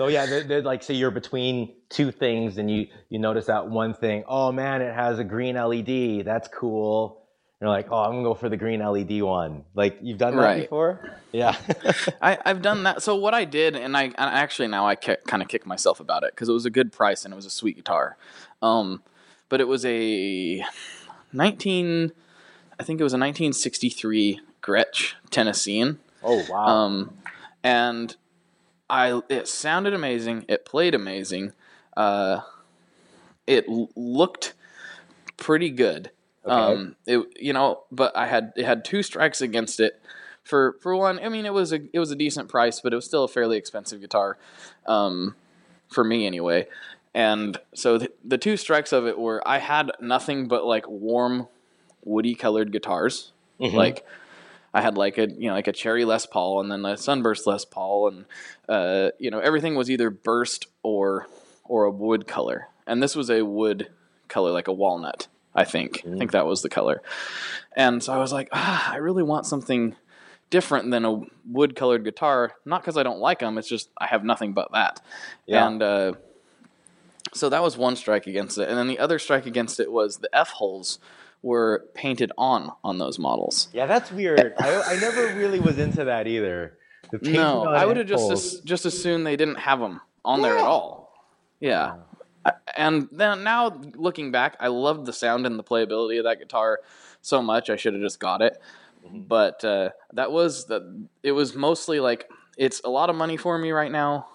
So 0.00 0.06
yeah, 0.06 0.24
they're, 0.24 0.44
they're 0.44 0.62
like 0.62 0.82
say 0.82 0.94
you're 0.94 1.10
between 1.10 1.74
two 1.90 2.10
things, 2.10 2.56
and 2.56 2.70
you 2.70 2.86
you 3.10 3.18
notice 3.18 3.44
that 3.48 3.68
one 3.68 3.92
thing. 3.92 4.24
Oh 4.26 4.50
man, 4.50 4.80
it 4.80 4.94
has 4.94 5.18
a 5.18 5.24
green 5.24 5.56
LED. 5.56 6.24
That's 6.24 6.48
cool. 6.48 7.26
You're 7.60 7.68
like, 7.68 7.88
oh, 7.90 7.98
I'm 7.98 8.12
gonna 8.12 8.22
go 8.22 8.32
for 8.32 8.48
the 8.48 8.56
green 8.56 8.80
LED 8.80 9.20
one. 9.20 9.62
Like 9.74 9.98
you've 10.00 10.16
done 10.16 10.36
that 10.36 10.42
right. 10.42 10.62
before? 10.62 11.18
Yeah, 11.32 11.54
I, 12.22 12.38
have 12.46 12.62
done 12.62 12.84
that. 12.84 13.02
So 13.02 13.14
what 13.14 13.34
I 13.34 13.44
did, 13.44 13.76
and 13.76 13.94
I, 13.94 14.10
actually 14.16 14.68
now 14.68 14.86
I 14.86 14.94
kind 14.94 15.42
of 15.42 15.48
kick 15.48 15.66
myself 15.66 16.00
about 16.00 16.22
it 16.22 16.32
because 16.32 16.48
it 16.48 16.54
was 16.54 16.64
a 16.64 16.70
good 16.70 16.92
price 16.92 17.26
and 17.26 17.34
it 17.34 17.36
was 17.36 17.44
a 17.44 17.50
sweet 17.50 17.76
guitar. 17.76 18.16
Um, 18.62 19.02
but 19.50 19.60
it 19.60 19.68
was 19.68 19.84
a 19.84 20.64
19 21.34 22.12
I 22.78 22.84
think 22.84 23.02
it 23.02 23.04
was 23.04 23.12
a 23.12 23.20
1963 23.20 24.40
Gretsch 24.62 25.12
Tennessean. 25.28 25.98
Oh 26.22 26.42
wow! 26.48 26.66
Um, 26.68 27.18
and 27.62 28.16
I 28.90 29.20
it 29.28 29.48
sounded 29.48 29.94
amazing. 29.94 30.44
It 30.48 30.64
played 30.64 30.94
amazing. 30.94 31.52
Uh, 31.96 32.40
it 33.46 33.66
l- 33.68 33.90
looked 33.96 34.54
pretty 35.36 35.70
good. 35.70 36.10
Okay. 36.44 36.54
Um, 36.54 36.96
it 37.06 37.24
you 37.38 37.52
know, 37.52 37.84
but 37.90 38.16
I 38.16 38.26
had 38.26 38.52
it 38.56 38.64
had 38.64 38.84
two 38.84 39.02
strikes 39.02 39.40
against 39.40 39.80
it. 39.80 40.00
For 40.42 40.76
for 40.80 40.96
one, 40.96 41.18
I 41.20 41.28
mean, 41.28 41.46
it 41.46 41.52
was 41.52 41.72
a 41.72 41.80
it 41.92 41.98
was 41.98 42.10
a 42.10 42.16
decent 42.16 42.48
price, 42.48 42.80
but 42.80 42.92
it 42.92 42.96
was 42.96 43.04
still 43.04 43.24
a 43.24 43.28
fairly 43.28 43.56
expensive 43.56 44.00
guitar, 44.00 44.38
um, 44.86 45.36
for 45.88 46.02
me 46.02 46.26
anyway. 46.26 46.66
And 47.14 47.58
so 47.74 47.98
the, 47.98 48.10
the 48.24 48.38
two 48.38 48.56
strikes 48.56 48.92
of 48.92 49.06
it 49.06 49.18
were 49.18 49.46
I 49.46 49.58
had 49.58 49.92
nothing 50.00 50.48
but 50.48 50.64
like 50.64 50.88
warm 50.88 51.48
woody 52.04 52.34
colored 52.34 52.72
guitars. 52.72 53.32
Mm-hmm. 53.60 53.76
Like 53.76 54.06
I 54.72 54.80
had 54.82 54.96
like 54.96 55.18
a 55.18 55.28
you 55.30 55.48
know 55.48 55.54
like 55.54 55.68
a 55.68 55.72
cherry 55.72 56.04
Les 56.04 56.26
Paul 56.26 56.60
and 56.60 56.70
then 56.70 56.84
a 56.84 56.96
sunburst 56.96 57.46
Les 57.46 57.64
Paul 57.64 58.08
and 58.08 58.24
uh, 58.68 59.10
you 59.18 59.30
know 59.30 59.40
everything 59.40 59.74
was 59.74 59.90
either 59.90 60.10
burst 60.10 60.66
or 60.82 61.26
or 61.64 61.84
a 61.84 61.90
wood 61.90 62.26
color. 62.26 62.68
And 62.86 63.02
this 63.02 63.14
was 63.14 63.30
a 63.30 63.42
wood 63.42 63.88
color 64.28 64.50
like 64.50 64.68
a 64.68 64.72
walnut, 64.72 65.28
I 65.54 65.64
think. 65.64 65.98
Mm-hmm. 65.98 66.14
I 66.14 66.18
think 66.18 66.32
that 66.32 66.46
was 66.46 66.62
the 66.62 66.68
color. 66.68 67.00
And 67.76 68.02
so 68.02 68.12
I 68.12 68.18
was 68.18 68.32
like, 68.32 68.48
ah, 68.52 68.92
I 68.92 68.96
really 68.96 69.22
want 69.22 69.46
something 69.46 69.94
different 70.50 70.90
than 70.90 71.04
a 71.04 71.20
wood 71.48 71.76
colored 71.76 72.04
guitar, 72.04 72.52
not 72.64 72.82
because 72.82 72.96
I 72.96 73.04
don't 73.04 73.20
like 73.20 73.38
them, 73.38 73.56
it's 73.56 73.68
just 73.68 73.88
I 73.96 74.06
have 74.06 74.24
nothing 74.24 74.52
but 74.52 74.72
that. 74.72 75.00
Yeah. 75.46 75.66
And 75.66 75.82
uh, 75.82 76.12
so 77.32 77.48
that 77.48 77.62
was 77.62 77.76
one 77.76 77.94
strike 77.94 78.26
against 78.26 78.58
it. 78.58 78.68
And 78.68 78.76
then 78.76 78.88
the 78.88 78.98
other 78.98 79.20
strike 79.20 79.46
against 79.46 79.78
it 79.78 79.92
was 79.92 80.18
the 80.18 80.28
F 80.34 80.50
holes 80.50 80.98
were 81.42 81.86
painted 81.94 82.32
on 82.36 82.70
on 82.84 82.98
those 82.98 83.18
models. 83.18 83.68
Yeah, 83.72 83.86
that's 83.86 84.12
weird. 84.12 84.54
I, 84.58 84.82
I 84.82 84.96
never 85.00 85.34
really 85.34 85.60
was 85.60 85.78
into 85.78 86.04
that 86.04 86.26
either. 86.26 86.76
No, 87.22 87.64
I 87.64 87.86
would 87.86 87.96
have 87.96 88.06
just 88.06 88.30
as, 88.30 88.60
just 88.60 88.84
assumed 88.84 89.26
they 89.26 89.36
didn't 89.36 89.56
have 89.56 89.80
them 89.80 90.00
on 90.24 90.40
yeah. 90.40 90.48
there 90.48 90.58
at 90.58 90.64
all. 90.64 91.12
Yeah. 91.58 91.96
And 92.76 93.08
then 93.12 93.44
now 93.44 93.80
looking 93.94 94.30
back, 94.30 94.56
I 94.60 94.68
loved 94.68 95.06
the 95.06 95.12
sound 95.12 95.46
and 95.46 95.58
the 95.58 95.64
playability 95.64 96.18
of 96.18 96.24
that 96.24 96.38
guitar 96.38 96.80
so 97.20 97.42
much. 97.42 97.68
I 97.68 97.76
should 97.76 97.94
have 97.94 98.02
just 98.02 98.20
got 98.20 98.42
it. 98.42 98.60
Mm-hmm. 99.04 99.22
But 99.22 99.64
uh, 99.64 99.90
that 100.12 100.30
was 100.32 100.66
the. 100.66 101.06
It 101.22 101.32
was 101.32 101.54
mostly 101.54 102.00
like 102.00 102.30
it's 102.56 102.80
a 102.84 102.90
lot 102.90 103.10
of 103.10 103.16
money 103.16 103.36
for 103.36 103.58
me 103.58 103.72
right 103.72 103.90
now, 103.90 104.28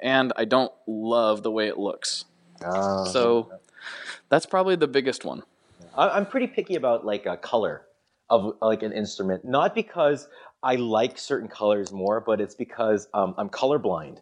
and 0.00 0.32
I 0.36 0.44
don't 0.44 0.72
love 0.86 1.42
the 1.42 1.50
way 1.50 1.68
it 1.68 1.78
looks. 1.78 2.24
Uh, 2.64 3.04
so 3.06 3.50
that's 4.28 4.46
probably 4.46 4.76
the 4.76 4.88
biggest 4.88 5.24
one. 5.24 5.42
I'm 6.08 6.26
pretty 6.26 6.46
picky 6.46 6.76
about 6.76 7.04
like 7.04 7.26
a 7.26 7.36
color 7.36 7.82
of 8.28 8.54
like 8.62 8.82
an 8.82 8.92
instrument, 8.92 9.44
not 9.44 9.74
because 9.74 10.28
I 10.62 10.76
like 10.76 11.18
certain 11.18 11.48
colors 11.48 11.92
more, 11.92 12.20
but 12.20 12.40
it's 12.40 12.54
because 12.54 13.08
um, 13.12 13.34
I'm 13.36 13.48
colorblind. 13.48 14.18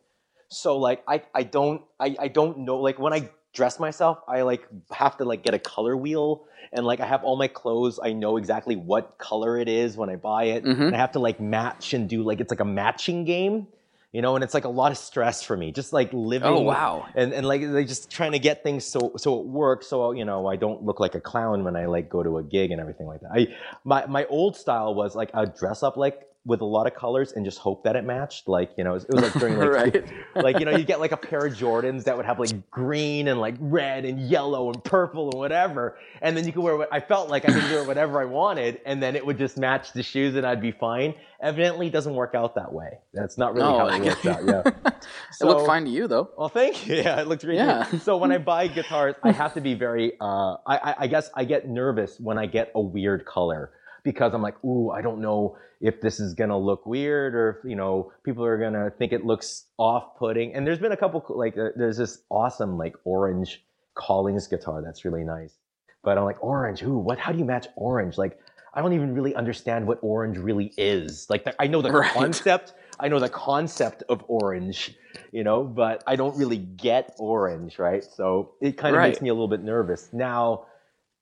So 0.49 0.79
like 0.79 1.03
I, 1.07 1.23
I 1.35 1.43
don't 1.43 1.83
I, 2.01 2.17
I 2.19 2.29
don't 2.29 2.59
know 2.59 2.79
like 2.79 2.99
when 2.99 3.13
I 3.13 3.29
dress 3.53 3.79
myself, 3.79 4.19
I 4.27 4.43
like 4.43 4.67
have 4.91 5.17
to 5.19 5.25
like 5.25 5.43
get 5.43 5.55
a 5.55 5.59
color 5.59 5.97
wheel 5.97 6.47
and 6.73 6.87
like 6.87 7.01
I 7.01 7.07
have 7.07 7.23
all 7.23 7.37
my 7.37 7.49
clothes. 7.49 8.01
I 8.03 8.13
know 8.13 8.37
exactly 8.37 8.77
what 8.77 9.19
color 9.19 9.59
it 9.59 9.69
is 9.69 9.97
when 9.97 10.11
I 10.11 10.17
buy 10.17 10.45
it, 10.45 10.65
mm-hmm. 10.65 10.83
and 10.83 10.95
I 10.95 10.99
have 10.99 11.13
to 11.13 11.19
like 11.19 11.41
match 11.41 11.93
and 11.93 12.09
do 12.09 12.23
like 12.23 12.41
it's 12.41 12.51
like 12.51 12.61
a 12.61 12.65
matching 12.65 13.25
game 13.25 13.67
you 14.13 14.23
know, 14.23 14.37
and 14.37 14.43
it's 14.43 14.55
like 14.55 14.65
a 14.65 14.71
lot 14.71 14.91
of 14.91 14.99
stress 14.99 15.43
for 15.43 15.57
me, 15.57 15.71
just 15.71 15.93
like 15.93 16.15
oh, 16.15 16.19
living. 16.19 16.49
Oh 16.49 16.61
wow! 16.61 17.07
And 17.15 17.33
and 17.33 17.47
like 17.47 17.61
they 17.61 17.85
just 17.85 18.11
trying 18.11 18.33
to 18.33 18.39
get 18.39 18.63
things 18.63 18.85
so 18.85 19.13
so 19.17 19.41
it 19.41 19.47
works, 19.47 19.87
so 19.87 20.13
you 20.13 20.25
know 20.25 20.47
I 20.47 20.57
don't 20.57 20.83
look 20.83 20.99
like 20.99 21.15
a 21.15 21.21
clown 21.21 21.65
when 21.65 21.77
I 21.77 21.87
like 21.87 22.09
go 22.09 22.23
to 22.23 22.39
a 22.39 22.43
gig 22.43 22.71
and 22.71 22.81
everything 22.81 23.07
like 23.07 23.21
that. 23.21 23.31
I 23.33 23.49
my 23.85 24.07
my 24.07 24.25
old 24.27 24.57
style 24.57 24.95
was 24.95 25.15
like 25.15 25.31
I'd 25.35 25.55
dress 25.55 25.83
up 25.83 25.97
like 25.97 26.28
with 26.45 26.61
a 26.61 26.65
lot 26.65 26.87
of 26.87 26.95
colors 26.95 27.33
and 27.33 27.45
just 27.45 27.59
hope 27.59 27.85
that 27.85 27.95
it 27.95 28.05
matched. 28.05 28.49
Like, 28.49 28.71
you 28.79 28.85
know, 28.85 28.95
it 28.95 29.07
was, 29.09 29.23
like 29.23 29.33
during 29.35 29.59
like, 29.59 29.69
right. 29.69 30.05
like, 30.35 30.59
you 30.59 30.65
know, 30.65 30.77
you 30.77 30.85
get 30.85 31.01
like 31.01 31.13
a 31.13 31.17
pair 31.17 31.45
of 31.45 31.53
Jordans 31.55 32.05
that 32.05 32.17
would 32.17 32.27
have 32.27 32.39
like 32.39 32.71
green 32.71 33.29
and 33.29 33.39
like 33.39 33.57
red 33.61 34.05
and 34.05 34.19
yellow 34.21 34.71
and 34.73 34.83
purple 34.83 35.31
and 35.31 35.39
whatever. 35.39 35.99
And 36.23 36.37
then 36.37 36.47
you 36.47 36.53
could 36.53 36.63
wear 36.63 36.77
what 36.77 36.89
I 36.93 37.01
felt 37.01 37.29
like 37.29 37.49
I 37.49 37.53
could 37.53 37.71
wear 37.71 37.85
whatever 37.85 38.21
I 38.21 38.25
wanted. 38.25 38.81
And 38.87 39.03
then 39.03 39.15
it 39.15 39.27
would 39.27 39.37
just 39.37 39.59
match 39.59 39.93
the 39.93 40.03
shoes 40.03 40.37
and 40.37 40.47
I'd 40.47 40.63
be 40.63 40.73
fine. 40.73 41.15
Evidently 41.41 41.89
it 41.89 41.93
doesn't 41.93 42.15
work 42.15 42.35
out 42.35 42.55
that 42.55 42.73
way. 42.73 42.99
That's 43.13 43.37
not 43.37 43.55
really 43.55 43.69
no, 43.69 43.79
how 43.79 43.89
it 43.89 44.03
works 44.03 44.27
out. 44.27 44.45
Yeah. 44.45 44.91
So, 45.33 45.47
it 45.51 45.53
looked 45.53 45.67
fine 45.67 45.85
to 45.85 45.91
you 45.91 46.09
though. 46.09 46.31
Well, 46.37 46.49
thank 46.49 46.87
you. 46.87 46.97
Yeah, 46.97 47.21
it 47.21 47.29
looked 47.29 47.43
really 47.43 47.59
yeah. 47.59 47.87
good. 47.91 48.01
So 48.03 48.17
when 48.17 48.33
I 48.33 48.39
buy 48.39 48.69
guitars, 48.69 49.17
I 49.23 49.33
have 49.33 49.55
to 49.55 49.61
be 49.61 49.75
very, 49.75 50.15
uh, 50.21 50.57
I, 50.67 50.95
I 51.01 51.07
guess 51.09 51.31
I 51.35 51.45
get 51.45 51.69
nervous 51.69 52.19
when 52.19 52.39
I 52.39 52.47
get 52.47 52.73
a 52.75 52.81
weird 52.81 53.27
color 53.27 53.71
because 54.13 54.33
I'm 54.33 54.41
like, 54.41 54.63
ooh, 54.65 54.91
I 54.91 55.03
don't 55.03 55.21
know 55.21 55.57
if 55.81 56.01
this 56.01 56.19
is 56.19 56.33
gonna 56.33 56.59
look 56.59 56.87
weird 56.87 57.35
or 57.35 57.51
if 57.51 57.71
you 57.71 57.77
know 57.77 58.11
people 58.25 58.43
are 58.45 58.57
gonna 58.59 58.91
think 58.99 59.13
it 59.13 59.25
looks 59.25 59.67
off-putting. 59.77 60.55
And 60.55 60.67
there's 60.67 60.79
been 60.79 60.93
a 60.93 60.97
couple 60.97 61.23
like 61.29 61.59
uh, 61.59 61.69
there's 61.77 61.99
this 61.99 62.23
awesome 62.31 62.79
like 62.79 62.97
orange 63.05 63.63
Collings 63.95 64.47
guitar 64.47 64.81
that's 64.81 65.05
really 65.05 65.25
nice. 65.25 65.59
But 66.03 66.17
I'm 66.17 66.25
like 66.25 66.43
orange, 66.43 66.83
ooh, 66.83 66.97
what? 66.97 67.19
How 67.19 67.33
do 67.33 67.39
you 67.39 67.45
match 67.45 67.67
orange? 67.77 68.17
Like 68.17 68.39
I 68.73 68.81
don't 68.81 68.93
even 68.93 69.13
really 69.13 69.35
understand 69.35 69.87
what 69.87 69.99
orange 70.03 70.39
really 70.39 70.73
is. 70.77 71.29
Like 71.29 71.45
the, 71.45 71.61
I 71.61 71.67
know 71.67 71.83
the 71.83 71.91
right. 71.91 72.13
concept, 72.13 72.75
I 73.01 73.09
know 73.09 73.19
the 73.19 73.29
concept 73.29 74.05
of 74.09 74.25
orange, 74.29 74.97
you 75.33 75.43
know, 75.43 75.65
but 75.65 76.03
I 76.07 76.17
don't 76.17 76.37
really 76.37 76.59
get 76.59 77.15
orange, 77.19 77.79
right? 77.79 78.05
So 78.05 78.53
it 78.61 78.79
kind 78.79 78.95
of 78.95 79.01
right. 79.01 79.09
makes 79.09 79.21
me 79.21 79.29
a 79.29 79.35
little 79.35 79.49
bit 79.49 79.63
nervous. 79.63 80.11
Now 80.13 80.68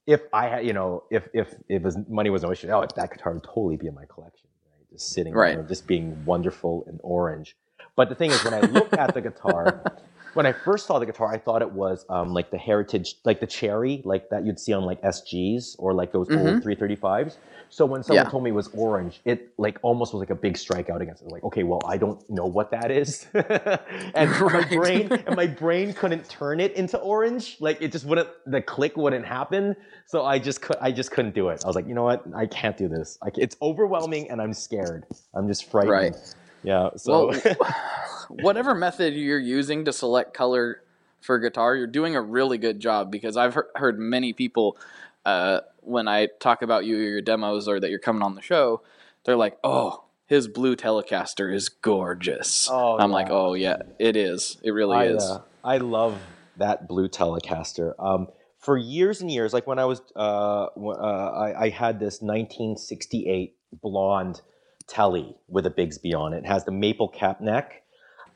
if 0.06 0.22
I 0.32 0.48
had, 0.48 0.66
you 0.66 0.72
know, 0.72 1.04
if 1.10 1.28
if 1.32 1.54
if 1.68 1.82
money 2.08 2.30
was 2.30 2.42
no 2.42 2.52
issue, 2.52 2.70
oh, 2.70 2.86
that 2.96 3.10
guitar 3.10 3.34
would 3.34 3.42
totally 3.42 3.76
be 3.76 3.88
in 3.88 3.94
my 3.94 4.04
collection. 4.06 4.48
Right? 4.64 4.90
just 4.90 5.12
sitting 5.12 5.34
right. 5.34 5.56
there, 5.56 5.64
just 5.64 5.86
being 5.86 6.24
wonderful 6.24 6.84
and 6.86 7.00
orange. 7.02 7.56
But 7.96 8.08
the 8.08 8.14
thing 8.14 8.30
is, 8.30 8.44
when 8.44 8.54
I 8.54 8.60
look 8.60 8.92
at 8.92 9.14
the 9.14 9.20
guitar, 9.20 9.82
when 10.36 10.44
I 10.44 10.52
first 10.52 10.86
saw 10.86 10.98
the 10.98 11.06
guitar, 11.06 11.32
I 11.32 11.38
thought 11.38 11.62
it 11.62 11.72
was 11.72 12.04
um, 12.10 12.34
like 12.34 12.50
the 12.50 12.58
heritage, 12.58 13.14
like 13.24 13.40
the 13.40 13.46
cherry, 13.46 14.02
like 14.04 14.28
that 14.28 14.44
you'd 14.44 14.60
see 14.60 14.74
on 14.74 14.84
like 14.84 15.00
SGs 15.00 15.76
or 15.78 15.94
like 15.94 16.12
those 16.12 16.28
mm-hmm. 16.28 16.46
old 16.46 16.62
335s. 16.62 17.38
So 17.70 17.86
when 17.86 18.02
someone 18.02 18.26
yeah. 18.26 18.30
told 18.30 18.44
me 18.44 18.50
it 18.50 18.52
was 18.52 18.68
orange, 18.68 19.20
it 19.24 19.48
like 19.56 19.78
almost 19.80 20.12
was 20.12 20.20
like 20.20 20.30
a 20.30 20.34
big 20.34 20.54
strikeout 20.54 21.00
against 21.00 21.22
it. 21.22 21.28
Like, 21.28 21.42
okay, 21.44 21.62
well, 21.62 21.80
I 21.86 21.96
don't 21.96 22.22
know 22.28 22.44
what 22.44 22.70
that 22.70 22.90
is, 22.90 23.26
and 23.34 24.30
right. 24.40 24.70
my 24.70 24.76
brain 24.76 25.12
and 25.26 25.34
my 25.34 25.46
brain 25.46 25.94
couldn't 25.94 26.28
turn 26.28 26.60
it 26.60 26.74
into 26.74 26.98
orange. 26.98 27.56
Like 27.58 27.80
it 27.80 27.90
just 27.90 28.04
wouldn't, 28.04 28.28
the 28.44 28.60
click 28.60 28.96
wouldn't 28.96 29.24
happen. 29.24 29.74
So 30.04 30.24
I 30.24 30.38
just 30.38 30.60
could, 30.60 30.76
I 30.82 30.92
just 30.92 31.10
couldn't 31.10 31.34
do 31.34 31.48
it. 31.48 31.64
I 31.64 31.66
was 31.66 31.74
like, 31.74 31.88
you 31.88 31.94
know 31.94 32.04
what, 32.04 32.22
I 32.36 32.46
can't 32.46 32.76
do 32.76 32.88
this. 32.88 33.18
I, 33.22 33.30
it's 33.36 33.56
overwhelming, 33.62 34.30
and 34.30 34.40
I'm 34.40 34.52
scared. 34.52 35.06
I'm 35.34 35.48
just 35.48 35.70
frightened. 35.70 35.92
Right. 35.92 36.34
Yeah. 36.66 36.90
So. 36.96 37.28
Well, 37.28 37.56
whatever 38.28 38.74
method 38.74 39.14
you're 39.14 39.38
using 39.38 39.84
to 39.84 39.92
select 39.92 40.34
color 40.34 40.82
for 41.20 41.38
guitar, 41.38 41.76
you're 41.76 41.86
doing 41.86 42.16
a 42.16 42.20
really 42.20 42.58
good 42.58 42.80
job 42.80 43.10
because 43.10 43.36
I've 43.36 43.56
heard 43.76 43.98
many 43.98 44.32
people 44.32 44.76
uh, 45.24 45.60
when 45.80 46.08
I 46.08 46.26
talk 46.40 46.62
about 46.62 46.84
you 46.84 46.96
or 46.96 47.02
your 47.02 47.20
demos 47.20 47.68
or 47.68 47.80
that 47.80 47.90
you're 47.90 47.98
coming 47.98 48.22
on 48.22 48.34
the 48.34 48.42
show, 48.42 48.82
they're 49.24 49.36
like, 49.36 49.58
"Oh, 49.64 50.04
his 50.26 50.48
blue 50.48 50.76
Telecaster 50.76 51.54
is 51.54 51.68
gorgeous." 51.68 52.68
Oh, 52.70 52.98
I'm 52.98 53.10
yeah. 53.10 53.14
like, 53.14 53.28
"Oh 53.30 53.54
yeah, 53.54 53.78
it 53.98 54.16
is. 54.16 54.58
It 54.62 54.72
really 54.72 54.96
I, 54.96 55.04
is." 55.06 55.22
Uh, 55.22 55.42
I 55.64 55.78
love 55.78 56.18
that 56.56 56.88
blue 56.88 57.08
Telecaster. 57.08 57.94
Um, 57.98 58.28
for 58.58 58.76
years 58.76 59.20
and 59.20 59.30
years, 59.30 59.52
like 59.52 59.66
when 59.66 59.78
I 59.78 59.84
was, 59.84 60.00
uh, 60.16 60.66
uh, 60.76 60.90
I, 60.90 61.66
I, 61.66 61.68
had 61.68 62.00
this 62.00 62.20
1968 62.20 63.54
blonde 63.80 64.42
Telly 64.88 65.36
with 65.48 65.66
a 65.66 65.70
Bigsby 65.70 66.14
on 66.14 66.32
it. 66.32 66.38
It 66.38 66.46
has 66.46 66.64
the 66.64 66.72
maple 66.72 67.08
cap 67.08 67.40
neck 67.40 67.82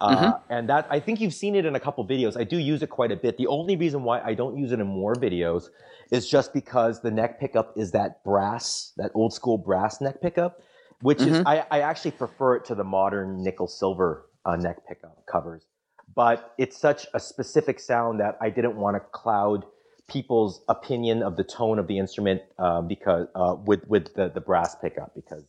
uh, 0.01 0.17
mm-hmm. 0.17 0.53
And 0.53 0.69
that 0.69 0.87
I 0.91 0.99
think 0.99 1.21
you've 1.21 1.35
seen 1.35 1.55
it 1.55 1.67
in 1.67 1.77
a 1.77 1.81
couple 1.81 2.07
videos. 2.07 2.39
I 2.39 2.45
do 2.45 2.57
use 2.57 2.83
it 2.83 2.89
quite 2.89 3.13
a 3.13 3.17
bit. 3.17 3.37
The 3.37 3.47
only 3.49 3.77
reason 3.77 4.03
why 4.03 4.21
I 4.21 4.35
don't 4.35 4.57
use 4.57 4.73
it 4.73 4.81
in 4.81 4.87
more 4.87 5.15
videos 5.15 5.69
is 6.11 6.29
just 6.29 6.55
because 6.55 7.03
the 7.03 7.11
neck 7.11 7.39
pickup 7.39 7.77
is 7.77 7.91
that 7.93 8.25
brass, 8.25 8.93
that 8.97 9.11
old 9.15 9.35
school 9.35 9.59
brass 9.59 10.01
neck 10.01 10.23
pickup, 10.23 10.63
which 11.03 11.19
mm-hmm. 11.19 11.35
is 11.35 11.43
I, 11.45 11.67
I, 11.71 11.81
actually 11.81 12.13
prefer 12.13 12.57
it 12.57 12.65
to 12.67 12.75
the 12.75 12.85
modern 12.85 13.43
nickel 13.45 13.69
silver 13.69 14.27
uh, 14.47 14.57
neck 14.57 14.79
pickup 14.89 15.25
covers. 15.31 15.67
But 16.15 16.55
it's 16.59 16.79
such 16.79 17.07
a 17.15 17.21
specific 17.21 17.79
sound 17.79 18.21
that 18.21 18.37
I 18.41 18.51
didn't 18.51 18.77
want 18.77 18.97
to 18.97 19.01
cloud 19.01 19.65
people's 20.09 20.63
opinion 20.69 21.23
of 21.23 21.37
the 21.37 21.45
tone 21.45 21.79
of 21.79 21.87
the 21.87 21.99
instrument 21.99 22.43
uh, 22.59 22.81
because 22.81 23.29
uh, 23.35 23.55
with 23.65 23.87
with 23.87 24.15
the, 24.15 24.31
the 24.31 24.41
brass 24.41 24.75
pickup 24.75 25.15
because 25.15 25.45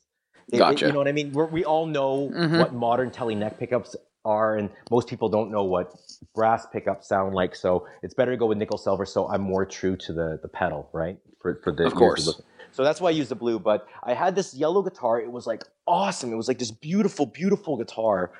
it, 0.51 0.57
gotcha. 0.57 0.85
It, 0.85 0.87
you 0.89 0.93
know 0.93 0.99
what 0.99 1.07
I 1.07 1.11
mean? 1.11 1.31
We're, 1.31 1.47
we 1.47 1.65
all 1.65 1.85
know 1.85 2.29
mm-hmm. 2.29 2.59
what 2.59 2.73
modern 2.73 3.11
telly 3.11 3.35
neck 3.35 3.57
pickups 3.59 3.95
are, 4.23 4.57
and 4.57 4.69
most 4.89 5.07
people 5.07 5.29
don't 5.29 5.51
know 5.51 5.63
what 5.63 5.93
brass 6.35 6.67
pickups 6.71 7.07
sound 7.07 7.33
like. 7.33 7.55
So 7.55 7.87
it's 8.03 8.13
better 8.13 8.31
to 8.31 8.37
go 8.37 8.45
with 8.45 8.57
nickel 8.57 8.77
silver. 8.77 9.05
So 9.05 9.27
I'm 9.29 9.41
more 9.41 9.65
true 9.65 9.95
to 9.97 10.13
the 10.13 10.39
the 10.41 10.47
pedal, 10.47 10.89
right? 10.93 11.17
For 11.41 11.59
for 11.63 11.71
the 11.71 11.85
of 11.85 11.95
course. 11.95 12.41
So 12.73 12.83
that's 12.83 13.01
why 13.01 13.09
I 13.09 13.11
use 13.11 13.29
the 13.29 13.35
blue. 13.35 13.59
But 13.59 13.87
I 14.03 14.13
had 14.13 14.35
this 14.35 14.53
yellow 14.53 14.81
guitar. 14.81 15.19
It 15.19 15.31
was 15.31 15.45
like 15.45 15.63
awesome. 15.87 16.31
It 16.31 16.37
was 16.37 16.47
like 16.47 16.59
this 16.59 16.71
beautiful, 16.71 17.25
beautiful 17.25 17.77
guitar. 17.77 18.31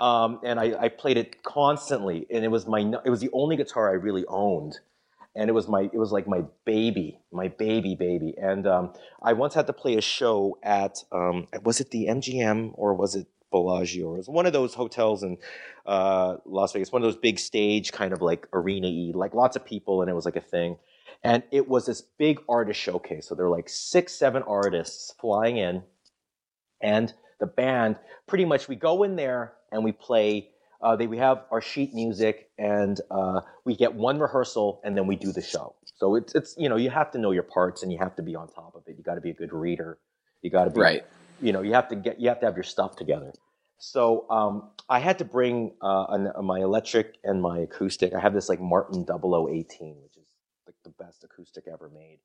Um, 0.00 0.40
and 0.42 0.58
I, 0.58 0.74
I 0.78 0.88
played 0.88 1.16
it 1.16 1.42
constantly, 1.42 2.26
and 2.30 2.44
it 2.44 2.48
was 2.48 2.66
my 2.66 2.80
it 3.04 3.10
was 3.10 3.20
the 3.20 3.30
only 3.32 3.56
guitar 3.56 3.90
I 3.90 3.92
really 3.92 4.24
owned, 4.26 4.80
and 5.36 5.50
it 5.50 5.52
was 5.52 5.68
my 5.68 5.82
it 5.82 5.98
was 5.98 6.12
like 6.12 6.26
my 6.28 6.42
baby, 6.64 7.20
my 7.32 7.48
baby 7.48 7.94
baby. 7.94 8.34
And 8.40 8.66
um, 8.66 8.92
I 9.22 9.32
once 9.32 9.54
had 9.54 9.66
to 9.66 9.72
play 9.72 9.96
a 9.96 10.00
show 10.00 10.58
at 10.62 11.04
um, 11.12 11.48
was 11.62 11.80
it 11.80 11.90
the 11.90 12.06
MGM 12.06 12.72
or 12.74 12.94
was 12.94 13.14
it 13.14 13.26
Bellagio. 13.54 14.14
It 14.14 14.18
was 14.18 14.28
one 14.28 14.46
of 14.46 14.52
those 14.52 14.74
hotels 14.74 15.22
in 15.22 15.38
uh, 15.86 16.38
Las 16.44 16.72
Vegas, 16.72 16.90
one 16.90 17.02
of 17.02 17.06
those 17.06 17.16
big 17.16 17.38
stage 17.38 17.92
kind 17.92 18.12
of 18.12 18.20
like 18.20 18.48
arena 18.52 18.88
y, 18.88 19.12
like 19.14 19.32
lots 19.32 19.54
of 19.54 19.64
people, 19.64 20.02
and 20.02 20.10
it 20.10 20.14
was 20.14 20.24
like 20.24 20.34
a 20.34 20.40
thing. 20.40 20.76
And 21.22 21.44
it 21.52 21.68
was 21.68 21.86
this 21.86 22.02
big 22.02 22.40
artist 22.48 22.80
showcase. 22.80 23.28
So 23.28 23.36
there 23.36 23.46
were 23.46 23.56
like 23.56 23.68
six, 23.68 24.12
seven 24.12 24.42
artists 24.42 25.14
flying 25.20 25.56
in, 25.56 25.84
and 26.82 27.14
the 27.38 27.46
band 27.46 27.96
pretty 28.26 28.44
much 28.44 28.68
we 28.68 28.74
go 28.74 29.04
in 29.04 29.14
there 29.16 29.52
and 29.70 29.84
we 29.84 29.92
play. 29.92 30.50
Uh, 30.82 30.96
they, 30.96 31.06
we 31.06 31.18
have 31.18 31.44
our 31.50 31.60
sheet 31.60 31.94
music 31.94 32.50
and 32.58 33.00
uh, 33.10 33.40
we 33.64 33.74
get 33.76 33.94
one 33.94 34.18
rehearsal 34.18 34.80
and 34.84 34.96
then 34.96 35.06
we 35.06 35.16
do 35.16 35.32
the 35.32 35.42
show. 35.42 35.74
So 35.96 36.16
it's 36.16 36.34
it's 36.34 36.54
you 36.58 36.68
know 36.68 36.76
you 36.76 36.90
have 36.90 37.10
to 37.12 37.18
know 37.18 37.30
your 37.30 37.44
parts 37.44 37.82
and 37.82 37.92
you 37.92 37.98
have 37.98 38.16
to 38.16 38.22
be 38.22 38.34
on 38.34 38.48
top 38.48 38.74
of 38.74 38.82
it. 38.86 38.96
You 38.96 39.04
got 39.04 39.14
to 39.14 39.20
be 39.20 39.30
a 39.30 39.34
good 39.34 39.52
reader. 39.52 39.98
You 40.42 40.50
got 40.50 40.64
to 40.64 40.70
be 40.70 40.80
right. 40.80 41.04
You 41.40 41.52
know 41.52 41.62
you 41.62 41.72
have 41.74 41.88
to 41.88 41.96
get 41.96 42.20
you 42.20 42.28
have 42.28 42.40
to 42.40 42.46
have 42.46 42.56
your 42.56 42.64
stuff 42.64 42.96
together. 42.96 43.32
So 43.78 44.26
um, 44.30 44.70
I 44.88 44.98
had 44.98 45.18
to 45.18 45.24
bring 45.24 45.72
uh, 45.82 46.06
an, 46.08 46.32
uh, 46.34 46.42
my 46.42 46.60
electric 46.60 47.16
and 47.24 47.42
my 47.42 47.60
acoustic. 47.60 48.14
I 48.14 48.20
have 48.20 48.32
this 48.32 48.48
like 48.48 48.60
Martin 48.60 49.04
0018, 49.04 49.96
which 50.02 50.16
is 50.16 50.26
like 50.66 50.76
the 50.84 50.90
best 50.90 51.24
acoustic 51.24 51.64
ever 51.70 51.90
made. 51.90 52.18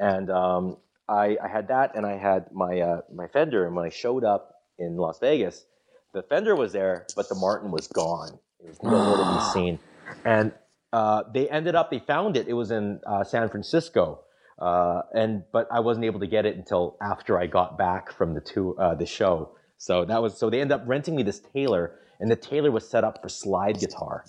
And 0.00 0.30
um, 0.30 0.76
I, 1.08 1.36
I, 1.42 1.48
had 1.48 1.68
that, 1.68 1.94
and 1.94 2.06
I 2.06 2.16
had 2.16 2.52
my 2.52 2.80
uh, 2.80 3.00
my 3.12 3.28
Fender. 3.28 3.66
And 3.66 3.76
when 3.76 3.84
I 3.84 3.90
showed 3.90 4.24
up 4.24 4.54
in 4.78 4.96
Las 4.96 5.18
Vegas, 5.18 5.66
the 6.14 6.22
Fender 6.22 6.56
was 6.56 6.72
there, 6.72 7.06
but 7.16 7.28
the 7.28 7.34
Martin 7.34 7.70
was 7.70 7.88
gone. 7.88 8.38
It 8.60 8.68
was 8.68 8.82
nowhere 8.82 9.16
to 9.16 9.24
be 9.24 9.40
seen. 9.52 9.78
And 10.24 10.52
uh, 10.92 11.24
they 11.32 11.48
ended 11.48 11.74
up, 11.74 11.90
they 11.90 11.98
found 12.00 12.36
it. 12.36 12.48
It 12.48 12.54
was 12.54 12.70
in 12.70 13.00
uh, 13.06 13.24
San 13.24 13.48
Francisco. 13.48 14.20
Uh, 14.60 15.02
and 15.14 15.44
but 15.52 15.68
I 15.70 15.80
wasn't 15.80 16.06
able 16.06 16.20
to 16.20 16.26
get 16.26 16.44
it 16.44 16.56
until 16.56 16.96
after 17.00 17.38
I 17.38 17.46
got 17.46 17.78
back 17.78 18.12
from 18.12 18.34
the 18.34 18.40
two 18.40 18.74
the 18.98 19.06
show. 19.06 19.52
So 19.78 20.04
that 20.04 20.20
was 20.20 20.38
so 20.38 20.50
they 20.50 20.60
ended 20.60 20.80
up 20.80 20.84
renting 20.86 21.14
me 21.14 21.22
this 21.22 21.40
Taylor, 21.54 21.92
and 22.20 22.30
the 22.30 22.36
Taylor 22.36 22.70
was 22.72 22.88
set 22.88 23.04
up 23.04 23.22
for 23.22 23.28
slide 23.28 23.78
guitar, 23.78 24.24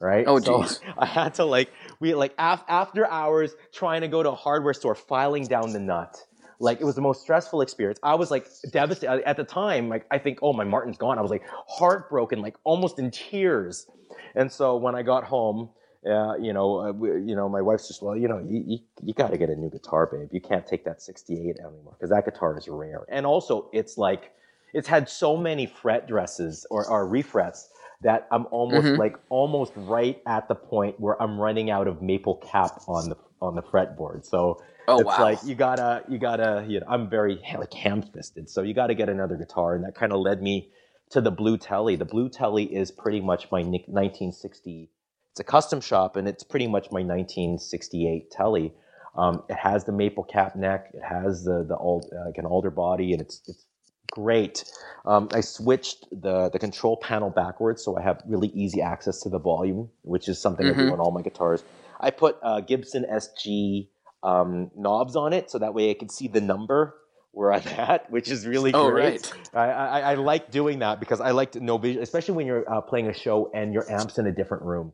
right? 0.00 0.24
Oh, 0.26 0.36
jeez. 0.38 0.68
So 0.68 0.80
I 0.98 1.06
had 1.06 1.34
to 1.34 1.44
like 1.44 1.70
we 2.00 2.14
like 2.14 2.34
af- 2.38 2.64
after 2.68 3.06
hours 3.06 3.54
trying 3.74 4.02
to 4.02 4.08
go 4.08 4.22
to 4.22 4.30
a 4.30 4.34
hardware 4.36 4.74
store, 4.74 4.94
filing 4.94 5.48
down 5.48 5.72
the 5.72 5.80
nut. 5.80 6.16
Like 6.62 6.80
it 6.80 6.84
was 6.84 6.94
the 6.94 7.02
most 7.02 7.22
stressful 7.22 7.60
experience. 7.60 7.98
I 8.04 8.14
was 8.14 8.30
like 8.30 8.46
devastated 8.70 9.26
at 9.26 9.36
the 9.36 9.42
time. 9.42 9.88
Like 9.88 10.06
I 10.12 10.18
think, 10.18 10.38
oh, 10.42 10.52
my 10.52 10.62
Martin's 10.62 10.96
gone. 10.96 11.18
I 11.18 11.20
was 11.20 11.30
like 11.30 11.42
heartbroken, 11.66 12.40
like 12.40 12.56
almost 12.62 13.00
in 13.00 13.10
tears. 13.10 13.88
And 14.36 14.50
so 14.50 14.76
when 14.76 14.94
I 14.94 15.02
got 15.02 15.24
home, 15.24 15.70
uh, 16.08 16.36
you 16.36 16.52
know, 16.52 16.80
uh, 16.80 16.92
we, 16.92 17.08
you 17.10 17.34
know, 17.34 17.48
my 17.48 17.60
wife's 17.60 17.88
just, 17.88 18.00
well, 18.00 18.16
you 18.16 18.28
know, 18.28 18.38
you, 18.48 18.62
you, 18.64 18.78
you 19.02 19.12
got 19.12 19.32
to 19.32 19.38
get 19.38 19.50
a 19.50 19.56
new 19.56 19.70
guitar, 19.70 20.06
babe. 20.06 20.28
You 20.30 20.40
can't 20.40 20.64
take 20.64 20.84
that 20.84 21.02
68 21.02 21.56
anymore 21.58 21.96
because 21.98 22.10
that 22.10 22.24
guitar 22.24 22.56
is 22.56 22.68
rare. 22.68 23.04
And 23.08 23.26
also, 23.26 23.68
it's 23.72 23.98
like 23.98 24.30
it's 24.72 24.86
had 24.86 25.08
so 25.08 25.36
many 25.36 25.66
fret 25.66 26.06
dresses 26.06 26.64
or, 26.70 26.88
or 26.88 27.08
refrets 27.08 27.70
that 28.02 28.28
I'm 28.30 28.46
almost 28.52 28.86
mm-hmm. 28.86 29.00
like 29.00 29.16
almost 29.28 29.72
right 29.76 30.20
at 30.26 30.46
the 30.46 30.54
point 30.54 30.98
where 31.00 31.20
I'm 31.20 31.38
running 31.40 31.70
out 31.70 31.88
of 31.88 32.02
maple 32.02 32.36
cap 32.36 32.82
on 32.86 33.08
the 33.08 33.16
on 33.40 33.56
the 33.56 33.62
fretboard. 33.62 34.24
So 34.24 34.62
oh, 34.88 35.00
it's 35.00 35.06
wow. 35.06 35.20
like 35.20 35.38
you 35.44 35.54
gotta 35.54 36.04
you 36.08 36.18
gotta 36.18 36.64
you 36.68 36.80
know 36.80 36.86
I'm 36.88 37.08
very 37.08 37.40
like 37.58 37.72
ham 37.72 38.02
fisted, 38.02 38.48
so 38.48 38.62
you 38.62 38.74
got 38.74 38.88
to 38.88 38.94
get 38.94 39.08
another 39.08 39.36
guitar, 39.36 39.74
and 39.74 39.84
that 39.84 39.94
kind 39.94 40.12
of 40.12 40.20
led 40.20 40.42
me 40.42 40.70
to 41.10 41.20
the 41.20 41.30
Blue 41.30 41.58
Telly. 41.58 41.96
The 41.96 42.04
Blue 42.04 42.28
Telly 42.28 42.64
is 42.64 42.90
pretty 42.90 43.20
much 43.20 43.50
my 43.50 43.60
1960. 43.60 44.90
It's 45.32 45.40
a 45.40 45.44
custom 45.44 45.80
shop, 45.80 46.16
and 46.16 46.28
it's 46.28 46.44
pretty 46.44 46.66
much 46.66 46.90
my 46.90 47.00
1968 47.00 48.30
Telly. 48.30 48.72
Um, 49.14 49.42
it 49.48 49.56
has 49.56 49.84
the 49.84 49.92
maple 49.92 50.24
cap 50.24 50.56
neck. 50.56 50.90
It 50.94 51.02
has 51.02 51.44
the 51.44 51.64
the 51.66 51.76
old 51.76 52.06
uh, 52.12 52.26
like 52.26 52.38
an 52.38 52.46
alder 52.46 52.70
body, 52.70 53.12
and 53.12 53.20
it's 53.20 53.42
it's 53.46 53.66
great. 54.12 54.64
Um, 55.06 55.28
I 55.32 55.40
switched 55.40 56.06
the, 56.12 56.50
the 56.50 56.58
control 56.58 56.98
panel 56.98 57.30
backwards 57.30 57.82
so 57.82 57.96
I 57.96 58.02
have 58.02 58.22
really 58.26 58.48
easy 58.48 58.80
access 58.80 59.20
to 59.22 59.30
the 59.30 59.38
volume, 59.38 59.88
which 60.02 60.28
is 60.28 60.38
something 60.38 60.66
mm-hmm. 60.66 60.78
I 60.78 60.82
do 60.82 60.90
mm-hmm. 60.90 61.00
on 61.00 61.00
all 61.00 61.10
my 61.10 61.22
guitars. 61.22 61.64
I 61.98 62.10
put 62.10 62.36
uh, 62.42 62.60
Gibson 62.60 63.06
SG 63.10 63.88
um, 64.22 64.70
knobs 64.76 65.16
on 65.16 65.32
it 65.32 65.50
so 65.50 65.58
that 65.58 65.74
way 65.74 65.90
I 65.90 65.94
can 65.94 66.08
see 66.08 66.28
the 66.28 66.40
number 66.40 66.94
where 67.32 67.52
I'm 67.52 67.66
at, 67.66 68.10
which 68.10 68.30
is 68.30 68.46
really 68.46 68.72
oh, 68.72 68.90
great. 68.90 69.32
Right. 69.52 69.68
I, 69.68 69.70
I, 69.70 70.00
I, 70.00 70.14
like 70.14 70.50
doing 70.50 70.80
that 70.80 71.00
because 71.00 71.20
I 71.20 71.30
like 71.30 71.52
to 71.52 71.60
know 71.60 71.78
vision, 71.78 72.02
especially 72.02 72.34
when 72.34 72.46
you're 72.46 72.70
uh, 72.70 72.80
playing 72.82 73.08
a 73.08 73.14
show 73.14 73.50
and 73.54 73.72
your 73.72 73.90
amp's 73.90 74.18
in 74.18 74.26
a 74.26 74.32
different 74.32 74.64
room. 74.64 74.92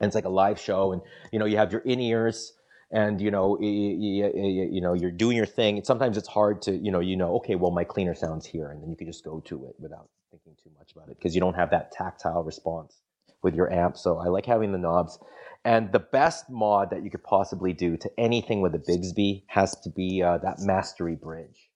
And 0.00 0.08
it's 0.08 0.14
like 0.14 0.26
a 0.26 0.30
live 0.30 0.60
show, 0.60 0.92
and 0.92 1.00
you 1.32 1.38
know 1.38 1.46
you 1.46 1.56
have 1.56 1.72
your 1.72 1.80
in 1.80 2.00
ears 2.00 2.52
and 2.90 3.20
you 3.20 3.30
know 3.30 3.58
you, 3.60 3.68
you, 3.68 4.68
you, 4.70 4.80
know 4.80 4.94
you're 4.94 5.10
doing 5.10 5.36
your 5.36 5.46
thing 5.46 5.82
sometimes 5.84 6.16
it's 6.16 6.28
hard 6.28 6.62
to 6.62 6.76
you 6.76 6.92
know 6.92 7.00
you 7.00 7.16
know 7.16 7.36
okay 7.36 7.56
well 7.56 7.70
my 7.70 7.84
cleaner 7.84 8.14
sounds 8.14 8.46
here 8.46 8.70
and 8.70 8.82
then 8.82 8.90
you 8.90 8.96
can 8.96 9.06
just 9.06 9.24
go 9.24 9.40
to 9.40 9.64
it 9.66 9.74
without 9.78 10.08
thinking 10.30 10.54
too 10.62 10.70
much 10.78 10.92
about 10.92 11.08
it 11.08 11.16
because 11.18 11.34
you 11.34 11.40
don't 11.40 11.54
have 11.54 11.70
that 11.70 11.90
tactile 11.90 12.44
response 12.44 13.00
with 13.42 13.54
your 13.54 13.72
amp 13.72 13.96
so 13.96 14.18
i 14.18 14.26
like 14.26 14.46
having 14.46 14.70
the 14.70 14.78
knobs 14.78 15.18
and 15.66 15.92
the 15.92 16.00
best 16.00 16.48
mod 16.50 16.90
that 16.90 17.04
you 17.04 17.10
could 17.10 17.24
possibly 17.24 17.74
do 17.74 17.98
to 17.98 18.10
anything 18.18 18.62
with 18.62 18.74
a 18.76 18.78
bigsby 18.78 19.42
has 19.48 19.76
to 19.82 19.90
be 19.90 20.22
uh, 20.22 20.38
that 20.38 20.60
mastery 20.60 21.16
bridge. 21.16 21.70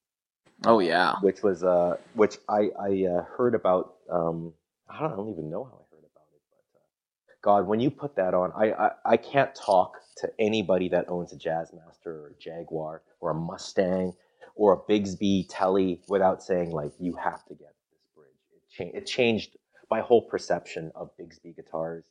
Oh 0.66 0.78
yeah. 0.80 1.16
Which 1.22 1.42
was 1.42 1.64
uh 1.64 1.96
which 2.14 2.38
i 2.48 2.70
i 2.80 3.06
uh, 3.06 3.24
heard 3.36 3.54
about 3.56 3.94
um 4.10 4.54
i 4.88 5.00
don't, 5.00 5.12
I 5.12 5.16
don't 5.16 5.30
even 5.30 5.50
know 5.50 5.64
how 5.64 5.72
i 5.72 5.86
heard 5.94 6.04
about 6.12 6.28
it 6.34 6.42
but 6.50 6.78
uh, 6.78 7.34
god 7.42 7.66
when 7.68 7.80
you 7.80 7.90
put 7.90 8.16
that 8.16 8.34
on 8.34 8.52
I, 8.56 8.72
I 8.72 8.90
i 9.06 9.16
can't 9.16 9.54
talk 9.54 9.96
to 10.18 10.30
anybody 10.38 10.88
that 10.90 11.06
owns 11.08 11.32
a 11.32 11.36
Jazzmaster 11.36 12.06
or 12.06 12.28
a 12.28 12.42
Jaguar 12.42 13.02
or 13.20 13.30
a 13.32 13.34
Mustang 13.34 14.14
or 14.56 14.74
a 14.74 14.92
Bigsby 14.92 15.46
telly 15.50 16.00
without 16.08 16.42
saying 16.42 16.72
like 16.72 16.92
you 17.00 17.14
have 17.16 17.44
to 17.46 17.54
get 17.54 17.74
this 17.90 18.02
bridge. 18.16 18.28
It, 18.54 18.62
cha- 18.92 18.98
it 18.98 19.06
changed 19.06 19.56
my 19.90 20.00
whole 20.00 20.22
perception 20.22 20.92
of 20.94 21.10
Bigsby 21.18 21.56
guitars 21.56 22.04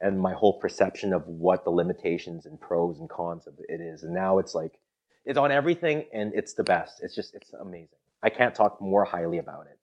and 0.00 0.20
my 0.20 0.32
whole 0.32 0.54
perception 0.54 1.12
of 1.12 1.26
what 1.26 1.64
the 1.64 1.70
limitations 1.70 2.46
and 2.46 2.60
pros 2.60 2.98
and 2.98 3.08
cons 3.08 3.46
of 3.46 3.54
it 3.68 3.80
is. 3.80 4.02
And 4.02 4.12
now 4.12 4.38
it's 4.38 4.54
like 4.54 4.78
it's 5.24 5.38
on 5.38 5.50
everything 5.50 6.04
and 6.12 6.32
it's 6.34 6.54
the 6.54 6.64
best. 6.64 7.00
It's 7.02 7.14
just 7.14 7.34
it's 7.34 7.52
amazing. 7.52 7.88
I 8.22 8.30
can't 8.30 8.54
talk 8.54 8.80
more 8.80 9.04
highly 9.04 9.38
about 9.38 9.66
it. 9.66 9.78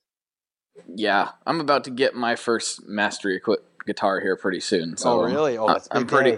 Yeah, 0.96 1.30
I'm 1.46 1.60
about 1.60 1.84
to 1.86 1.92
get 1.92 2.16
my 2.16 2.36
first 2.36 2.88
mastery 2.88 3.36
equipped 3.36 3.86
guitar 3.86 4.20
here 4.20 4.36
pretty 4.36 4.60
soon. 4.60 4.98
So 4.98 5.22
oh 5.22 5.24
really? 5.24 5.58
Oh, 5.58 5.68
that's 5.68 5.88
I'm 5.92 6.08
pretty. 6.08 6.38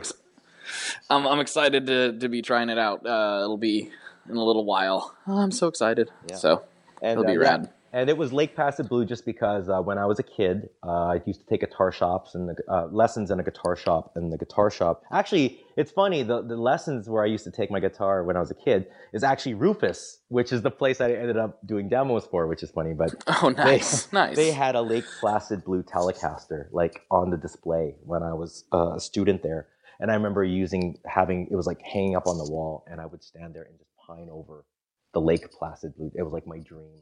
I'm 1.10 1.28
I'm 1.28 1.40
excited 1.40 1.88
to 1.88 2.18
to 2.20 2.30
be 2.30 2.42
trying 2.42 2.70
it 2.70 2.78
out. 2.78 3.06
Uh, 3.06 3.42
it'll 3.44 3.58
be 3.58 3.92
in 4.30 4.36
a 4.36 4.44
little 4.44 4.66
while. 4.66 5.16
Oh, 5.28 5.38
I'm 5.38 5.52
so 5.52 5.68
excited. 5.68 6.10
Yeah. 6.30 6.36
So 6.38 6.64
and, 7.02 7.12
it'll 7.12 7.26
be 7.26 7.38
uh, 7.38 7.42
rad. 7.42 7.62
Yeah 7.64 7.70
and 7.96 8.10
it 8.10 8.18
was 8.18 8.34
Lake 8.34 8.56
Placid 8.56 8.90
Blue 8.90 9.06
just 9.06 9.26
because 9.26 9.70
uh, 9.70 9.80
when 9.80 9.98
I 9.98 10.06
was 10.06 10.20
a 10.20 10.24
kid, 10.24 10.68
uh, 10.86 11.06
I 11.14 11.22
used 11.26 11.40
to 11.40 11.46
take 11.46 11.62
guitar 11.62 11.94
shops 11.94 12.36
and 12.36 12.50
the, 12.50 12.56
uh, 12.70 12.88
lessons 12.92 13.32
in 13.32 13.40
a 13.40 13.44
guitar 13.44 13.78
shop. 13.78 14.12
And 14.18 14.34
the 14.34 14.38
guitar 14.38 14.70
shop, 14.70 15.04
actually, 15.14 15.62
it's 15.78 15.92
funny. 15.92 16.22
The 16.22 16.42
the 16.42 16.58
lessons 16.58 17.08
where 17.08 17.24
I 17.24 17.28
used 17.28 17.46
to 17.46 17.52
take 17.52 17.72
my 17.72 17.80
guitar 17.80 18.26
when 18.26 18.36
I 18.36 18.42
was 18.42 18.52
a 18.52 18.54
kid 18.54 18.88
is 19.14 19.24
actually 19.24 19.54
Rufus, 19.54 20.20
which 20.28 20.52
is 20.52 20.62
the 20.62 20.72
place 20.72 21.00
I 21.00 21.14
ended 21.14 21.38
up 21.38 21.66
doing 21.66 21.88
demos 21.88 22.26
for, 22.26 22.48
which 22.48 22.64
is 22.64 22.70
funny. 22.70 22.94
But 22.94 23.16
oh, 23.42 23.48
nice, 23.48 24.08
they, 24.08 24.18
nice. 24.18 24.36
They 24.36 24.52
had 24.52 24.76
a 24.76 24.82
Lake 24.82 25.06
Placid 25.22 25.64
Blue 25.64 25.82
Telecaster 25.82 26.66
like 26.74 27.02
on 27.10 27.30
the 27.30 27.38
display 27.38 27.96
when 28.04 28.24
I 28.24 28.34
was 28.34 28.66
uh, 28.74 28.96
a 28.96 29.00
student 29.00 29.42
there, 29.42 29.68
and 30.02 30.12
I 30.12 30.16
remember 30.16 30.44
using 30.44 30.98
having 31.06 31.48
it 31.50 31.56
was 31.56 31.66
like 31.66 31.82
hanging 31.82 32.18
up 32.18 32.28
on 32.28 32.38
the 32.38 32.52
wall, 32.52 32.84
and 32.92 33.00
I 33.00 33.06
would 33.06 33.24
stand 33.24 33.56
there 33.56 33.64
and 33.64 33.78
just 33.78 33.92
pine 34.06 34.28
over 34.30 34.66
the 35.14 35.22
Lake 35.22 35.50
Placid 35.50 35.96
Blue. 35.96 36.12
It 36.14 36.24
was 36.24 36.34
like 36.34 36.46
my 36.46 36.60
dream 36.60 37.00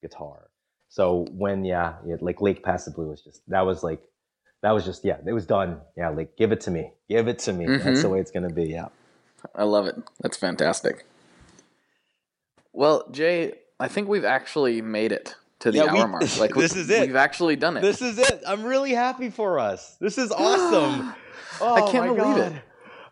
guitar. 0.00 0.50
So 0.88 1.26
when 1.30 1.64
yeah, 1.64 1.94
like 2.20 2.40
Lake 2.40 2.64
Placid 2.64 2.94
Blue 2.94 3.08
was 3.08 3.22
just 3.22 3.42
that 3.48 3.62
was 3.62 3.82
like 3.82 4.02
that 4.62 4.72
was 4.72 4.84
just 4.84 5.04
yeah, 5.04 5.18
it 5.24 5.32
was 5.32 5.46
done. 5.46 5.80
Yeah, 5.96 6.08
like 6.10 6.36
give 6.36 6.52
it 6.52 6.60
to 6.62 6.70
me, 6.70 6.92
give 7.08 7.28
it 7.28 7.38
to 7.40 7.52
me. 7.52 7.66
Mm-hmm. 7.66 7.84
That's 7.84 8.02
the 8.02 8.08
way 8.08 8.20
it's 8.20 8.30
gonna 8.30 8.50
be. 8.50 8.64
Yeah, 8.64 8.88
I 9.54 9.64
love 9.64 9.86
it. 9.86 9.96
That's 10.20 10.36
fantastic. 10.36 11.06
Well, 12.72 13.08
Jay, 13.10 13.54
I 13.78 13.88
think 13.88 14.08
we've 14.08 14.24
actually 14.24 14.82
made 14.82 15.12
it 15.12 15.34
to 15.60 15.70
the 15.70 15.78
yeah, 15.78 15.84
hour 15.84 16.06
we, 16.06 16.12
mark. 16.12 16.24
Like 16.38 16.54
this 16.54 16.74
is 16.74 16.90
it. 16.90 17.06
We've 17.06 17.16
actually 17.16 17.56
done 17.56 17.76
it. 17.76 17.82
This 17.82 18.02
is 18.02 18.18
it. 18.18 18.42
I'm 18.46 18.64
really 18.64 18.92
happy 18.92 19.30
for 19.30 19.58
us. 19.58 19.96
This 20.00 20.18
is 20.18 20.32
awesome. 20.32 21.14
oh, 21.60 21.74
I 21.74 21.90
can't 21.92 22.16
believe 22.16 22.36
God. 22.36 22.52
it. 22.52 22.62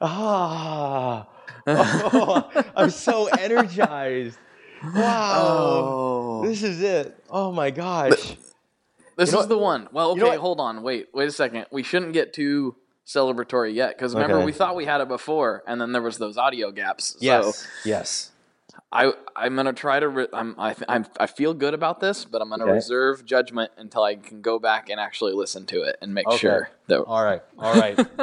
Ah. 0.00 1.28
Oh, 1.70 2.50
I'm 2.74 2.88
so 2.88 3.26
energized. 3.38 4.38
Wow. 4.82 5.42
Oh. 5.44 6.42
This 6.46 6.62
is 6.62 6.82
it. 6.82 7.16
Oh 7.30 7.52
my 7.52 7.70
gosh. 7.70 8.36
This 9.16 9.32
you 9.32 9.40
is 9.40 9.46
the 9.48 9.58
one. 9.58 9.88
Well, 9.92 10.12
okay, 10.12 10.20
you 10.20 10.26
know 10.26 10.38
hold 10.38 10.60
on. 10.60 10.82
Wait, 10.82 11.08
wait 11.12 11.28
a 11.28 11.32
second. 11.32 11.66
We 11.72 11.82
shouldn't 11.82 12.12
get 12.12 12.32
too 12.32 12.76
celebratory 13.04 13.74
yet 13.74 13.96
because 13.96 14.14
remember 14.14 14.36
okay. 14.36 14.46
we 14.46 14.52
thought 14.52 14.76
we 14.76 14.84
had 14.84 15.00
it 15.00 15.08
before, 15.08 15.64
and 15.66 15.80
then 15.80 15.92
there 15.92 16.02
was 16.02 16.18
those 16.18 16.36
audio 16.36 16.70
gaps. 16.70 17.16
Yes. 17.20 17.66
Yes. 17.84 18.30
I 18.90 19.12
I'm 19.36 19.54
gonna 19.54 19.74
try 19.74 20.00
to. 20.00 20.08
Re- 20.08 20.28
I'm 20.32 20.54
I 20.58 20.74
I'm, 20.88 21.06
I 21.20 21.26
feel 21.26 21.52
good 21.52 21.74
about 21.74 22.00
this, 22.00 22.24
but 22.24 22.40
I'm 22.40 22.48
gonna 22.48 22.64
okay. 22.64 22.72
reserve 22.72 23.24
judgment 23.26 23.70
until 23.76 24.02
I 24.02 24.14
can 24.14 24.40
go 24.40 24.58
back 24.58 24.88
and 24.88 24.98
actually 24.98 25.34
listen 25.34 25.66
to 25.66 25.82
it 25.82 25.96
and 26.00 26.14
make 26.14 26.26
okay. 26.26 26.38
sure 26.38 26.70
that. 26.86 27.02
All 27.02 27.22
right. 27.22 27.42
All 27.58 27.74
right. 27.74 27.98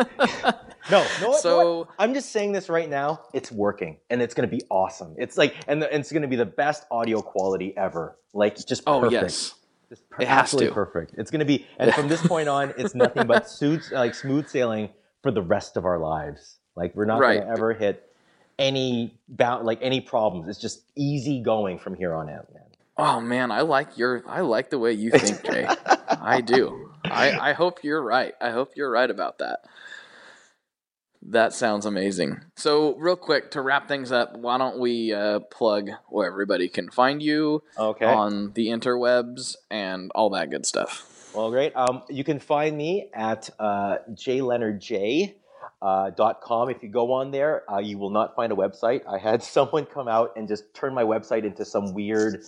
no. 0.91 1.05
No. 1.21 1.37
So 1.39 1.77
what? 1.79 1.89
I'm 1.99 2.15
just 2.15 2.31
saying 2.31 2.51
this 2.51 2.67
right 2.67 2.89
now. 2.89 3.21
It's 3.31 3.51
working, 3.51 3.97
and 4.09 4.23
it's 4.23 4.33
gonna 4.33 4.47
be 4.47 4.63
awesome. 4.71 5.15
It's 5.19 5.37
like, 5.37 5.55
and, 5.67 5.81
the, 5.81 5.91
and 5.91 6.01
it's 6.01 6.11
gonna 6.11 6.27
be 6.27 6.35
the 6.35 6.45
best 6.47 6.85
audio 6.89 7.21
quality 7.21 7.77
ever. 7.77 8.17
Like 8.33 8.55
just 8.65 8.81
oh, 8.87 9.01
perfect. 9.01 9.21
Oh 9.21 9.25
yes. 9.25 9.53
Just 9.89 10.09
per- 10.09 10.23
it 10.23 10.27
has 10.27 10.49
to. 10.49 10.71
perfect. 10.71 11.13
It's 11.15 11.29
gonna 11.29 11.45
be, 11.45 11.67
and 11.77 11.93
from 11.93 12.07
this 12.07 12.25
point 12.25 12.49
on, 12.49 12.73
it's 12.75 12.95
nothing 12.95 13.27
but 13.27 13.47
suits 13.51 13.91
like 13.91 14.15
smooth 14.15 14.47
sailing 14.47 14.89
for 15.21 15.29
the 15.31 15.43
rest 15.43 15.77
of 15.77 15.85
our 15.85 15.99
lives. 15.99 16.57
Like 16.75 16.95
we're 16.95 17.05
not 17.05 17.19
right. 17.19 17.39
gonna 17.39 17.51
ever 17.51 17.73
hit 17.73 18.01
any 18.57 19.17
bound 19.27 19.65
like 19.65 19.79
any 19.81 20.01
problems. 20.01 20.47
It's 20.47 20.59
just 20.59 20.83
easy 20.95 21.41
going 21.41 21.79
from 21.79 21.95
here 21.95 22.13
on 22.13 22.29
out, 22.29 22.53
man. 22.53 22.63
Oh 22.97 23.19
man, 23.19 23.51
I 23.51 23.61
like 23.61 23.97
your 23.97 24.23
I 24.27 24.41
like 24.41 24.69
the 24.69 24.79
way 24.79 24.93
you 24.93 25.11
think, 25.11 25.43
Jay. 25.43 25.67
I 26.09 26.41
do. 26.41 26.91
I, 27.03 27.49
I 27.49 27.53
hope 27.53 27.83
you're 27.83 28.01
right. 28.01 28.33
I 28.41 28.51
hope 28.51 28.71
you're 28.75 28.89
right 28.89 29.09
about 29.09 29.39
that. 29.39 29.59
That 31.29 31.53
sounds 31.53 31.85
amazing. 31.85 32.41
So, 32.55 32.95
real 32.95 33.15
quick 33.15 33.51
to 33.51 33.61
wrap 33.61 33.87
things 33.87 34.11
up, 34.11 34.37
why 34.37 34.59
don't 34.59 34.79
we 34.79 35.11
uh, 35.11 35.39
plug 35.39 35.89
where 36.09 36.27
everybody 36.27 36.69
can 36.69 36.89
find 36.91 37.21
you 37.21 37.63
okay. 37.77 38.05
on 38.05 38.53
the 38.53 38.67
interwebs 38.67 39.55
and 39.71 40.11
all 40.13 40.29
that 40.31 40.51
good 40.51 40.67
stuff? 40.67 41.31
Well, 41.33 41.49
great. 41.49 41.75
Um, 41.75 42.03
you 42.09 42.23
can 42.23 42.39
find 42.39 42.77
me 42.77 43.09
at 43.13 43.49
uh, 43.59 43.97
J 44.13 44.41
Leonard 44.41 44.79
J 44.79 45.35
uh, 45.85 46.33
.com. 46.41 46.69
If 46.69 46.81
you 46.81 46.89
go 46.89 47.11
on 47.13 47.29
there, 47.29 47.63
uh, 47.71 47.77
you 47.77 47.99
will 47.99 48.09
not 48.09 48.35
find 48.35 48.51
a 48.51 48.55
website. 48.55 49.01
I 49.07 49.19
had 49.19 49.43
someone 49.57 49.85
come 49.85 50.07
out 50.07 50.33
and 50.35 50.47
just 50.47 50.73
turn 50.73 50.93
my 50.95 51.03
website 51.03 51.45
into 51.45 51.63
some 51.63 51.93
weird, 51.93 52.43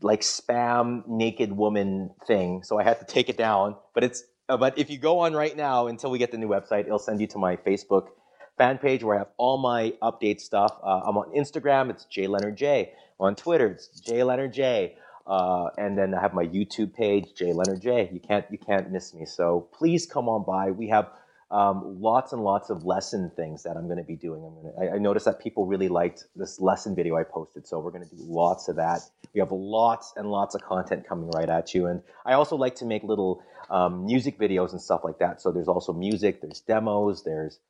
like 0.00 0.22
spam 0.22 1.06
naked 1.06 1.52
woman 1.52 2.10
thing. 2.26 2.62
So 2.62 2.78
I 2.80 2.84
had 2.84 2.98
to 3.00 3.04
take 3.04 3.28
it 3.28 3.36
down. 3.36 3.76
But 3.94 4.04
it's 4.04 4.24
uh, 4.48 4.56
but 4.56 4.78
if 4.78 4.88
you 4.88 4.98
go 4.98 5.20
on 5.20 5.34
right 5.34 5.54
now 5.54 5.88
until 5.88 6.10
we 6.10 6.18
get 6.18 6.30
the 6.30 6.38
new 6.38 6.48
website, 6.48 6.86
it'll 6.86 6.98
send 6.98 7.20
you 7.20 7.26
to 7.28 7.38
my 7.38 7.56
Facebook 7.56 8.08
fan 8.56 8.78
page 8.78 9.04
where 9.04 9.16
I 9.16 9.18
have 9.18 9.28
all 9.36 9.58
my 9.58 9.92
update 10.02 10.40
stuff. 10.40 10.72
Uh, 10.82 11.02
I'm 11.06 11.18
on 11.18 11.34
Instagram. 11.36 11.90
It's 11.90 12.06
J 12.06 12.26
Leonard 12.26 12.56
J. 12.56 12.92
On 13.20 13.34
Twitter, 13.34 13.66
it's 13.72 14.00
J 14.00 14.22
Leonard 14.22 14.54
J. 14.54 14.96
Uh, 15.26 15.68
and 15.76 15.98
then 15.98 16.14
I 16.14 16.22
have 16.22 16.32
my 16.32 16.46
YouTube 16.46 16.94
page, 16.94 17.34
J 17.36 17.52
Leonard 17.52 17.82
J. 17.82 18.08
You 18.10 18.20
can't 18.20 18.46
you 18.50 18.56
can't 18.56 18.90
miss 18.90 19.12
me. 19.12 19.26
So 19.26 19.68
please 19.74 20.06
come 20.06 20.26
on 20.28 20.44
by. 20.44 20.70
We 20.70 20.88
have 20.88 21.10
um, 21.50 22.00
lots 22.00 22.32
and 22.32 22.42
lots 22.42 22.68
of 22.68 22.84
lesson 22.84 23.30
things 23.34 23.62
that 23.62 23.76
I'm 23.76 23.86
going 23.86 23.98
to 23.98 24.04
be 24.04 24.16
doing. 24.16 24.44
I'm 24.44 24.54
gonna, 24.54 24.92
I, 24.92 24.96
I, 24.96 24.98
noticed 24.98 25.24
that 25.24 25.40
people 25.40 25.64
really 25.64 25.88
liked 25.88 26.24
this 26.36 26.60
lesson 26.60 26.94
video 26.94 27.16
I 27.16 27.22
posted, 27.22 27.66
so 27.66 27.78
we're 27.78 27.90
going 27.90 28.06
to 28.06 28.14
do 28.14 28.22
lots 28.22 28.68
of 28.68 28.76
that. 28.76 29.00
We 29.32 29.40
have 29.40 29.50
lots 29.50 30.12
and 30.16 30.30
lots 30.30 30.54
of 30.54 30.62
content 30.62 31.08
coming 31.08 31.30
right 31.30 31.48
at 31.48 31.72
you, 31.72 31.86
and 31.86 32.02
I 32.26 32.34
also 32.34 32.56
like 32.56 32.74
to 32.76 32.84
make 32.84 33.02
little 33.02 33.42
um, 33.70 34.04
music 34.04 34.38
videos 34.38 34.72
and 34.72 34.80
stuff 34.80 35.00
like 35.04 35.18
that. 35.20 35.40
So 35.40 35.50
there's 35.50 35.68
also 35.68 35.94
music, 35.94 36.42
there's 36.42 36.60
demos, 36.60 37.24
there's 37.24 37.60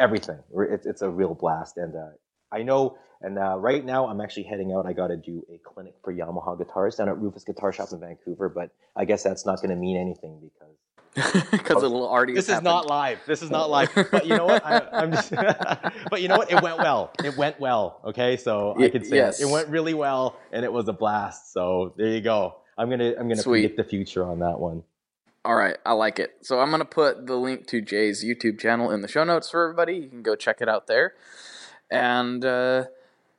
everything. 0.00 0.38
It's, 0.52 0.86
it's 0.86 1.02
a 1.02 1.08
real 1.08 1.34
blast, 1.34 1.76
and 1.76 1.94
uh, 1.94 2.10
I 2.50 2.62
know. 2.62 2.98
And 3.24 3.38
uh, 3.38 3.56
right 3.56 3.84
now, 3.84 4.08
I'm 4.08 4.20
actually 4.20 4.42
heading 4.44 4.72
out. 4.72 4.84
I 4.84 4.94
got 4.94 5.08
to 5.08 5.16
do 5.16 5.44
a 5.48 5.58
clinic 5.58 5.94
for 6.02 6.12
Yamaha 6.12 6.58
guitars 6.58 6.96
down 6.96 7.08
at 7.08 7.18
Rufus 7.18 7.44
Guitar 7.44 7.72
Shop 7.72 7.90
in 7.92 8.00
Vancouver, 8.00 8.48
but 8.48 8.70
I 8.96 9.04
guess 9.04 9.22
that's 9.22 9.46
not 9.46 9.58
going 9.58 9.70
to 9.70 9.76
mean 9.76 9.96
anything 9.96 10.40
because 10.42 10.74
because 11.50 11.82
it'll 11.82 12.08
already. 12.08 12.32
This 12.32 12.46
is 12.46 12.50
happened. 12.50 12.64
not 12.64 12.86
live. 12.86 13.20
This 13.26 13.42
is 13.42 13.50
not 13.50 13.68
live. 13.68 13.90
But 14.10 14.26
you 14.26 14.36
know 14.36 14.46
what? 14.46 14.64
I, 14.64 15.02
am 15.02 15.12
just. 15.12 15.30
but 16.10 16.22
you 16.22 16.28
know 16.28 16.38
what? 16.38 16.50
It 16.50 16.62
went 16.62 16.78
well. 16.78 17.12
It 17.22 17.36
went 17.36 17.60
well. 17.60 18.00
Okay, 18.04 18.36
so 18.36 18.74
I 18.78 18.88
could 18.88 19.06
say 19.06 19.16
yes. 19.16 19.40
it. 19.40 19.44
it 19.44 19.50
went 19.50 19.68
really 19.68 19.94
well, 19.94 20.38
and 20.52 20.64
it 20.64 20.72
was 20.72 20.88
a 20.88 20.92
blast. 20.92 21.52
So 21.52 21.92
there 21.96 22.08
you 22.08 22.22
go. 22.22 22.56
I'm 22.78 22.88
gonna 22.88 23.10
I'm 23.18 23.28
gonna 23.28 23.36
Sweet. 23.36 23.60
predict 23.60 23.76
the 23.76 23.84
future 23.84 24.24
on 24.24 24.38
that 24.38 24.58
one. 24.58 24.84
All 25.44 25.54
right, 25.54 25.76
I 25.84 25.92
like 25.92 26.18
it. 26.18 26.36
So 26.40 26.60
I'm 26.60 26.70
gonna 26.70 26.84
put 26.86 27.26
the 27.26 27.36
link 27.36 27.66
to 27.68 27.82
Jay's 27.82 28.24
YouTube 28.24 28.58
channel 28.58 28.90
in 28.90 29.02
the 29.02 29.08
show 29.08 29.24
notes 29.24 29.50
for 29.50 29.64
everybody. 29.64 29.96
You 29.96 30.08
can 30.08 30.22
go 30.22 30.34
check 30.34 30.62
it 30.62 30.68
out 30.68 30.86
there. 30.86 31.14
And 31.90 32.42
uh, 32.42 32.84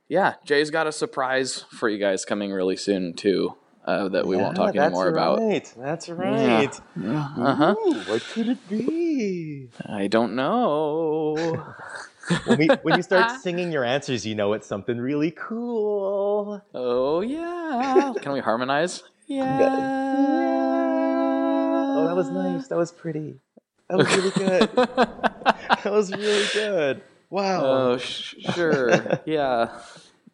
yeah, 0.08 0.36
Jay's 0.45 0.70
got 0.70 0.86
a 0.86 0.91
surprise 0.91 1.66
for 1.72 1.90
you 1.90 1.98
guys 1.98 2.24
coming 2.24 2.52
really 2.52 2.78
soon 2.78 3.14
too 3.14 3.56
uh, 3.86 4.08
that 4.10 4.26
we 4.26 4.36
yeah, 4.36 4.44
won't 4.44 4.56
talk 4.56 4.76
anymore 4.76 5.12
right. 5.12 5.12
about. 5.12 5.40
That's 5.78 6.10
right. 6.10 6.80
Yeah. 6.96 7.30
Uh 7.38 7.56
huh. 7.56 7.76
What 8.08 8.22
could 8.34 8.50
it 8.50 8.70
be? 8.70 9.70
I 9.86 10.08
don't 10.08 10.36
know. 10.36 11.64
when, 12.46 12.58
we, 12.58 12.68
when 12.84 12.96
you 12.96 13.04
start 13.04 13.42
singing 13.42 13.72
your 13.72 13.84
answers, 13.84 14.26
you 14.26 14.36
know 14.36 14.54
it's 14.54 14.68
something 14.68 14.98
really 15.00 15.32
cool. 15.32 16.62
Oh 16.74 17.22
yeah. 17.22 18.14
Can 18.22 18.32
we 18.34 18.40
harmonize? 18.40 19.04
Yeah. 19.26 19.70
Oh, 21.96 22.06
that 22.08 22.16
was 22.16 22.30
nice. 22.30 22.68
That 22.68 22.76
was 22.78 22.92
pretty. 22.92 23.40
That 23.90 23.98
was 24.00 24.16
really 24.18 24.32
good. 24.32 24.70
that 24.76 25.86
was 25.86 26.12
really 26.12 26.46
good. 26.54 27.02
Wow. 27.30 27.64
Oh, 27.64 27.98
sh- 27.98 28.36
sure. 28.54 29.22
yeah. 29.26 29.80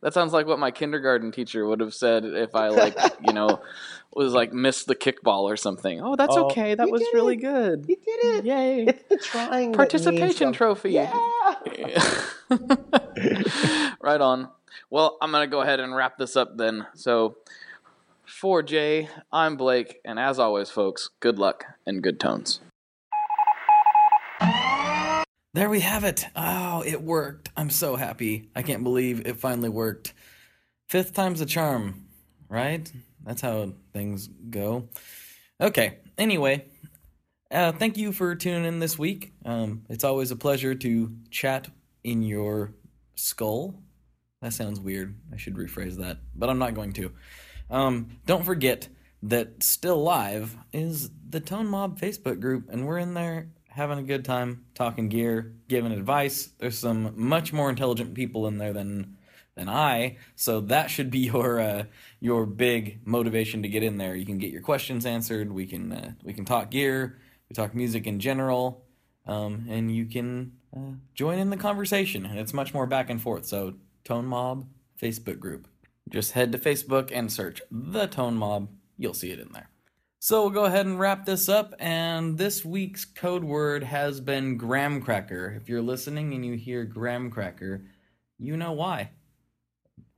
That 0.01 0.13
sounds 0.13 0.31
like 0.31 0.47
what 0.47 0.59
my 0.59 0.71
kindergarten 0.71 1.31
teacher 1.31 1.65
would 1.65 1.81
have 1.81 1.93
said 1.93 2.23
if 2.23 2.55
I 2.55 2.69
like, 2.69 2.97
you 3.25 3.33
know, 3.33 3.61
was 4.15 4.33
like 4.33 4.53
missed 4.53 4.87
the 4.87 4.95
kickball 4.95 5.43
or 5.43 5.57
something. 5.57 6.01
Oh, 6.01 6.15
that's 6.15 6.35
oh, 6.35 6.45
okay. 6.45 6.75
That 6.75 6.89
was 6.89 7.01
really 7.13 7.35
it. 7.35 7.41
good. 7.41 7.85
You 7.87 7.95
did 7.95 8.25
it. 8.35 8.45
Yay. 8.45 8.85
It's 8.87 9.03
the 9.09 9.17
trying. 9.17 9.73
Participation 9.73 10.53
trophy. 10.53 10.91
Yeah. 10.91 11.11
right 14.01 14.21
on. 14.21 14.49
Well, 14.89 15.17
I'm 15.21 15.31
going 15.31 15.47
to 15.47 15.51
go 15.51 15.61
ahead 15.61 15.79
and 15.79 15.95
wrap 15.95 16.17
this 16.17 16.35
up 16.35 16.57
then. 16.57 16.87
So, 16.95 17.37
for 18.25 18.63
Jay, 18.63 19.09
I'm 19.31 19.57
Blake, 19.57 19.99
and 20.05 20.17
as 20.19 20.39
always, 20.39 20.69
folks, 20.69 21.09
good 21.19 21.37
luck 21.37 21.65
and 21.85 22.01
good 22.01 22.19
tones. 22.19 22.61
There 25.55 25.69
we 25.69 25.79
have 25.79 26.03
it. 26.03 26.27
Oh, 26.35 26.83
it 26.85 27.01
worked. 27.01 27.49
I'm 27.57 27.71
so 27.71 27.95
happy. 27.95 28.49
I 28.55 28.61
can't 28.61 28.83
believe 28.83 29.25
it 29.25 29.37
finally 29.37 29.69
worked. 29.69 30.13
Fifth 30.87 31.15
time's 31.15 31.41
a 31.41 31.45
charm, 31.47 32.05
right? 32.47 32.91
That's 33.25 33.41
how 33.41 33.73
things 33.91 34.27
go. 34.27 34.89
Okay, 35.59 35.97
anyway, 36.19 36.65
uh, 37.49 37.71
thank 37.71 37.97
you 37.97 38.11
for 38.11 38.35
tuning 38.35 38.65
in 38.65 38.77
this 38.77 38.99
week. 38.99 39.33
Um, 39.43 39.85
it's 39.89 40.03
always 40.03 40.29
a 40.29 40.35
pleasure 40.35 40.75
to 40.75 41.11
chat 41.31 41.67
in 42.03 42.21
your 42.21 42.75
skull. 43.15 43.73
That 44.43 44.53
sounds 44.53 44.79
weird. 44.79 45.15
I 45.33 45.37
should 45.37 45.55
rephrase 45.55 45.97
that, 45.97 46.19
but 46.35 46.51
I'm 46.51 46.59
not 46.59 46.75
going 46.75 46.93
to. 46.93 47.11
Um, 47.71 48.19
don't 48.27 48.45
forget 48.45 48.87
that 49.23 49.63
Still 49.63 50.01
Live 50.03 50.55
is 50.71 51.09
the 51.27 51.39
Tone 51.39 51.67
Mob 51.67 51.99
Facebook 51.99 52.39
group, 52.39 52.69
and 52.69 52.85
we're 52.85 52.99
in 52.99 53.15
there 53.15 53.49
having 53.69 53.99
a 53.99 54.03
good 54.03 54.25
time 54.25 54.65
talking 54.73 55.09
gear, 55.09 55.53
giving 55.67 55.91
advice. 55.91 56.49
There's 56.57 56.77
some 56.77 57.13
much 57.15 57.53
more 57.53 57.69
intelligent 57.69 58.13
people 58.13 58.47
in 58.47 58.57
there 58.57 58.73
than 58.73 59.17
than 59.55 59.67
I, 59.67 60.17
so 60.35 60.61
that 60.61 60.89
should 60.89 61.11
be 61.11 61.19
your 61.33 61.59
uh, 61.59 61.83
your 62.19 62.45
big 62.45 62.99
motivation 63.05 63.63
to 63.63 63.69
get 63.69 63.83
in 63.83 63.97
there. 63.97 64.15
You 64.15 64.25
can 64.25 64.37
get 64.37 64.51
your 64.51 64.61
questions 64.61 65.05
answered. 65.05 65.51
We 65.51 65.65
can 65.65 65.91
uh, 65.91 66.11
we 66.23 66.33
can 66.33 66.45
talk 66.45 66.71
gear. 66.71 67.19
We 67.49 67.53
talk 67.53 67.73
music 67.73 68.05
in 68.05 68.19
general, 68.19 68.85
um, 69.25 69.65
and 69.69 69.93
you 69.93 70.05
can 70.05 70.53
uh, 70.75 70.93
join 71.13 71.39
in 71.39 71.49
the 71.49 71.57
conversation. 71.57 72.25
It's 72.25 72.53
much 72.53 72.73
more 72.73 72.85
back 72.85 73.09
and 73.09 73.21
forth. 73.21 73.45
So 73.45 73.75
Tone 74.03 74.25
Mob 74.25 74.67
Facebook 75.01 75.39
group. 75.39 75.67
Just 76.09 76.31
head 76.31 76.51
to 76.51 76.57
Facebook 76.57 77.11
and 77.13 77.31
search 77.31 77.61
the 77.71 78.07
Tone 78.07 78.35
Mob. 78.35 78.69
You'll 78.97 79.13
see 79.13 79.31
it 79.31 79.39
in 79.39 79.51
there. 79.53 79.69
So 80.21 80.41
we'll 80.41 80.49
go 80.49 80.65
ahead 80.65 80.85
and 80.85 80.99
wrap 80.99 81.25
this 81.25 81.47
up. 81.47 81.73
And 81.79 82.37
this 82.37 82.65
week's 82.65 83.05
code 83.05 83.43
word 83.43 83.83
has 83.83 84.19
been 84.19 84.57
graham 84.57 85.01
cracker. 85.01 85.57
If 85.59 85.69
you're 85.69 85.81
listening 85.81 86.33
and 86.33 86.45
you 86.45 86.55
hear 86.55 86.83
graham 86.83 87.31
cracker, 87.31 87.85
you 88.37 88.57
know 88.57 88.73
why. 88.73 89.11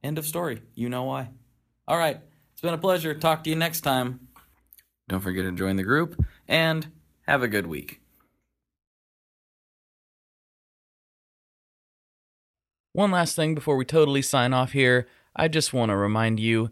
End 0.03 0.18
of 0.18 0.26
story. 0.26 0.64
You 0.73 0.90
know 0.90 1.03
why. 1.03 1.30
All 1.88 1.99
right. 1.99 2.19
It's 2.52 2.61
been 2.61 2.73
a 2.73 2.80
pleasure. 2.80 3.14
Talk 3.14 3.44
to 3.44 3.52
you 3.52 3.56
next 3.56 3.82
time. 3.82 4.28
Don't 5.07 5.19
forget 5.19 5.44
to 5.44 5.52
join 5.52 5.76
the 5.76 5.84
group 5.84 6.19
and 6.48 6.88
have 7.28 7.44
a 7.44 7.48
good 7.48 7.68
week. 7.68 8.02
One 12.94 13.11
last 13.11 13.36
thing 13.36 13.53
before 13.53 13.78
we 13.78 13.86
totally 13.86 14.23
sign 14.23 14.52
off 14.52 14.72
here. 14.72 15.07
I 15.36 15.48
just 15.48 15.73
want 15.73 15.91
to 15.91 15.95
remind 15.95 16.40
you 16.40 16.72